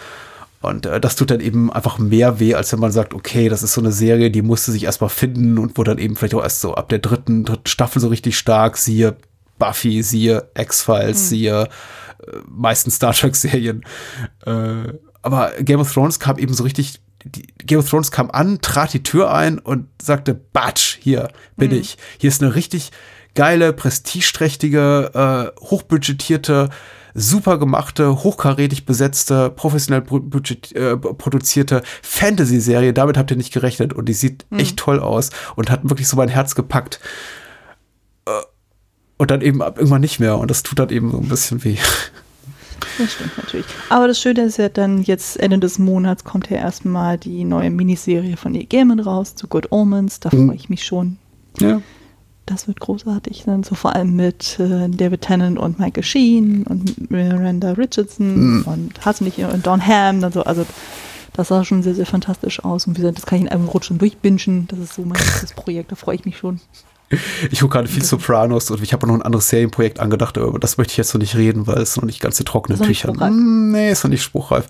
Und 0.61 0.87
äh, 0.87 1.01
das 1.01 1.16
tut 1.16 1.31
dann 1.31 1.41
eben 1.41 1.73
einfach 1.73 1.99
mehr 1.99 2.39
weh, 2.39 2.55
als 2.55 2.73
wenn 2.73 2.81
man 2.81 2.93
sagt, 2.93 3.15
okay, 3.15 3.49
das 3.49 3.62
ist 3.62 3.73
so 3.73 3.81
eine 3.81 3.93
Serie, 3.93 4.31
die 4.31 4.43
musste 4.43 4.73
sich 4.73 4.85
erstmal 4.85 5.11
finden 5.11 5.59
und 5.59 5.77
wurde 5.78 5.93
dann 5.93 5.99
eben 5.99 6.16
vielleicht 6.16 6.35
auch 6.35 6.43
erst 6.43 6.61
so 6.61 6.74
ab 6.74 6.91
der 6.91 6.99
dritten, 6.99 7.45
dritten 7.45 7.66
Staffel 7.66 8.01
so 8.01 8.09
richtig 8.09 8.37
stark, 8.37 8.77
siehe 8.77 9.16
Buffy, 9.59 10.03
siehe 10.03 10.51
X-Files, 10.55 11.31
siehe 11.31 11.62
äh, 11.62 12.37
meisten 12.47 12.91
Star 12.91 13.15
Trek-Serien. 13.15 13.85
Äh, 14.45 14.93
aber 15.23 15.53
Game 15.61 15.81
of 15.81 15.93
Thrones 15.93 16.19
kam 16.19 16.39
eben 16.39 16.53
so 16.53 16.65
richtig, 16.65 17.01
die, 17.24 17.47
Game 17.59 17.78
of 17.78 17.89
Thrones 17.89 18.11
kam 18.11 18.31
an, 18.31 18.61
trat 18.61 18.93
die 18.93 19.03
Tür 19.03 19.32
ein 19.32 19.59
und 19.59 19.87
sagte, 20.01 20.35
Batsch, 20.35 20.99
hier 21.01 21.28
bin 21.57 21.73
ich. 21.73 21.97
Hier 22.19 22.28
ist 22.28 22.43
eine 22.43 22.55
richtig 22.55 22.91
geile, 23.35 23.73
prestigeträchtige, 23.73 25.53
äh, 25.55 25.61
hochbudgetierte, 25.61 26.70
super 27.15 27.59
gemachte, 27.59 28.23
hochkarätig 28.23 28.87
besetzte, 28.87 29.51
professionell 29.51 30.01
budget, 30.03 30.73
äh, 30.73 30.97
produzierte 30.97 31.82
Fantasy-Serie. 32.03 32.93
Damit 32.93 33.16
habt 33.19 33.31
ihr 33.31 33.37
nicht 33.37 33.53
gerechnet 33.53 33.93
und 33.93 34.09
die 34.09 34.12
sieht 34.15 34.47
echt 34.57 34.77
toll 34.77 35.01
aus 35.01 35.31
und 35.57 35.70
hat 35.70 35.89
wirklich 35.89 36.09
so 36.09 36.16
mein 36.16 36.28
Herz 36.28 36.55
gepackt. 36.55 37.01
Äh, 38.27 38.31
Und 39.19 39.31
dann 39.31 39.43
eben 39.43 39.61
ab 39.62 39.77
irgendwann 39.77 40.01
nicht 40.01 40.19
mehr 40.20 40.39
und 40.39 40.51
das 40.51 40.62
tut 40.62 40.78
dann 40.78 40.89
eben 40.91 41.11
so 41.11 41.19
ein 41.19 41.28
bisschen 41.28 41.62
weh. 41.65 41.77
Das 42.99 43.12
stimmt 43.12 43.37
natürlich. 43.37 43.66
Aber 43.91 44.09
das 44.09 44.19
Schöne 44.20 44.43
ist 44.45 44.57
ja 44.59 44.69
dann, 44.70 45.03
jetzt 45.03 45.39
Ende 45.39 45.59
des 45.59 45.78
Monats 45.78 46.24
kommt 46.24 46.49
ja 46.51 46.57
erstmal 46.57 47.19
die 47.19 47.45
neue 47.45 47.70
Miniserie 47.70 48.37
von 48.39 48.53
Neil 48.53 48.66
Gaiman 48.66 49.01
raus, 49.01 49.35
zu 49.35 49.47
Good 49.49 49.70
Omens. 49.73 50.20
Da 50.20 50.31
Mhm. 50.32 50.47
freue 50.49 50.57
ich 50.57 50.69
mich 50.70 50.85
schon. 50.85 51.19
Ja. 51.59 51.82
Das 52.51 52.66
wird 52.66 52.81
großartig 52.81 53.44
dann, 53.47 53.62
so 53.62 53.74
vor 53.77 53.94
allem 53.94 54.16
mit 54.16 54.59
äh, 54.59 54.89
David 54.89 55.20
Tennant 55.22 55.56
und 55.59 55.78
Michael 55.78 56.02
Sheen 56.02 56.64
und 56.64 57.10
Miranda 57.10 57.72
Richardson 57.72 58.59
Mhm. 58.59 58.62
und 58.66 59.06
hast 59.06 59.20
nicht 59.20 59.39
und 59.39 59.64
Don 59.66 59.86
Ham. 59.86 60.24
Also, 60.24 60.43
also 60.43 60.66
das 61.32 61.47
sah 61.48 61.64
schon 61.64 61.82
sehr, 61.85 61.94
sehr 61.94 62.06
fantastisch 62.06 62.62
aus. 62.64 62.86
Und 62.89 62.97
wie 62.97 63.02
gesagt, 63.02 63.18
das 63.18 63.27
kann 63.27 63.39
ich 63.39 63.44
in 63.44 63.48
einem 63.51 63.68
Rutsch 63.68 63.86
schon 63.86 63.98
durchbingen. 63.98 64.66
Das 64.68 64.81
ist 64.81 64.94
so 64.94 65.02
mein 65.02 65.12
nächstes 65.20 65.52
Projekt, 65.52 65.93
da 65.93 65.97
freue 65.97 66.16
ich 66.16 66.24
mich 66.24 66.39
schon. 66.39 66.60
Ich 67.51 67.59
gucke 67.59 67.72
gerade 67.72 67.89
viel 67.89 68.05
Sopranos 68.05 68.70
und 68.70 68.81
ich 68.85 68.93
habe 68.93 69.05
noch 69.09 69.14
ein 69.14 69.22
anderes 69.22 69.48
Serienprojekt 69.48 69.98
angedacht, 69.98 70.39
aber 70.39 70.47
über 70.47 70.60
das 70.60 70.78
möchte 70.78 70.93
ich 70.93 70.97
jetzt 70.97 71.12
noch 71.12 71.18
nicht 71.20 71.35
reden, 71.35 71.66
weil 71.66 71.78
es 71.78 71.97
noch 71.97 72.05
nicht 72.05 72.20
ganz 72.20 72.36
so 72.36 72.44
trockene 72.44 72.74
Ist 72.74 72.81
noch 72.82 72.86
nicht 72.86 73.01
Tücher. 73.02 73.31
Nee, 73.31 73.90
ist 73.90 74.05
noch 74.05 74.10
nicht 74.10 74.22
spruchreif. 74.22 74.68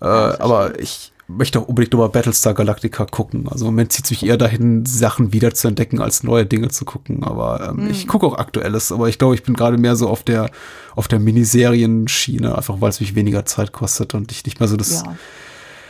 Äh, 0.00 0.06
aber 0.06 0.80
ich 0.80 1.11
möchte 1.36 1.58
auch 1.60 1.66
unbedingt 1.68 1.92
nochmal 1.92 2.08
Battlestar 2.10 2.54
Galactica 2.54 3.04
gucken. 3.06 3.48
Also 3.48 3.66
im 3.66 3.72
Moment 3.74 3.92
zieht 3.92 4.04
es 4.06 4.10
mich 4.10 4.24
eher 4.26 4.36
dahin, 4.36 4.84
Sachen 4.86 5.32
wieder 5.32 5.54
zu 5.54 5.68
entdecken, 5.68 6.00
als 6.00 6.22
neue 6.22 6.46
Dinge 6.46 6.68
zu 6.68 6.84
gucken. 6.84 7.24
Aber 7.24 7.68
ähm, 7.70 7.78
Hm. 7.84 7.90
ich 7.90 8.06
gucke 8.08 8.26
auch 8.26 8.38
Aktuelles, 8.38 8.92
aber 8.92 9.08
ich 9.08 9.18
glaube, 9.18 9.34
ich 9.34 9.42
bin 9.42 9.54
gerade 9.54 9.78
mehr 9.78 9.96
so 9.96 10.08
auf 10.08 10.22
der, 10.22 10.50
auf 10.94 11.08
der 11.08 11.18
Miniserien-Schiene, 11.18 12.56
einfach 12.56 12.80
weil 12.80 12.90
es 12.90 13.00
mich 13.00 13.14
weniger 13.14 13.44
Zeit 13.44 13.72
kostet 13.72 14.14
und 14.14 14.30
ich 14.32 14.44
nicht 14.44 14.60
mehr 14.60 14.68
so 14.68 14.76
das, 14.76 15.02
Ja, 15.02 15.16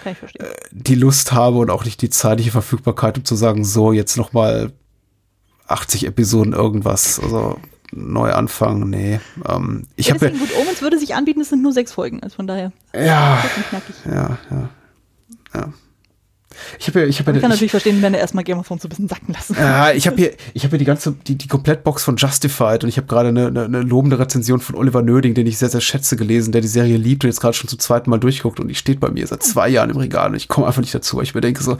kann 0.04 0.12
ich 0.12 0.18
verstehen. 0.18 0.46
die 0.72 0.94
Lust 0.94 1.32
habe 1.32 1.58
und 1.58 1.70
auch 1.70 1.84
nicht 1.84 2.02
die 2.02 2.10
zeitliche 2.10 2.50
Verfügbarkeit, 2.50 3.18
um 3.18 3.24
zu 3.24 3.34
sagen, 3.36 3.64
so 3.64 3.92
jetzt 3.92 4.16
noch 4.16 4.32
mal 4.32 4.72
80 5.68 6.06
Episoden 6.06 6.52
irgendwas, 6.52 7.18
also 7.20 7.56
neu 7.94 8.32
anfangen, 8.32 8.88
nee. 8.90 9.20
Ähm, 9.48 9.84
ich 9.96 10.06
ja, 10.08 10.14
habe 10.14 10.26
deswegen, 10.30 10.38
Good 10.46 10.56
Omens 10.60 10.80
würde 10.82 10.98
sich 10.98 11.14
anbieten, 11.14 11.40
es 11.40 11.50
sind 11.50 11.62
nur 11.62 11.72
sechs 11.72 11.92
Folgen. 11.92 12.20
Also 12.22 12.36
von 12.36 12.46
daher, 12.46 12.72
ja, 12.94 13.42
ja, 14.06 14.38
ja, 14.50 14.68
ja. 15.54 15.72
Ich 16.78 16.88
habe 16.88 17.00
ja, 17.00 17.06
ich 17.06 17.18
habe 17.18 17.32
Ich 17.32 17.34
kann 17.34 17.34
ja, 17.34 17.40
ich, 17.40 17.48
natürlich 17.48 17.70
verstehen, 17.70 18.02
wenn 18.02 18.14
er 18.14 18.20
erstmal 18.20 18.44
Game 18.44 18.58
of 18.58 18.66
Thrones 18.66 18.82
so 18.82 18.88
ein 18.88 18.90
bisschen 18.90 19.08
sacken 19.08 19.32
lassen. 19.32 19.56
ja, 19.58 19.92
ich 19.92 20.06
habe 20.06 20.16
hier, 20.16 20.32
ich 20.54 20.64
habe 20.64 20.70
hier 20.70 20.78
die 20.78 20.84
ganze, 20.84 21.12
die, 21.12 21.36
die 21.36 21.48
Komplettbox 21.48 22.04
von 22.04 22.16
Justified 22.16 22.82
und 22.84 22.88
ich 22.88 22.96
habe 22.96 23.06
gerade 23.06 23.30
eine, 23.30 23.46
eine, 23.46 23.64
eine 23.64 23.80
lobende 23.82 24.18
Rezension 24.18 24.60
von 24.60 24.76
Oliver 24.76 25.02
Nöding, 25.02 25.34
den 25.34 25.46
ich 25.46 25.58
sehr, 25.58 25.70
sehr 25.70 25.80
schätze, 25.80 26.16
gelesen, 26.16 26.52
der 26.52 26.60
die 26.60 26.68
Serie 26.68 26.96
liebt 26.96 27.24
und 27.24 27.30
jetzt 27.30 27.40
gerade 27.40 27.54
schon 27.54 27.68
zum 27.68 27.78
zweiten 27.78 28.10
Mal 28.10 28.18
durchguckt 28.18 28.60
und 28.60 28.68
die 28.68 28.74
steht 28.74 29.00
bei 29.00 29.10
mir 29.10 29.26
seit 29.26 29.42
zwei 29.42 29.68
Jahren 29.68 29.90
im 29.90 29.96
Regal 29.96 30.30
und 30.30 30.36
ich 30.36 30.48
komme 30.48 30.66
einfach 30.66 30.80
nicht 30.80 30.94
dazu. 30.94 31.16
weil 31.16 31.24
Ich 31.24 31.34
mir 31.34 31.40
denke 31.40 31.62
so, 31.62 31.78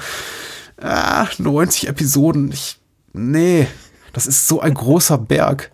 ah, 0.81 1.27
90 1.39 1.89
Episoden, 1.89 2.51
ich, 2.53 2.79
nee, 3.13 3.67
das 4.13 4.27
ist 4.27 4.49
so 4.49 4.61
ein 4.61 4.75
großer 4.75 5.19
Berg. 5.19 5.71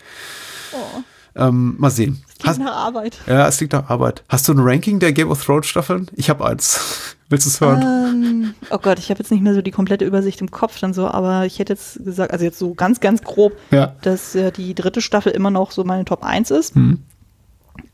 Oh, 0.73 1.03
Ähm, 1.35 1.77
mal 1.79 1.91
sehen. 1.91 2.23
Klingt 2.39 2.59
Hast, 2.59 2.65
nach 2.65 2.77
Arbeit. 2.77 3.19
ja, 3.27 3.47
es 3.49 3.61
liegt 3.61 3.73
nach 3.73 3.89
Arbeit. 3.91 4.23
Hast 4.29 4.49
du 4.49 4.53
ein 4.53 4.59
Ranking 4.61 4.99
der 5.01 5.13
Game 5.13 5.31
of 5.31 5.45
Thrones 5.45 5.67
Staffeln? 5.67 6.09
Ich 6.15 6.31
habe 6.31 6.47
eins. 6.47 7.15
Willst 7.29 7.45
du 7.47 7.51
es 7.51 7.61
hören? 7.61 7.83
Ähm, 7.83 8.55
oh 8.71 8.79
Gott, 8.79 8.99
ich 8.99 9.11
habe 9.11 9.19
jetzt 9.19 9.31
nicht 9.31 9.43
mehr 9.43 9.53
so 9.55 9.61
die 9.61 9.71
komplette 9.71 10.05
Übersicht 10.07 10.41
im 10.41 10.51
Kopf 10.51 10.79
dann 10.81 10.95
so, 10.95 11.09
aber 11.09 11.45
ich 11.45 11.59
hätte 11.59 11.75
jetzt 11.75 12.03
gesagt, 12.03 12.33
also 12.33 12.45
jetzt 12.45 12.59
so 12.59 12.73
ganz, 12.75 13.01
ganz 13.01 13.23
grob, 13.23 13.53
Ja. 13.71 13.95
dass 14.01 14.35
äh, 14.35 14.51
die 14.51 14.75
dritte 14.75 15.03
Staffel 15.03 15.33
immer 15.33 15.51
noch 15.51 15.71
so 15.71 15.85
meine 15.85 16.05
Top 16.07 16.25
1 16.25 16.51
ist. 16.51 16.75
Hm. 16.75 17.03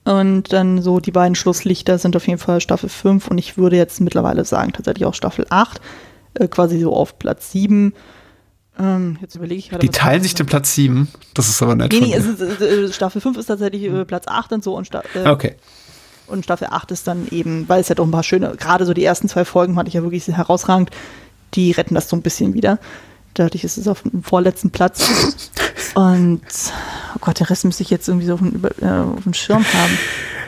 Und 0.04 0.52
dann 0.52 0.82
so 0.82 1.00
die 1.00 1.10
beiden 1.10 1.34
Schlusslichter 1.34 1.98
sind 1.98 2.14
auf 2.14 2.26
jeden 2.26 2.38
Fall 2.38 2.60
Staffel 2.60 2.88
5 2.88 3.28
und 3.28 3.38
ich 3.38 3.56
würde 3.56 3.76
jetzt 3.76 4.00
mittlerweile 4.00 4.44
sagen, 4.44 4.72
tatsächlich 4.72 5.06
auch 5.06 5.14
Staffel 5.14 5.46
8, 5.48 5.80
äh, 6.34 6.46
quasi 6.48 6.78
so 6.78 6.94
auf 6.94 7.18
Platz 7.18 7.50
7. 7.52 7.92
Ähm, 8.78 9.18
jetzt 9.20 9.36
überlege 9.36 9.59
ich 9.59 9.70
gerade. 9.70 9.86
Die 9.86 9.92
teilen 9.92 10.22
sich 10.22 10.34
den 10.34 10.46
Platz 10.46 10.74
7. 10.74 11.09
Das 11.34 11.48
ist 11.48 11.62
aber 11.62 11.74
nett. 11.76 11.92
Nee, 11.92 12.01
nee, 12.01 12.14
ist, 12.14 12.40
äh, 12.40 12.92
Staffel 12.92 13.20
5 13.20 13.38
ist 13.38 13.46
tatsächlich 13.46 13.84
äh, 13.84 14.05
Platz 14.05 14.26
8 14.26 14.52
und 14.52 14.64
so 14.64 14.76
und, 14.76 14.86
Sta 14.86 15.02
äh, 15.14 15.28
okay. 15.28 15.55
und 16.26 16.44
Staffel 16.44 16.68
8 16.70 16.90
ist 16.90 17.06
dann 17.06 17.28
eben, 17.30 17.68
weil 17.68 17.80
es 17.80 17.88
ja 17.88 17.94
doch 17.94 18.05
ein 18.05 18.10
paar 18.10 18.24
schöne, 18.24 18.56
gerade 18.56 18.84
so 18.84 18.92
die 18.92 19.05
ersten 19.05 19.28
zwei 19.28 19.44
Folgen 19.44 19.74
fand 19.74 19.88
ich 19.88 19.94
ja 19.94 20.02
wirklich 20.02 20.26
herausragend, 20.26 20.90
die 21.55 21.70
retten 21.70 21.94
das 21.94 22.09
so 22.09 22.16
ein 22.16 22.22
bisschen 22.22 22.55
wieder. 22.55 22.78
Dadurch 23.34 23.64
ist 23.64 23.78
es 23.78 23.88
auf 23.88 24.02
dem 24.02 24.22
vorletzten 24.22 24.70
Platz. 24.70 25.05
Und, 25.94 26.40
oh 27.14 27.18
Gott, 27.20 27.38
der 27.38 27.51
Rest 27.51 27.64
müsste 27.64 27.82
ich 27.82 27.90
jetzt 27.90 28.09
irgendwie 28.09 28.26
so 28.26 28.34
auf 28.34 28.40
dem, 28.40 28.60
äh, 28.80 29.16
auf 29.16 29.22
dem 29.22 29.34
Schirm 29.34 29.64
haben. 29.64 29.98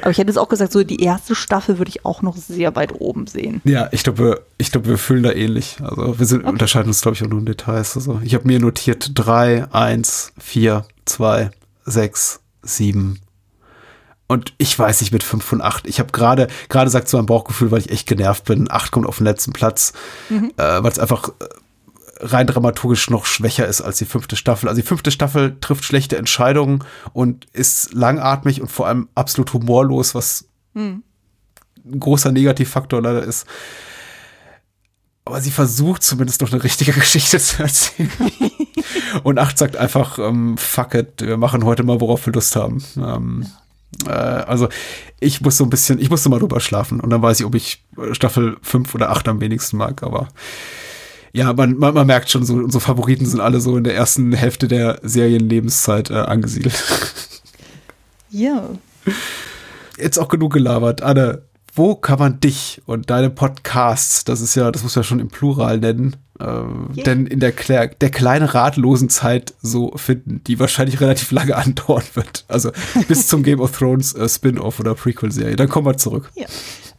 Aber 0.06 0.12
ich 0.12 0.18
hätte 0.18 0.30
es 0.30 0.36
auch 0.36 0.48
gesagt, 0.48 0.70
so 0.70 0.84
die 0.84 1.02
erste 1.02 1.34
Staffel 1.34 1.78
würde 1.78 1.88
ich 1.88 2.04
auch 2.04 2.22
noch 2.22 2.36
sehr 2.36 2.76
weit 2.76 2.92
oben 3.00 3.26
sehen. 3.26 3.60
Ja, 3.64 3.88
ich 3.90 4.04
glaube, 4.04 4.18
wir- 4.22 4.40
ich 4.56 4.70
glaube, 4.70 4.86
wir 4.88 4.98
fühlen 4.98 5.24
da 5.24 5.32
ähnlich. 5.32 5.78
Also 5.82 6.16
wir 6.20 6.26
sind, 6.26 6.44
unterscheiden 6.44 6.86
uns, 6.86 7.00
glaube 7.00 7.16
ich, 7.16 7.24
auch 7.24 7.28
nur 7.28 7.40
in 7.40 7.46
Details. 7.46 7.96
Also 7.96 8.20
ich 8.22 8.32
habe 8.36 8.46
mir 8.46 8.60
notiert 8.60 9.10
3, 9.14 9.66
1, 9.72 10.32
4, 10.38 10.84
2, 11.06 11.50
6, 11.86 12.38
7. 12.62 13.18
Und 14.28 14.54
ich 14.58 14.78
weiß 14.78 15.00
nicht 15.00 15.12
mit 15.12 15.24
5 15.24 15.42
von 15.44 15.60
8. 15.60 15.88
Ich 15.88 15.98
habe 15.98 16.12
gerade, 16.12 16.46
gerade 16.68 16.88
sagt 16.88 17.08
so 17.08 17.18
ein 17.18 17.26
Bauchgefühl, 17.26 17.72
weil 17.72 17.80
ich 17.80 17.90
echt 17.90 18.06
genervt 18.06 18.44
bin. 18.44 18.70
8 18.70 18.92
kommt 18.92 19.06
auf 19.08 19.16
den 19.18 19.24
letzten 19.24 19.52
Platz, 19.54 19.92
äh, 20.30 20.34
weil 20.56 20.92
es 20.92 21.00
einfach 21.00 21.30
äh, 21.40 21.44
rein 22.20 22.46
dramaturgisch 22.46 23.10
noch 23.10 23.26
schwächer 23.26 23.66
ist 23.66 23.80
als 23.80 23.98
die 23.98 24.04
fünfte 24.04 24.36
Staffel. 24.36 24.68
Also 24.68 24.80
die 24.80 24.86
fünfte 24.86 25.10
Staffel 25.10 25.56
trifft 25.60 25.84
schlechte 25.84 26.16
Entscheidungen 26.16 26.84
und 27.12 27.46
ist 27.52 27.92
langatmig 27.92 28.60
und 28.60 28.70
vor 28.70 28.86
allem 28.86 29.08
absolut 29.14 29.52
humorlos, 29.52 30.14
was 30.14 30.48
ein 30.74 31.02
großer 32.00 32.32
Negativfaktor 32.32 33.02
leider 33.02 33.22
ist. 33.22 33.46
Aber 35.24 35.40
sie 35.40 35.50
versucht 35.50 36.02
zumindest 36.02 36.40
noch 36.40 36.52
eine 36.52 36.62
richtige 36.62 36.92
Geschichte 37.00 37.38
zu 37.38 37.62
erzählen. 37.62 38.10
und 39.22 39.38
acht 39.38 39.58
sagt 39.58 39.76
einfach, 39.76 40.18
ähm, 40.18 40.56
fuck 40.56 40.94
it, 40.94 41.20
wir 41.20 41.36
machen 41.36 41.64
heute 41.64 41.82
mal, 41.82 42.00
worauf 42.00 42.26
wir 42.26 42.32
Lust 42.32 42.56
haben. 42.56 42.82
Ähm, 42.96 43.46
äh, 44.06 44.10
also 44.10 44.68
ich 45.20 45.40
muss 45.40 45.56
so 45.56 45.64
ein 45.64 45.70
bisschen, 45.70 45.98
ich 45.98 46.10
musste 46.10 46.28
mal 46.28 46.38
drüber 46.38 46.60
schlafen 46.60 47.00
und 47.00 47.10
dann 47.10 47.22
weiß 47.22 47.40
ich, 47.40 47.46
ob 47.46 47.54
ich 47.54 47.84
Staffel 48.12 48.56
5 48.62 48.94
oder 48.94 49.10
8 49.10 49.28
am 49.28 49.40
wenigsten 49.40 49.76
mag, 49.76 50.02
aber 50.02 50.28
ja, 51.36 51.52
man, 51.52 51.76
man, 51.76 51.92
man 51.92 52.06
merkt 52.06 52.30
schon, 52.30 52.44
so, 52.46 52.54
unsere 52.54 52.80
Favoriten 52.80 53.26
sind 53.26 53.40
alle 53.40 53.60
so 53.60 53.76
in 53.76 53.84
der 53.84 53.94
ersten 53.94 54.32
Hälfte 54.32 54.68
der 54.68 54.98
Serienlebenszeit 55.02 56.10
äh, 56.10 56.14
angesiedelt. 56.14 56.74
Ja. 58.28 58.68
Jetzt 59.96 60.18
auch 60.18 60.28
genug 60.28 60.52
gelabert. 60.52 61.00
Anne, 61.00 61.42
wo 61.74 61.94
kann 61.94 62.18
man 62.18 62.40
dich 62.40 62.82
und 62.84 63.08
deine 63.08 63.30
Podcasts, 63.30 64.24
das 64.24 64.40
ist 64.40 64.56
ja, 64.56 64.70
das 64.70 64.82
muss 64.82 64.94
man 64.96 65.04
ja 65.04 65.06
schon 65.08 65.20
im 65.20 65.28
Plural 65.28 65.78
nennen, 65.78 66.16
ähm, 66.40 66.90
Yeah. 66.94 67.04
denn 67.04 67.26
in 67.26 67.40
der, 67.40 67.52
der 67.52 68.10
kleinen 68.10 68.46
ratlosen 68.46 69.08
Zeit 69.08 69.54
so 69.62 69.92
finden, 69.96 70.42
die 70.46 70.58
wahrscheinlich 70.58 71.00
relativ 71.00 71.30
lange 71.30 71.54
andauern 71.56 72.04
wird. 72.14 72.44
Also 72.48 72.72
bis 73.08 73.26
zum 73.28 73.42
Game 73.44 73.60
of 73.60 73.72
Thrones 73.72 74.12
äh, 74.14 74.28
Spin-off 74.28 74.80
oder 74.80 74.94
Prequel-Serie. 74.94 75.56
Dann 75.56 75.68
kommen 75.68 75.86
wir 75.86 75.96
zurück. 75.96 76.30
Ja. 76.34 76.46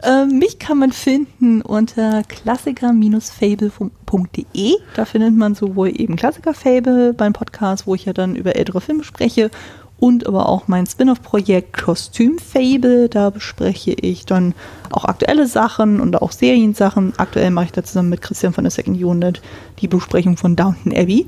Äh, 0.04 0.26
mich 0.26 0.60
kann 0.60 0.78
man 0.78 0.92
finden 0.92 1.62
unter 1.62 2.22
klassiker-fable.de. 2.24 4.76
Da 4.96 5.06
findet 5.06 5.36
man 5.36 5.56
sowohl 5.56 6.00
eben 6.00 6.16
Klassiker-Fable 6.16 7.14
beim 7.14 7.34
Podcast, 7.34 7.88
wo 7.88 7.96
ich 7.96 8.06
ja 8.06 8.14
dann 8.14 8.36
über 8.36 8.56
ältere 8.56 8.82
Filme 8.82 9.04
spreche, 9.04 9.50
und 10.00 10.28
aber 10.28 10.48
auch 10.48 10.68
mein 10.68 10.86
Spin-off-Projekt 10.86 11.74
Kostüm-Fable. 11.74 13.10
Da 13.10 13.32
bespreche 13.32 13.94
ich 13.94 14.26
dann 14.26 14.54
auch 14.92 15.06
aktuelle 15.06 15.48
Sachen 15.48 16.00
und 16.00 16.22
auch 16.22 16.32
Seriensachen. 16.32 17.14
Aktuell 17.18 17.52
mache 17.52 17.66
ich 17.66 17.72
da 17.72 17.84
zusammen 17.84 18.10
mit 18.10 18.22
Christian 18.22 18.54
von 18.54 18.64
der 18.64 18.72
Second 18.72 19.02
Unit 19.02 19.42
die 19.80 19.88
Besprechung 19.88 20.38
von 20.38 20.56
Downton 20.56 20.96
Abbey. 20.96 21.26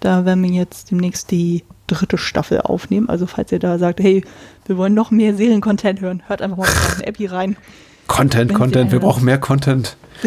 Da 0.00 0.24
werden 0.24 0.42
wir 0.42 0.50
jetzt 0.50 0.90
demnächst 0.90 1.30
die 1.30 1.64
dritte 1.86 2.18
Staffel 2.18 2.60
aufnehmen. 2.60 3.08
Also 3.08 3.26
falls 3.26 3.52
ihr 3.52 3.58
da 3.58 3.78
sagt, 3.78 4.00
hey, 4.00 4.24
wir 4.66 4.76
wollen 4.76 4.94
noch 4.94 5.10
mehr 5.10 5.34
Seriencontent 5.34 6.00
hören, 6.00 6.22
hört 6.26 6.42
einfach 6.42 6.56
mal 6.56 6.68
in 6.98 7.08
Abbey 7.08 7.26
rein. 7.26 7.56
Content, 8.06 8.50
wenn 8.50 8.56
Content, 8.56 8.92
wir 8.92 9.00
brauchen 9.00 9.24
mehr 9.24 9.38
Content. 9.38 9.96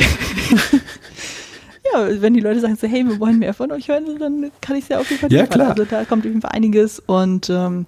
ja, 1.94 2.07
wenn 2.22 2.34
die 2.34 2.41
Leute 2.41 2.60
sagen 2.60 2.76
so, 2.76 2.88
hey, 2.88 3.06
wir 3.06 3.19
wollen 3.19 3.40
mehr 3.40 3.53
von 3.53 3.72
euch 3.72 3.88
hören, 3.88 4.19
dann 4.19 4.52
kann 4.61 4.76
ich 4.76 4.84
es 4.84 4.90
ja 4.90 4.99
auf 4.99 5.10
jeden 5.10 5.22
Fall 5.22 5.31
Ja, 5.31 5.48
klar. 5.48 5.69
Also 5.72 5.86
da 5.86 6.03
kommt 6.06 6.23
auf 6.23 6.30
jeden 6.30 6.41
Fall 6.41 6.52
einiges 6.52 6.99
und 6.99 7.49
ähm, 7.49 7.86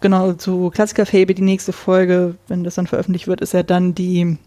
genau, 0.00 0.32
zu 0.34 0.70
Klassiker 0.70 1.06
Fable, 1.06 1.34
die 1.34 1.42
nächste 1.42 1.72
Folge, 1.72 2.36
wenn 2.48 2.64
das 2.64 2.76
dann 2.76 2.86
veröffentlicht 2.86 3.26
wird, 3.26 3.40
ist 3.40 3.52
ja 3.52 3.62
dann 3.62 3.94
die 3.94 4.38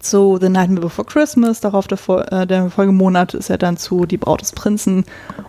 zu 0.00 0.38
The 0.40 0.48
Night 0.48 0.74
Before 0.80 1.06
Christmas, 1.06 1.60
darauf 1.60 1.86
der, 1.86 1.98
äh, 2.32 2.46
der 2.46 2.70
Folgemonat 2.70 3.34
ist 3.34 3.48
ja 3.48 3.56
dann 3.56 3.76
zu 3.76 4.06
Die 4.06 4.16
Braut 4.16 4.40
des 4.40 4.52
Prinzen 4.52 5.04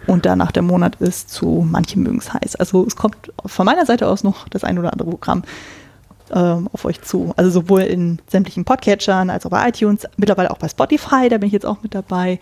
und 0.06 0.26
danach 0.26 0.52
der 0.52 0.64
Monat 0.64 0.96
ist 0.96 1.30
zu 1.30 1.68
Manche 1.70 2.00
mögen 2.00 2.20
es 2.20 2.34
heiß. 2.34 2.56
Also 2.56 2.86
es 2.86 2.96
kommt 2.96 3.16
von 3.46 3.66
meiner 3.66 3.86
Seite 3.86 4.08
aus 4.08 4.24
noch 4.24 4.48
das 4.50 4.64
ein 4.64 4.78
oder 4.80 4.94
andere 4.94 5.10
Programm 5.10 5.44
ähm, 6.32 6.70
auf 6.72 6.86
euch 6.86 7.02
zu. 7.02 7.34
Also 7.36 7.50
sowohl 7.50 7.82
in 7.82 8.20
sämtlichen 8.28 8.66
Podcatchern 8.66 9.30
als 9.30 9.46
auch 9.46 9.50
bei 9.50 9.68
iTunes, 9.70 10.08
mittlerweile 10.18 10.52
auch 10.52 10.58
bei 10.58 10.70
Spotify, 10.70 11.30
da 11.30 11.38
bin 11.38 11.48
ich 11.48 11.54
jetzt 11.54 11.66
auch 11.66 11.82
mit 11.84 11.96
dabei, 11.96 12.40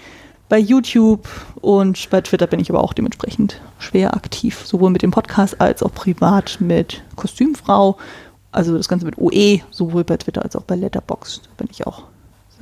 bei 0.47 0.59
YouTube 0.59 1.27
und 1.61 2.09
bei 2.11 2.21
Twitter 2.21 2.45
bin 2.45 2.59
ich 2.59 2.69
aber 2.69 2.83
auch 2.83 2.93
dementsprechend 2.93 3.59
schwer 3.79 4.13
aktiv, 4.13 4.61
sowohl 4.63 4.91
mit 4.91 5.01
dem 5.01 5.11
Podcast 5.11 5.59
als 5.59 5.81
auch 5.81 5.93
privat 5.93 6.57
mit 6.59 7.01
Kostümfrau. 7.15 7.97
Also 8.55 8.77
das 8.77 8.87
Ganze 8.87 9.05
mit 9.05 9.17
OE, 9.17 9.59
sowohl 9.69 10.05
bei 10.05 10.15
Twitter 10.15 10.41
als 10.41 10.55
auch 10.55 10.61
bei 10.61 10.77
Letterboxd, 10.77 11.57
bin 11.57 11.67
ich 11.69 11.85
auch 11.85 12.03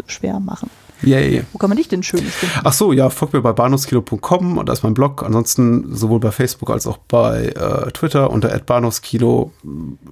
schwer 0.08 0.40
machen. 0.40 0.72
Yay. 1.04 1.44
Wo 1.52 1.58
kann 1.58 1.70
man 1.70 1.78
dich 1.78 1.88
denn 1.88 2.04
Schönes 2.04 2.34
finden? 2.34 2.60
Ach 2.64 2.74
so, 2.74 2.94
ja, 2.94 3.10
folgt 3.10 3.34
mir 3.34 3.42
bei 3.42 3.54
bahnhofskilo.com 3.54 4.58
und 4.58 4.70
da 4.70 4.74
ist 4.74 4.84
mein 4.84 4.94
Blog. 4.94 5.24
Ansonsten 5.24 5.96
sowohl 5.96 6.20
bei 6.20 6.32
Facebook 6.32 6.70
als 6.70 6.88
auch 6.88 6.98
bei 6.98 7.48
äh, 7.48 7.92
Twitter 7.92 8.30
unter 8.30 8.50
bahnhofskilo. 8.58 9.52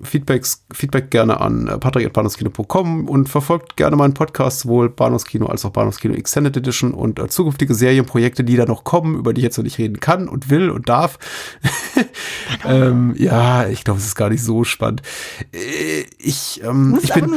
Feedbacks, 0.03 0.65
Feedback 0.73 1.09
gerne 1.09 1.39
an 1.41 1.68
äh, 1.68 1.77
patrick.bahnhofskino.com 1.77 3.07
und 3.07 3.30
verfolgt 3.30 3.77
gerne 3.77 3.95
meinen 3.95 4.13
Podcast, 4.13 4.61
sowohl 4.61 4.89
Bahnhofskino 4.89 5.47
als 5.47 5.65
auch 5.65 5.72
Bahnhofskino 5.72 6.13
Extended 6.13 6.55
Edition 6.57 6.93
und 6.93 7.19
äh, 7.19 7.27
zukünftige 7.27 7.73
Serienprojekte, 7.73 8.43
die 8.43 8.55
da 8.55 8.65
noch 8.65 8.84
kommen, 8.84 9.15
über 9.15 9.34
die 9.34 9.41
ich 9.41 9.43
jetzt 9.43 9.57
noch 9.57 9.63
nicht 9.63 9.77
reden 9.77 9.99
kann 9.99 10.27
und 10.27 10.49
will 10.49 10.69
und 10.69 10.89
darf. 10.89 11.18
ähm, 12.65 13.15
ja, 13.18 13.68
ich 13.68 13.84
glaube, 13.84 13.99
es 13.99 14.05
ist 14.05 14.15
gar 14.15 14.30
nicht 14.30 14.43
so 14.43 14.63
spannend. 14.63 15.01
Äh, 15.53 16.05
ich, 16.18 16.61
ähm, 16.63 16.99
ich, 17.01 17.13
bin, 17.13 17.34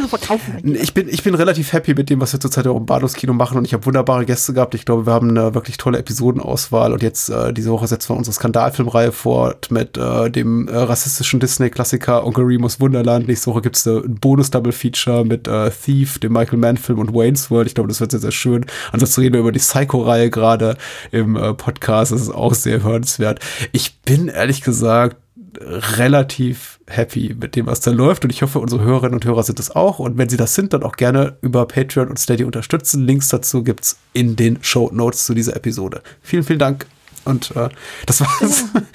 ich, 0.74 0.94
bin, 0.94 1.08
ich 1.08 1.22
bin 1.22 1.34
relativ 1.34 1.72
happy 1.72 1.94
mit 1.94 2.10
dem, 2.10 2.20
was 2.20 2.32
wir 2.32 2.40
zurzeit 2.40 2.66
auch 2.66 2.76
im 2.76 2.86
Bahnhofskino 2.86 3.32
machen 3.32 3.43
machen 3.44 3.58
und 3.58 3.66
ich 3.66 3.74
habe 3.74 3.84
wunderbare 3.84 4.24
Gäste 4.24 4.54
gehabt. 4.54 4.74
Ich 4.74 4.86
glaube, 4.86 5.06
wir 5.06 5.12
haben 5.12 5.28
eine 5.28 5.54
wirklich 5.54 5.76
tolle 5.76 5.98
Episodenauswahl 5.98 6.94
und 6.94 7.02
jetzt 7.02 7.28
äh, 7.28 7.52
diese 7.52 7.70
Woche 7.70 7.86
setzen 7.86 8.10
wir 8.10 8.16
unsere 8.16 8.34
Skandalfilmreihe 8.34 9.12
fort 9.12 9.70
mit 9.70 9.98
äh, 9.98 10.30
dem 10.30 10.66
äh, 10.68 10.76
rassistischen 10.76 11.40
Disney-Klassiker 11.40 12.26
Onkel 12.26 12.44
Remus 12.44 12.80
Wunderland. 12.80 13.28
Nächste 13.28 13.50
Woche 13.50 13.60
gibt 13.60 13.76
es 13.76 13.84
äh, 13.84 13.98
ein 13.98 14.14
Bonus-Double-Feature 14.14 15.26
mit 15.26 15.46
äh, 15.46 15.70
Thief, 15.70 16.18
dem 16.18 16.32
Michael 16.32 16.58
Mann-Film 16.58 16.98
und 16.98 17.12
Wayne's 17.12 17.50
World. 17.50 17.66
Ich 17.66 17.74
glaube, 17.74 17.88
das 17.88 18.00
wird 18.00 18.12
sehr, 18.12 18.20
sehr 18.20 18.32
schön. 18.32 18.64
Ansonsten 18.92 19.20
reden 19.20 19.34
wir 19.34 19.40
über 19.40 19.52
die 19.52 19.58
Psycho-Reihe 19.58 20.30
gerade 20.30 20.78
im 21.10 21.36
äh, 21.36 21.52
Podcast. 21.52 22.12
Das 22.12 22.22
ist 22.22 22.30
auch 22.30 22.54
sehr 22.54 22.82
hörenswert. 22.82 23.40
Ich 23.72 24.00
bin 24.00 24.28
ehrlich 24.28 24.62
gesagt 24.62 25.16
relativ 25.60 26.78
happy 26.86 27.34
mit 27.38 27.56
dem, 27.56 27.66
was 27.66 27.80
da 27.80 27.90
läuft. 27.90 28.24
Und 28.24 28.30
ich 28.30 28.42
hoffe, 28.42 28.58
unsere 28.58 28.82
Hörerinnen 28.82 29.14
und 29.14 29.24
Hörer 29.24 29.42
sind 29.42 29.60
es 29.60 29.70
auch. 29.70 29.98
Und 29.98 30.18
wenn 30.18 30.28
sie 30.28 30.36
das 30.36 30.54
sind, 30.54 30.72
dann 30.72 30.82
auch 30.82 30.96
gerne 30.96 31.36
über 31.40 31.66
Patreon 31.66 32.08
und 32.08 32.18
Steady 32.18 32.44
unterstützen. 32.44 33.06
Links 33.06 33.28
dazu 33.28 33.62
gibt 33.62 33.84
es 33.84 33.98
in 34.12 34.36
den 34.36 34.58
Show 34.62 34.90
Notes 34.92 35.26
zu 35.26 35.34
dieser 35.34 35.56
Episode. 35.56 36.02
Vielen, 36.22 36.44
vielen 36.44 36.58
Dank. 36.58 36.86
Und 37.24 37.54
äh, 37.56 37.68
das 38.06 38.20
war's. 38.20 38.64
Ja. 38.74 38.82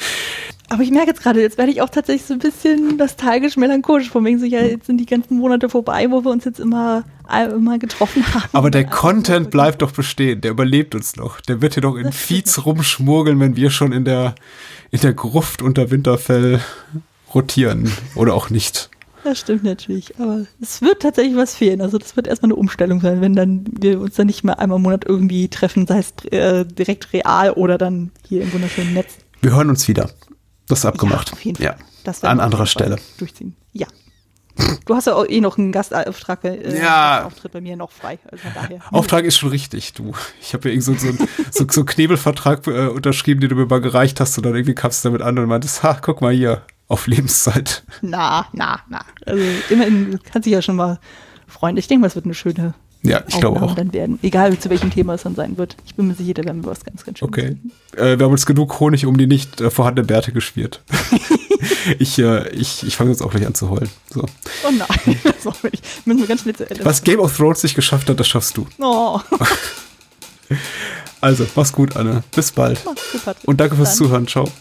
Aber 0.69 0.83
ich 0.83 0.91
merke 0.91 1.09
jetzt 1.09 1.23
gerade, 1.23 1.41
jetzt 1.41 1.57
werde 1.57 1.71
ich 1.71 1.81
auch 1.81 1.89
tatsächlich 1.89 2.25
so 2.25 2.33
ein 2.33 2.39
bisschen 2.39 2.97
nostalgisch, 2.97 3.57
melancholisch. 3.57 4.09
Von 4.09 4.23
wegen 4.23 4.39
so, 4.39 4.45
ja, 4.45 4.61
jetzt 4.61 4.85
sind 4.85 4.97
die 4.97 5.05
ganzen 5.05 5.37
Monate 5.37 5.67
vorbei, 5.67 6.09
wo 6.11 6.23
wir 6.23 6.31
uns 6.31 6.45
jetzt 6.45 6.59
immer, 6.59 7.03
immer 7.27 7.79
getroffen 7.79 8.23
haben. 8.33 8.49
Aber 8.53 8.69
der 8.69 8.85
Content 8.85 9.49
bleibt 9.49 9.81
doch 9.81 9.91
bestehen. 9.91 10.41
Der 10.41 10.51
überlebt 10.51 10.93
uns 10.93 11.15
noch. 11.15 11.41
Der 11.41 11.61
wird 11.61 11.73
hier 11.73 11.81
doch 11.81 11.95
in 11.95 12.11
Feeds 12.11 12.65
rumschmurgeln, 12.65 13.39
wenn 13.39 13.55
wir 13.55 13.71
schon 13.71 13.91
in 13.91 14.05
der, 14.05 14.35
in 14.91 14.99
der 15.01 15.13
Gruft 15.13 15.61
unter 15.63 15.89
Winterfell 15.89 16.61
rotieren. 17.33 17.91
Oder 18.15 18.35
auch 18.35 18.51
nicht. 18.51 18.89
Das 19.23 19.39
stimmt 19.39 19.63
natürlich. 19.63 20.19
Aber 20.19 20.45
es 20.61 20.81
wird 20.81 21.01
tatsächlich 21.01 21.35
was 21.35 21.55
fehlen. 21.55 21.81
Also 21.81 21.97
das 21.97 22.15
wird 22.15 22.27
erstmal 22.27 22.51
eine 22.51 22.55
Umstellung 22.55 23.01
sein, 23.01 23.21
wenn 23.21 23.35
dann 23.35 23.65
wir 23.71 23.99
uns 23.99 24.15
dann 24.15 24.27
nicht 24.27 24.43
mehr 24.43 24.59
einmal 24.59 24.77
im 24.77 24.83
Monat 24.83 25.05
irgendwie 25.05 25.47
treffen, 25.49 25.87
sei 25.87 25.99
es 25.99 26.13
äh, 26.31 26.65
direkt 26.65 27.11
real 27.11 27.51
oder 27.53 27.77
dann 27.77 28.11
hier 28.27 28.43
im 28.43 28.53
wunderschönen 28.53 28.93
Netz. 28.93 29.17
Wir 29.41 29.55
hören 29.55 29.69
uns 29.69 29.87
wieder. 29.87 30.09
Das 30.69 30.79
ist 30.79 30.85
abgemacht. 30.85 31.29
Ja, 31.29 31.33
auf 31.33 31.45
jeden 31.45 31.57
Fall. 31.57 31.75
Ja. 32.05 32.29
An 32.29 32.39
anderer 32.39 32.65
Stelle. 32.65 32.97
Durchziehen. 33.17 33.55
Ja. 33.73 33.87
Du 34.85 34.95
hast 34.95 35.07
ja 35.07 35.15
auch 35.15 35.25
eh 35.27 35.41
noch 35.41 35.57
einen 35.57 35.71
Gastauftrag, 35.71 36.43
äh, 36.43 36.81
ja. 36.81 37.25
Auftritt 37.25 37.51
bei 37.51 37.61
mir 37.61 37.75
noch 37.75 37.91
frei. 37.91 38.19
Also 38.31 38.43
Auftrag 38.91 39.25
ist 39.25 39.37
schon 39.37 39.49
richtig, 39.49 39.93
du. 39.93 40.13
Ich 40.41 40.53
habe 40.53 40.69
ja 40.69 40.75
irgendwie 40.75 40.99
so, 40.99 41.11
so, 41.11 41.17
so, 41.51 41.65
so 41.69 41.81
einen 41.81 41.85
Knebelvertrag 41.85 42.67
äh, 42.67 42.87
unterschrieben, 42.87 43.41
den 43.41 43.49
du 43.49 43.55
mir 43.55 43.65
mal 43.65 43.81
gereicht 43.81 44.19
hast 44.19 44.37
und 44.37 44.45
dann 44.45 44.55
irgendwie 44.55 44.75
kamst 44.75 45.03
du 45.03 45.09
damit 45.09 45.21
an 45.21 45.37
und 45.37 45.47
meintest, 45.47 45.83
ha, 45.83 45.97
guck 46.01 46.21
mal 46.21 46.33
hier, 46.33 46.63
auf 46.87 47.07
Lebenszeit. 47.07 47.83
Na, 48.01 48.47
na, 48.51 48.79
na. 48.89 49.05
Also 49.25 49.43
immerhin 49.69 50.19
kannst 50.31 50.45
du 50.45 50.51
ja 50.51 50.61
schon 50.61 50.75
mal 50.75 50.99
freuen. 51.47 51.77
Ich 51.77 51.87
denke 51.87 52.01
mal, 52.01 52.07
es 52.07 52.15
wird 52.15 52.25
eine 52.25 52.33
schöne 52.33 52.73
ja, 53.01 53.23
ich 53.27 53.39
glaube 53.39 53.61
auch. 53.61 53.75
Dann 53.75 53.93
werden, 53.93 54.19
egal 54.21 54.57
zu 54.59 54.69
welchem 54.69 54.91
Thema 54.91 55.13
es 55.13 55.23
dann 55.23 55.35
sein 55.35 55.57
wird. 55.57 55.77
Ich 55.85 55.95
bin 55.95 56.07
mir 56.07 56.15
sicher, 56.15 56.33
da 56.33 56.43
werden 56.43 56.63
wir 56.63 56.71
was 56.71 56.83
ganz, 56.83 57.05
ganz 57.05 57.19
Schönes 57.19 57.29
Okay. 57.29 57.57
Äh, 57.95 58.19
wir 58.19 58.25
haben 58.25 58.33
uns 58.33 58.45
genug 58.45 58.79
Honig 58.79 59.05
um 59.05 59.17
die 59.17 59.27
nicht 59.27 59.61
äh, 59.61 59.69
vorhandene 59.69 60.05
Bärte 60.05 60.33
geschmiert. 60.33 60.81
ich 61.99 62.19
äh, 62.19 62.49
ich, 62.49 62.85
ich 62.85 62.97
fange 62.97 63.11
jetzt 63.11 63.21
auch 63.21 63.31
gleich 63.31 63.47
an 63.47 63.55
zu 63.55 63.69
heulen. 63.69 63.89
So. 64.13 64.25
Oh 64.67 64.71
nein, 64.71 65.19
das 65.23 65.47
auch 65.47 65.63
nicht. 65.63 65.83
Müssen 66.05 66.19
wir 66.19 66.27
ganz 66.27 66.41
schnell 66.41 66.55
zu 66.55 66.69
Ende. 66.69 66.83
Was 66.83 67.03
Game 67.03 67.19
of 67.19 67.35
Thrones 67.35 67.63
nicht 67.63 67.75
geschafft 67.75 68.09
hat, 68.09 68.19
das 68.19 68.27
schaffst 68.27 68.57
du. 68.57 68.67
Oh. 68.79 69.19
also, 71.21 71.45
mach's 71.55 71.71
gut, 71.71 71.95
Anne. 71.95 72.23
Bis 72.35 72.51
bald. 72.51 72.81
Mach's 72.83 73.25
gut, 73.25 73.35
Und 73.45 73.61
danke 73.61 73.77
fürs 73.77 73.89
dann. 73.89 73.97
Zuhören. 73.97 74.27
Ciao. 74.27 74.51